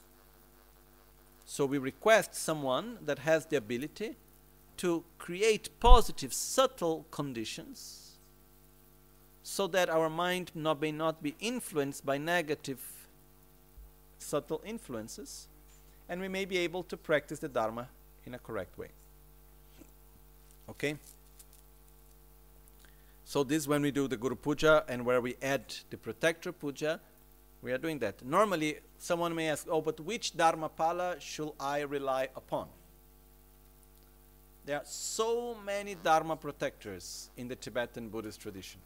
So 1.44 1.66
we 1.66 1.78
request 1.78 2.34
someone 2.34 2.98
that 3.04 3.18
has 3.20 3.46
the 3.46 3.56
ability 3.56 4.16
to 4.78 5.04
create 5.18 5.68
positive, 5.80 6.32
subtle 6.32 7.04
conditions 7.10 8.18
so 9.42 9.66
that 9.66 9.88
our 9.88 10.08
mind 10.08 10.52
not, 10.54 10.80
may 10.80 10.92
not 10.92 11.22
be 11.22 11.34
influenced 11.40 12.04
by 12.04 12.18
negative, 12.18 12.80
subtle 14.18 14.60
influences, 14.64 15.48
and 16.08 16.20
we 16.20 16.28
may 16.28 16.44
be 16.44 16.58
able 16.58 16.82
to 16.84 16.96
practice 16.96 17.38
the 17.38 17.48
Dharma 17.48 17.88
in 18.24 18.34
a 18.34 18.38
correct 18.38 18.78
way. 18.78 18.88
Okay? 20.68 20.96
So 23.28 23.44
this 23.44 23.68
when 23.68 23.82
we 23.82 23.90
do 23.90 24.08
the 24.08 24.16
Guru 24.16 24.36
Puja 24.36 24.84
and 24.88 25.04
where 25.04 25.20
we 25.20 25.36
add 25.42 25.74
the 25.90 25.98
Protector 25.98 26.50
Puja, 26.50 26.98
we 27.60 27.72
are 27.72 27.76
doing 27.76 27.98
that. 27.98 28.24
Normally, 28.24 28.78
someone 28.96 29.34
may 29.34 29.50
ask, 29.50 29.66
oh, 29.68 29.82
but 29.82 30.00
which 30.00 30.34
Dharma 30.34 30.70
Dharmapala 30.70 31.20
should 31.20 31.50
I 31.60 31.80
rely 31.80 32.30
upon? 32.34 32.68
There 34.64 34.78
are 34.78 34.84
so 34.86 35.54
many 35.62 35.94
Dharma 35.94 36.36
protectors 36.36 37.28
in 37.36 37.48
the 37.48 37.56
Tibetan 37.56 38.08
Buddhist 38.08 38.40
tradition. 38.40 38.80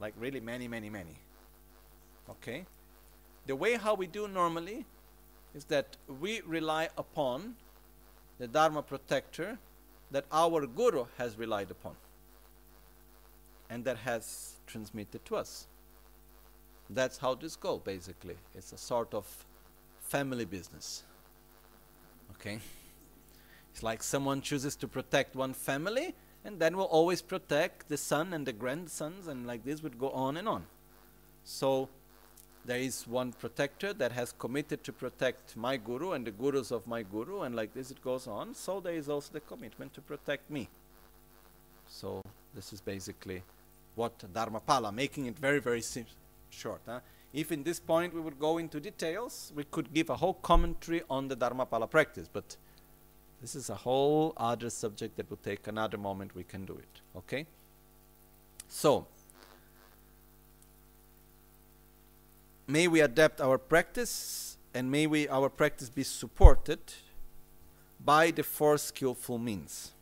Like 0.00 0.14
really 0.16 0.40
many, 0.40 0.66
many, 0.66 0.88
many. 0.88 1.18
Okay? 2.30 2.64
The 3.46 3.54
way 3.54 3.74
how 3.74 3.92
we 3.92 4.06
do 4.06 4.28
normally 4.28 4.86
is 5.54 5.66
that 5.66 5.98
we 6.20 6.40
rely 6.46 6.88
upon 6.96 7.56
the 8.38 8.48
Dharma 8.48 8.80
protector 8.80 9.58
that 10.10 10.24
our 10.32 10.66
Guru 10.66 11.04
has 11.18 11.36
relied 11.36 11.70
upon 11.70 11.96
and 13.70 13.84
that 13.84 13.98
has 13.98 14.56
transmitted 14.66 15.24
to 15.26 15.36
us. 15.36 15.66
That's 16.88 17.18
how 17.18 17.34
this 17.34 17.56
goes, 17.56 17.80
basically. 17.80 18.36
It's 18.54 18.72
a 18.72 18.78
sort 18.78 19.12
of 19.12 19.26
family 20.00 20.44
business. 20.44 21.02
Okay? 22.32 22.60
It's 23.72 23.82
like 23.82 24.02
someone 24.02 24.40
chooses 24.40 24.76
to 24.76 24.88
protect 24.88 25.34
one 25.34 25.52
family 25.52 26.14
and 26.46 26.60
then 26.60 26.76
will 26.76 26.84
always 26.84 27.22
protect 27.22 27.88
the 27.88 27.96
son 27.96 28.32
and 28.32 28.46
the 28.46 28.52
grandsons, 28.52 29.26
and 29.26 29.48
like 29.48 29.64
this 29.64 29.82
would 29.82 29.98
go 29.98 30.10
on 30.10 30.36
and 30.36 30.48
on. 30.48 30.64
So, 31.42 31.88
there 32.64 32.78
is 32.78 33.06
one 33.06 33.32
protector 33.32 33.92
that 33.94 34.12
has 34.12 34.32
committed 34.32 34.84
to 34.84 34.92
protect 34.92 35.56
my 35.56 35.76
guru 35.76 36.12
and 36.12 36.24
the 36.24 36.30
gurus 36.30 36.70
of 36.70 36.86
my 36.86 37.02
guru, 37.02 37.42
and 37.42 37.56
like 37.56 37.74
this 37.74 37.90
it 37.90 38.00
goes 38.00 38.28
on. 38.28 38.54
So, 38.54 38.78
there 38.78 38.94
is 38.94 39.08
also 39.08 39.32
the 39.32 39.40
commitment 39.40 39.92
to 39.94 40.00
protect 40.00 40.48
me. 40.48 40.68
So, 41.88 42.22
this 42.54 42.72
is 42.72 42.80
basically 42.80 43.42
what 43.96 44.18
Dharmapala, 44.32 44.94
making 44.94 45.26
it 45.26 45.36
very, 45.36 45.58
very 45.58 45.82
short. 46.50 46.80
Huh? 46.86 47.00
If 47.32 47.50
in 47.50 47.64
this 47.64 47.80
point 47.80 48.14
we 48.14 48.20
would 48.20 48.38
go 48.38 48.58
into 48.58 48.78
details, 48.78 49.52
we 49.56 49.64
could 49.64 49.92
give 49.92 50.10
a 50.10 50.16
whole 50.16 50.34
commentary 50.34 51.02
on 51.10 51.28
the 51.28 51.36
Dharmapala 51.36 51.90
practice, 51.90 52.28
but 52.32 52.56
this 53.40 53.54
is 53.54 53.68
a 53.68 53.74
whole 53.74 54.32
other 54.36 54.70
subject 54.70 55.16
that 55.16 55.28
will 55.28 55.38
take 55.38 55.66
another 55.66 55.98
moment 55.98 56.34
we 56.34 56.44
can 56.44 56.64
do 56.64 56.74
it. 56.74 57.00
Okay? 57.16 57.46
So, 58.68 59.06
may 62.66 62.88
we 62.88 63.00
adapt 63.00 63.40
our 63.40 63.58
practice 63.58 64.56
and 64.74 64.90
may 64.90 65.06
we 65.06 65.28
our 65.28 65.48
practice 65.48 65.88
be 65.88 66.02
supported 66.02 66.80
by 68.04 68.30
the 68.30 68.42
four 68.42 68.78
skillful 68.78 69.38
means. 69.38 69.92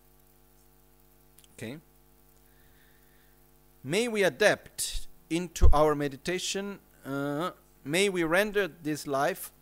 Okay? 1.54 1.78
May 3.86 4.08
we 4.08 4.22
adapt 4.22 5.08
into 5.28 5.68
our 5.70 5.94
meditation, 5.94 6.78
uh, 7.04 7.50
may 7.84 8.08
we 8.08 8.24
render 8.24 8.66
this 8.66 9.06
life 9.06 9.52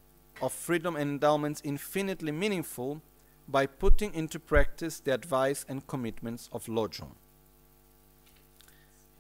of 0.41 0.53
freedom 0.53 0.95
and 0.95 1.11
endowments 1.11 1.61
infinitely 1.65 2.31
meaningful 2.31 3.03
by 3.49 3.67
putting 3.67 4.15
into 4.15 4.39
practice 4.39 5.01
the 5.01 5.13
advice 5.13 5.67
and 5.69 5.85
commitments 5.89 6.49
of 6.53 6.67
Lojong. 6.67 7.17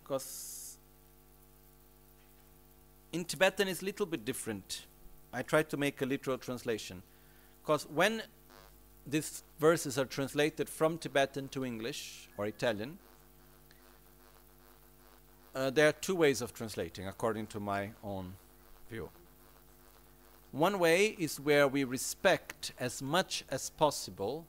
Because 0.00 0.78
in 3.12 3.24
Tibetan 3.24 3.66
it's 3.66 3.82
a 3.82 3.84
little 3.84 4.06
bit 4.06 4.24
different. 4.24 4.86
I 5.32 5.42
tried 5.42 5.68
to 5.70 5.76
make 5.76 6.00
a 6.00 6.06
literal 6.06 6.38
translation. 6.38 7.02
Because 7.60 7.88
when 7.88 8.22
these 9.04 9.42
verses 9.58 9.98
are 9.98 10.04
translated 10.04 10.68
from 10.68 10.96
Tibetan 10.96 11.48
to 11.48 11.64
English 11.64 12.28
or 12.36 12.46
Italian, 12.46 12.98
uh, 15.54 15.70
there 15.70 15.88
are 15.88 15.92
two 15.92 16.14
ways 16.14 16.40
of 16.40 16.54
translating, 16.54 17.06
according 17.06 17.46
to 17.48 17.60
my 17.60 17.90
own 18.02 18.34
view. 18.90 19.10
One 20.50 20.78
way 20.78 21.16
is 21.18 21.40
where 21.40 21.66
we 21.66 21.84
respect 21.84 22.72
as 22.78 23.00
much 23.02 23.44
as 23.50 23.70
possible 23.70 24.46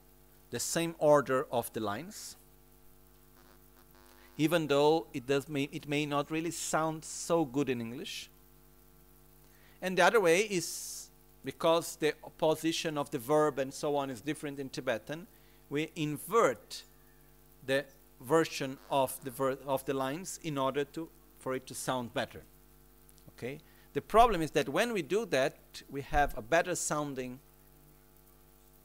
the 0.51 0.59
same 0.59 0.95
order 0.99 1.47
of 1.51 1.71
the 1.73 1.79
lines, 1.79 2.35
even 4.37 4.67
though 4.67 5.07
it 5.13 5.27
does 5.27 5.47
may, 5.47 5.69
it 5.71 5.87
may 5.87 6.05
not 6.05 6.29
really 6.29 6.51
sound 6.51 7.05
so 7.05 7.45
good 7.45 7.69
in 7.69 7.79
English. 7.79 8.29
And 9.81 9.97
the 9.97 10.03
other 10.03 10.19
way 10.19 10.41
is 10.41 11.09
because 11.43 11.97
the 11.97 12.13
position 12.37 12.97
of 12.97 13.11
the 13.11 13.19
verb 13.19 13.59
and 13.59 13.73
so 13.73 13.95
on 13.95 14.09
is 14.09 14.21
different 14.21 14.59
in 14.59 14.69
Tibetan, 14.69 15.27
we 15.69 15.89
invert 15.95 16.83
the 17.65 17.85
version 18.23 18.77
of 18.89 19.19
the 19.23 19.31
ver- 19.31 19.57
of 19.65 19.85
the 19.85 19.93
lines 19.93 20.39
in 20.43 20.57
order 20.57 20.83
to 20.85 21.09
for 21.39 21.53
it 21.53 21.67
to 21.67 21.75
sound 21.75 22.13
better. 22.13 22.43
Okay? 23.35 23.59
The 23.93 24.01
problem 24.01 24.41
is 24.41 24.51
that 24.51 24.69
when 24.69 24.93
we 24.93 25.01
do 25.01 25.25
that, 25.27 25.57
we 25.89 26.01
have 26.01 26.35
a 26.37 26.41
better 26.41 26.75
sounding 26.75 27.39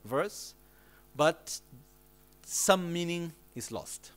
verse, 0.05 0.55
but 1.17 1.61
some 2.45 2.93
meaning 2.93 3.33
is 3.55 3.71
lost. 3.73 4.13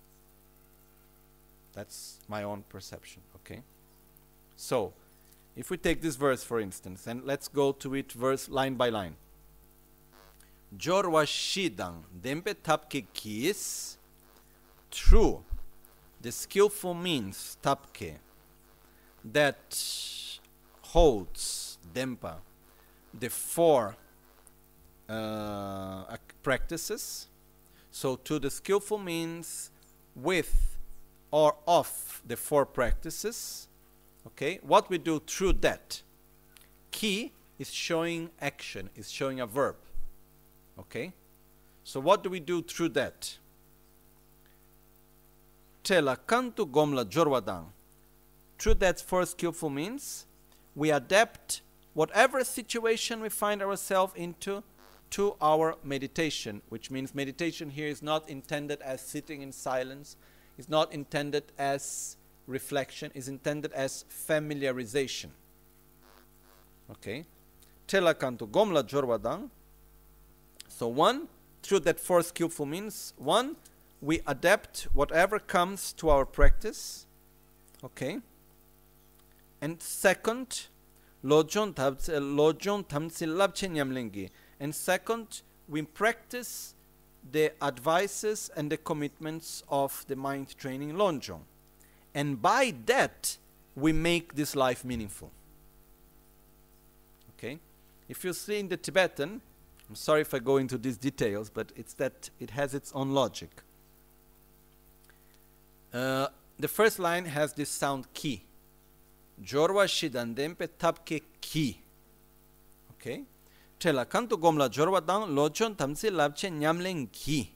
That's 1.73 2.19
my 2.27 2.43
own 2.43 2.63
perception, 2.67 3.21
okay? 3.37 3.61
So, 4.57 4.93
if 5.55 5.69
we 5.69 5.77
take 5.77 6.01
this 6.01 6.15
verse 6.15 6.43
for 6.43 6.59
instance, 6.59 7.07
and 7.07 7.23
let's 7.23 7.47
go 7.47 7.71
to 7.73 7.95
it 7.95 8.11
verse 8.11 8.49
line 8.49 8.75
by 8.75 8.89
line. 8.89 9.15
Jorwa 10.77 11.25
shidang 11.25 12.03
dempe 12.21 12.55
tapke 12.63 13.05
kis 13.13 13.97
through 14.91 15.43
the 16.21 16.31
skillful 16.31 16.93
means 16.93 17.57
tapke 17.63 18.17
that 19.23 19.77
holds 20.81 21.77
dempa 21.93 22.35
the 23.13 23.29
four 23.29 23.95
uh, 25.09 26.15
practices. 26.43 27.27
So 27.91 28.15
to 28.15 28.39
the 28.39 28.49
skillful 28.49 28.97
means 28.97 29.71
with 30.15 30.77
or 31.31 31.55
of 31.67 32.21
the 32.27 32.37
four 32.37 32.65
practices. 32.65 33.67
Okay, 34.27 34.59
what 34.61 34.89
we 34.89 34.97
do 34.97 35.19
through 35.25 35.53
that. 35.53 36.03
Ki 36.91 37.31
is 37.57 37.71
showing 37.71 38.29
action, 38.39 38.89
is 38.95 39.09
showing 39.09 39.39
a 39.39 39.47
verb. 39.47 39.75
Okay, 40.79 41.13
so 41.83 41.99
what 41.99 42.23
do 42.23 42.29
we 42.29 42.39
do 42.39 42.61
through 42.61 42.89
that? 42.89 43.37
Tela 45.83 46.17
kantu 46.27 46.65
gomla 46.69 47.05
jorwadang. 47.05 47.65
Through 48.59 48.75
that 48.75 49.01
four 49.01 49.25
skillful 49.25 49.69
means, 49.69 50.25
we 50.75 50.91
adapt 50.91 51.61
whatever 51.93 52.43
situation 52.43 53.21
we 53.21 53.29
find 53.29 53.61
ourselves 53.61 54.13
into 54.15 54.63
to 55.11 55.35
our 55.41 55.75
meditation, 55.83 56.61
which 56.69 56.89
means 56.89 57.13
meditation 57.13 57.69
here 57.69 57.87
is 57.87 58.01
not 58.01 58.29
intended 58.29 58.81
as 58.81 59.01
sitting 59.01 59.41
in 59.41 59.51
silence, 59.51 60.15
is 60.57 60.69
not 60.69 60.93
intended 60.93 61.43
as 61.57 62.15
reflection, 62.47 63.11
is 63.13 63.27
intended 63.27 63.73
as 63.73 64.05
familiarization. 64.09 65.29
Okay? 66.89 67.25
Tela 67.87 68.13
kantu 68.13 68.47
gomla 68.47 68.83
jorwadang. 68.83 69.49
So 70.67 70.87
one, 70.87 71.27
through 71.61 71.81
that 71.81 71.99
four 71.99 72.21
skillful 72.21 72.65
means, 72.65 73.13
one, 73.17 73.55
we 74.01 74.21
adapt 74.25 74.87
whatever 74.93 75.39
comes 75.39 75.93
to 75.93 76.09
our 76.09 76.25
practice. 76.25 77.05
Okay? 77.83 78.19
And 79.61 79.81
second. 79.81 80.67
And 81.23 81.31
second, 84.75 85.41
we 85.69 85.83
practice 85.83 86.73
the 87.31 87.63
advices 87.63 88.49
and 88.55 88.71
the 88.71 88.77
commitments 88.77 89.63
of 89.69 90.03
the 90.07 90.15
mind 90.15 90.57
training 90.57 90.93
lojong. 90.93 91.41
And 92.15 92.41
by 92.41 92.73
that, 92.87 93.37
we 93.75 93.93
make 93.93 94.33
this 94.33 94.55
life 94.55 94.83
meaningful. 94.83 95.29
Okay? 97.37 97.59
If 98.09 98.23
you 98.23 98.33
see 98.33 98.59
in 98.59 98.67
the 98.67 98.77
Tibetan, 98.77 99.41
I'm 99.87 99.95
sorry 99.95 100.21
if 100.21 100.33
I 100.33 100.39
go 100.39 100.57
into 100.57 100.77
these 100.77 100.97
details, 100.97 101.51
but 101.51 101.71
it's 101.75 101.93
that 101.93 102.31
it 102.39 102.49
has 102.51 102.73
its 102.73 102.91
own 102.93 103.11
logic. 103.11 103.61
Uh, 105.93 106.27
the 106.57 106.67
first 106.67 106.99
line 106.99 107.25
has 107.25 107.53
this 107.53 107.69
sound 107.69 108.13
ki. 108.13 108.43
Jorwa 109.43 109.87
shidandempe 109.87 110.67
tapke 110.79 111.21
ki. 111.41 111.81
Okay? 112.93 113.23
Tela 113.79 114.05
kanto 114.05 114.37
gomla 114.37 114.69
jorwa 114.69 115.01
lochon 115.01 115.75
tamsi 115.75 116.09
labche 116.09 116.49
nyamlen 116.51 117.11
ki. 117.11 117.51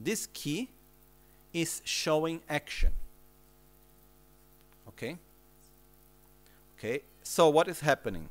This 0.00 0.26
ki 0.26 0.68
is 1.52 1.80
showing 1.84 2.40
action. 2.48 2.92
Okay? 4.88 5.16
Okay, 6.76 7.02
so 7.22 7.48
what 7.48 7.68
is 7.68 7.80
happening? 7.80 8.28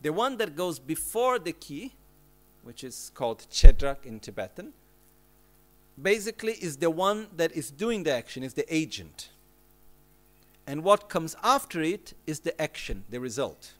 The 0.00 0.12
one 0.12 0.36
that 0.38 0.56
goes 0.56 0.78
before 0.78 1.38
the 1.38 1.52
ki, 1.52 1.92
which 2.62 2.84
is 2.84 3.10
called 3.14 3.46
chedrak 3.50 4.06
in 4.06 4.20
Tibetan, 4.20 4.72
basically 6.00 6.52
is 6.54 6.78
the 6.78 6.90
one 6.90 7.28
that 7.36 7.52
is 7.52 7.70
doing 7.70 8.02
the 8.02 8.12
action, 8.12 8.42
is 8.42 8.54
the 8.54 8.74
agent. 8.74 9.28
And 10.66 10.82
what 10.82 11.08
comes 11.08 11.36
after 11.42 11.82
it 11.82 12.14
is 12.26 12.40
the 12.40 12.60
action, 12.60 13.04
the 13.10 13.20
result. 13.20 13.72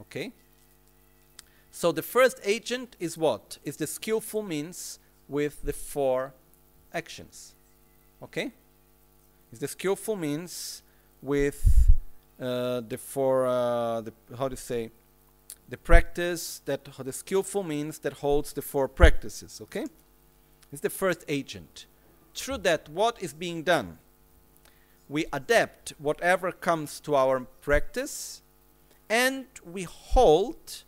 Okay? 0.00 0.32
So 1.70 1.92
the 1.92 2.02
first 2.02 2.40
agent 2.44 2.96
is 2.98 3.18
what? 3.18 3.58
Is 3.64 3.76
the 3.76 3.86
skillful 3.86 4.42
means 4.42 4.98
with 5.28 5.62
the 5.62 5.72
four 5.72 6.32
actions. 6.94 7.52
Okay? 8.22 8.52
Is 9.52 9.58
the 9.58 9.68
skillful 9.68 10.16
means 10.16 10.82
with 11.20 11.90
uh, 12.40 12.80
the 12.80 12.98
four, 12.98 13.46
uh, 13.46 14.00
the, 14.00 14.12
how 14.38 14.48
to 14.48 14.56
say, 14.56 14.90
the 15.68 15.76
practice 15.76 16.62
that, 16.64 16.84
the 16.84 17.12
skillful 17.12 17.62
means 17.62 17.98
that 17.98 18.14
holds 18.14 18.52
the 18.52 18.62
four 18.62 18.88
practices. 18.88 19.60
Okay? 19.60 19.86
It's 20.76 20.82
the 20.82 20.90
first 20.90 21.24
agent. 21.26 21.86
Through 22.34 22.58
that, 22.58 22.90
what 22.90 23.22
is 23.22 23.32
being 23.32 23.62
done? 23.62 23.96
We 25.08 25.24
adapt 25.32 25.94
whatever 25.96 26.52
comes 26.52 27.00
to 27.00 27.14
our 27.14 27.40
practice 27.62 28.42
and 29.08 29.46
we 29.64 29.84
hold 29.84 30.82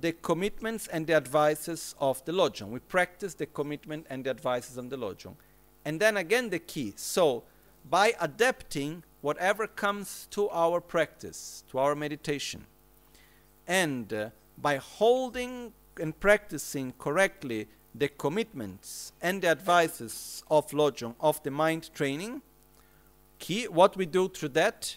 the 0.00 0.12
commitments 0.12 0.86
and 0.86 1.08
the 1.08 1.14
advices 1.14 1.96
of 1.98 2.24
the 2.24 2.30
lojong. 2.30 2.68
We 2.68 2.78
practice 2.78 3.34
the 3.34 3.46
commitment 3.46 4.06
and 4.08 4.22
the 4.22 4.30
advices 4.30 4.76
of 4.76 4.90
the 4.90 4.96
lojong. 4.96 5.34
And 5.84 5.98
then 5.98 6.16
again, 6.16 6.50
the 6.50 6.60
key. 6.60 6.92
So, 6.94 7.42
by 7.90 8.14
adapting 8.20 9.02
whatever 9.22 9.66
comes 9.66 10.28
to 10.30 10.48
our 10.50 10.80
practice, 10.80 11.64
to 11.72 11.80
our 11.80 11.96
meditation, 11.96 12.66
and 13.66 14.12
uh, 14.12 14.30
by 14.56 14.76
holding 14.76 15.72
and 16.00 16.20
practicing 16.20 16.92
correctly 16.96 17.66
the 17.98 18.08
commitments 18.08 19.12
and 19.22 19.42
the 19.42 19.48
advices 19.48 20.42
of 20.50 20.70
lojong 20.70 21.14
of 21.20 21.42
the 21.42 21.50
mind 21.50 21.90
training 21.94 22.42
key 23.38 23.64
what 23.64 23.96
we 23.96 24.06
do 24.06 24.28
through 24.28 24.48
that 24.50 24.96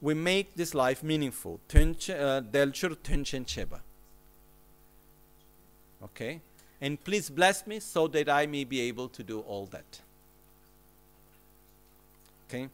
we 0.00 0.14
make 0.14 0.54
this 0.54 0.74
life 0.74 1.02
meaningful. 1.02 1.60
Uh, 1.74 2.40
delchur 2.40 2.96
tunchen 2.96 3.46
cheba. 3.46 3.80
Okay? 6.02 6.40
And 6.80 7.02
please 7.02 7.30
bless 7.30 7.66
me 7.66 7.80
so 7.80 8.06
that 8.08 8.28
i 8.28 8.46
may 8.46 8.64
be 8.64 8.80
able 8.80 9.08
to 9.08 9.22
do 9.22 9.40
all 9.40 9.66
that. 9.66 10.00
Okay? 12.48 12.68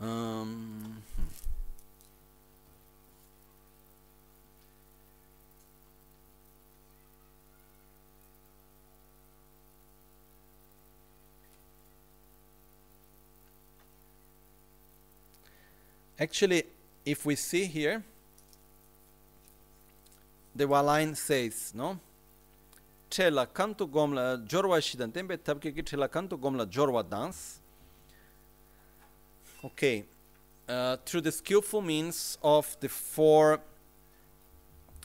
Um, 0.00 1.02
hmm. 1.16 1.22
Actually, 16.18 16.64
if 17.04 17.24
we 17.26 17.34
see 17.34 17.64
here, 17.64 18.02
the 20.54 20.66
line 20.66 21.14
says, 21.14 21.72
no? 21.74 21.98
Chela 23.10 23.46
kanto 23.46 23.86
gomla 23.86 24.46
jorwa 24.46 24.80
shidan 24.80 25.10
tembe 25.12 25.36
tabke 25.36 25.74
ki 25.74 25.82
chela 25.82 26.08
kanto 26.08 26.36
gomla 26.36 26.66
jorwa 26.66 27.08
dance. 27.08 27.60
Okay, 29.64 30.04
uh, 30.68 30.96
through 31.04 31.20
the 31.20 31.32
skillful 31.32 31.80
means 31.80 32.36
of 32.42 32.76
the 32.80 32.88
four, 32.88 33.60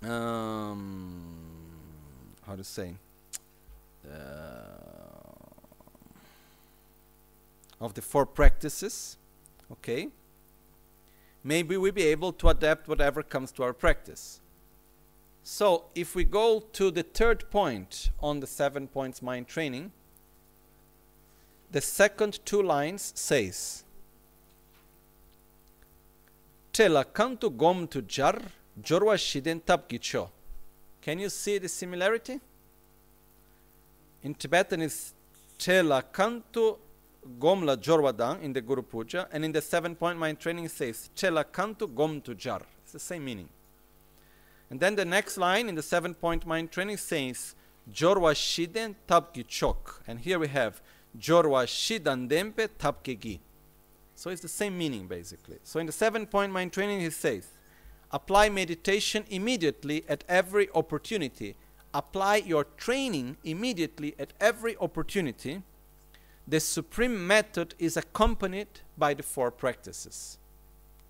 um, 0.03 1.33
how 2.45 2.55
to 2.55 2.63
say, 2.63 2.95
uh, 4.09 4.13
of 7.79 7.93
the 7.93 8.01
four 8.01 8.25
practices, 8.25 9.17
okay? 9.71 10.07
Maybe 11.43 11.77
we'll 11.77 11.91
be 11.91 12.03
able 12.03 12.33
to 12.33 12.49
adapt 12.49 12.87
whatever 12.87 13.23
comes 13.23 13.51
to 13.53 13.63
our 13.63 13.73
practice. 13.73 14.39
So, 15.43 15.85
if 15.95 16.13
we 16.13 16.25
go 16.25 16.59
to 16.73 16.91
the 16.91 17.03
third 17.03 17.49
point 17.49 18.09
on 18.19 18.41
the 18.41 18.47
seven 18.47 18.87
points 18.87 19.21
mind 19.21 19.47
training, 19.47 19.91
the 21.71 21.81
second 21.81 22.45
two 22.45 22.61
lines 22.61 23.13
says 23.15 23.83
Tela 26.73 27.05
kantu 27.05 27.55
gom 27.57 27.87
tu 27.87 28.01
jar, 28.01 28.39
jorwa 28.81 29.15
shiden 29.17 29.61
tapki 29.61 29.99
cho. 29.99 30.29
Can 31.01 31.19
you 31.19 31.29
see 31.29 31.57
the 31.57 31.69
similarity? 31.69 32.39
In 34.23 34.35
Tibetan 34.35 34.81
it's 34.81 35.13
Tela 35.57 36.03
kantu 36.11 36.77
gomla 37.39 37.77
jorwadang 37.77 38.41
in 38.41 38.53
the 38.53 38.61
Guru 38.61 38.81
Puja, 38.81 39.27
and 39.31 39.45
in 39.45 39.51
the 39.51 39.61
seven 39.61 39.95
point 39.95 40.17
mind 40.17 40.39
training 40.39 40.67
says 40.69 41.09
Chela 41.15 41.43
kantu 41.43 41.93
gom 41.93 42.21
tu 42.21 42.33
jar. 42.33 42.61
It's 42.83 42.93
the 42.93 42.99
same 42.99 43.25
meaning. 43.25 43.49
And 44.69 44.79
then 44.79 44.95
the 44.95 45.05
next 45.05 45.37
line 45.37 45.69
in 45.69 45.75
the 45.75 45.83
seven 45.83 46.13
point 46.13 46.45
mind 46.45 46.71
training 46.71 46.97
says 46.97 47.55
Jorwa 47.91 48.33
shiden 48.33 48.95
tapki 49.07 49.47
chok. 49.47 50.01
And 50.07 50.19
here 50.19 50.39
we 50.39 50.47
have 50.49 50.81
Jorwa 51.17 51.65
shidan 51.65 52.27
dempe 52.29 52.67
tapki 52.79 53.19
gi. 53.19 53.39
So 54.15 54.29
it's 54.29 54.41
the 54.41 54.47
same 54.47 54.77
meaning 54.77 55.07
basically. 55.07 55.59
So 55.63 55.79
in 55.79 55.85
the 55.85 55.91
seven 55.91 56.25
point 56.25 56.51
mind 56.51 56.73
training, 56.73 56.99
he 57.01 57.09
says, 57.11 57.47
apply 58.11 58.49
meditation 58.49 59.23
immediately 59.29 60.03
at 60.09 60.23
every 60.27 60.69
opportunity. 60.73 61.55
Apply 61.93 62.37
your 62.37 62.65
training 62.77 63.37
immediately 63.43 64.15
at 64.19 64.33
every 64.41 64.75
opportunity. 64.77 65.61
The 66.47 66.59
supreme 66.59 67.27
method 67.27 67.75
is 67.77 67.97
accompanied 67.97 68.67
by 68.97 69.13
the 69.13 69.23
four 69.23 69.51
practices. 69.51 70.37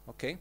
Okay? 0.10 0.38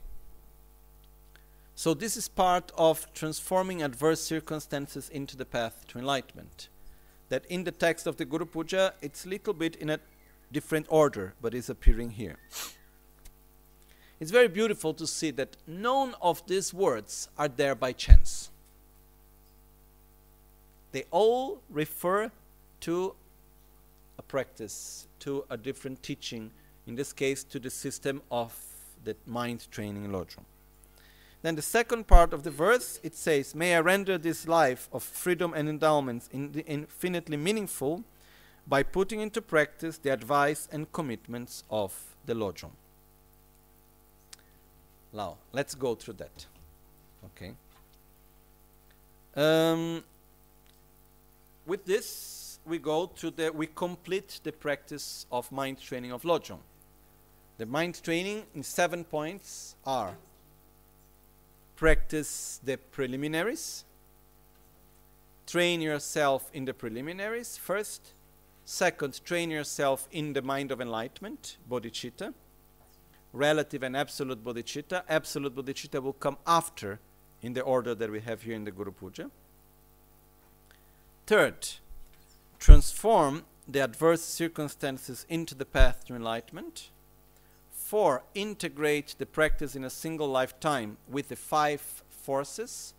So 1.74 1.92
this 1.92 2.16
is 2.16 2.28
part 2.28 2.72
of 2.78 3.06
transforming 3.12 3.82
adverse 3.82 4.22
circumstances 4.22 5.10
into 5.10 5.36
the 5.36 5.44
path 5.44 5.84
to 5.88 5.98
enlightenment. 5.98 6.68
That 7.28 7.44
in 7.46 7.64
the 7.64 7.72
text 7.72 8.06
of 8.06 8.16
the 8.16 8.24
Guru 8.24 8.46
Puja, 8.46 8.94
it's 9.02 9.26
a 9.26 9.28
little 9.28 9.52
bit 9.52 9.76
in 9.76 9.90
a 9.90 10.00
different 10.50 10.86
order, 10.88 11.34
but 11.42 11.54
is 11.54 11.68
appearing 11.68 12.12
here. 12.12 12.36
It's 14.18 14.30
very 14.30 14.48
beautiful 14.48 14.94
to 14.94 15.06
see 15.06 15.30
that 15.32 15.58
none 15.66 16.14
of 16.22 16.46
these 16.46 16.72
words 16.72 17.28
are 17.36 17.48
there 17.48 17.74
by 17.74 17.92
chance. 17.92 18.50
They 20.92 21.04
all 21.10 21.60
refer 21.68 22.30
to 22.80 23.14
a 24.18 24.22
practice, 24.22 25.06
to 25.20 25.44
a 25.50 25.56
different 25.56 26.02
teaching, 26.02 26.50
in 26.86 26.94
this 26.94 27.12
case, 27.12 27.44
to 27.44 27.58
the 27.58 27.70
system 27.70 28.22
of 28.30 28.54
the 29.04 29.16
mind 29.26 29.70
training 29.70 30.08
lojong. 30.08 30.44
Then 31.42 31.54
the 31.54 31.62
second 31.62 32.06
part 32.06 32.32
of 32.32 32.42
the 32.42 32.50
verse, 32.50 32.98
it 33.02 33.14
says, 33.14 33.54
May 33.54 33.76
I 33.76 33.80
render 33.80 34.18
this 34.18 34.48
life 34.48 34.88
of 34.92 35.02
freedom 35.02 35.54
and 35.54 35.68
endowments 35.68 36.28
in 36.32 36.52
infinitely 36.66 37.36
meaningful 37.36 38.02
by 38.66 38.82
putting 38.82 39.20
into 39.20 39.40
practice 39.40 39.98
the 39.98 40.12
advice 40.12 40.68
and 40.72 40.90
commitments 40.92 41.62
of 41.70 42.16
the 42.24 42.34
Lojong. 42.34 42.72
Now, 45.12 45.36
let's 45.52 45.74
go 45.74 45.94
through 45.94 46.14
that. 46.14 46.46
Okay. 47.26 47.54
Um, 49.36 50.02
with 51.64 51.84
this, 51.84 52.45
we 52.66 52.78
go 52.78 53.06
to 53.06 53.30
the, 53.30 53.52
we 53.52 53.66
complete 53.66 54.40
the 54.42 54.52
practice 54.52 55.26
of 55.30 55.50
mind 55.52 55.80
training 55.80 56.12
of 56.12 56.22
Lojong. 56.22 56.60
The 57.58 57.66
mind 57.66 58.02
training 58.02 58.44
in 58.54 58.62
seven 58.62 59.04
points 59.04 59.76
are 59.84 60.16
practice 61.76 62.60
the 62.64 62.76
preliminaries, 62.76 63.84
train 65.46 65.80
yourself 65.80 66.50
in 66.52 66.64
the 66.64 66.74
preliminaries 66.74 67.56
first, 67.56 68.14
Second, 68.68 69.24
train 69.24 69.52
yourself 69.52 70.08
in 70.10 70.32
the 70.32 70.42
mind 70.42 70.72
of 70.72 70.80
enlightenment, 70.80 71.56
bodhicitta. 71.70 72.34
Relative 73.32 73.84
and 73.84 73.96
absolute 73.96 74.42
bodhicitta. 74.42 75.04
Absolute 75.08 75.54
bodhicitta 75.54 76.02
will 76.02 76.12
come 76.12 76.36
after 76.44 76.98
in 77.42 77.52
the 77.52 77.60
order 77.60 77.94
that 77.94 78.10
we 78.10 78.18
have 78.18 78.42
here 78.42 78.56
in 78.56 78.64
the 78.64 78.72
Guru 78.72 78.90
Puja. 78.90 79.30
Third, 81.28 81.68
transform 82.58 83.44
the 83.68 83.80
adverse 83.80 84.22
circumstances 84.22 85.26
into 85.28 85.54
the 85.54 85.64
path 85.64 86.04
to 86.06 86.14
enlightenment. 86.14 86.90
Four, 87.70 88.24
integrate 88.34 89.14
the 89.18 89.26
practice 89.26 89.76
in 89.76 89.84
a 89.84 89.90
single 89.90 90.28
lifetime 90.28 90.96
with 91.08 91.28
the 91.28 91.36
five 91.36 92.02
forces 92.08 92.94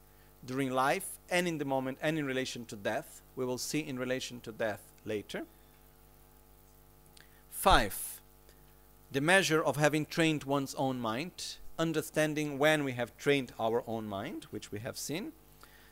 during 0.45 0.71
life 0.71 1.17
and 1.29 1.47
in 1.47 1.57
the 1.57 1.65
moment 1.65 1.97
and 2.01 2.17
in 2.17 2.25
relation 2.25 2.65
to 2.65 2.75
death. 2.75 3.21
We 3.35 3.45
will 3.45 3.57
see 3.57 3.79
in 3.79 3.99
relation 3.99 4.39
to 4.41 4.51
death 4.51 4.81
later. 5.05 5.43
Five, 7.49 8.21
the 9.11 9.21
measure 9.21 9.63
of 9.63 9.77
having 9.77 10.05
trained 10.05 10.43
one's 10.43 10.75
own 10.75 10.99
mind, 10.99 11.57
understanding 11.79 12.57
when 12.59 12.83
we 12.83 12.93
have 12.93 13.17
trained 13.17 13.51
our 13.59 13.83
own 13.87 14.07
mind, 14.07 14.45
which 14.51 14.71
we 14.71 14.79
have 14.79 14.97
seen. 14.97 15.33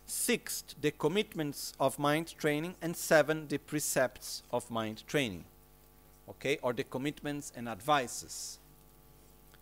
Sixth, 0.06 0.76
the 0.80 0.92
commitments 0.92 1.74
of 1.80 1.98
mind 1.98 2.36
training. 2.38 2.76
And 2.82 2.96
seven, 2.96 3.48
the 3.48 3.58
precepts 3.58 4.44
of 4.52 4.70
mind 4.70 5.04
training. 5.08 5.46
Okay, 6.30 6.58
or 6.62 6.74
the 6.74 6.84
commitments 6.84 7.52
and 7.56 7.70
advices. 7.70 8.60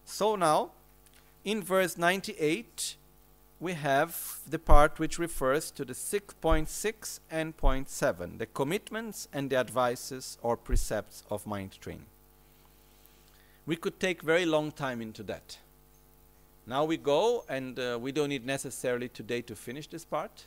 So 0.06 0.36
now, 0.36 0.72
in 1.44 1.62
verse 1.62 1.98
98, 1.98 2.96
we 3.60 3.74
have 3.74 4.40
the 4.48 4.60
part 4.60 5.00
which 5.00 5.18
refers 5.18 5.72
to 5.72 5.86
the 5.86 5.94
6.6 5.94 7.20
and 7.32 7.56
point 7.56 7.90
7, 7.90 8.38
the 8.38 8.46
commitments 8.46 9.28
and 9.32 9.50
the 9.50 9.56
advices 9.56 10.38
or 10.42 10.58
precepts 10.58 11.24
of 11.30 11.48
mind 11.48 11.80
training. 11.80 12.06
We 13.66 13.78
could 13.78 14.00
take 14.00 14.22
very 14.22 14.46
long 14.46 14.72
time 14.72 15.02
into 15.02 15.24
that. 15.24 15.58
Now 16.66 16.86
we 16.86 16.96
go, 16.96 17.44
and 17.50 17.78
uh, 17.78 17.98
we 18.02 18.12
don't 18.12 18.30
need 18.30 18.46
necessarily 18.46 19.10
today 19.10 19.42
to 19.42 19.56
finish 19.56 19.88
this 19.88 20.06
part, 20.06 20.46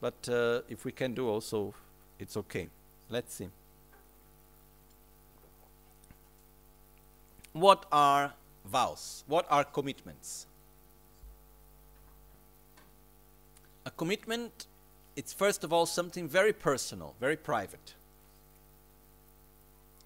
but 0.00 0.28
uh, 0.28 0.62
if 0.68 0.84
we 0.84 0.90
can 0.90 1.14
do 1.14 1.28
also, 1.28 1.74
it's 2.18 2.36
okay. 2.36 2.68
Let's 3.08 3.34
see. 3.34 3.48
What 7.52 7.86
are 7.92 8.34
vows? 8.64 9.24
What 9.26 9.46
are 9.48 9.62
commitments? 9.64 10.46
A 13.86 13.90
commitment, 13.92 14.66
it's 15.16 15.32
first 15.32 15.62
of 15.64 15.72
all 15.72 15.86
something 15.86 16.28
very 16.28 16.52
personal, 16.52 17.14
very 17.20 17.36
private. 17.36 17.94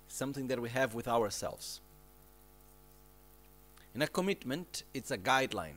Something 0.08 0.46
that 0.48 0.60
we 0.60 0.68
have 0.68 0.94
with 0.94 1.08
ourselves. 1.08 1.80
In 3.94 4.02
a 4.02 4.06
commitment, 4.06 4.84
it's 4.94 5.10
a 5.10 5.18
guideline. 5.18 5.76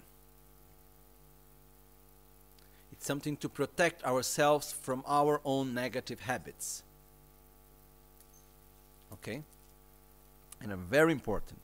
It's 2.91 3.05
something 3.05 3.35
to 3.37 3.49
protect 3.49 4.03
ourselves 4.05 4.71
from 4.71 5.03
our 5.05 5.41
own 5.43 5.73
negative 5.73 6.21
habits. 6.21 6.83
Okay? 9.13 9.43
And 10.61 10.71
a 10.71 10.77
very 10.77 11.11
important. 11.11 11.59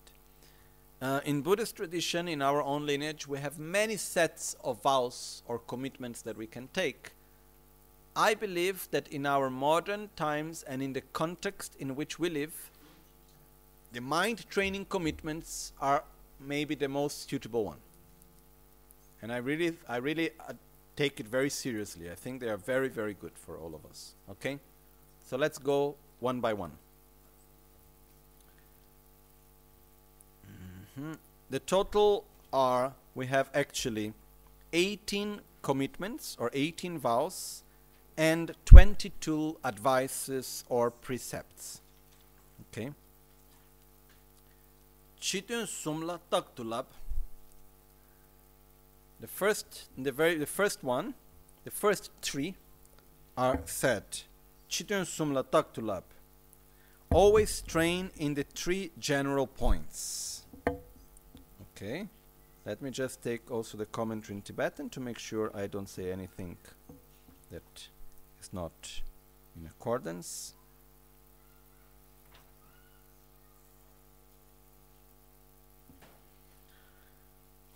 Uh, 1.01 1.19
in 1.25 1.41
Buddhist 1.41 1.77
tradition, 1.77 2.27
in 2.27 2.41
our 2.41 2.61
own 2.61 2.85
lineage, 2.85 3.27
we 3.27 3.39
have 3.39 3.57
many 3.57 3.97
sets 3.97 4.55
of 4.63 4.83
vows 4.83 5.41
or 5.47 5.57
commitments 5.57 6.21
that 6.21 6.37
we 6.37 6.45
can 6.45 6.67
take. 6.73 7.13
I 8.15 8.33
believe 8.33 8.87
that 8.91 9.07
in 9.07 9.25
our 9.25 9.49
modern 9.49 10.09
times 10.15 10.63
and 10.63 10.83
in 10.83 10.93
the 10.93 11.01
context 11.13 11.75
in 11.79 11.95
which 11.95 12.19
we 12.19 12.29
live, 12.29 12.69
the 13.93 14.01
mind 14.01 14.47
training 14.49 14.85
commitments 14.85 15.73
are 15.81 16.03
maybe 16.45 16.76
the 16.76 16.88
most 16.88 17.30
suitable 17.30 17.65
one. 17.65 17.77
And 19.22 19.31
I 19.31 19.38
really, 19.38 19.77
I 19.88 19.97
really 19.97 20.31
uh, 20.47 20.53
take 20.95 21.19
it 21.19 21.27
very 21.27 21.49
seriously. 21.49 22.09
I 22.09 22.15
think 22.15 22.41
they 22.41 22.49
are 22.49 22.57
very, 22.57 22.89
very 22.89 23.13
good 23.13 23.34
for 23.35 23.57
all 23.57 23.76
of 23.76 23.85
us. 23.89 24.13
Okay? 24.30 24.59
So 25.26 25.38
let's 25.38 25.57
go 25.57 25.95
one 26.19 26.41
by 26.41 26.53
one. 26.53 26.72
Mm-hmm. 30.99 31.13
The 31.49 31.59
total 31.59 32.26
are, 32.51 32.93
we 33.15 33.27
have 33.27 33.49
actually 33.53 34.13
18 34.73 35.41
commitments 35.61 36.35
or 36.39 36.49
18 36.53 36.97
vows 36.97 37.63
and 38.18 38.53
22 38.65 39.57
advices 39.63 40.63
or 40.69 40.91
precepts. 40.91 41.81
Okay? 42.72 42.91
Chitun 45.22 45.68
sumla 45.68 46.19
taktulab. 46.31 46.85
The 49.19 49.27
first, 49.27 49.88
the 49.95 50.11
very, 50.11 50.35
the 50.35 50.48
first 50.48 50.84
one, 50.84 51.14
the 51.64 51.69
first 51.69 52.10
three 52.23 52.56
are 53.38 53.61
said. 53.65 54.03
Chitun 54.68 55.06
sumla 55.06 55.43
taktulab. 55.43 56.03
Always 57.11 57.61
train 57.61 58.10
in 58.18 58.34
the 58.34 58.43
three 58.43 58.91
general 58.98 59.45
points. 59.45 60.43
Okay. 61.76 62.07
Let 62.65 62.81
me 62.81 62.89
just 62.89 63.22
take 63.22 63.52
also 63.52 63.77
the 63.77 63.85
commentary 63.85 64.38
in 64.38 64.41
Tibetan 64.41 64.89
to 64.89 64.99
make 64.99 65.19
sure 65.19 65.52
I 65.56 65.68
don't 65.68 65.89
say 65.89 66.11
anything 66.11 66.57
that 67.52 67.89
is 68.39 68.53
not 68.53 69.02
in 69.56 69.68
accordance. 69.68 70.53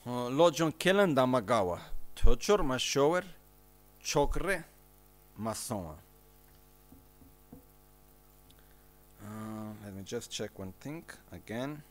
Lojong 0.05 0.71
Kelen 0.77 1.15
Damagawa, 1.15 1.79
Tochor 2.15 2.59
Mashower, 2.59 3.23
Chokre 4.03 4.63
Masonga. 5.41 5.95
Uh, 9.19 9.73
let 9.83 9.95
me 9.95 10.03
just 10.03 10.29
check 10.29 10.59
one 10.59 10.73
thing 10.79 11.03
again. 11.31 11.81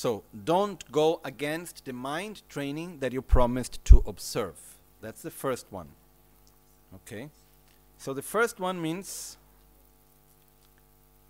So 0.00 0.22
don't 0.46 0.90
go 0.90 1.20
against 1.24 1.84
the 1.84 1.92
mind 1.92 2.40
training 2.48 3.00
that 3.00 3.12
you 3.12 3.20
promised 3.20 3.84
to 3.84 4.02
observe. 4.06 4.78
That's 5.02 5.20
the 5.20 5.30
first 5.30 5.66
one. 5.68 5.88
Okay? 6.94 7.28
So 7.98 8.14
the 8.14 8.22
first 8.22 8.58
one 8.58 8.80
means 8.80 9.36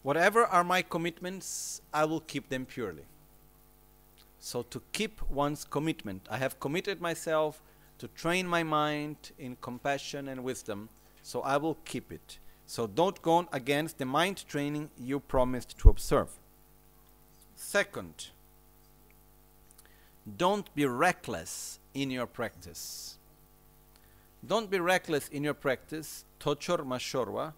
whatever 0.04 0.46
are 0.46 0.62
my 0.62 0.82
commitments, 0.82 1.82
I 1.92 2.04
will 2.04 2.20
keep 2.20 2.48
them 2.48 2.64
purely. 2.64 3.06
So 4.38 4.62
to 4.62 4.80
keep 4.92 5.20
one's 5.28 5.64
commitment, 5.64 6.28
I 6.30 6.36
have 6.36 6.60
committed 6.60 7.00
myself 7.00 7.60
to 7.98 8.06
train 8.06 8.46
my 8.46 8.62
mind 8.62 9.32
in 9.36 9.56
compassion 9.60 10.28
and 10.28 10.44
wisdom, 10.44 10.90
so 11.22 11.40
I 11.40 11.56
will 11.56 11.78
keep 11.84 12.12
it. 12.12 12.38
So 12.66 12.86
don't 12.86 13.20
go 13.20 13.48
against 13.52 13.98
the 13.98 14.04
mind 14.04 14.46
training 14.46 14.90
you 14.96 15.18
promised 15.18 15.76
to 15.78 15.88
observe. 15.88 16.28
Second, 17.56 18.30
don't 20.36 20.72
be 20.74 20.84
reckless 20.86 21.78
in 21.94 22.10
your 22.10 22.26
practice. 22.26 23.18
Don't 24.46 24.70
be 24.70 24.78
reckless 24.78 25.28
in 25.28 25.44
your 25.44 25.54
practice. 25.54 26.24
Tochor 26.38 26.78
mashorwa. 26.78 27.52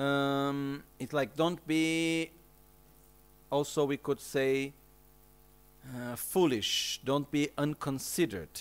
Um, 0.00 0.82
it's 0.98 1.12
like 1.12 1.36
don't 1.36 1.64
be. 1.66 2.30
Also, 3.50 3.84
we 3.84 3.98
could 3.98 4.20
say 4.20 4.72
uh, 5.94 6.16
foolish. 6.16 7.00
Don't 7.04 7.30
be 7.30 7.50
unconsidered. 7.58 8.60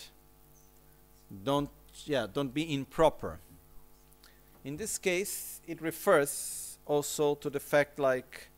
Don't 1.44 1.70
yeah. 2.06 2.28
Don't 2.32 2.54
be 2.54 2.74
improper. 2.74 3.40
In 4.64 4.78
this 4.78 4.98
case, 4.98 5.62
it 5.68 5.82
refers 5.82 6.78
also 6.86 7.36
to 7.36 7.50
the 7.50 7.60
fact 7.60 7.98
like, 7.98 8.50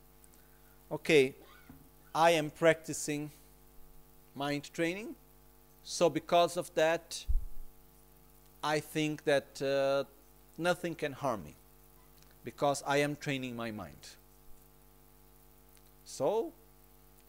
okay, 0.90 1.34
I 2.14 2.32
am 2.32 2.50
practicing 2.50 3.30
mind 4.34 4.72
training. 4.72 5.14
So 5.82 6.08
because 6.10 6.56
of 6.56 6.74
that, 6.74 7.24
I 8.62 8.80
think 8.80 9.24
that 9.24 9.60
uh, 9.60 10.04
nothing 10.56 10.94
can 10.94 11.12
harm 11.12 11.44
me 11.44 11.54
because 12.44 12.82
I 12.86 12.98
am 12.98 13.16
training 13.16 13.56
my 13.56 13.70
mind. 13.70 14.16
So 16.04 16.52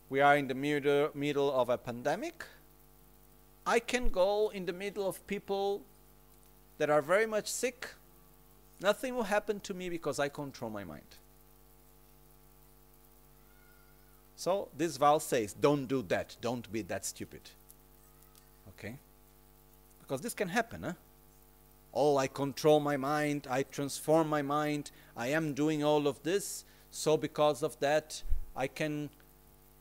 we 0.10 0.22
are 0.22 0.38
in 0.38 0.48
the 0.48 0.54
middle, 0.54 1.10
middle 1.14 1.52
of 1.54 1.70
a 1.70 1.78
pandemic. 1.78 2.46
I 3.66 3.80
can 3.80 4.10
go 4.10 4.52
in 4.54 4.66
the 4.66 4.74
middle 4.74 5.08
of 5.08 5.26
people 5.28 5.82
that 6.78 6.90
are 6.90 7.02
very 7.02 7.26
much 7.26 7.48
sick. 7.48 7.90
Nothing 8.82 9.16
will 9.16 9.24
happen 9.24 9.60
to 9.62 9.74
me 9.74 9.90
because 9.90 10.20
I 10.20 10.30
control 10.30 10.70
my 10.70 10.84
mind. 10.84 11.16
So 14.36 14.68
this 14.78 14.98
vow 14.98 15.18
says, 15.18 15.54
don't 15.54 15.86
do 15.86 16.02
that. 16.04 16.36
Don't 16.42 16.70
be 16.72 16.82
that 16.84 17.06
stupid. 17.06 17.42
Okay? 18.70 18.96
Because 20.02 20.22
this 20.22 20.34
can 20.34 20.50
happen, 20.50 20.84
huh? 20.84 20.94
Oh, 21.94 22.18
I 22.18 22.28
control 22.28 22.82
my 22.82 22.98
mind. 22.98 23.48
I 23.50 23.64
transform 23.64 24.28
my 24.28 24.42
mind. 24.42 24.92
I 25.16 25.28
am 25.28 25.54
doing 25.54 25.84
all 25.84 26.08
of 26.08 26.22
this. 26.24 26.66
So 26.92 27.16
because 27.16 27.64
of 27.64 27.80
that, 27.80 28.22
I 28.56 28.68
can. 28.68 29.10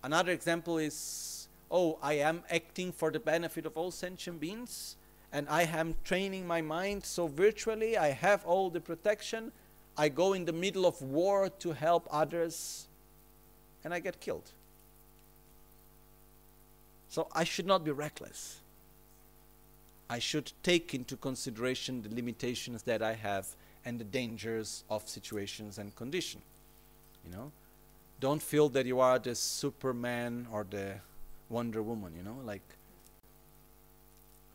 Another 0.05 0.31
example 0.31 0.79
is, 0.79 1.49
oh, 1.71 1.99
I 2.01 2.15
am 2.15 2.45
acting 2.51 2.93
for 2.93 3.11
the 3.11 3.19
benefit 3.19 3.67
of 3.67 3.77
all 3.77 3.91
sentient 3.91 4.39
beings. 4.39 4.97
And 5.33 5.49
I 5.49 5.63
am 5.63 5.97
training 6.05 6.47
my 6.47 6.61
mind 6.61 7.05
so 7.05 7.27
virtually. 7.27 7.97
I 7.97 8.11
have 8.11 8.47
all 8.47 8.71
the 8.71 8.81
protection. 8.81 9.51
I 9.97 10.09
go 10.09 10.33
in 10.35 10.45
the 10.45 10.53
middle 10.53 10.87
of 10.87 11.03
war 11.03 11.49
to 11.49 11.73
help 11.73 12.07
others 12.11 12.87
and 13.85 13.93
I 13.93 14.01
get 14.01 14.21
killed. 14.21 14.51
So 17.09 17.29
I 17.33 17.45
should 17.45 17.67
not 17.67 17.85
be 17.85 17.91
reckless. 17.91 18.61
I 20.11 20.19
should 20.19 20.53
take 20.63 20.95
into 20.95 21.17
consideration 21.17 22.03
the 22.03 22.15
limitations 22.15 22.83
that 22.83 23.03
I 23.03 23.15
have 23.15 23.47
and 23.85 23.99
the 23.99 24.05
dangers 24.05 24.85
of 24.91 25.09
situations 25.09 25.79
and 25.79 25.95
condition. 25.95 26.41
You 27.25 27.33
know, 27.33 27.53
don't 28.21 28.43
feel 28.43 28.69
that 28.71 28.87
you 28.87 29.01
are 29.01 29.19
the 29.19 29.35
Superman 29.35 30.47
or 30.51 30.67
the 30.69 30.95
Wonder 31.49 31.83
Woman. 31.83 32.15
You 32.17 32.23
know, 32.23 32.39
like 32.45 32.63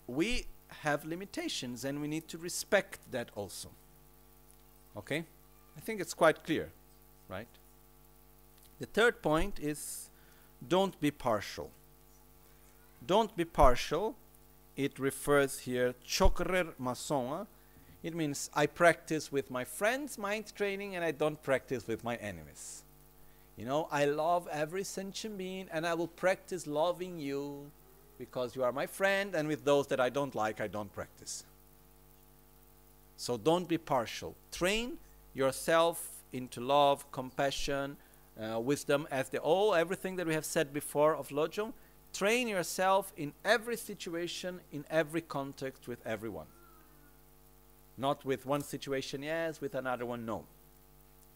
we 0.08 0.46
have 0.70 1.06
limitations 1.06 1.86
and 1.86 2.02
we 2.02 2.08
need 2.08 2.28
to 2.28 2.38
respect 2.38 3.00
that 3.12 3.30
also. 3.36 3.70
Okay, 4.98 5.24
I 5.78 5.80
think 5.80 6.02
it's 6.02 6.14
quite 6.14 6.44
clear, 6.44 6.70
right? 7.28 7.48
The 8.80 8.86
third 8.86 9.22
point 9.22 9.60
is 9.60 10.10
don't 10.66 11.00
be 11.00 11.12
partial. 11.12 11.72
Don't 13.06 13.36
be 13.36 13.46
partial. 13.46 14.16
It 14.76 14.98
refers 15.00 15.60
here 15.60 15.96
chokrer 16.04 16.74
masonga. 16.82 17.48
It 18.02 18.16
means 18.16 18.50
I 18.54 18.66
practice 18.66 19.32
with 19.32 19.52
my 19.52 19.66
friends 19.66 20.18
mind 20.18 20.54
training 20.56 20.96
and 20.96 21.04
I 21.04 21.12
don't 21.12 21.42
practice 21.44 21.86
with 21.88 22.04
my 22.04 22.16
enemies. 22.16 22.84
You 23.58 23.66
know, 23.66 23.90
I 23.92 24.06
love 24.06 24.48
every 24.50 24.86
sentient 24.86 25.38
being 25.38 25.68
and 25.74 25.86
I 25.86 25.94
will 25.94 26.08
practice 26.08 26.66
loving 26.66 27.20
you 27.20 27.70
because 28.18 28.56
you 28.56 28.64
are 28.64 28.72
my 28.72 28.88
friend 28.88 29.36
and 29.36 29.50
with 29.50 29.66
those 29.66 29.88
that 29.88 30.00
I 30.00 30.10
don't 30.10 30.34
like 30.34 30.62
I 30.62 30.68
don't 30.68 30.92
practice. 30.94 31.44
So 33.18 33.36
don't 33.36 33.68
be 33.68 33.78
partial. 33.78 34.36
Train 34.54 34.98
yourself 35.34 36.24
into 36.32 36.62
love, 36.62 37.12
compassion, 37.12 37.98
uh, 38.42 38.60
wisdom 38.60 39.08
as 39.12 39.30
the 39.30 39.40
all 39.40 39.76
everything 39.76 40.16
that 40.16 40.28
we 40.28 40.34
have 40.34 40.46
said 40.46 40.74
before 40.74 41.16
of 41.16 41.30
Lojong. 41.30 41.74
Train 42.14 42.48
yourself 42.48 43.14
in 43.18 43.34
every 43.46 43.78
situation, 43.78 44.62
in 44.72 44.86
every 44.90 45.22
context 45.22 45.88
with 45.88 46.06
everyone. 46.06 46.48
Not 47.98 48.26
with 48.26 48.46
one 48.46 48.64
situation, 48.64 49.22
yes, 49.24 49.62
with 49.62 49.76
another 49.76 50.06
one, 50.06 50.26
no. 50.26 50.46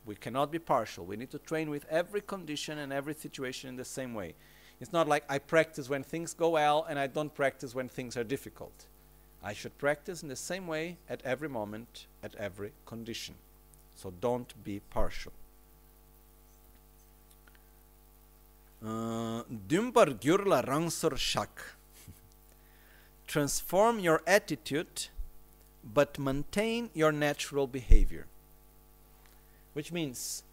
We 0.05 0.15
cannot 0.15 0.51
be 0.51 0.59
partial. 0.59 1.05
We 1.05 1.15
need 1.15 1.31
to 1.31 1.39
train 1.39 1.69
with 1.69 1.85
every 1.89 2.21
condition 2.21 2.77
and 2.77 2.91
every 2.91 3.13
situation 3.13 3.69
in 3.69 3.75
the 3.75 3.85
same 3.85 4.13
way. 4.13 4.33
It's 4.81 4.91
not 4.91 5.07
like 5.07 5.23
I 5.29 5.39
practice 5.39 5.89
when 5.89 6.03
things 6.03 6.33
go 6.33 6.49
well 6.49 6.85
and 6.89 6.97
I 6.97 7.07
don't 7.07 7.33
practice 7.33 7.75
when 7.75 7.87
things 7.87 8.17
are 8.17 8.23
difficult. 8.23 8.85
I 9.43 9.53
should 9.53 9.77
practice 9.77 10.23
in 10.23 10.29
the 10.29 10.35
same 10.35 10.67
way 10.67 10.97
at 11.09 11.21
every 11.23 11.49
moment, 11.49 12.07
at 12.23 12.35
every 12.35 12.71
condition. 12.85 13.35
So 13.95 14.11
don't 14.19 14.53
be 14.63 14.81
partial. 14.89 15.33
Uh, 18.85 19.43
Rangsur 19.69 21.17
shak. 21.17 21.61
Transform 23.25 23.99
your 23.99 24.21
attitude, 24.27 25.07
but 25.93 26.19
maintain 26.19 26.89
your 26.93 27.13
natural 27.13 27.65
behavior. 27.65 28.25
Which 29.71 29.93
means 29.93 30.43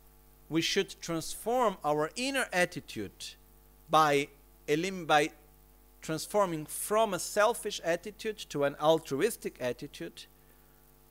we 0.48 0.62
should 0.62 0.94
transform 1.01 1.77
our 1.85 2.11
inner 2.15 2.47
attitude 2.52 3.35
by, 3.90 4.28
elim- 4.69 5.07
by 5.07 5.31
transforming 6.01 6.66
from 6.66 7.15
a 7.15 7.19
selfish 7.19 7.81
attitude 7.85 8.39
to 8.51 8.62
an 8.62 8.77
altruistic 8.81 9.57
attitude, 9.61 10.27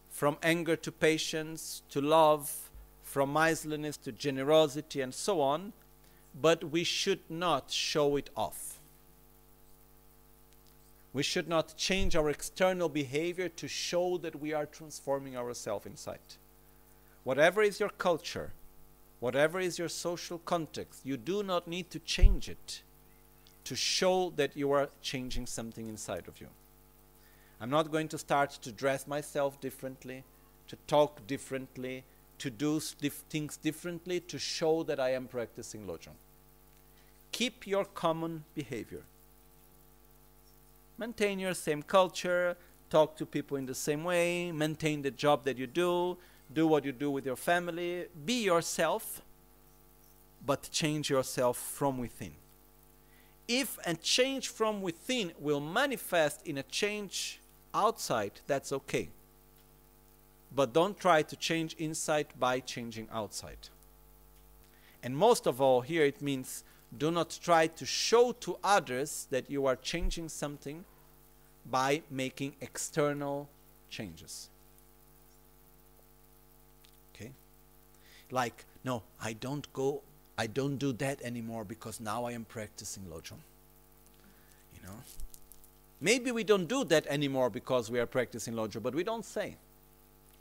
from 0.10 0.38
anger 0.42 0.78
to 0.78 0.92
patience 0.92 1.82
to 1.90 2.00
love, 2.00 2.72
from 3.04 3.34
miserliness 3.34 3.98
to 3.98 4.14
generosity, 4.14 5.02
and 5.02 5.14
so 5.14 5.42
on 5.42 5.74
but 6.34 6.72
we 6.72 6.84
should 6.84 7.22
not 7.30 7.72
show 7.72 8.16
it 8.16 8.30
off. 8.36 8.80
We 11.12 11.24
should 11.24 11.48
not 11.48 11.76
change 11.76 12.16
our 12.16 12.30
external 12.30 12.88
behavior 12.88 13.50
to 13.50 13.68
show 13.68 14.18
that 14.20 14.40
we 14.40 14.54
are 14.54 14.66
transforming 14.66 15.36
ourselves 15.36 15.86
inside. 15.86 16.20
Whatever 17.24 17.62
is 17.62 17.80
your 17.80 17.90
culture, 17.90 18.54
whatever 19.20 19.60
is 19.60 19.80
your 19.80 19.90
social 19.90 20.38
context, 20.40 21.06
you 21.06 21.18
do 21.18 21.42
not 21.44 21.68
need 21.68 21.90
to 21.90 22.00
change 22.00 22.48
it 22.48 22.84
to 23.66 23.76
show 23.76 24.32
that 24.36 24.56
you 24.56 24.72
are 24.72 24.90
changing 25.02 25.46
something 25.46 25.90
inside 25.90 26.28
of 26.28 26.40
you. 26.40 26.48
I'm 27.60 27.70
not 27.70 27.92
going 27.92 28.08
to 28.10 28.18
start 28.18 28.52
to 28.52 28.72
dress 28.72 29.06
myself 29.06 29.60
differently, 29.60 30.24
to 30.68 30.78
talk 30.88 31.28
differently, 31.28 32.04
to 32.40 32.50
do 32.50 32.80
things 32.80 33.58
differently 33.58 34.20
to 34.22 34.40
show 34.40 34.84
that 34.84 35.00
I 35.00 35.14
am 35.14 35.28
practicing 35.28 35.86
Lojong. 35.86 36.18
Keep 37.32 37.68
your 37.68 37.86
common 37.86 38.44
behavior. 38.56 39.04
Maintain 40.98 41.40
your 41.40 41.54
same 41.54 41.84
culture, 41.84 42.58
talk 42.90 43.16
to 43.18 43.26
people 43.26 43.58
in 43.58 43.66
the 43.66 43.76
same 43.76 44.04
way, 44.04 44.52
maintain 44.52 45.02
the 45.02 45.12
job 45.12 45.46
that 45.46 45.58
you 45.58 45.68
do, 45.68 46.18
do 46.54 46.68
what 46.68 46.84
you 46.84 46.92
do 46.92 47.12
with 47.12 47.26
your 47.26 47.36
family, 47.36 48.06
be 48.26 48.44
yourself, 48.44 49.22
but 50.46 50.70
change 50.72 51.10
yourself 51.10 51.58
from 51.58 51.98
within. 51.98 52.34
If 53.48 53.78
a 53.86 53.96
change 53.96 54.50
from 54.50 54.82
within 54.82 55.32
will 55.40 55.60
manifest 55.60 56.46
in 56.46 56.58
a 56.58 56.64
change 56.64 57.40
outside, 57.74 58.42
that's 58.48 58.72
okay. 58.72 59.10
But 60.56 60.74
don't 60.74 61.00
try 61.00 61.22
to 61.22 61.36
change 61.36 61.76
inside 61.76 62.28
by 62.40 62.60
changing 62.60 63.08
outside. 63.12 63.70
And 65.04 65.16
most 65.16 65.48
of 65.48 65.62
all, 65.62 65.82
here 65.82 66.04
it 66.04 66.22
means 66.22 66.64
do 66.98 67.12
not 67.12 67.38
try 67.42 67.68
to 67.68 67.86
show 67.86 68.32
to 68.34 68.58
others 68.64 69.28
that 69.30 69.50
you 69.50 69.66
are 69.68 69.76
changing 69.76 70.30
something 70.30 70.86
by 71.70 72.02
making 72.10 72.56
external 72.62 73.48
changes. 73.90 74.50
Okay? 77.14 77.32
Like, 78.32 78.66
no, 78.84 79.04
I 79.22 79.34
don't 79.34 79.72
go, 79.74 80.02
I 80.38 80.48
don't 80.48 80.78
do 80.78 80.94
that 80.94 81.22
anymore 81.22 81.64
because 81.64 82.00
now 82.00 82.26
I 82.26 82.32
am 82.32 82.46
practicing 82.46 83.04
Lojong. 83.04 83.42
You 84.76 84.88
know? 84.88 84.96
Maybe 86.02 86.32
we 86.32 86.44
don't 86.44 86.68
do 86.68 86.84
that 86.86 87.06
anymore 87.08 87.50
because 87.50 87.92
we 87.92 88.00
are 88.00 88.06
practicing 88.08 88.56
Lojong, 88.56 88.82
but 88.82 88.96
we 88.96 89.04
don't 89.04 89.26
say. 89.26 89.58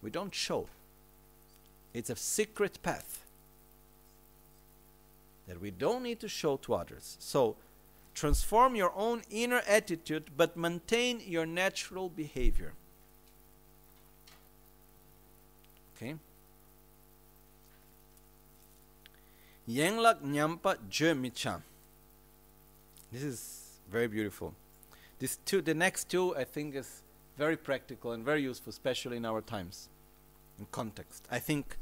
We 0.02 0.10
don't 0.10 0.34
show. 0.34 0.68
It's 1.94 2.10
a 2.10 2.16
secret 2.16 2.78
path 2.82 3.24
that 5.46 5.60
we 5.60 5.70
don't 5.70 6.02
need 6.02 6.20
to 6.20 6.28
show 6.28 6.56
to 6.58 6.74
others. 6.74 7.16
So, 7.18 7.56
transform 8.14 8.76
your 8.76 8.92
own 8.94 9.22
inner 9.30 9.62
attitude, 9.66 10.30
but 10.36 10.56
maintain 10.56 11.22
your 11.24 11.46
natural 11.46 12.08
behavior. 12.08 12.74
Okay? 15.96 16.14
Yenglak 19.68 20.22
Nyampa 20.22 20.76
Micha. 21.14 21.62
This 23.12 23.22
is 23.22 23.80
very 23.90 24.06
beautiful. 24.06 24.54
This 25.18 25.38
two, 25.44 25.62
the 25.62 25.74
next 25.74 26.08
two, 26.08 26.36
I 26.36 26.44
think, 26.44 26.74
is 26.74 27.02
very 27.38 27.56
practical 27.56 28.12
and 28.12 28.24
very 28.24 28.42
useful, 28.42 28.70
especially 28.70 29.16
in 29.16 29.24
our 29.24 29.40
times, 29.40 29.88
in 30.58 30.66
context. 30.72 31.26
I 31.30 31.38
think, 31.38 31.78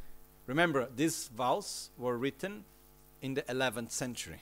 remember, 0.46 0.86
these 0.94 1.28
vows 1.28 1.90
were 1.98 2.18
written 2.18 2.64
in 3.22 3.34
the 3.34 3.42
11th 3.42 3.90
century. 3.90 4.40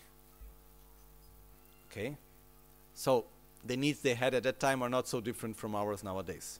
Okay? 1.90 2.16
So, 2.94 3.24
the 3.64 3.76
needs 3.76 4.00
they 4.00 4.14
had 4.14 4.34
at 4.34 4.42
that 4.42 4.58
time 4.58 4.82
are 4.82 4.88
not 4.88 5.06
so 5.06 5.20
different 5.20 5.56
from 5.56 5.74
ours 5.74 6.02
nowadays. 6.02 6.58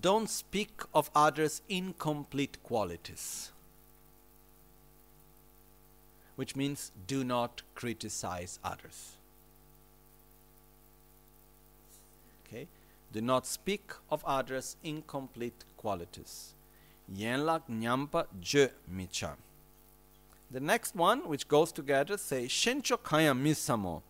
Don't 0.00 0.30
speak 0.30 0.80
of 0.94 1.10
others' 1.14 1.60
incomplete 1.68 2.56
qualities. 2.62 3.52
Which 6.36 6.56
means 6.56 6.90
do 7.06 7.22
not 7.22 7.60
criticize 7.74 8.58
others. 8.64 9.16
Okay? 12.46 12.66
Do 13.12 13.20
not 13.20 13.46
speak 13.46 13.92
of 14.10 14.24
others' 14.24 14.76
incomplete 14.82 15.64
qualities. 15.76 16.54
Yenlak 17.14 17.62
nyampa 17.68 18.26
je 18.40 18.68
micha. 18.90 19.36
The 20.50 20.60
next 20.60 20.94
one, 20.94 21.28
which 21.28 21.46
goes 21.48 21.72
together, 21.72 22.16
say 22.16 22.46
shencho 22.46 23.02
kaya 23.02 23.34
misamo, 23.34 24.02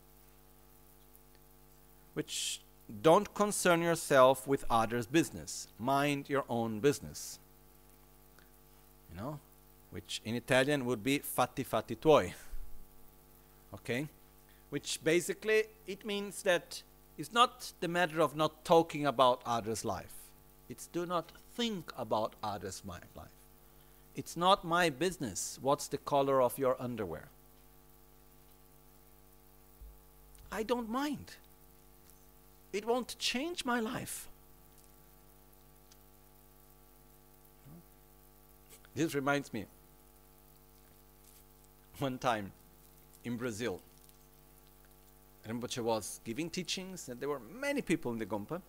which 2.15 2.61
don't 3.03 3.33
concern 3.35 3.81
yourself 3.83 4.47
with 4.47 4.65
others' 4.71 5.07
business. 5.07 5.69
Mind 5.79 6.29
your 6.29 6.45
own 6.49 6.81
business. 6.81 7.39
You 9.11 9.21
know, 9.21 9.41
which 9.91 10.21
in 10.25 10.35
Italian 10.35 10.85
would 10.85 11.03
be 11.03 11.21
fatti 11.21 11.65
fatti 11.65 11.97
tuoi. 11.97 12.33
Okay, 13.75 14.09
which 14.71 15.03
basically 15.03 15.65
it 15.87 16.05
means 16.05 16.43
that 16.43 16.83
it's 17.23 17.33
not 17.33 17.73
the 17.79 17.87
matter 17.87 18.21
of 18.21 18.35
not 18.35 18.65
talking 18.65 19.07
about 19.07 19.43
others' 19.47 19.85
life. 19.85 20.13
It's 20.69 20.89
do 20.89 21.07
not 21.07 21.31
think 21.55 21.93
about 21.97 22.35
others' 22.43 22.83
life. 22.85 23.05
It's 24.17 24.37
not 24.37 24.65
my 24.65 24.91
business 24.91 25.57
what's 25.63 25.87
the 25.87 25.99
color 25.99 26.43
of 26.43 26.59
your 26.59 26.75
underwear. 26.81 27.29
I 30.51 30.65
don't 30.65 30.91
mind. 30.91 31.37
It 32.73 32.85
won't 32.87 33.17
change 33.21 33.65
my 33.65 33.79
life. 33.79 34.29
This 38.97 39.15
reminds 39.15 39.53
me 39.53 39.67
one 42.01 42.19
time 42.19 42.51
in 43.25 43.37
Brazil, 43.37 43.81
Rinpoche 45.49 45.83
was 45.83 46.21
giving 46.25 46.49
teachings, 46.49 47.09
and 47.09 47.19
there 47.21 47.29
were 47.29 47.41
many 47.41 47.83
people 47.83 48.13
in 48.13 48.19
the 48.19 48.27
Gompa. 48.27 48.61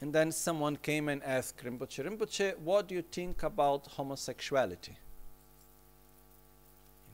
And 0.00 0.12
then 0.12 0.30
someone 0.30 0.76
came 0.76 1.08
and 1.08 1.22
asked 1.24 1.62
Rinpoche, 1.64 2.04
Rinpoche, 2.08 2.56
what 2.58 2.88
do 2.88 2.94
you 2.94 3.02
think 3.02 3.42
about 3.42 3.86
homosexuality? 3.88 4.96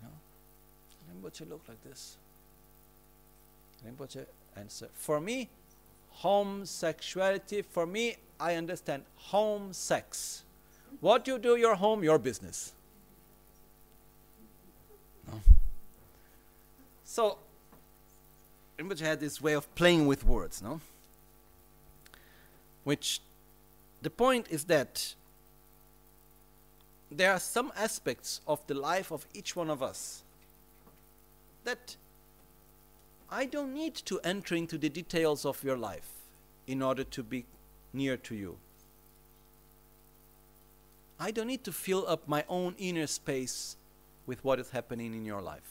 You 0.02 0.08
know? 0.08 1.28
Rinpoche 1.28 1.48
looked 1.48 1.68
like 1.68 1.82
this. 1.82 2.16
Rinpoche 3.86 4.26
answered, 4.56 4.90
For 4.92 5.20
me, 5.20 5.48
homosexuality, 6.10 7.62
for 7.62 7.86
me, 7.86 8.16
I 8.38 8.54
understand 8.54 9.04
home 9.16 9.72
sex. 9.72 10.44
What 11.00 11.26
you 11.26 11.38
do 11.38 11.56
your 11.56 11.74
home, 11.74 12.04
your 12.04 12.18
business. 12.18 12.72
No. 15.26 15.40
So, 17.04 17.38
Rinpoche 18.78 19.00
had 19.00 19.20
this 19.20 19.40
way 19.40 19.52
of 19.52 19.72
playing 19.74 20.06
with 20.06 20.24
words, 20.24 20.60
no? 20.62 20.80
which 22.84 23.20
the 24.02 24.10
point 24.10 24.46
is 24.50 24.64
that 24.64 25.14
there 27.10 27.32
are 27.32 27.40
some 27.40 27.72
aspects 27.76 28.40
of 28.46 28.64
the 28.66 28.74
life 28.74 29.10
of 29.10 29.26
each 29.34 29.56
one 29.56 29.70
of 29.70 29.82
us 29.82 30.22
that 31.64 31.96
I 33.30 33.46
don't 33.46 33.72
need 33.72 33.94
to 33.94 34.20
enter 34.22 34.54
into 34.54 34.76
the 34.76 34.88
details 34.88 35.46
of 35.46 35.64
your 35.64 35.78
life 35.78 36.08
in 36.66 36.82
order 36.82 37.04
to 37.04 37.22
be 37.22 37.46
near 37.92 38.16
to 38.18 38.34
you. 38.34 38.58
I 41.18 41.30
don't 41.30 41.46
need 41.46 41.64
to 41.64 41.72
fill 41.72 42.06
up 42.06 42.28
my 42.28 42.44
own 42.48 42.74
inner 42.76 43.06
space 43.06 43.76
with 44.26 44.44
what 44.44 44.60
is 44.60 44.70
happening 44.70 45.14
in 45.14 45.24
your 45.24 45.40
life. 45.40 45.70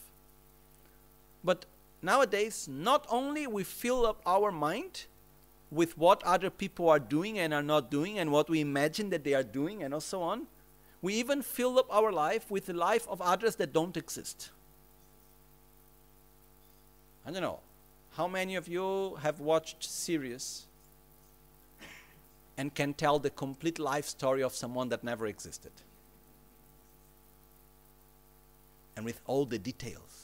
But 1.44 1.66
nowadays, 2.04 2.68
not 2.70 3.08
only 3.10 3.48
we 3.48 3.64
fill 3.64 4.06
up 4.06 4.22
our 4.26 4.52
mind, 4.52 5.06
with 5.74 5.98
what 5.98 6.22
other 6.24 6.50
people 6.50 6.90
are 6.90 7.00
doing 7.00 7.40
and 7.40 7.54
are 7.54 7.64
not 7.64 7.90
doing 7.90 8.20
and 8.20 8.32
what 8.32 8.50
we 8.50 8.62
imagine 8.62 9.10
that 9.10 9.24
they 9.24 9.34
are 9.34 9.44
doing 9.44 9.84
and 9.84 10.02
so 10.02 10.22
on. 10.22 10.48
We 11.02 11.16
even 11.16 11.42
fill 11.42 11.80
up 11.80 11.88
our 11.92 12.12
life 12.12 12.50
with 12.50 12.68
the 12.68 12.74
life 12.74 13.08
of 13.10 13.22
others 13.22 13.56
that 13.58 13.74
don't 13.74 13.98
exist. 13.98 14.52
I 17.26 17.32
don't 17.32 17.42
know. 17.42 17.60
How 18.16 18.28
many 18.28 18.56
of 18.56 18.68
you 18.68 19.16
have 19.22 19.40
watched 19.40 19.84
series 19.84 20.68
and 22.58 22.74
can 22.74 22.94
tell 22.94 23.18
the 23.18 23.32
complete 23.32 23.80
life 23.80 24.06
story 24.06 24.44
of 24.44 24.54
someone 24.54 24.90
that 24.90 25.04
never 25.04 25.26
existed? 25.26 25.72
And 28.96 29.04
with 29.04 29.20
all 29.26 29.46
the 29.46 29.58
details. 29.58 30.23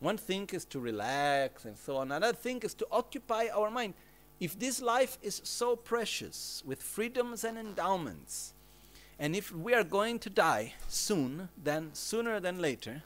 One 0.00 0.16
thing 0.16 0.48
is 0.52 0.64
to 0.66 0.78
relax 0.78 1.64
and 1.64 1.76
so 1.76 1.96
on. 1.96 2.12
Another 2.12 2.32
thing 2.32 2.60
is 2.62 2.74
to 2.74 2.86
occupy 2.90 3.48
our 3.52 3.70
mind. 3.70 3.94
If 4.38 4.58
this 4.58 4.80
life 4.80 5.18
is 5.22 5.40
so 5.42 5.74
precious 5.74 6.62
with 6.64 6.80
freedoms 6.80 7.42
and 7.42 7.58
endowments, 7.58 8.54
and 9.18 9.34
if 9.34 9.52
we 9.52 9.74
are 9.74 9.82
going 9.82 10.20
to 10.20 10.30
die 10.30 10.74
soon, 10.86 11.48
then 11.60 11.90
sooner 11.92 12.38
than 12.38 12.60
later, 12.60 13.02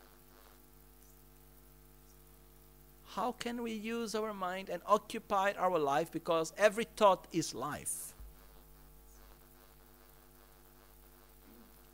how 3.14 3.32
can 3.32 3.62
we 3.62 3.72
use 3.72 4.14
our 4.14 4.34
mind 4.34 4.68
and 4.68 4.82
occupy 4.86 5.52
our 5.58 5.78
life 5.78 6.12
because 6.12 6.52
every 6.58 6.84
thought 6.96 7.26
is 7.32 7.54
life? 7.54 8.12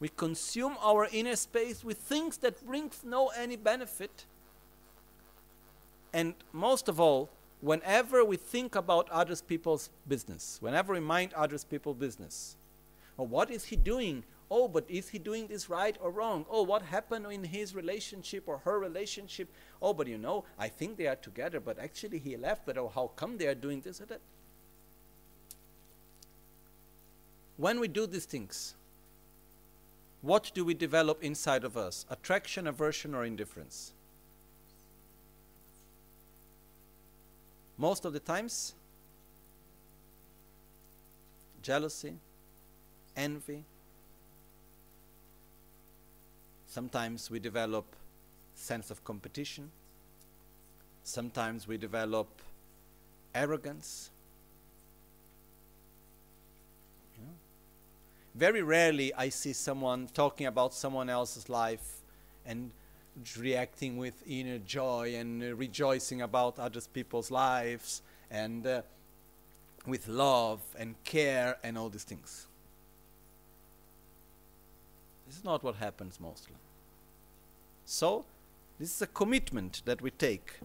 We 0.01 0.09
consume 0.09 0.77
our 0.81 1.09
inner 1.13 1.37
space 1.37 1.85
with 1.85 1.99
things 1.99 2.39
that 2.39 2.65
brings 2.65 3.03
no 3.05 3.29
any 3.37 3.57
benefit 3.57 4.27
and 6.13 6.35
most 6.53 6.89
of 6.89 7.01
all, 7.01 7.29
whenever 7.61 8.25
we 8.25 8.37
think 8.37 8.75
about 8.75 9.09
other 9.11 9.37
people's 9.37 9.91
business, 10.07 10.59
whenever 10.61 10.93
we 10.93 11.01
mind 11.01 11.33
other 11.35 11.59
people's 11.59 11.97
business, 11.97 12.57
well, 13.17 13.27
what 13.27 13.51
is 13.51 13.65
he 13.65 13.77
doing? 13.77 14.25
Oh, 14.51 14.69
but 14.69 14.85
is 14.89 15.11
he 15.11 15.19
doing 15.19 15.47
this 15.49 15.69
right 15.69 15.97
or 16.01 16.11
wrong? 16.11 16.47
Oh, 16.49 16.63
what 16.63 16.83
happened 16.83 17.27
in 17.31 17.45
his 17.45 17.75
relationship 17.75 18.45
or 18.47 18.59
her 18.59 18.79
relationship? 18.79 19.49
Oh, 19.83 19.93
but 19.93 20.07
you 20.07 20.17
know, 20.17 20.45
I 20.59 20.69
think 20.69 20.97
they 20.97 21.07
are 21.07 21.17
together, 21.17 21.61
but 21.61 21.79
actually 21.79 22.19
he 22.19 22.37
left, 22.37 22.65
but 22.65 22.79
oh, 22.79 22.91
how 22.95 23.09
come 23.17 23.37
they 23.37 23.47
are 23.47 23.55
doing 23.55 23.81
this 23.81 24.01
or 24.01 24.07
that? 24.07 24.21
When 27.57 27.81
we 27.81 27.89
do 27.89 28.07
these 28.07 28.25
things, 28.25 28.75
what 30.23 30.51
do 30.55 30.65
we 30.65 30.75
develop 30.75 31.23
inside 31.23 31.65
of 31.65 31.77
us? 31.77 32.07
Attraction, 32.09 32.67
aversion, 32.67 33.15
or 33.15 33.25
indifference? 33.25 33.93
Most 37.79 38.05
of 38.05 38.13
the 38.13 38.19
times, 38.19 38.75
jealousy, 41.63 42.15
envy. 43.17 43.63
Sometimes 46.67 47.31
we 47.31 47.39
develop 47.39 47.85
sense 48.55 48.91
of 48.91 49.05
competition. 49.05 49.71
Sometimes 51.05 51.69
we 51.69 51.79
develop 51.79 52.27
arrogance. 53.35 54.11
Very 58.35 58.63
rarely 58.63 59.15
I 59.15 59.31
see 59.31 59.53
someone 59.53 60.09
talking 60.13 60.47
about 60.47 60.75
someone 60.75 61.09
else's 61.09 61.49
life 61.49 62.03
and 62.47 62.71
reacting 63.39 63.97
with 63.97 64.23
inner 64.27 64.59
joy 64.59 65.15
and 65.17 65.43
uh, 65.43 65.55
rejoicing 65.55 66.23
about 66.23 66.59
other 66.59 66.81
people's 66.93 67.31
lives 67.31 68.03
and 68.31 68.67
uh, 68.67 68.83
with 69.87 70.09
love 70.09 70.61
and 70.79 70.95
care 71.05 71.57
and 71.63 71.79
all 71.79 71.89
these 71.89 72.05
things. 72.05 72.47
This 75.27 75.39
is 75.39 75.45
not 75.45 75.63
what 75.63 75.77
happens 75.77 76.19
mostly. 76.21 76.55
So, 77.85 78.25
this 78.79 78.95
is 78.95 79.03
a 79.03 79.07
commitment 79.07 79.83
that 79.85 80.01
we 80.01 80.11
take. 80.11 80.61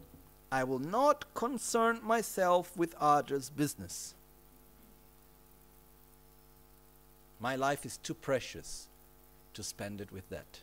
I 0.51 0.63
will 0.63 0.79
not 0.79 1.33
concern 1.33 1.99
myself 2.03 2.77
with 2.77 2.95
others' 2.99 3.49
business. 3.49 4.13
My 7.39 7.55
life 7.55 7.85
is 7.85 7.97
too 7.97 8.13
precious 8.13 8.87
to 9.53 9.63
spend 9.63 9.99
it 9.99 10.11
with 10.11 10.29
that. 10.29 10.59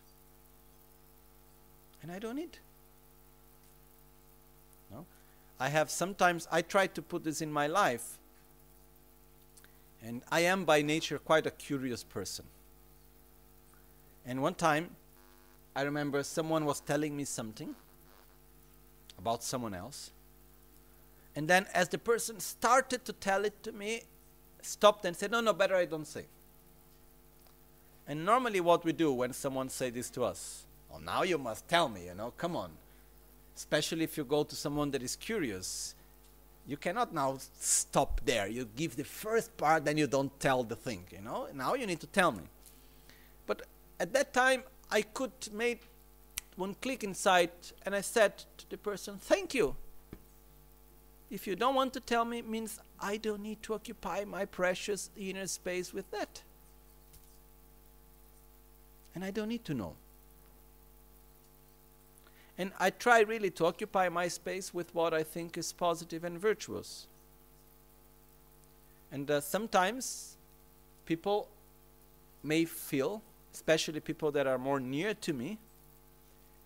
And 2.03 2.11
I 2.11 2.19
don't 2.19 2.37
need. 2.37 2.59
No? 4.91 5.05
I 5.59 5.69
have 5.69 5.91
sometimes, 5.91 6.49
I 6.51 6.63
try 6.63 6.87
to 6.89 7.03
put 7.03 7.25
this 7.25 7.41
in 7.41 7.53
my 7.53 7.67
life. 7.67 8.19
And 10.03 10.23
I 10.31 10.41
am 10.41 10.65
by 10.65 10.83
nature 10.83 11.19
quite 11.19 11.47
a 11.47 11.51
curious 11.51 12.03
person. 12.05 12.47
And 14.25 14.43
one 14.43 14.55
time, 14.55 14.91
I 15.75 15.83
remember 15.83 16.23
someone 16.23 16.65
was 16.65 16.81
telling 16.81 17.17
me 17.17 17.25
something 17.25 17.75
about 19.19 19.43
someone 19.43 19.75
else. 19.75 20.11
And 21.37 21.49
then, 21.49 21.67
as 21.75 21.89
the 21.89 21.99
person 21.99 22.41
started 22.41 23.05
to 23.05 23.13
tell 23.13 23.45
it 23.45 23.63
to 23.63 23.73
me, 23.73 24.03
stopped 24.63 25.05
and 25.05 25.17
said, 25.17 25.31
No, 25.31 25.41
no, 25.41 25.53
better 25.53 25.77
I 25.77 25.85
don't 25.85 26.07
say. 26.07 26.27
And 28.09 28.25
normally, 28.25 28.61
what 28.61 28.85
we 28.85 28.93
do 28.93 29.13
when 29.13 29.33
someone 29.33 29.69
say 29.69 29.91
this 29.91 30.11
to 30.11 30.25
us, 30.25 30.65
oh, 30.93 30.99
now 30.99 31.23
you 31.23 31.39
must 31.39 31.69
tell 31.69 31.89
me, 31.89 32.07
you 32.07 32.15
know, 32.15 32.33
come 32.37 32.57
on. 32.57 32.71
Especially 33.57 34.05
if 34.05 34.17
you 34.17 34.25
go 34.25 34.43
to 34.45 34.57
someone 34.57 34.91
that 34.93 35.03
is 35.03 35.17
curious, 35.17 35.95
you 36.67 36.77
cannot 36.77 37.13
now 37.13 37.39
stop 37.59 38.21
there. 38.25 38.47
You 38.49 38.69
give 38.77 38.97
the 38.97 39.05
first 39.05 39.57
part, 39.57 39.85
then 39.85 39.97
you 39.99 40.07
don't 40.07 40.39
tell 40.41 40.63
the 40.63 40.77
thing, 40.77 41.05
you 41.11 41.21
know. 41.21 41.49
Now 41.55 41.75
you 41.75 41.87
need 41.87 42.01
to 42.01 42.07
tell 42.07 42.33
me. 42.33 42.43
But 43.47 43.63
at 43.99 44.13
that 44.13 44.33
time, 44.33 44.63
I 44.91 45.03
could 45.03 45.33
make 45.53 45.83
one 46.57 46.75
click 46.81 47.05
inside, 47.05 47.51
and 47.85 47.95
I 47.95 48.01
said 48.01 48.45
to 48.59 48.71
the 48.71 48.77
person, 48.77 49.19
"Thank 49.19 49.55
you." 49.55 49.77
If 51.31 51.47
you 51.47 51.55
don't 51.57 51.75
want 51.75 51.93
to 51.95 52.01
tell 52.01 52.25
me, 52.25 52.39
it 52.39 52.49
means 52.49 52.81
I 53.01 53.17
don't 53.17 53.43
need 53.43 53.63
to 53.63 53.75
occupy 53.75 54.25
my 54.25 54.45
precious 54.45 55.11
inner 55.17 55.47
space 55.47 55.93
with 55.93 56.11
that 56.11 56.43
and 59.15 59.25
I 59.25 59.31
don't 59.31 59.49
need 59.49 59.65
to 59.67 59.75
know. 59.75 59.95
And 62.61 62.73
I 62.79 62.91
try 62.91 63.21
really 63.21 63.49
to 63.53 63.65
occupy 63.65 64.11
my 64.11 64.29
space 64.29 64.75
with 64.75 64.95
what 64.95 65.15
I 65.15 65.23
think 65.23 65.57
is 65.57 65.73
positive 65.73 66.25
and 66.25 66.39
virtuous. 66.39 67.07
And 69.11 69.31
uh, 69.31 69.41
sometimes 69.41 70.37
people 71.07 71.49
may 72.43 72.67
feel, 72.67 73.23
especially 73.55 74.01
people 74.01 74.31
that 74.33 74.47
are 74.47 74.59
more 74.59 74.79
near 74.79 75.15
to 75.15 75.33
me, 75.33 75.57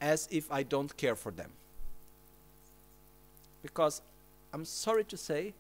as 0.01 0.27
if 0.33 0.51
I 0.51 0.65
don't 0.65 0.97
care 0.97 1.15
for 1.15 1.31
them. 1.31 1.53
Because 3.63 4.03
I'm 4.53 4.65
sorry 4.65 5.05
to 5.05 5.17
say, 5.17 5.55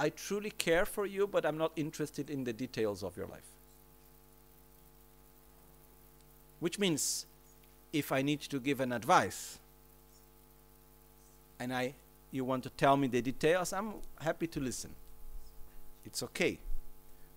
I 0.00 0.08
truly 0.08 0.50
care 0.50 0.84
for 0.84 1.06
you, 1.06 1.28
but 1.28 1.46
I'm 1.46 1.58
not 1.58 1.70
interested 1.76 2.28
in 2.28 2.42
the 2.42 2.52
details 2.52 3.04
of 3.04 3.16
your 3.16 3.28
life. 3.28 3.52
Which 6.58 6.80
means 6.80 7.27
if 7.98 8.12
I 8.12 8.22
need 8.22 8.40
to 8.40 8.60
give 8.60 8.80
an 8.80 8.92
advice 8.92 9.58
and 11.58 11.74
I 11.74 11.94
you 12.30 12.44
want 12.44 12.62
to 12.62 12.70
tell 12.70 12.96
me 12.96 13.08
the 13.08 13.22
details, 13.22 13.72
I'm 13.72 13.94
happy 14.20 14.46
to 14.48 14.60
listen. 14.60 14.90
It's 16.04 16.22
okay. 16.22 16.58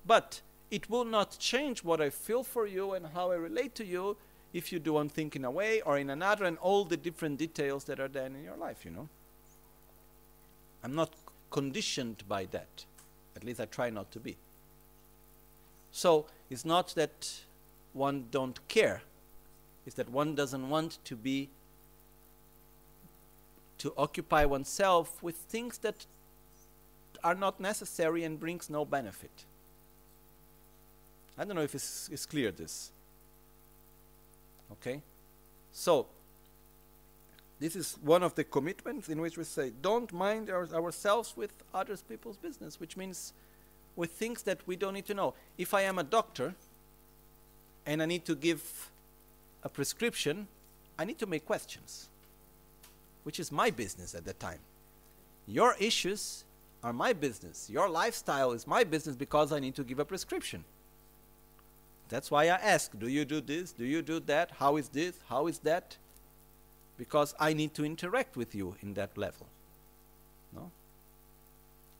But 0.05 0.41
it 0.69 0.89
will 0.89 1.05
not 1.05 1.37
change 1.39 1.83
what 1.83 2.01
I 2.01 2.09
feel 2.09 2.43
for 2.43 2.67
you 2.67 2.93
and 2.93 3.07
how 3.07 3.31
I 3.31 3.35
relate 3.35 3.73
to 3.75 3.85
you 3.85 4.17
if 4.53 4.71
you 4.73 4.79
do 4.79 4.93
one 4.93 5.07
thing 5.07 5.31
in 5.33 5.45
a 5.45 5.51
way 5.51 5.81
or 5.81 5.97
in 5.97 6.09
another 6.09 6.43
and 6.43 6.57
all 6.57 6.83
the 6.83 6.97
different 6.97 7.39
details 7.39 7.85
that 7.85 8.01
are 8.01 8.09
there 8.09 8.25
in 8.25 8.43
your 8.43 8.57
life, 8.57 8.83
you 8.83 8.91
know. 8.91 9.07
I'm 10.83 10.93
not 10.93 11.13
conditioned 11.49 12.23
by 12.27 12.45
that. 12.51 12.85
At 13.35 13.45
least 13.45 13.61
I 13.61 13.65
try 13.65 13.89
not 13.89 14.11
to 14.11 14.19
be. 14.19 14.35
So 15.91 16.25
it's 16.49 16.65
not 16.65 16.93
that 16.95 17.29
one 17.93 18.25
don't 18.29 18.59
care 18.67 19.01
is 19.85 19.95
that 19.95 20.09
one 20.09 20.35
doesn't 20.35 20.69
want 20.69 20.99
to 21.05 21.15
be 21.15 21.49
to 23.79 23.93
occupy 23.97 24.45
oneself 24.45 25.21
with 25.23 25.35
things 25.35 25.79
that 25.79 26.05
are 27.23 27.35
not 27.35 27.59
necessary 27.59 28.23
and 28.23 28.39
brings 28.39 28.69
no 28.69 28.85
benefit. 28.85 29.45
I 31.37 31.45
don't 31.45 31.55
know 31.55 31.63
if 31.63 31.73
it's, 31.73 32.09
it's 32.11 32.25
clear 32.25 32.51
this. 32.51 32.91
Okay? 34.73 35.01
So, 35.71 36.05
this 37.59 37.75
is 37.75 37.97
one 38.03 38.23
of 38.23 38.35
the 38.35 38.43
commitments 38.43 39.09
in 39.09 39.21
which 39.21 39.37
we 39.37 39.43
say, 39.43 39.71
don't 39.81 40.11
mind 40.13 40.49
our, 40.49 40.67
ourselves 40.73 41.33
with 41.35 41.51
other 41.73 41.95
people's 42.07 42.37
business, 42.37 42.79
which 42.79 42.97
means 42.97 43.33
with 43.95 44.11
things 44.11 44.43
that 44.43 44.59
we 44.65 44.75
don't 44.75 44.93
need 44.93 45.05
to 45.07 45.13
know. 45.13 45.33
If 45.57 45.73
I 45.73 45.81
am 45.81 45.99
a 45.99 46.03
doctor 46.03 46.53
and 47.85 48.01
I 48.01 48.05
need 48.05 48.25
to 48.25 48.35
give 48.35 48.90
a 49.63 49.69
prescription, 49.69 50.47
I 50.97 51.05
need 51.05 51.19
to 51.19 51.25
make 51.25 51.45
questions, 51.45 52.09
which 53.23 53.39
is 53.39 53.51
my 53.51 53.69
business 53.69 54.15
at 54.15 54.25
that 54.25 54.39
time. 54.39 54.59
Your 55.47 55.75
issues 55.79 56.45
are 56.83 56.93
my 56.93 57.13
business. 57.13 57.69
Your 57.69 57.89
lifestyle 57.89 58.51
is 58.51 58.65
my 58.65 58.83
business 58.83 59.15
because 59.15 59.51
I 59.51 59.59
need 59.59 59.75
to 59.75 59.83
give 59.83 59.99
a 59.99 60.05
prescription. 60.05 60.63
That's 62.09 62.29
why 62.29 62.43
I 62.43 62.57
ask, 62.57 62.97
do 62.99 63.07
you 63.07 63.23
do 63.23 63.39
this? 63.39 63.71
Do 63.71 63.85
you 63.85 64.01
do 64.01 64.19
that? 64.21 64.51
How 64.59 64.75
is 64.77 64.89
this? 64.89 65.17
How 65.29 65.47
is 65.47 65.59
that? 65.59 65.97
Because 66.97 67.33
I 67.39 67.53
need 67.53 67.73
to 67.75 67.85
interact 67.85 68.35
with 68.35 68.53
you 68.53 68.75
in 68.81 68.93
that 68.95 69.17
level. 69.17 69.47
No? 70.53 70.71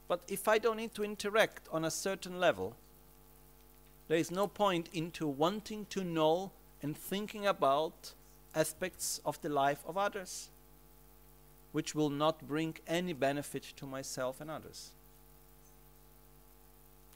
But 0.08 0.22
if 0.28 0.48
I 0.48 0.58
don't 0.58 0.78
need 0.78 0.94
to 0.96 1.04
interact 1.04 1.70
on 1.72 1.86
a 1.86 1.92
certain 1.92 2.40
level, 2.40 2.76
there 4.10 4.18
is 4.18 4.32
no 4.32 4.48
point 4.48 4.90
into 4.92 5.26
wanting 5.26 5.86
to 5.92 6.04
know 6.04 6.52
and 6.82 6.98
thinking 6.98 7.46
about 7.46 8.14
aspects 8.56 9.22
of 9.26 9.42
the 9.42 9.50
life 9.50 9.84
of 9.88 9.98
others, 9.98 10.50
which 11.72 11.96
will 11.96 12.10
not 12.10 12.48
bring 12.48 12.76
any 12.88 13.14
benefit 13.14 13.64
to 13.78 13.86
myself 13.86 14.42
and 14.42 14.50
others. 14.50 14.92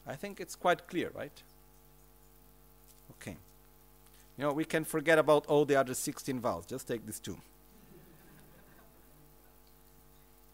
I 0.06 0.14
think 0.14 0.40
it's 0.40 0.54
quite 0.54 0.86
clear, 0.86 1.10
right? 1.14 1.42
Okay. 3.12 3.36
You 4.38 4.44
know, 4.44 4.52
we 4.52 4.64
can 4.64 4.84
forget 4.84 5.18
about 5.18 5.46
all 5.46 5.64
the 5.64 5.76
other 5.76 5.94
16 5.94 6.40
vows. 6.40 6.66
Just 6.66 6.86
take 6.86 7.04
these 7.04 7.18
two. 7.18 7.38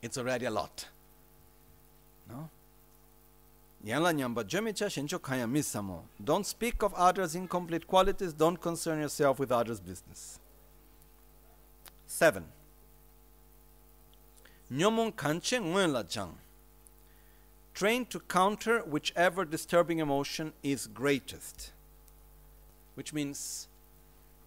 it's 0.00 0.16
already 0.16 0.46
a 0.46 0.50
lot. 0.50 0.86
No? 2.28 2.48
Misamo. 5.46 6.02
Don't 6.22 6.46
speak 6.46 6.82
of 6.82 6.94
others' 6.94 7.34
incomplete 7.34 7.86
qualities. 7.86 8.32
Don't 8.32 8.60
concern 8.60 9.00
yourself 9.00 9.38
with 9.38 9.50
others' 9.50 9.80
business. 9.80 10.38
Seven. 12.06 12.44
Nyomon 14.72 15.12
kanche 15.12 15.60
la 15.92 16.02
jang. 16.02 16.38
Train 17.74 18.06
to 18.06 18.20
counter 18.20 18.80
whichever 18.80 19.44
disturbing 19.44 19.98
emotion 19.98 20.52
is 20.62 20.86
greatest. 20.86 21.72
which 22.94 23.12
means 23.12 23.68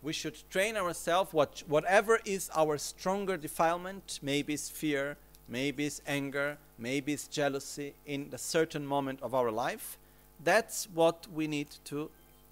we 0.02 0.14
should 0.14 0.38
train 0.50 0.78
ourselves 0.78 1.34
what, 1.34 1.64
whatever 1.68 2.20
is 2.26 2.50
our 2.56 2.78
stronger 2.78 3.38
defilement 3.38 4.20
maybe 4.22 4.54
it's 4.54 4.70
fear 4.70 5.18
maybe 5.48 5.86
it's 5.86 6.02
anger 6.08 6.58
maybe 6.78 7.14
it's 7.14 7.28
jealousy 7.28 7.94
in 8.06 8.30
a 8.34 8.38
certain 8.38 8.86
moment 8.86 9.20
of 9.22 9.34
our 9.34 9.52
life 9.52 9.98
that's 10.44 10.88
what 10.94 11.28
we 11.34 11.48
need 11.48 11.68
to 11.84 12.10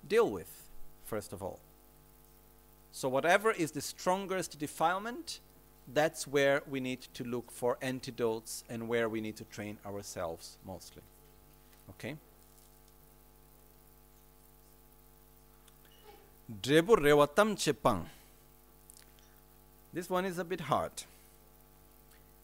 deal 0.08 0.30
with 0.30 0.68
first 1.06 1.34
of 1.34 1.42
all 1.42 1.60
so 2.92 3.10
whatever 3.10 3.52
is 3.52 3.72
the 3.72 3.82
strongest 3.82 4.60
defilement 4.60 5.40
that's 5.94 6.26
where 6.26 6.62
we 6.70 6.80
need 6.80 7.02
to 7.14 7.24
look 7.24 7.52
for 7.52 7.78
antidotes 7.82 8.64
and 8.70 8.88
where 8.88 9.10
we 9.10 9.20
need 9.20 9.36
to 9.36 9.44
train 9.46 9.78
ourselves 9.86 10.58
mostly 10.66 11.02
okay. 11.90 12.16
This 19.94 20.10
one 20.10 20.26
is 20.26 20.38
a 20.38 20.44
bit 20.44 20.62
hard. 20.62 20.92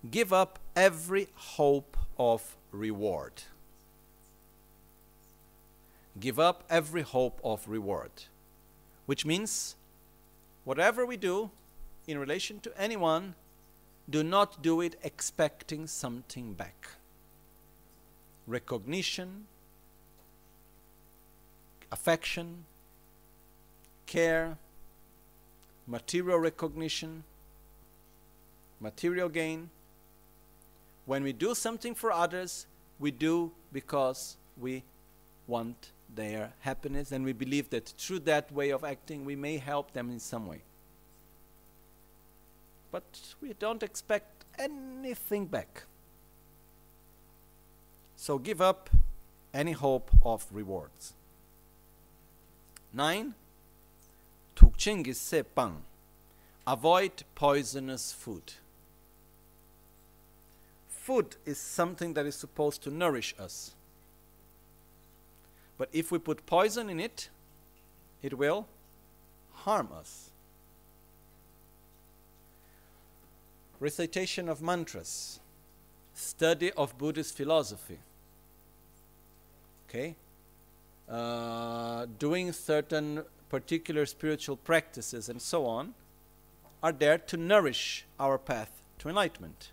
Give 0.10 0.32
up 0.32 0.60
every 0.76 1.28
hope 1.36 1.98
of 2.18 2.56
reward. 2.72 3.44
Give 6.20 6.40
up 6.40 6.64
every 6.70 7.02
hope 7.02 7.40
of 7.44 7.68
reward. 7.68 8.12
Which 9.06 9.26
means, 9.26 9.76
whatever 10.64 11.06
we 11.06 11.18
do 11.18 11.52
in 12.08 12.18
relation 12.18 12.60
to 12.62 12.82
anyone, 12.82 13.36
do 14.10 14.24
not 14.24 14.62
do 14.62 14.82
it 14.82 14.96
expecting 15.04 15.86
something 15.86 16.54
back. 16.54 16.90
Recognition, 18.48 19.46
affection, 21.92 22.66
care, 24.06 24.58
material 25.86 26.40
recognition, 26.40 27.24
material 28.80 29.30
gain. 29.30 29.70
When 31.10 31.24
we 31.24 31.34
do 31.34 31.56
something 31.56 31.96
for 31.96 32.12
others, 32.12 32.68
we 33.00 33.10
do 33.10 33.52
because 33.74 34.38
we 34.56 34.84
want 35.48 35.90
their 36.14 36.54
happiness 36.60 37.12
and 37.12 37.26
we 37.26 37.34
believe 37.34 37.72
that 37.72 37.88
through 37.98 38.20
that 38.34 38.52
way 38.52 38.70
of 38.70 38.84
acting 38.84 39.26
we 39.26 39.36
may 39.36 39.58
help 39.58 39.92
them 39.94 40.12
in 40.12 40.20
some 40.20 40.46
way. 40.46 40.62
But 42.92 43.06
we 43.42 43.54
don't 43.54 43.82
expect 43.82 44.46
anything 44.60 45.48
back. 45.48 45.82
So 48.16 48.38
give 48.38 48.62
up 48.62 48.92
any 49.52 49.72
hope 49.72 50.12
of 50.22 50.46
rewards. 50.52 51.14
Nine, 52.94 53.34
Tukchingi 54.56 55.16
sepang. 55.16 55.78
Avoid 56.68 57.24
poisonous 57.34 58.14
food. 58.14 58.54
Food 61.02 61.38
is 61.46 61.58
something 61.58 62.14
that 62.14 62.26
is 62.26 62.36
supposed 62.36 62.84
to 62.84 62.92
nourish 62.92 63.34
us. 63.40 63.72
But 65.78 65.90
if 65.94 66.12
we 66.12 66.20
put 66.20 66.46
poison 66.46 66.90
in 66.90 67.00
it, 67.00 67.30
it 68.22 68.38
will 68.38 68.68
harm 69.54 69.90
us. 69.98 70.30
Recitation 73.80 74.50
of 74.50 74.62
mantras, 74.62 75.40
study 76.14 76.72
of 76.74 76.98
Buddhist 76.98 77.36
philosophy. 77.36 77.98
Okay? 79.88 80.16
Uh, 81.08 82.06
doing 82.20 82.52
certain 82.52 83.24
particular 83.50 84.06
spiritual 84.06 84.58
practices 84.58 85.30
and 85.30 85.42
so 85.42 85.66
on 85.66 85.94
are 86.84 86.92
there 86.92 87.18
to 87.18 87.38
nourish 87.38 88.06
our 88.20 88.38
path 88.38 88.82
to 89.00 89.10
enlightenment. 89.10 89.72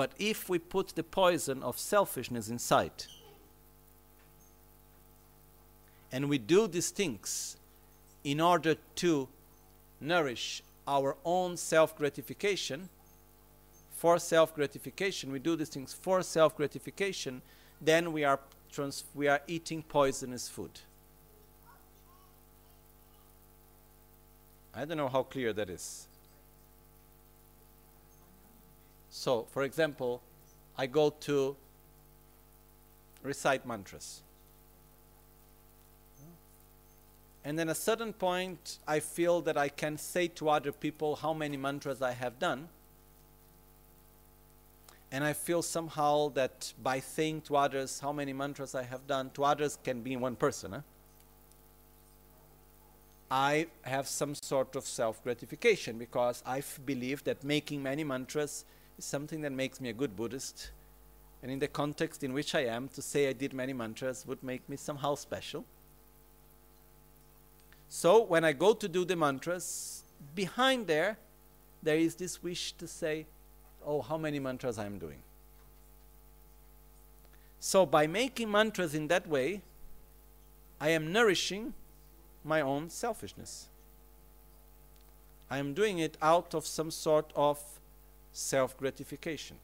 But 0.00 0.12
if 0.18 0.48
we 0.48 0.58
put 0.58 0.94
the 0.96 1.02
poison 1.02 1.62
of 1.62 1.78
selfishness 1.78 2.48
inside, 2.48 3.04
and 6.10 6.30
we 6.30 6.38
do 6.38 6.66
these 6.66 6.88
things 6.88 7.58
in 8.24 8.40
order 8.40 8.76
to 8.94 9.28
nourish 10.00 10.62
our 10.88 11.18
own 11.22 11.58
self 11.58 11.98
gratification, 11.98 12.88
for 13.90 14.18
self 14.18 14.54
gratification, 14.54 15.32
we 15.32 15.38
do 15.38 15.54
these 15.54 15.68
things 15.68 15.92
for 15.92 16.22
self 16.22 16.56
gratification, 16.56 17.42
then 17.78 18.10
we 18.10 18.24
are 18.24 18.40
trans- 18.72 19.04
we 19.14 19.28
are 19.28 19.42
eating 19.46 19.82
poisonous 19.82 20.48
food. 20.48 20.80
I 24.72 24.86
don't 24.86 24.96
know 24.96 25.10
how 25.10 25.24
clear 25.24 25.52
that 25.52 25.68
is. 25.68 26.08
So, 29.10 29.46
for 29.50 29.62
example, 29.62 30.22
I 30.78 30.86
go 30.86 31.10
to 31.10 31.56
recite 33.22 33.66
mantras. 33.66 34.22
And 37.44 37.58
then 37.58 37.68
at 37.68 37.76
a 37.76 37.80
certain 37.80 38.12
point, 38.12 38.78
I 38.86 39.00
feel 39.00 39.40
that 39.42 39.56
I 39.56 39.68
can 39.68 39.96
say 39.98 40.28
to 40.28 40.48
other 40.48 40.72
people 40.72 41.16
how 41.16 41.32
many 41.32 41.56
mantras 41.56 42.02
I 42.02 42.12
have 42.12 42.38
done 42.38 42.68
and 45.12 45.24
I 45.24 45.32
feel 45.32 45.62
somehow 45.62 46.28
that 46.30 46.72
by 46.82 47.00
saying 47.00 47.42
to 47.42 47.56
others 47.56 48.00
how 48.00 48.12
many 48.12 48.32
mantras 48.32 48.74
I 48.74 48.84
have 48.84 49.06
done, 49.06 49.30
to 49.30 49.44
others 49.44 49.78
can 49.82 50.02
be 50.02 50.16
one 50.16 50.36
person, 50.36 50.74
eh? 50.74 50.80
I 53.32 53.66
have 53.82 54.08
some 54.08 54.34
sort 54.34 54.74
of 54.76 54.84
self 54.84 55.22
gratification 55.22 55.98
because 55.98 56.42
I 56.46 56.62
believe 56.84 57.24
that 57.24 57.44
making 57.44 57.82
many 57.82 58.04
mantras 58.04 58.64
is 59.00 59.06
something 59.06 59.40
that 59.40 59.52
makes 59.52 59.80
me 59.80 59.88
a 59.88 59.94
good 59.94 60.14
Buddhist. 60.14 60.72
And 61.42 61.50
in 61.50 61.58
the 61.58 61.68
context 61.68 62.22
in 62.22 62.34
which 62.34 62.54
I 62.54 62.66
am, 62.66 62.88
to 62.88 63.00
say 63.00 63.30
I 63.30 63.32
did 63.32 63.54
many 63.54 63.72
mantras 63.72 64.26
would 64.26 64.42
make 64.42 64.68
me 64.68 64.76
somehow 64.76 65.14
special. 65.14 65.64
So 67.88 68.22
when 68.22 68.44
I 68.44 68.52
go 68.52 68.74
to 68.74 68.86
do 68.86 69.06
the 69.06 69.16
mantras, 69.16 70.04
behind 70.34 70.86
there, 70.86 71.16
there 71.82 71.96
is 71.96 72.14
this 72.14 72.42
wish 72.42 72.72
to 72.72 72.86
say, 72.86 73.24
oh, 73.86 74.02
how 74.02 74.18
many 74.18 74.38
mantras 74.38 74.78
I 74.78 74.84
am 74.84 74.98
doing. 74.98 75.22
So 77.58 77.86
by 77.86 78.06
making 78.06 78.50
mantras 78.50 78.94
in 78.94 79.08
that 79.08 79.26
way, 79.26 79.62
I 80.78 80.90
am 80.90 81.10
nourishing 81.10 81.72
my 82.44 82.60
own 82.60 82.90
selfishness. 82.90 83.68
I 85.48 85.56
am 85.56 85.72
doing 85.72 85.98
it 85.98 86.18
out 86.20 86.54
of 86.54 86.66
some 86.66 86.90
sort 86.90 87.32
of 87.34 87.79
self 88.32 88.76
gratification. 88.76 89.56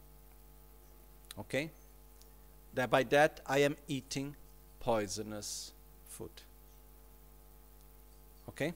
Okay? 1.39 1.71
That 2.75 2.91
by 2.91 3.03
that 3.05 3.41
I 3.47 3.59
am 3.59 3.77
eating 3.89 4.37
poisonous 4.81 5.73
food. 6.09 6.31
Okay? 8.49 8.75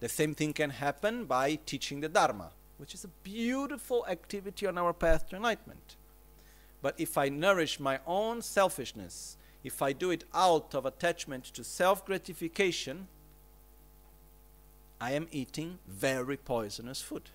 The 0.00 0.08
same 0.08 0.34
thing 0.34 0.52
can 0.52 0.70
happen 0.70 1.24
by 1.24 1.58
teaching 1.64 2.00
the 2.00 2.08
Dharma 2.08 2.50
which 2.78 2.94
is 2.94 3.04
a 3.04 3.08
beautiful 3.22 4.04
activity 4.06 4.66
on 4.66 4.78
our 4.78 4.92
path 4.92 5.28
to 5.28 5.36
enlightenment. 5.36 5.96
But 6.82 6.94
if 6.98 7.16
I 7.16 7.28
nourish 7.28 7.80
my 7.80 8.00
own 8.06 8.42
selfishness, 8.42 9.36
if 9.64 9.82
I 9.82 9.92
do 9.92 10.10
it 10.10 10.24
out 10.34 10.74
of 10.74 10.86
attachment 10.86 11.44
to 11.44 11.64
self 11.64 12.04
gratification, 12.04 13.08
I 15.00 15.12
am 15.12 15.28
eating 15.30 15.78
very 15.86 16.36
poisonous 16.36 17.02
food. 17.02 17.30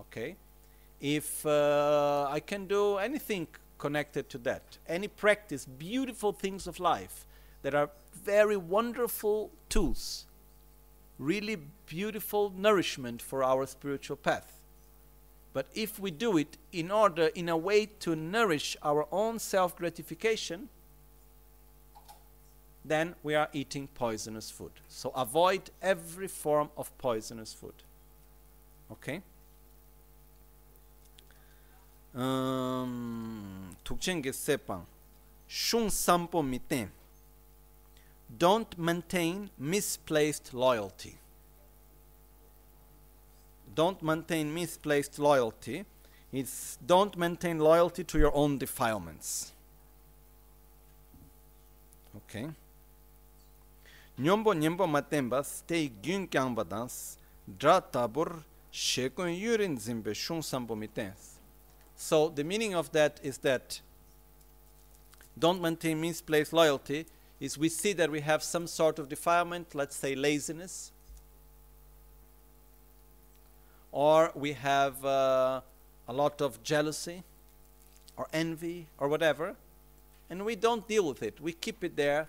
Okay? 0.00 0.36
If 1.00 1.46
uh, 1.46 2.26
I 2.28 2.40
can 2.40 2.66
do 2.66 2.96
anything 2.96 3.46
connected 3.78 4.28
to 4.30 4.38
that, 4.38 4.78
any 4.88 5.08
practice, 5.08 5.64
beautiful 5.64 6.32
things 6.32 6.66
of 6.66 6.80
life 6.80 7.26
that 7.62 7.74
are 7.74 7.90
very 8.24 8.56
wonderful 8.56 9.50
tools 9.68 10.26
really 11.18 11.56
beautiful 11.86 12.52
nourishment 12.56 13.20
for 13.20 13.42
our 13.42 13.66
spiritual 13.66 14.16
path. 14.16 14.60
But 15.52 15.66
if 15.74 15.98
we 15.98 16.10
do 16.10 16.36
it 16.36 16.56
in 16.72 16.90
order, 16.90 17.26
in 17.34 17.48
a 17.48 17.56
way 17.56 17.86
to 18.00 18.14
nourish 18.14 18.76
our 18.82 19.06
own 19.10 19.38
self 19.38 19.76
gratification, 19.76 20.68
then 22.84 23.14
we 23.22 23.34
are 23.34 23.48
eating 23.52 23.88
poisonous 23.94 24.50
food. 24.50 24.70
So 24.88 25.10
avoid 25.10 25.70
every 25.82 26.28
form 26.28 26.70
of 26.76 26.96
poisonous 26.98 27.52
food. 27.52 27.74
Okay? 28.92 29.22
Um, 32.18 33.76
tukchenge 33.84 34.32
sepan 34.32 34.80
shun 35.46 35.88
sampo 35.88 36.42
miten 36.42 36.90
don't 38.36 38.76
maintain 38.76 39.50
misplaced 39.56 40.52
loyalty. 40.52 41.14
Don't 43.72 44.02
maintain 44.02 44.52
misplaced 44.52 45.18
loyalty. 45.20 45.84
It's 46.32 46.76
don't 46.84 47.16
maintain 47.16 47.60
loyalty 47.60 48.02
to 48.04 48.18
your 48.18 48.34
own 48.34 48.58
defilements. 48.58 49.52
Okay. 52.16 52.48
Nyombo 54.18 54.54
nyembo 54.54 54.86
matembas 54.86 55.62
te 55.66 55.88
gyun 56.02 56.26
kyang 56.28 56.54
badans 56.56 57.16
dra 57.46 57.80
tabur 57.80 58.42
shekun 58.72 59.30
yurin 59.40 59.78
zimbe 59.78 60.12
shung 60.14 60.42
sambo 60.42 60.74
mitens. 60.74 61.37
So 62.00 62.28
the 62.28 62.44
meaning 62.44 62.76
of 62.76 62.92
that 62.92 63.18
is 63.24 63.38
that 63.38 63.80
don't 65.36 65.60
maintain 65.60 66.00
misplaced 66.00 66.52
loyalty 66.52 67.06
is 67.40 67.58
we 67.58 67.68
see 67.68 67.92
that 67.94 68.10
we 68.10 68.20
have 68.20 68.42
some 68.42 68.68
sort 68.68 69.00
of 69.00 69.08
defilement, 69.08 69.74
let's 69.74 69.96
say 69.96 70.14
laziness, 70.14 70.92
or 73.90 74.30
we 74.36 74.52
have 74.52 75.04
uh, 75.04 75.60
a 76.06 76.12
lot 76.12 76.40
of 76.40 76.62
jealousy 76.62 77.24
or 78.16 78.28
envy 78.32 78.86
or 78.98 79.08
whatever, 79.08 79.56
and 80.30 80.44
we 80.44 80.54
don't 80.54 80.86
deal 80.86 81.06
with 81.08 81.22
it. 81.22 81.40
We 81.40 81.52
keep 81.52 81.82
it 81.82 81.96
there 81.96 82.28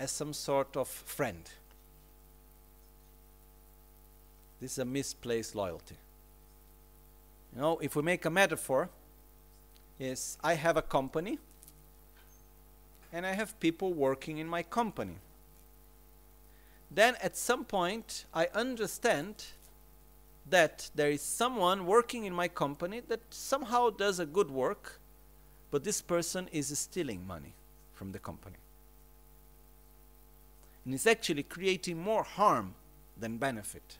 as 0.00 0.10
some 0.10 0.32
sort 0.32 0.76
of 0.76 0.88
friend. 0.88 1.48
This 4.60 4.72
is 4.72 4.78
a 4.78 4.84
misplaced 4.84 5.54
loyalty. 5.54 5.96
You 7.54 7.60
know, 7.60 7.78
if 7.78 7.96
we 7.96 8.02
make 8.02 8.24
a 8.24 8.30
metaphor, 8.30 8.90
is 10.00 10.38
I 10.42 10.54
have 10.54 10.76
a 10.76 10.82
company 10.82 11.38
and 13.12 13.26
I 13.26 13.34
have 13.34 13.58
people 13.60 13.92
working 13.92 14.38
in 14.38 14.46
my 14.46 14.62
company. 14.62 15.16
Then 16.90 17.16
at 17.22 17.36
some 17.36 17.64
point 17.64 18.24
I 18.32 18.48
understand 18.54 19.44
that 20.48 20.90
there 20.94 21.10
is 21.10 21.20
someone 21.20 21.86
working 21.86 22.24
in 22.24 22.32
my 22.32 22.48
company 22.48 23.00
that 23.08 23.20
somehow 23.30 23.90
does 23.90 24.18
a 24.18 24.26
good 24.26 24.50
work, 24.50 24.98
but 25.70 25.84
this 25.84 26.00
person 26.00 26.48
is 26.50 26.76
stealing 26.78 27.26
money 27.26 27.52
from 27.92 28.12
the 28.12 28.18
company. 28.18 28.56
And 30.84 30.94
is 30.94 31.06
actually 31.06 31.42
creating 31.42 31.98
more 31.98 32.22
harm 32.22 32.74
than 33.18 33.36
benefit. 33.36 33.98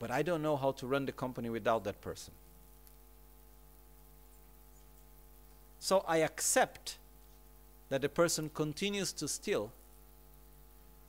But 0.00 0.10
I 0.10 0.22
don't 0.22 0.42
know 0.42 0.56
how 0.56 0.72
to 0.72 0.86
run 0.88 1.06
the 1.06 1.12
company 1.12 1.48
without 1.48 1.84
that 1.84 2.00
person. 2.00 2.34
So 5.78 6.04
I 6.08 6.18
accept 6.18 6.98
that 7.90 8.00
the 8.00 8.08
person 8.08 8.50
continues 8.52 9.12
to 9.12 9.28
steal 9.28 9.70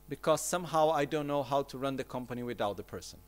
because 0.08 0.40
somehow 0.42 0.90
I 0.90 1.04
don't 1.06 1.26
know 1.26 1.42
how 1.42 1.62
to 1.62 1.78
run 1.78 1.96
the 1.96 2.04
company 2.04 2.42
without 2.42 2.76
the 2.76 2.82
person. 2.82 3.18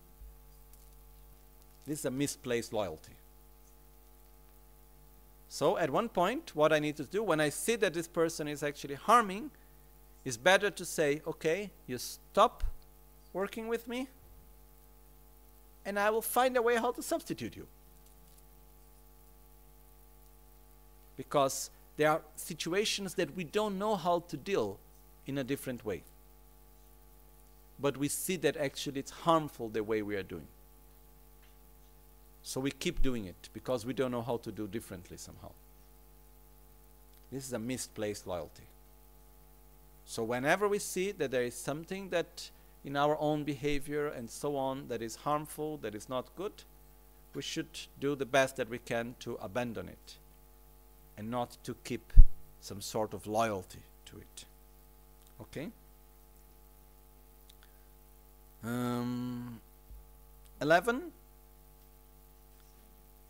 This 1.87 2.01
is 2.01 2.05
a 2.05 2.11
misplaced 2.11 2.73
loyalty. 2.73 3.15
So 5.49 5.79
at 5.79 5.91
one 5.91 6.09
point, 6.09 6.53
what 6.55 6.73
I 6.73 6.79
need 6.79 6.97
to 6.97 7.05
do 7.05 7.23
when 7.23 7.41
I 7.41 7.49
see 7.49 7.77
that 7.77 7.95
this 7.95 8.09
person 8.09 8.49
is 8.49 8.63
actually 8.63 8.97
harming, 8.97 9.51
is 10.25 10.37
better 10.37 10.71
to 10.71 10.85
say, 10.85 11.23
okay, 11.27 11.71
you 11.87 11.99
stop 11.99 12.65
working 13.33 13.69
with 13.69 13.87
me, 13.87 14.09
and 15.85 15.99
I 15.99 16.11
will 16.11 16.23
find 16.23 16.57
a 16.57 16.63
way 16.63 16.77
how 16.77 16.93
to 16.93 17.03
substitute 17.03 17.57
you. 17.57 17.67
Because 21.17 21.71
there 21.97 22.11
are 22.11 22.23
situations 22.37 23.15
that 23.15 23.37
we 23.37 23.45
don't 23.45 23.79
know 23.79 23.97
how 23.97 24.21
to 24.29 24.37
deal 24.37 24.79
in 25.27 25.39
a 25.39 25.45
different 25.45 25.85
way. 25.85 26.03
But 27.79 27.97
we 27.97 28.09
see 28.09 28.37
that 28.37 28.57
actually 28.57 29.01
it's 29.01 29.11
harmful 29.11 29.69
the 29.69 29.83
way 29.83 30.03
we 30.03 30.17
are 30.17 30.23
doing. 30.23 30.47
So 32.43 32.61
we 32.61 32.71
keep 32.71 33.03
doing 33.03 33.25
it 33.25 33.49
because 33.53 33.87
we 33.87 33.95
don't 33.95 34.11
know 34.11 34.23
how 34.23 34.37
to 34.39 34.53
do 34.53 34.67
differently 34.67 35.17
somehow. 35.17 35.51
This 37.33 37.47
is 37.47 37.53
a 37.53 37.59
misplaced 37.59 38.27
loyalty. 38.27 38.65
So 40.05 40.23
whenever 40.23 40.69
we 40.69 40.79
see 40.79 41.13
that 41.13 41.31
there 41.31 41.43
is 41.43 41.55
something 41.55 42.11
that 42.11 42.51
in 42.85 42.97
our 42.97 43.19
own 43.19 43.45
behavior 43.45 44.09
and 44.09 44.29
so 44.31 44.57
on 44.57 44.89
that 44.89 45.01
is 45.01 45.17
harmful, 45.17 45.79
that 45.79 45.95
is 45.95 46.09
not 46.09 46.35
good, 46.37 46.65
we 47.35 47.43
should 47.43 47.67
do 47.99 48.15
the 48.15 48.27
best 48.27 48.57
that 48.57 48.69
we 48.69 48.79
can 48.79 49.15
to 49.21 49.35
abandon 49.43 49.89
it 49.89 50.17
and 51.17 51.31
not 51.31 51.57
to 51.65 51.75
keep 51.85 52.13
some 52.61 52.81
sort 52.81 53.15
of 53.15 53.27
loyalty 53.27 53.81
to 54.07 54.19
it. 54.19 54.45
Okay? 55.41 55.71
Um, 58.63 59.61
11. 60.61 61.13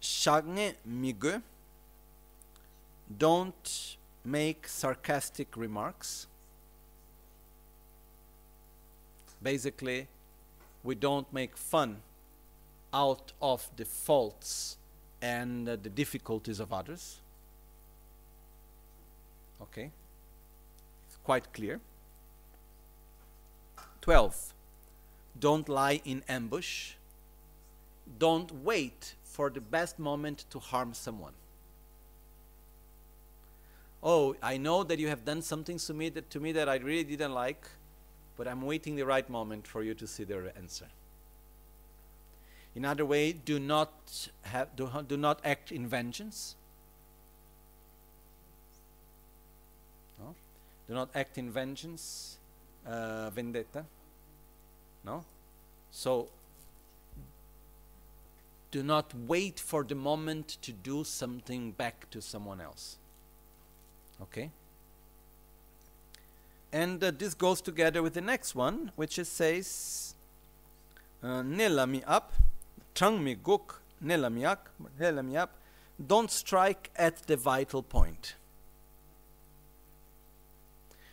Shagne 0.01 0.75
migue. 0.87 1.43
Don't 3.19 3.97
make 4.25 4.69
sarcastic 4.69 5.57
remarks. 5.57 6.27
Basically, 9.45 10.09
we 10.83 10.95
don't 10.95 11.31
make 11.33 11.57
fun 11.57 11.99
out 12.95 13.33
of 13.43 13.71
the 13.77 13.85
faults 13.85 14.79
and 15.21 15.69
uh, 15.69 15.77
the 15.77 15.91
difficulties 15.91 16.61
of 16.61 16.73
others. 16.73 17.21
Okay? 19.61 19.91
It's 21.07 21.19
quite 21.23 21.53
clear. 21.53 21.81
12. 24.01 24.55
Don't 25.39 25.69
lie 25.69 26.01
in 26.05 26.23
ambush. 26.29 26.95
Don't 28.19 28.51
wait 28.65 29.15
for 29.25 29.51
the 29.51 29.61
best 29.61 29.99
moment 29.99 30.47
to 30.51 30.59
harm 30.59 30.95
someone. 30.95 31.33
Oh, 34.03 34.37
I 34.43 34.57
know 34.57 34.85
that 34.85 34.99
you 34.99 35.09
have 35.09 35.25
done 35.25 35.43
something 35.43 35.79
to 35.79 35.95
me 35.95 36.09
that, 36.11 36.31
to 36.31 36.41
me 36.41 36.53
that 36.53 36.69
I 36.69 36.77
really 36.77 37.05
didn't 37.05 37.33
like, 37.33 37.67
but 38.37 38.49
I'm 38.49 38.63
waiting 38.63 38.97
the 38.97 39.07
right 39.07 39.29
moment 39.29 39.67
for 39.67 39.83
you 39.83 39.95
to 39.95 40.07
see 40.07 40.25
the 40.25 40.53
answer. 40.57 40.87
In 42.75 42.85
other 42.85 43.05
way, 43.05 43.33
do 43.33 43.61
not 43.61 44.29
have 44.43 44.75
do, 44.75 44.91
do 45.07 45.17
not 45.17 45.41
act 45.45 45.71
in 45.71 45.87
vengeance. 45.87 46.57
No? 50.19 50.35
Do 50.89 50.95
not 50.95 51.11
act 51.15 51.39
in 51.39 51.51
vengeance, 51.51 52.39
uh, 52.85 53.31
vendetta. 53.31 53.85
No? 55.05 55.25
So 55.93 56.29
do 58.73 58.83
not 58.83 59.15
wait 59.15 59.61
for 59.61 59.85
the 59.85 59.95
moment 59.95 60.59
to 60.63 60.73
do 60.73 61.05
something 61.05 61.71
back 61.71 62.11
to 62.11 62.21
someone 62.21 62.61
else. 62.61 62.97
Okay? 64.21 64.51
And 66.75 67.05
uh, 67.05 67.13
this 67.17 67.35
goes 67.35 67.61
together 67.61 68.03
with 68.03 68.15
the 68.15 68.21
next 68.21 68.57
one, 68.57 68.91
which 68.97 69.17
it 69.21 69.29
says, 69.29 70.17
uh, 71.23 71.41
Nela 71.41 71.87
mi 71.89 72.03
up, 72.03 72.33
Trang 72.97 73.23
mi 73.23 73.37
guk, 73.37 73.81
Nela 74.05 74.29
mi 74.29 74.45
ak, 74.45 74.69
Nela 74.99 75.23
mi 75.23 75.37
up, 75.37 75.57
don't 76.05 76.33
strike 76.33 76.91
at 76.97 77.29
the 77.29 77.37
vital 77.37 77.81
point. 77.81 78.35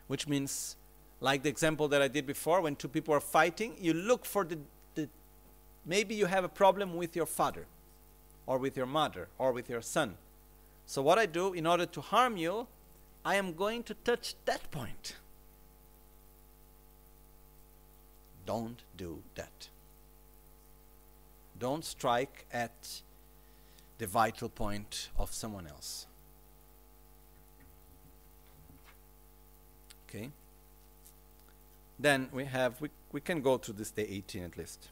Which 0.08 0.28
means, 0.28 0.78
like 1.20 1.44
the 1.44 1.50
example 1.50 1.88
that 1.90 2.02
I 2.02 2.08
did 2.08 2.26
before, 2.26 2.62
when 2.62 2.76
two 2.76 2.88
people 2.88 3.14
are 3.14 3.20
fighting, 3.20 3.76
you 3.80 3.94
look 3.94 4.26
for 4.26 4.44
the, 4.44 4.58
the 4.96 5.08
maybe 5.86 6.16
you 6.16 6.26
have 6.26 6.44
a 6.44 6.50
problem 6.50 6.96
with 6.96 7.16
your 7.16 7.28
father, 7.28 7.68
or 8.48 8.58
with 8.58 8.76
your 8.76 8.88
mother, 8.88 9.28
or 9.38 9.52
with 9.52 9.70
your 9.70 9.84
son. 9.84 10.16
So, 10.88 11.04
what 11.04 11.20
I 11.20 11.28
do 11.28 11.54
in 11.54 11.68
order 11.68 11.86
to 11.86 12.02
harm 12.02 12.36
you, 12.36 12.66
I 13.24 13.36
am 13.36 13.54
going 13.54 13.84
to 13.84 13.94
touch 13.94 14.34
that 14.46 14.72
point. 14.72 15.18
Don't 18.52 18.82
do 18.98 19.24
that. 19.36 19.70
Don't 21.58 21.86
strike 21.86 22.46
at 22.52 23.02
the 23.98 24.06
vital 24.06 24.50
point 24.50 25.08
of 25.18 25.34
someone 25.34 25.68
else. 25.68 26.06
Okay? 30.04 30.32
Then 31.98 32.28
we 32.34 32.44
have, 32.44 32.82
we, 32.82 32.90
we 33.14 33.22
can 33.22 33.42
go 33.42 33.58
to 33.58 33.72
this 33.72 33.90
day 33.90 34.06
18 34.10 34.44
at 34.44 34.58
least. 34.58 34.90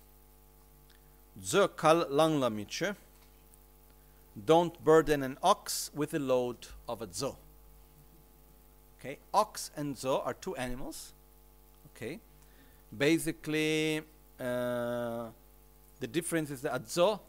Don't 4.46 4.82
burden 4.86 5.22
an 5.22 5.38
ox 5.44 5.92
with 5.94 6.12
the 6.12 6.20
load 6.20 6.68
of 6.88 7.02
a 7.02 7.10
zo. 7.12 7.36
Okay, 8.98 9.18
ox 9.34 9.70
and 9.76 9.98
zo 9.98 10.22
are 10.24 10.34
two 10.34 10.56
animals. 10.56 11.12
Okay, 11.94 12.22
basically 12.96 14.02
uh, 14.40 15.28
the 16.00 16.08
difference 16.08 16.50
is 16.50 16.62
that 16.62 16.76
a 16.76 16.82
zo 16.88 17.22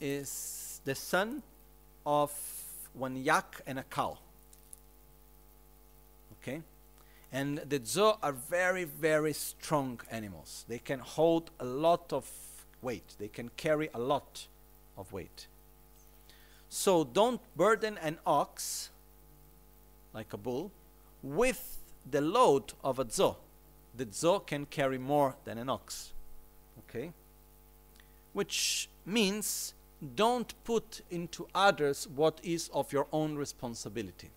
is 0.00 0.80
the 0.84 0.94
son 0.94 1.42
of 2.04 2.32
one 2.94 3.16
yak 3.16 3.60
and 3.66 3.78
a 3.78 3.82
cow. 3.84 4.18
Okay, 6.40 6.62
and 7.32 7.58
the 7.58 7.80
zo 7.84 8.18
are 8.22 8.32
very 8.32 8.84
very 8.84 9.32
strong 9.32 10.00
animals. 10.10 10.64
They 10.68 10.78
can 10.78 10.98
hold 10.98 11.50
a 11.60 11.64
lot 11.64 12.12
of 12.12 12.30
weight. 12.80 13.14
They 13.18 13.28
can 13.28 13.50
carry 13.56 13.88
a 13.94 13.98
lot 13.98 14.46
of 14.96 15.12
weight. 15.12 15.46
So 16.68 17.04
don't 17.04 17.40
burden 17.56 17.98
an 17.98 18.18
ox 18.26 18.90
like 20.14 20.32
a 20.32 20.36
bull 20.36 20.70
with 21.22 21.78
the 22.10 22.20
load 22.20 22.72
of 22.82 22.98
a 22.98 23.08
zo. 23.10 23.36
The 23.94 24.06
zo 24.10 24.40
can 24.40 24.66
carry 24.66 24.98
more 24.98 25.36
than 25.44 25.58
an 25.58 25.68
ox. 25.68 26.12
Okay? 26.78 27.12
Which 28.32 28.88
means 29.04 29.74
don't 30.16 30.52
put 30.64 31.02
into 31.10 31.46
others 31.54 32.08
what 32.08 32.40
is 32.42 32.70
of 32.72 32.92
your 32.92 33.06
own 33.12 33.36
responsibility. 33.36 34.30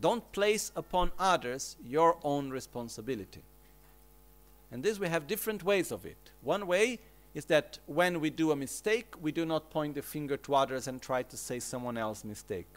Don't 0.00 0.30
place 0.32 0.72
upon 0.74 1.12
others 1.18 1.76
your 1.84 2.16
own 2.22 2.50
responsibility. 2.50 3.42
And 4.72 4.82
this 4.82 4.98
we 4.98 5.08
have 5.08 5.26
different 5.26 5.62
ways 5.62 5.90
of 5.92 6.06
it. 6.06 6.30
One 6.42 6.66
way 6.66 7.00
is 7.34 7.44
that 7.46 7.78
when 7.86 8.20
we 8.20 8.30
do 8.30 8.50
a 8.50 8.56
mistake, 8.56 9.14
we 9.20 9.30
do 9.30 9.44
not 9.44 9.70
point 9.70 9.94
the 9.94 10.02
finger 10.02 10.36
to 10.38 10.54
others 10.54 10.88
and 10.88 11.02
try 11.02 11.22
to 11.22 11.36
say 11.36 11.60
someone 11.60 11.98
else's 11.98 12.24
mistake. 12.24 12.68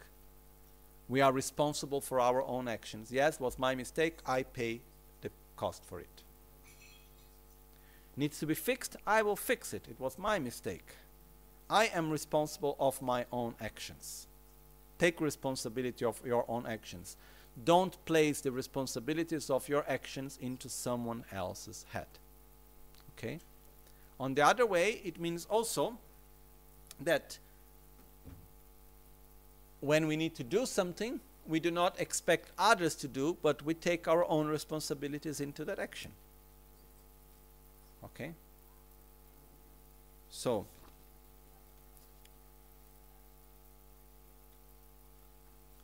We 1.08 1.20
are 1.20 1.32
responsible 1.32 2.00
for 2.00 2.20
our 2.20 2.42
own 2.42 2.68
actions. 2.68 3.12
Yes, 3.12 3.38
was 3.38 3.58
my 3.58 3.74
mistake, 3.74 4.18
I 4.26 4.42
pay 4.42 4.80
the 5.20 5.30
cost 5.56 5.84
for 5.84 6.00
it. 6.00 6.22
Needs 8.16 8.38
to 8.38 8.46
be 8.46 8.54
fixed, 8.54 8.96
I 9.06 9.22
will 9.22 9.36
fix 9.36 9.74
it. 9.74 9.86
It 9.90 10.00
was 10.00 10.18
my 10.18 10.38
mistake. 10.38 10.94
I 11.68 11.86
am 11.86 12.10
responsible 12.10 12.76
of 12.78 13.02
my 13.02 13.26
own 13.32 13.54
actions. 13.60 14.26
Take 14.98 15.20
responsibility 15.20 16.04
of 16.04 16.20
your 16.24 16.44
own 16.48 16.66
actions. 16.66 17.16
Don't 17.64 18.02
place 18.04 18.40
the 18.40 18.52
responsibilities 18.52 19.50
of 19.50 19.68
your 19.68 19.84
actions 19.88 20.38
into 20.40 20.68
someone 20.68 21.24
else's 21.32 21.84
head. 21.92 22.06
Okay? 23.16 23.40
On 24.18 24.34
the 24.34 24.42
other 24.42 24.66
way, 24.66 25.00
it 25.04 25.20
means 25.20 25.46
also 25.50 25.98
that 27.00 27.38
when 29.84 30.06
we 30.06 30.16
need 30.16 30.34
to 30.34 30.42
do 30.42 30.64
something, 30.64 31.20
we 31.46 31.60
do 31.60 31.70
not 31.70 32.00
expect 32.00 32.50
others 32.58 32.94
to 32.96 33.06
do, 33.06 33.36
but 33.42 33.62
we 33.62 33.74
take 33.74 34.08
our 34.08 34.24
own 34.30 34.46
responsibilities 34.46 35.40
into 35.40 35.64
that 35.66 35.78
action. 35.78 36.10
Okay? 38.02 38.32
So, 40.30 40.64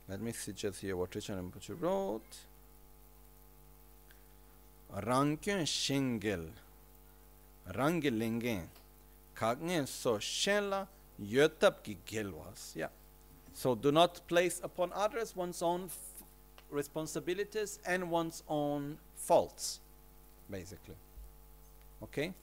let 0.09 0.19
me 0.19 0.31
see 0.31 0.53
just 0.53 0.81
here 0.81 0.97
what 0.97 1.13
Richard 1.13 1.37
Rinpoche 1.37 1.79
wrote. 1.79 2.37
Rankyun 4.93 5.61
shingel, 5.61 6.47
rangelingen, 7.71 8.63
kagnen 9.35 9.87
so 9.87 10.17
shela, 10.17 10.87
yotab 11.23 11.83
ki 11.83 11.97
gelwas. 12.05 12.75
Yeah. 12.75 12.87
So 13.53 13.75
do 13.75 13.91
not 13.91 14.25
place 14.27 14.59
upon 14.63 14.91
others 14.93 15.35
one's 15.35 15.61
own 15.61 15.89
responsibilities 16.69 17.79
and 17.85 18.09
one's 18.09 18.43
own 18.47 18.97
faults, 19.15 19.79
basically. 20.49 20.95
Okay? 22.03 22.33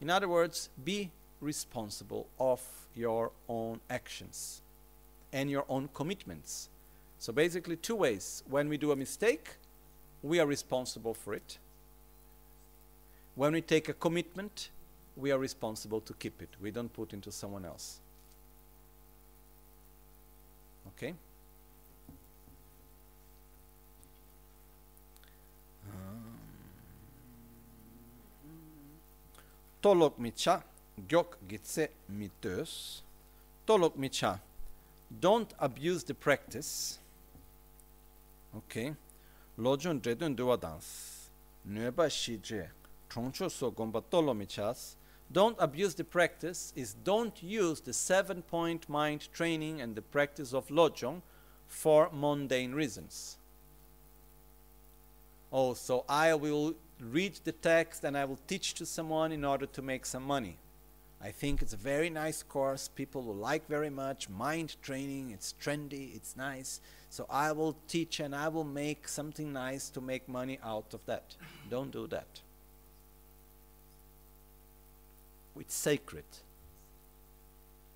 In 0.00 0.10
other 0.10 0.28
words, 0.28 0.70
be 0.84 1.10
responsible 1.40 2.26
of 2.40 2.62
your 2.94 3.32
own 3.48 3.80
actions 3.90 4.62
and 5.32 5.50
your 5.50 5.64
own 5.68 5.88
commitments. 5.92 6.68
So 7.18 7.32
basically, 7.32 7.76
two 7.76 7.94
ways. 7.94 8.42
When 8.48 8.68
we 8.68 8.76
do 8.76 8.92
a 8.92 8.96
mistake, 8.96 9.56
we 10.22 10.40
are 10.40 10.46
responsible 10.46 11.14
for 11.14 11.34
it. 11.34 11.58
When 13.34 13.52
we 13.52 13.60
take 13.60 13.88
a 13.88 13.92
commitment, 13.92 14.70
we 15.16 15.30
are 15.30 15.38
responsible 15.38 16.00
to 16.00 16.12
keep 16.14 16.40
it. 16.42 16.48
We 16.60 16.70
don't 16.70 16.92
put 16.92 17.12
into 17.12 17.30
someone 17.30 17.64
else. 17.64 18.00
Okay? 20.96 21.14
Um. 25.86 26.38
Tolok 29.82 30.18
micha, 30.18 30.62
gyok 31.08 31.36
gitse 31.48 31.88
mitös. 32.08 33.02
Tolok 33.66 33.96
micha, 33.96 34.40
don't 35.20 35.52
abuse 35.58 36.04
the 36.04 36.14
practice. 36.14 36.98
Okay? 38.56 38.94
Lojon 39.58 40.00
dredun 40.00 40.36
duwa 40.36 40.56
dans. 40.60 41.28
Nueba 41.64 42.10
shije, 42.10 42.68
chongcho 43.10 43.50
so 43.50 43.70
gomba 43.70 44.00
tolo 44.00 44.34
michas. 44.34 44.96
Don't 45.32 45.56
abuse 45.58 45.94
the 45.94 46.04
practice 46.04 46.72
is 46.76 46.94
don't 47.04 47.42
use 47.42 47.80
the 47.80 47.92
seven 47.92 48.42
point 48.42 48.88
mind 48.88 49.28
training 49.32 49.80
and 49.80 49.94
the 49.94 50.02
practice 50.02 50.54
of 50.54 50.68
lojong 50.68 51.22
for 51.66 52.08
mundane 52.12 52.72
reasons. 52.72 53.36
Oh, 55.52 55.74
so 55.74 56.04
I 56.08 56.34
will 56.34 56.74
read 57.00 57.40
the 57.44 57.52
text 57.52 58.04
and 58.04 58.16
I 58.16 58.24
will 58.24 58.38
teach 58.46 58.74
to 58.74 58.86
someone 58.86 59.32
in 59.32 59.44
order 59.44 59.66
to 59.66 59.82
make 59.82 60.06
some 60.06 60.22
money. 60.22 60.58
I 61.20 61.30
think 61.30 61.62
it's 61.62 61.72
a 61.72 61.78
very 61.78 62.10
nice 62.10 62.42
course. 62.42 62.88
People 62.88 63.22
will 63.22 63.34
like 63.34 63.66
very 63.68 63.90
much. 63.90 64.28
Mind 64.28 64.76
training, 64.82 65.30
it's 65.30 65.54
trendy, 65.60 66.14
it's 66.14 66.36
nice. 66.36 66.80
So 67.08 67.26
I 67.30 67.52
will 67.52 67.76
teach 67.88 68.20
and 68.20 68.34
I 68.34 68.48
will 68.48 68.64
make 68.64 69.08
something 69.08 69.52
nice 69.52 69.88
to 69.90 70.00
make 70.00 70.28
money 70.28 70.58
out 70.62 70.92
of 70.92 71.04
that. 71.06 71.34
Don't 71.70 71.90
do 71.90 72.06
that. 72.08 72.42
It's 75.58 75.74
sacred. 75.74 76.24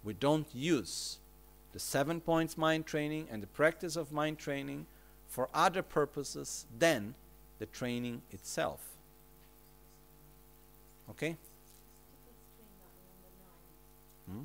We 0.03 0.15
don't 0.15 0.47
use 0.55 1.19
the 1.73 1.79
seven 1.79 2.21
points 2.21 2.57
mind 2.57 2.87
training 2.87 3.29
and 3.31 3.43
the 3.43 3.47
practice 3.47 3.97
of 3.97 4.13
mind 4.13 4.39
training 4.39 4.87
for 5.29 5.49
other 5.55 5.83
purposes 5.83 6.67
than 6.79 7.15
the 7.59 7.67
training 7.67 8.23
itself. 8.33 8.81
Okay? 11.11 11.37
Hmm? 14.29 14.45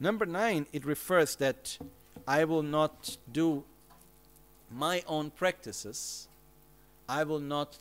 Number 0.00 0.26
nine, 0.26 0.66
it 0.72 0.84
refers 0.84 1.36
that 1.36 1.78
I 2.26 2.44
will 2.44 2.62
not 2.62 3.16
do 3.30 3.64
my 4.70 5.02
own 5.06 5.30
practices. 5.30 6.28
I 7.08 7.24
will 7.24 7.40
not 7.40 7.78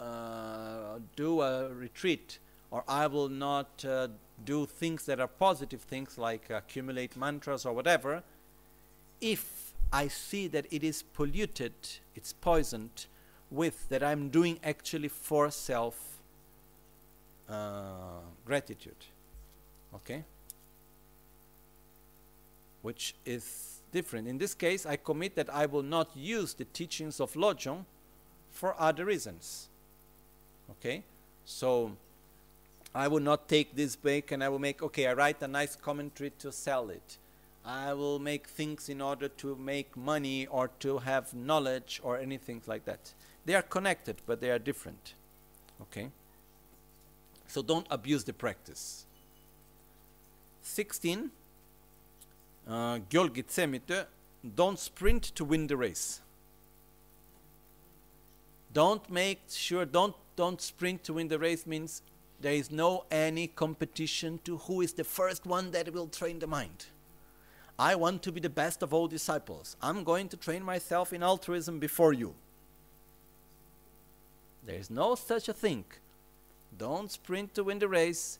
uh, 0.00 0.98
do 1.14 1.40
a 1.40 1.68
retreat, 1.72 2.38
or 2.70 2.84
I 2.86 3.06
will 3.06 3.28
not 3.28 3.84
uh, 3.84 4.08
do 4.44 4.66
things 4.66 5.06
that 5.06 5.20
are 5.20 5.28
positive 5.28 5.80
things 5.80 6.18
like 6.18 6.50
accumulate 6.50 7.16
mantras 7.16 7.64
or 7.64 7.72
whatever, 7.72 8.22
if 9.20 9.72
I 9.92 10.08
see 10.08 10.48
that 10.48 10.66
it 10.70 10.84
is 10.84 11.02
polluted, 11.02 11.72
it's 12.14 12.32
poisoned 12.32 13.06
with 13.50 13.88
that 13.88 14.02
I'm 14.02 14.28
doing 14.28 14.58
actually 14.62 15.08
for 15.08 15.50
self 15.50 16.20
uh, 17.48 18.20
gratitude. 18.44 19.06
Okay? 19.94 20.24
Which 22.82 23.14
is 23.24 23.80
different. 23.92 24.28
In 24.28 24.38
this 24.38 24.54
case, 24.54 24.84
I 24.84 24.96
commit 24.96 25.36
that 25.36 25.48
I 25.52 25.66
will 25.66 25.82
not 25.82 26.10
use 26.14 26.54
the 26.54 26.64
teachings 26.66 27.20
of 27.20 27.32
Lojong 27.34 27.84
for 28.50 28.78
other 28.78 29.04
reasons. 29.04 29.68
Okay? 30.70 31.02
So 31.44 31.92
I 32.94 33.08
will 33.08 33.20
not 33.20 33.48
take 33.48 33.74
this 33.74 33.96
book 33.96 34.32
and 34.32 34.42
I 34.42 34.48
will 34.48 34.58
make, 34.58 34.82
okay, 34.82 35.06
I 35.06 35.12
write 35.12 35.42
a 35.42 35.48
nice 35.48 35.76
commentary 35.76 36.32
to 36.38 36.50
sell 36.50 36.90
it. 36.90 37.18
I 37.64 37.92
will 37.94 38.18
make 38.18 38.46
things 38.46 38.88
in 38.88 39.00
order 39.00 39.28
to 39.28 39.56
make 39.56 39.96
money 39.96 40.46
or 40.46 40.70
to 40.80 40.98
have 40.98 41.34
knowledge 41.34 42.00
or 42.02 42.16
anything 42.16 42.62
like 42.66 42.84
that. 42.84 43.12
They 43.44 43.54
are 43.54 43.62
connected, 43.62 44.16
but 44.24 44.40
they 44.40 44.50
are 44.50 44.58
different. 44.58 45.14
Okay? 45.82 46.10
So 47.48 47.62
don't 47.62 47.86
abuse 47.90 48.24
the 48.24 48.32
practice. 48.32 49.04
16. 50.62 51.30
Uh, 52.68 52.98
don't 54.54 54.78
sprint 54.78 55.22
to 55.34 55.44
win 55.44 55.66
the 55.66 55.76
race. 55.76 56.20
Don't 58.72 59.08
make 59.10 59.40
sure, 59.48 59.84
don't, 59.84 60.14
don't 60.36 60.60
sprint 60.60 61.02
to 61.04 61.14
win 61.14 61.28
the 61.28 61.38
race 61.38 61.66
means 61.66 62.02
there 62.40 62.52
is 62.52 62.70
no 62.70 63.04
any 63.10 63.46
competition 63.46 64.38
to 64.44 64.58
who 64.58 64.82
is 64.82 64.92
the 64.92 65.04
first 65.04 65.46
one 65.46 65.70
that 65.70 65.92
will 65.92 66.06
train 66.06 66.38
the 66.38 66.46
mind. 66.46 66.86
I 67.78 67.94
want 67.94 68.22
to 68.22 68.32
be 68.32 68.40
the 68.40 68.50
best 68.50 68.82
of 68.82 68.92
all 68.92 69.08
disciples. 69.08 69.76
I'm 69.82 70.04
going 70.04 70.28
to 70.28 70.36
train 70.36 70.62
myself 70.62 71.12
in 71.12 71.22
altruism 71.22 71.78
before 71.78 72.12
you. 72.12 72.34
There 74.64 74.76
is 74.76 74.90
no 74.90 75.14
such 75.14 75.48
a 75.48 75.52
thing. 75.52 75.84
Don't 76.76 77.10
sprint 77.10 77.54
to 77.54 77.64
win 77.64 77.78
the 77.78 77.88
race. 77.88 78.38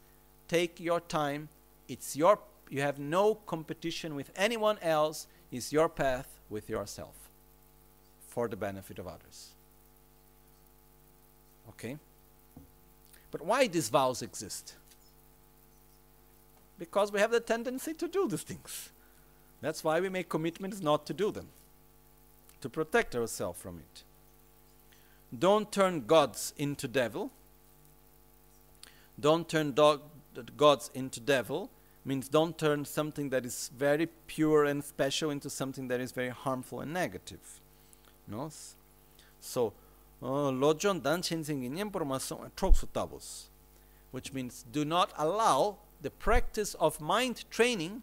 Take 0.48 0.78
your 0.80 1.00
time. 1.00 1.48
It's 1.88 2.16
your 2.16 2.38
you 2.68 2.80
have 2.80 2.98
no 2.98 3.34
competition 3.34 4.14
with 4.14 4.32
anyone 4.36 4.78
else. 4.82 5.26
It's 5.52 5.72
your 5.72 5.88
path 5.88 6.40
with 6.50 6.68
yourself 6.68 7.14
for 8.26 8.48
the 8.48 8.56
benefit 8.56 8.98
of 8.98 9.06
others. 9.06 9.55
Okay? 11.70 11.96
But 13.30 13.42
why 13.42 13.66
these 13.66 13.88
vows 13.88 14.22
exist? 14.22 14.74
Because 16.78 17.12
we 17.12 17.20
have 17.20 17.30
the 17.30 17.40
tendency 17.40 17.94
to 17.94 18.08
do 18.08 18.28
these 18.28 18.42
things. 18.42 18.90
That's 19.60 19.82
why 19.82 20.00
we 20.00 20.08
make 20.08 20.28
commitments 20.28 20.80
not 20.80 21.06
to 21.06 21.14
do 21.14 21.30
them, 21.32 21.48
to 22.60 22.68
protect 22.68 23.16
ourselves 23.16 23.60
from 23.60 23.78
it. 23.78 24.04
Don't 25.36 25.72
turn 25.72 26.06
gods 26.06 26.52
into 26.56 26.86
devil. 26.86 27.30
Don't 29.18 29.48
turn 29.48 29.72
dog, 29.72 30.02
gods 30.56 30.90
into 30.94 31.20
devil 31.20 31.70
means 32.04 32.28
don't 32.28 32.56
turn 32.56 32.84
something 32.84 33.30
that 33.30 33.44
is 33.44 33.70
very 33.76 34.06
pure 34.26 34.64
and 34.64 34.84
special 34.84 35.30
into 35.30 35.50
something 35.50 35.88
that 35.88 36.00
is 36.00 36.12
very 36.12 36.28
harmful 36.28 36.80
and 36.80 36.92
negative. 36.92 37.60
No? 38.28 38.50
So, 39.40 39.72
lojon 40.26 41.00
dan 41.00 41.22
chensing 41.22 41.62
informação 41.78 42.50
tabos, 42.92 43.48
which 44.10 44.32
means 44.32 44.64
do 44.72 44.84
not 44.84 45.12
allow 45.16 45.78
the 46.02 46.10
practice 46.10 46.74
of 46.74 47.00
mind 47.00 47.44
training 47.50 48.02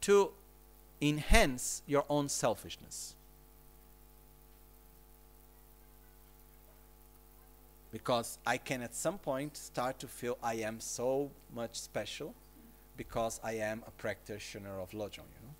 to 0.00 0.32
enhance 1.00 1.82
your 1.86 2.04
own 2.08 2.28
selfishness. 2.28 3.14
Because 7.92 8.38
I 8.46 8.58
can 8.58 8.82
at 8.82 8.94
some 8.94 9.18
point 9.18 9.56
start 9.56 9.98
to 10.00 10.08
feel 10.08 10.36
I 10.42 10.54
am 10.54 10.80
so 10.80 11.30
much 11.54 11.80
special 11.80 12.34
because 12.96 13.40
I 13.42 13.52
am 13.52 13.82
a 13.86 13.90
practitioner 13.90 14.80
of 14.80 14.90
Lojong, 14.90 15.28
you 15.32 15.42
know. 15.42 15.54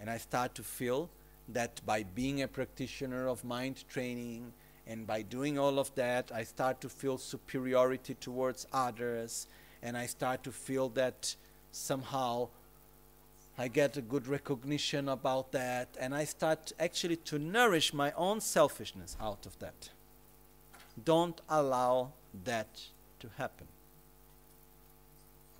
And 0.00 0.10
I 0.10 0.18
start 0.18 0.54
to 0.56 0.62
feel 0.62 1.08
that 1.48 1.80
by 1.84 2.02
being 2.02 2.42
a 2.42 2.48
practitioner 2.48 3.28
of 3.28 3.44
mind 3.44 3.84
training 3.88 4.52
and 4.86 5.06
by 5.06 5.22
doing 5.22 5.58
all 5.58 5.78
of 5.78 5.94
that, 5.94 6.30
I 6.32 6.44
start 6.44 6.80
to 6.82 6.88
feel 6.88 7.18
superiority 7.18 8.14
towards 8.14 8.66
others 8.72 9.46
and 9.82 9.96
I 9.96 10.06
start 10.06 10.42
to 10.44 10.52
feel 10.52 10.88
that 10.90 11.36
somehow 11.72 12.48
I 13.56 13.68
get 13.68 13.96
a 13.96 14.02
good 14.02 14.26
recognition 14.26 15.08
about 15.08 15.52
that, 15.52 15.88
and 16.00 16.12
I 16.12 16.24
start 16.24 16.72
actually 16.80 17.16
to 17.16 17.38
nourish 17.38 17.94
my 17.94 18.10
own 18.16 18.40
selfishness 18.40 19.16
out 19.20 19.46
of 19.46 19.56
that. 19.60 19.90
Don't 21.04 21.40
allow 21.48 22.10
that 22.44 22.82
to 23.20 23.28
happen. 23.36 23.68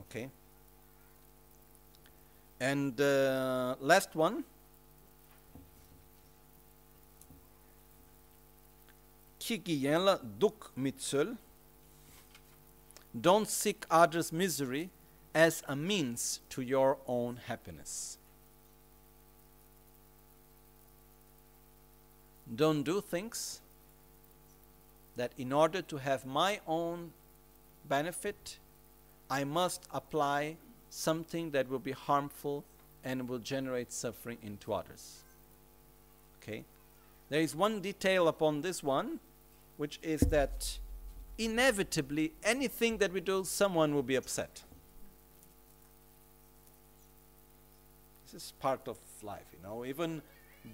Okay? 0.00 0.28
And 2.58 3.00
uh, 3.00 3.76
last 3.80 4.16
one. 4.16 4.42
Duk 10.38 10.72
Don't 13.20 13.48
seek 13.48 13.84
others' 13.90 14.32
misery 14.32 14.90
as 15.34 15.62
a 15.68 15.76
means 15.76 16.40
to 16.50 16.62
your 16.62 16.98
own 17.06 17.40
happiness. 17.46 18.18
Don't 22.54 22.82
do 22.82 23.00
things 23.00 23.60
that 25.16 25.32
in 25.36 25.52
order 25.52 25.82
to 25.82 25.96
have 25.96 26.24
my 26.24 26.60
own 26.66 27.12
benefit, 27.88 28.58
I 29.30 29.44
must 29.44 29.82
apply 29.92 30.56
something 30.90 31.50
that 31.50 31.68
will 31.68 31.78
be 31.78 31.92
harmful 31.92 32.64
and 33.04 33.28
will 33.28 33.38
generate 33.38 33.92
suffering 33.92 34.38
into 34.42 34.72
others. 34.72 35.22
Okay? 36.38 36.64
There 37.28 37.40
is 37.40 37.54
one 37.54 37.80
detail 37.80 38.28
upon 38.28 38.60
this 38.60 38.82
one, 38.82 39.20
which 39.76 39.98
is 40.02 40.20
that 40.20 40.78
inevitably 41.38 42.32
anything 42.42 42.98
that 42.98 43.12
we 43.12 43.20
do, 43.20 43.44
someone 43.44 43.94
will 43.94 44.02
be 44.02 44.14
upset. 44.14 44.62
This 48.24 48.42
is 48.44 48.52
part 48.60 48.86
of 48.88 48.98
life, 49.22 49.46
you 49.52 49.58
know. 49.66 49.84
Even 49.84 50.22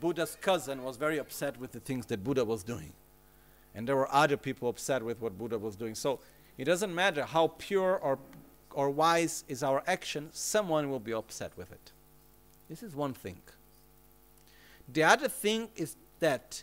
Buddha's 0.01 0.37
cousin 0.41 0.83
was 0.83 0.97
very 0.97 1.19
upset 1.19 1.59
with 1.59 1.73
the 1.73 1.81
things 1.81 2.07
that 2.07 2.23
Buddha 2.23 2.45
was 2.45 2.63
doing. 2.63 2.93
And 3.75 3.87
there 3.87 3.97
were 3.97 4.13
other 4.13 4.37
people 4.37 4.69
upset 4.69 5.03
with 5.03 5.21
what 5.21 5.39
Buddha 5.39 5.59
was 5.59 5.77
doing. 5.77 5.95
So 5.95 6.21
it 6.59 6.65
doesn't 6.65 6.95
matter 6.95 7.25
how 7.25 7.49
pure 7.59 7.97
or, 7.97 8.19
or 8.73 8.91
wise 8.91 9.45
is 9.49 9.63
our 9.63 9.83
action, 9.87 10.29
someone 10.33 10.91
will 10.91 11.01
be 11.01 11.13
upset 11.13 11.53
with 11.57 11.73
it. 11.73 11.93
This 12.69 12.83
is 12.83 12.95
one 12.95 13.15
thing. 13.15 13.41
The 14.93 15.05
other 15.05 15.29
thing 15.29 15.69
is 15.77 15.97
that 16.19 16.63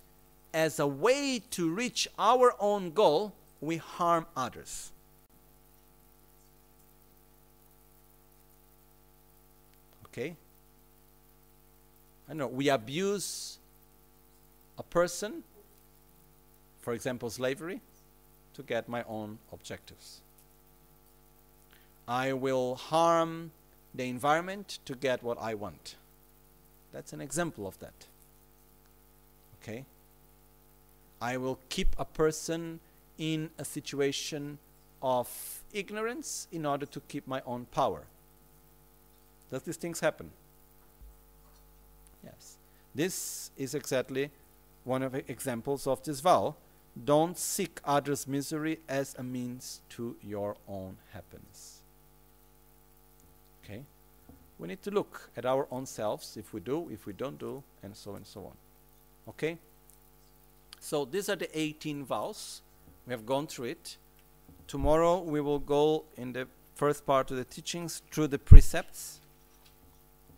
as 0.53 0.79
a 0.79 0.87
way 0.87 1.41
to 1.51 1.69
reach 1.69 2.07
our 2.17 2.55
own 2.59 2.91
goal, 2.91 3.33
we 3.61 3.77
harm 3.77 4.25
others. 4.35 4.91
Okay? 10.05 10.35
I 12.29 12.33
know 12.33 12.47
we 12.47 12.69
abuse 12.69 13.59
a 14.77 14.83
person, 14.83 15.43
for 16.81 16.93
example, 16.93 17.29
slavery, 17.29 17.81
to 18.53 18.63
get 18.63 18.89
my 18.89 19.03
own 19.03 19.37
objectives. 19.53 20.21
I 22.07 22.33
will 22.33 22.75
harm 22.75 23.51
the 23.93 24.09
environment 24.09 24.79
to 24.85 24.95
get 24.95 25.23
what 25.23 25.37
I 25.39 25.53
want. 25.53 25.95
That's 26.91 27.13
an 27.13 27.21
example 27.21 27.67
of 27.67 27.77
that. 27.79 28.07
Okay? 29.61 29.85
I 31.21 31.37
will 31.37 31.59
keep 31.69 31.95
a 31.97 32.05
person 32.05 32.79
in 33.17 33.49
a 33.57 33.65
situation 33.65 34.59
of 35.01 35.63
ignorance 35.73 36.47
in 36.51 36.65
order 36.65 36.85
to 36.85 36.99
keep 37.01 37.27
my 37.27 37.41
own 37.45 37.65
power. 37.65 38.03
Does 39.51 39.63
these 39.63 39.77
things 39.77 39.99
happen? 39.99 40.31
Yes. 42.23 42.57
This 42.93 43.51
is 43.57 43.73
exactly 43.73 44.31
one 44.83 45.03
of 45.03 45.11
the 45.11 45.29
examples 45.31 45.87
of 45.87 46.03
this 46.03 46.19
vow. 46.19 46.55
Don't 47.05 47.37
seek 47.37 47.79
others' 47.85 48.27
misery 48.27 48.79
as 48.87 49.15
a 49.17 49.23
means 49.23 49.81
to 49.89 50.15
your 50.23 50.55
own 50.67 50.97
happiness. 51.13 51.81
Okay? 53.63 53.83
We 54.57 54.67
need 54.67 54.81
to 54.83 54.91
look 54.91 55.29
at 55.37 55.45
our 55.45 55.67
own 55.69 55.85
selves, 55.85 56.37
if 56.37 56.53
we 56.53 56.59
do, 56.59 56.89
if 56.91 57.05
we 57.05 57.13
don't 57.13 57.37
do, 57.37 57.63
and 57.83 57.95
so 57.95 58.15
and 58.15 58.25
so 58.25 58.45
on. 58.45 58.57
Okay? 59.29 59.59
So 60.79 61.05
these 61.05 61.29
are 61.29 61.35
the 61.35 61.49
18 61.57 62.05
vows. 62.05 62.61
We 63.05 63.11
have 63.11 63.25
gone 63.25 63.47
through 63.47 63.65
it. 63.65 63.97
Tomorrow 64.67 65.21
we 65.21 65.41
will 65.41 65.59
go 65.59 66.05
in 66.17 66.33
the 66.33 66.47
first 66.75 67.05
part 67.05 67.31
of 67.31 67.37
the 67.37 67.45
teachings 67.45 68.01
through 68.11 68.27
the 68.27 68.39
precepts, 68.39 69.19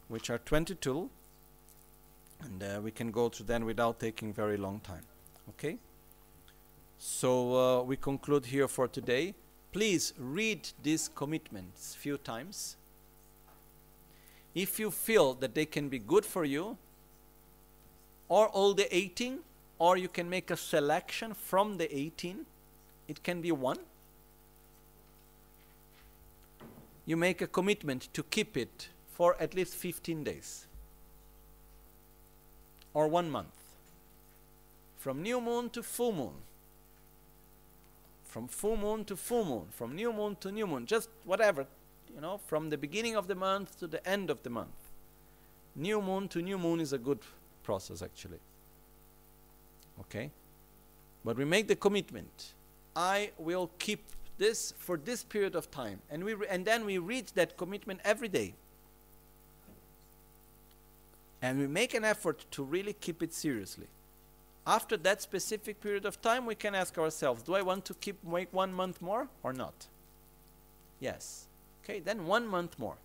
which 0.08 0.30
are 0.30 0.38
22 0.38 1.10
and 2.42 2.64
uh, 2.64 2.80
we 2.82 2.92
can 2.92 3.12
go 3.12 3.30
through 3.30 3.46
them 3.46 3.66
without 3.66 4.00
taking 4.00 4.34
very 4.34 4.58
long 4.58 4.80
time. 4.80 5.04
Okay? 5.50 5.78
So 6.98 7.56
uh, 7.56 7.84
we 7.84 7.98
conclude 7.98 8.46
here 8.46 8.68
for 8.68 8.88
today. 8.88 9.34
Please 9.72 10.14
read 10.18 10.70
these 10.84 11.10
commitments 11.14 11.96
few 11.96 12.18
times. 12.18 12.76
If 14.56 14.80
you 14.80 14.92
feel 14.92 15.34
that 15.36 15.54
they 15.54 15.66
can 15.66 15.90
be 15.90 16.00
good 16.00 16.26
for 16.26 16.44
you 16.44 16.78
or 18.28 18.48
all 18.48 18.74
the 18.74 18.94
18 18.96 19.40
or 19.80 19.98
you 19.98 20.08
can 20.08 20.30
make 20.30 20.52
a 20.52 20.58
selection 20.58 21.34
from 21.34 21.78
the 21.78 21.96
18 21.96 22.46
it 23.08 23.24
can 23.24 23.42
be 23.42 23.52
one 23.52 23.80
you 27.06 27.18
make 27.18 27.42
a 27.42 27.48
commitment 27.48 28.08
to 28.14 28.22
keep 28.24 28.56
it 28.56 28.90
for 29.12 29.36
at 29.40 29.56
least 29.56 29.74
15 29.74 30.24
days 30.24 30.68
or 32.94 33.08
one 33.08 33.30
month. 33.30 33.56
From 34.98 35.22
new 35.22 35.40
moon 35.40 35.70
to 35.72 35.84
full 35.84 36.12
moon. 36.12 36.34
From 38.26 38.48
full 38.48 38.78
moon 38.78 39.06
to 39.06 39.16
full 39.16 39.46
moon. 39.46 39.66
From 39.72 39.96
new 39.96 40.12
moon 40.12 40.36
to 40.42 40.52
new 40.52 40.68
moon. 40.68 40.86
Just 40.86 41.10
whatever. 41.26 41.66
You 42.14 42.22
know, 42.22 42.40
from 42.48 42.70
the 42.70 42.78
beginning 42.78 43.16
of 43.16 43.28
the 43.28 43.36
month 43.36 43.80
to 43.80 43.88
the 43.88 44.06
end 44.08 44.30
of 44.30 44.44
the 44.44 44.50
month. 44.50 44.76
New 45.76 46.02
moon 46.02 46.28
to 46.30 46.42
new 46.42 46.58
moon 46.58 46.80
is 46.80 46.94
a 46.94 46.98
good 46.98 47.20
process 47.64 48.02
actually. 48.02 48.40
Okay? 50.02 50.32
But 51.26 51.38
we 51.38 51.46
make 51.46 51.68
the 51.68 51.76
commitment. 51.76 52.54
I 52.96 53.32
will 53.38 53.70
keep 53.80 54.04
this 54.38 54.74
for 54.78 54.98
this 54.98 55.24
period 55.24 55.56
of 55.56 55.70
time. 55.70 56.00
And, 56.10 56.24
we 56.24 56.36
and 56.50 56.66
then 56.66 56.86
we 56.86 56.98
read 56.98 57.28
that 57.36 57.58
commitment 57.58 58.00
every 58.04 58.30
day 58.30 58.54
and 61.42 61.60
we 61.60 61.68
make 61.68 61.94
an 61.94 62.04
effort 62.04 62.46
to 62.52 62.64
really 62.64 62.94
keep 62.94 63.24
it 63.24 63.34
seriously. 63.34 63.88
After 64.68 64.98
that 64.98 65.22
specific 65.22 65.82
period 65.82 66.06
of 66.06 66.22
time, 66.22 66.46
we 66.46 66.56
can 66.56 66.76
ask 66.76 66.98
ourselves, 66.98 67.44
do 67.44 67.56
I 67.56 67.62
want 67.62 67.86
to 67.86 67.94
keep 67.94 68.18
wait 68.24 68.50
one 68.52 68.74
month 68.74 69.02
more 69.02 69.28
or 69.42 69.54
not? 69.54 69.88
Yes. 71.00 71.48
Okay, 71.84 72.00
then 72.00 72.26
one 72.26 72.46
month 72.46 72.78
more. 72.78 72.98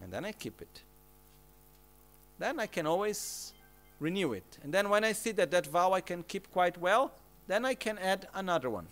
And 0.00 0.12
then 0.12 0.24
I 0.24 0.32
keep 0.32 0.62
it. 0.62 0.82
Then 2.38 2.60
I 2.60 2.66
can 2.66 2.86
always 2.86 3.52
renew 4.00 4.32
it. 4.32 4.58
And 4.62 4.72
then 4.72 4.88
when 4.88 5.04
I 5.04 5.12
see 5.12 5.32
that 5.32 5.50
that 5.50 5.66
vow 5.66 5.92
I 5.92 6.00
can 6.00 6.22
keep 6.22 6.50
quite 6.52 6.78
well, 6.78 7.12
then 7.46 7.64
I 7.64 7.74
can 7.74 7.98
add 7.98 8.28
another 8.34 8.70
one. 8.70 8.86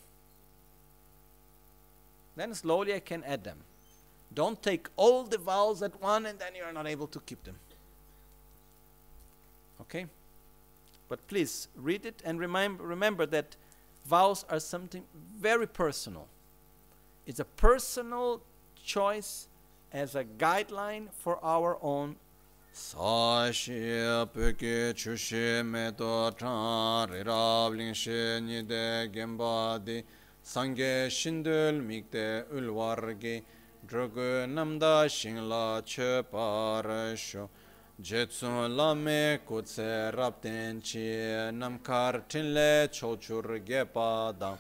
Then 2.37 2.55
slowly 2.55 2.95
I 2.95 3.01
can 3.01 3.25
add 3.25 3.45
them. 3.45 3.59
Don't 4.35 4.63
take 4.63 4.89
all 4.97 5.25
the 5.25 5.39
vows 5.39 5.83
at 5.83 6.01
one 6.03 6.27
and 6.27 6.39
then 6.39 6.55
you 6.55 6.63
are 6.63 6.73
not 6.73 6.87
able 6.87 7.07
to 7.09 7.21
keep 7.21 7.43
them. 7.45 7.57
Okay? 9.81 10.07
But 11.09 11.27
please 11.29 11.69
read 11.77 12.05
it 12.05 12.23
and 12.25 12.41
remember, 12.41 12.85
remember 12.85 13.27
that 13.27 13.57
vows 14.05 14.45
are 14.51 14.61
something 14.61 15.05
very 15.39 15.67
personal. 15.67 16.27
It's 17.27 17.41
a 17.41 17.45
personal 17.45 18.43
choice 18.85 19.49
as 19.93 20.15
a 20.15 20.25
guideline 20.25 21.09
for 21.13 21.43
our 21.45 21.79
own 21.81 22.17
Sāshī 22.77 24.05
pūkī 24.35 24.93
chūshī 25.01 25.63
mētō 25.65 26.09
chāng 26.37 27.09
rīrāb 27.09 27.73
līngshī 27.79 28.17
nidē 28.45 29.09
gēmbādī 29.15 29.95
sāngē 30.45 31.09
shindul 31.09 31.79
mīkdē 31.81 32.25
ulvārgī 32.53 33.33
drugū 33.89 34.27
namdā 34.53 35.09
shīnglā 35.15 35.63
chē 35.89 36.09
pārshū 36.29 37.47
jētsū 38.11 38.51
lāmē 38.75 39.23
kūtsē 39.49 39.89
rābdēn 40.19 40.83
chī 40.91 41.07
namkār 41.57 42.19
tīnlē 42.29 42.91
chōchūr 42.99 43.49
gē 43.71 43.87
pādā 43.95 44.53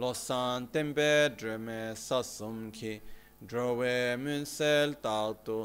lōsān 0.00 0.70
tēmbē 0.72 1.12
drēmē 1.36 1.76
sāsum 2.06 2.70
kī 2.80 2.94
drōwē 3.44 4.16
mūnsēl 4.24 4.96
tāltū 5.04 5.58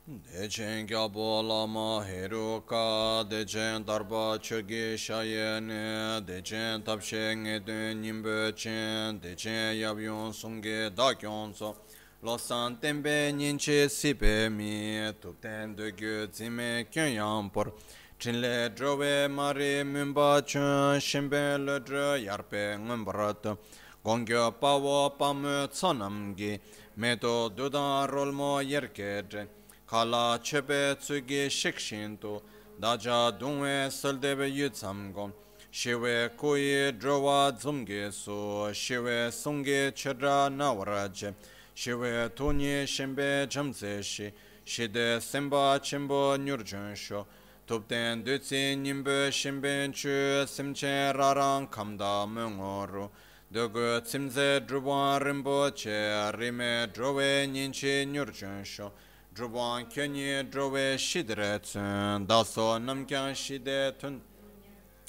Dechen 0.08 0.86
gyabo 0.86 1.42
lama 1.46 2.02
heruka, 2.02 3.28
dechen 3.28 3.84
darba 3.84 4.38
choge 4.40 4.96
shayene, 4.96 6.24
dechen 6.24 6.82
tabshe 6.82 7.36
ngeden 7.36 8.00
nimbechen, 8.00 9.20
dechen 9.20 9.76
yabyon 9.76 10.32
sunge 10.32 10.88
dakyon 10.96 11.54
so, 11.54 11.76
losan 12.24 12.80
tembe 12.80 13.34
ninche 13.34 13.86
sipe 13.90 14.50
mi, 14.50 15.12
tupten 15.20 15.76
dögü 15.76 16.32
zime 16.32 16.86
kyon 16.90 17.12
yampor, 17.12 17.72
chinle 18.18 18.74
drove 18.74 19.28
mari 19.28 19.84
mümba 19.84 20.40
chun, 20.46 20.98
shimbe 20.98 21.58
lödre 21.58 22.24
yarpe 22.24 22.78
ngumbarat, 22.78 23.58
gongyo 24.02 24.52
pawo 24.58 25.10
pamu 25.18 25.68
tsonamgi, 25.68 26.58
meto 26.96 27.50
dudan 27.50 28.08
rolmo 28.08 28.62
yerkedre, 28.62 29.57
kala 29.88 30.38
chepe 30.42 30.96
tsugi 31.00 31.48
shikshintu, 31.48 32.42
daja 32.78 33.32
dungwe 33.32 33.90
saldebe 33.90 34.46
yutsamgom, 34.46 35.32
shiwe 35.70 36.28
kuyi 36.36 36.92
drowa 36.92 37.50
dzumge 37.52 38.12
su, 38.12 38.68
shiwe 38.74 39.30
sungi 39.32 39.90
chedra 39.94 40.50
nawaraje, 40.50 41.34
shiwe 41.74 42.28
tuni 42.34 42.86
shimbe 42.86 43.46
jamze 43.48 44.02
shi 44.02 44.30
shide 44.64 45.20
simba 45.22 45.80
chimbo 45.80 46.36
nyurjun 46.36 46.94
sho. 46.94 47.26
Tupten 47.66 48.22
dutsi 48.24 48.76
nimbe 48.76 49.30
shimben 49.32 49.92
chu, 49.92 50.46
simche 50.46 51.12
rarang 51.14 51.66
kamda 51.70 52.26
mungoru, 52.26 53.08
dugu 53.50 54.00
tsimze 54.02 54.60
drubwa 54.66 55.18
rimbo 55.18 55.70
che 55.74 56.30
rime 56.32 56.86
drowe 56.92 57.46
nyinchi 57.46 58.06
nyurjunsho, 58.06 58.90
Drupon 59.38 59.84
kenyi 59.88 60.50
drove 60.50 60.98
shidre 60.98 61.60
tsun, 61.62 62.26
daso 62.26 62.76
namkyan 62.76 63.32
shide 63.36 63.96
tun, 63.96 64.20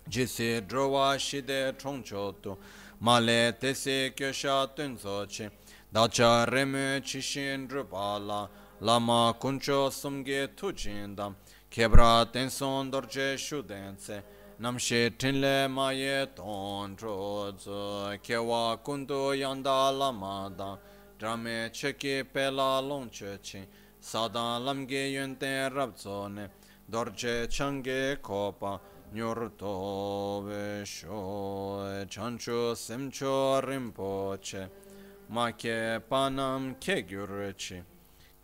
jisi 0.08 0.62
drova 0.62 1.18
shide 1.18 1.76
chongcho 1.80 2.36
tu, 2.40 2.56
male 3.00 3.54
tesi 3.60 4.14
kyosha 4.16 4.68
tunso 4.76 5.26
chi, 5.28 5.50
dacha 5.92 6.46
remu 6.48 7.02
chishin 7.02 7.68
drupala, 7.68 8.48
lama 8.82 9.34
kuncho 9.40 9.92
sumge 9.92 10.56
tu 10.56 10.74
jindam, 10.74 11.34
kebra 11.72 12.32
tenson 12.32 12.92
dorje 12.92 13.36
shudense, 13.36 14.22
namshi 14.62 15.10
tinle 15.18 15.68
maye 15.68 16.28
ton 16.36 16.96
trodzu, 16.96 18.16
kewa 18.22 18.78
kundu 18.84 19.36
yanda 19.36 19.90
lama 19.90 20.52
da, 20.56 20.78
drame 21.18 21.72
cheki 21.72 22.24
pela 22.32 22.80
longche 22.80 23.40
chi, 23.42 23.66
Sada 24.02 24.66
lamge 24.66 24.96
yönte 24.96 25.72
rabzone 25.76 26.50
Dorce 26.92 27.50
çange 27.50 28.18
kopa 28.24 28.82
Nyurto 29.14 30.44
ve 30.48 30.86
şoe 30.86 32.08
Çanço 32.10 32.76
semço 32.76 33.62
rimpoçe 33.68 34.70
Make 35.30 36.00
panam 36.10 36.80
ke 36.80 37.00
gürçi 37.00 37.84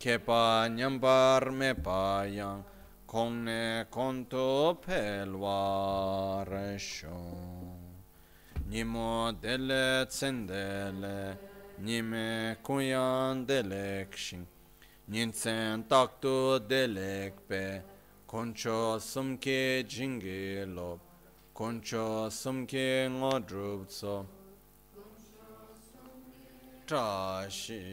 Kepa 0.00 0.66
nyambar 0.68 1.42
me 1.42 1.74
payang 1.74 2.64
Kongne 3.06 3.86
konto 3.90 4.80
pelvar 4.86 6.78
şoe 6.78 7.76
Nimo 8.68 9.32
dele 9.42 10.08
tsendele 10.08 11.38
Nime 11.78 12.56
kuyan 12.62 13.48
delekşin 13.48 14.55
Ninsen 15.08 15.84
taktu 15.84 16.58
delekpe, 16.58 17.80
koncho 18.26 18.98
sumke 18.98 19.84
jingi 19.84 20.66
lop, 20.74 20.98
koncho 21.54 22.26
sumke 22.28 23.08
ngodrubso, 23.08 24.26
trashi 26.88 27.84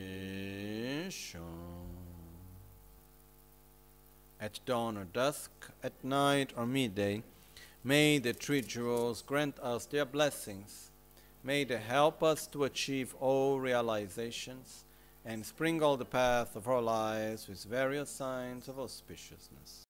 At 4.40 4.60
dawn 4.66 4.98
or 4.98 5.06
dusk, 5.06 5.52
at 5.84 5.94
night 6.04 6.52
or 6.58 6.66
midday, 6.66 7.22
may 7.84 8.18
the 8.18 8.34
three 8.34 8.62
jewels 8.62 9.22
grant 9.22 9.60
us 9.60 9.86
their 9.86 10.06
blessings. 10.06 10.90
May 11.44 11.64
they 11.64 11.78
help 11.78 12.24
us 12.24 12.48
to 12.48 12.64
achieve 12.64 13.14
all 13.20 13.60
realizations 13.60 14.86
and 15.26 15.46
sprinkle 15.46 15.98
the 15.98 16.06
path 16.06 16.56
of 16.56 16.68
our 16.68 16.82
lives 16.82 17.48
with 17.48 17.64
various 17.64 18.10
signs 18.10 18.68
of 18.68 18.76
auspiciousness. 18.76 19.82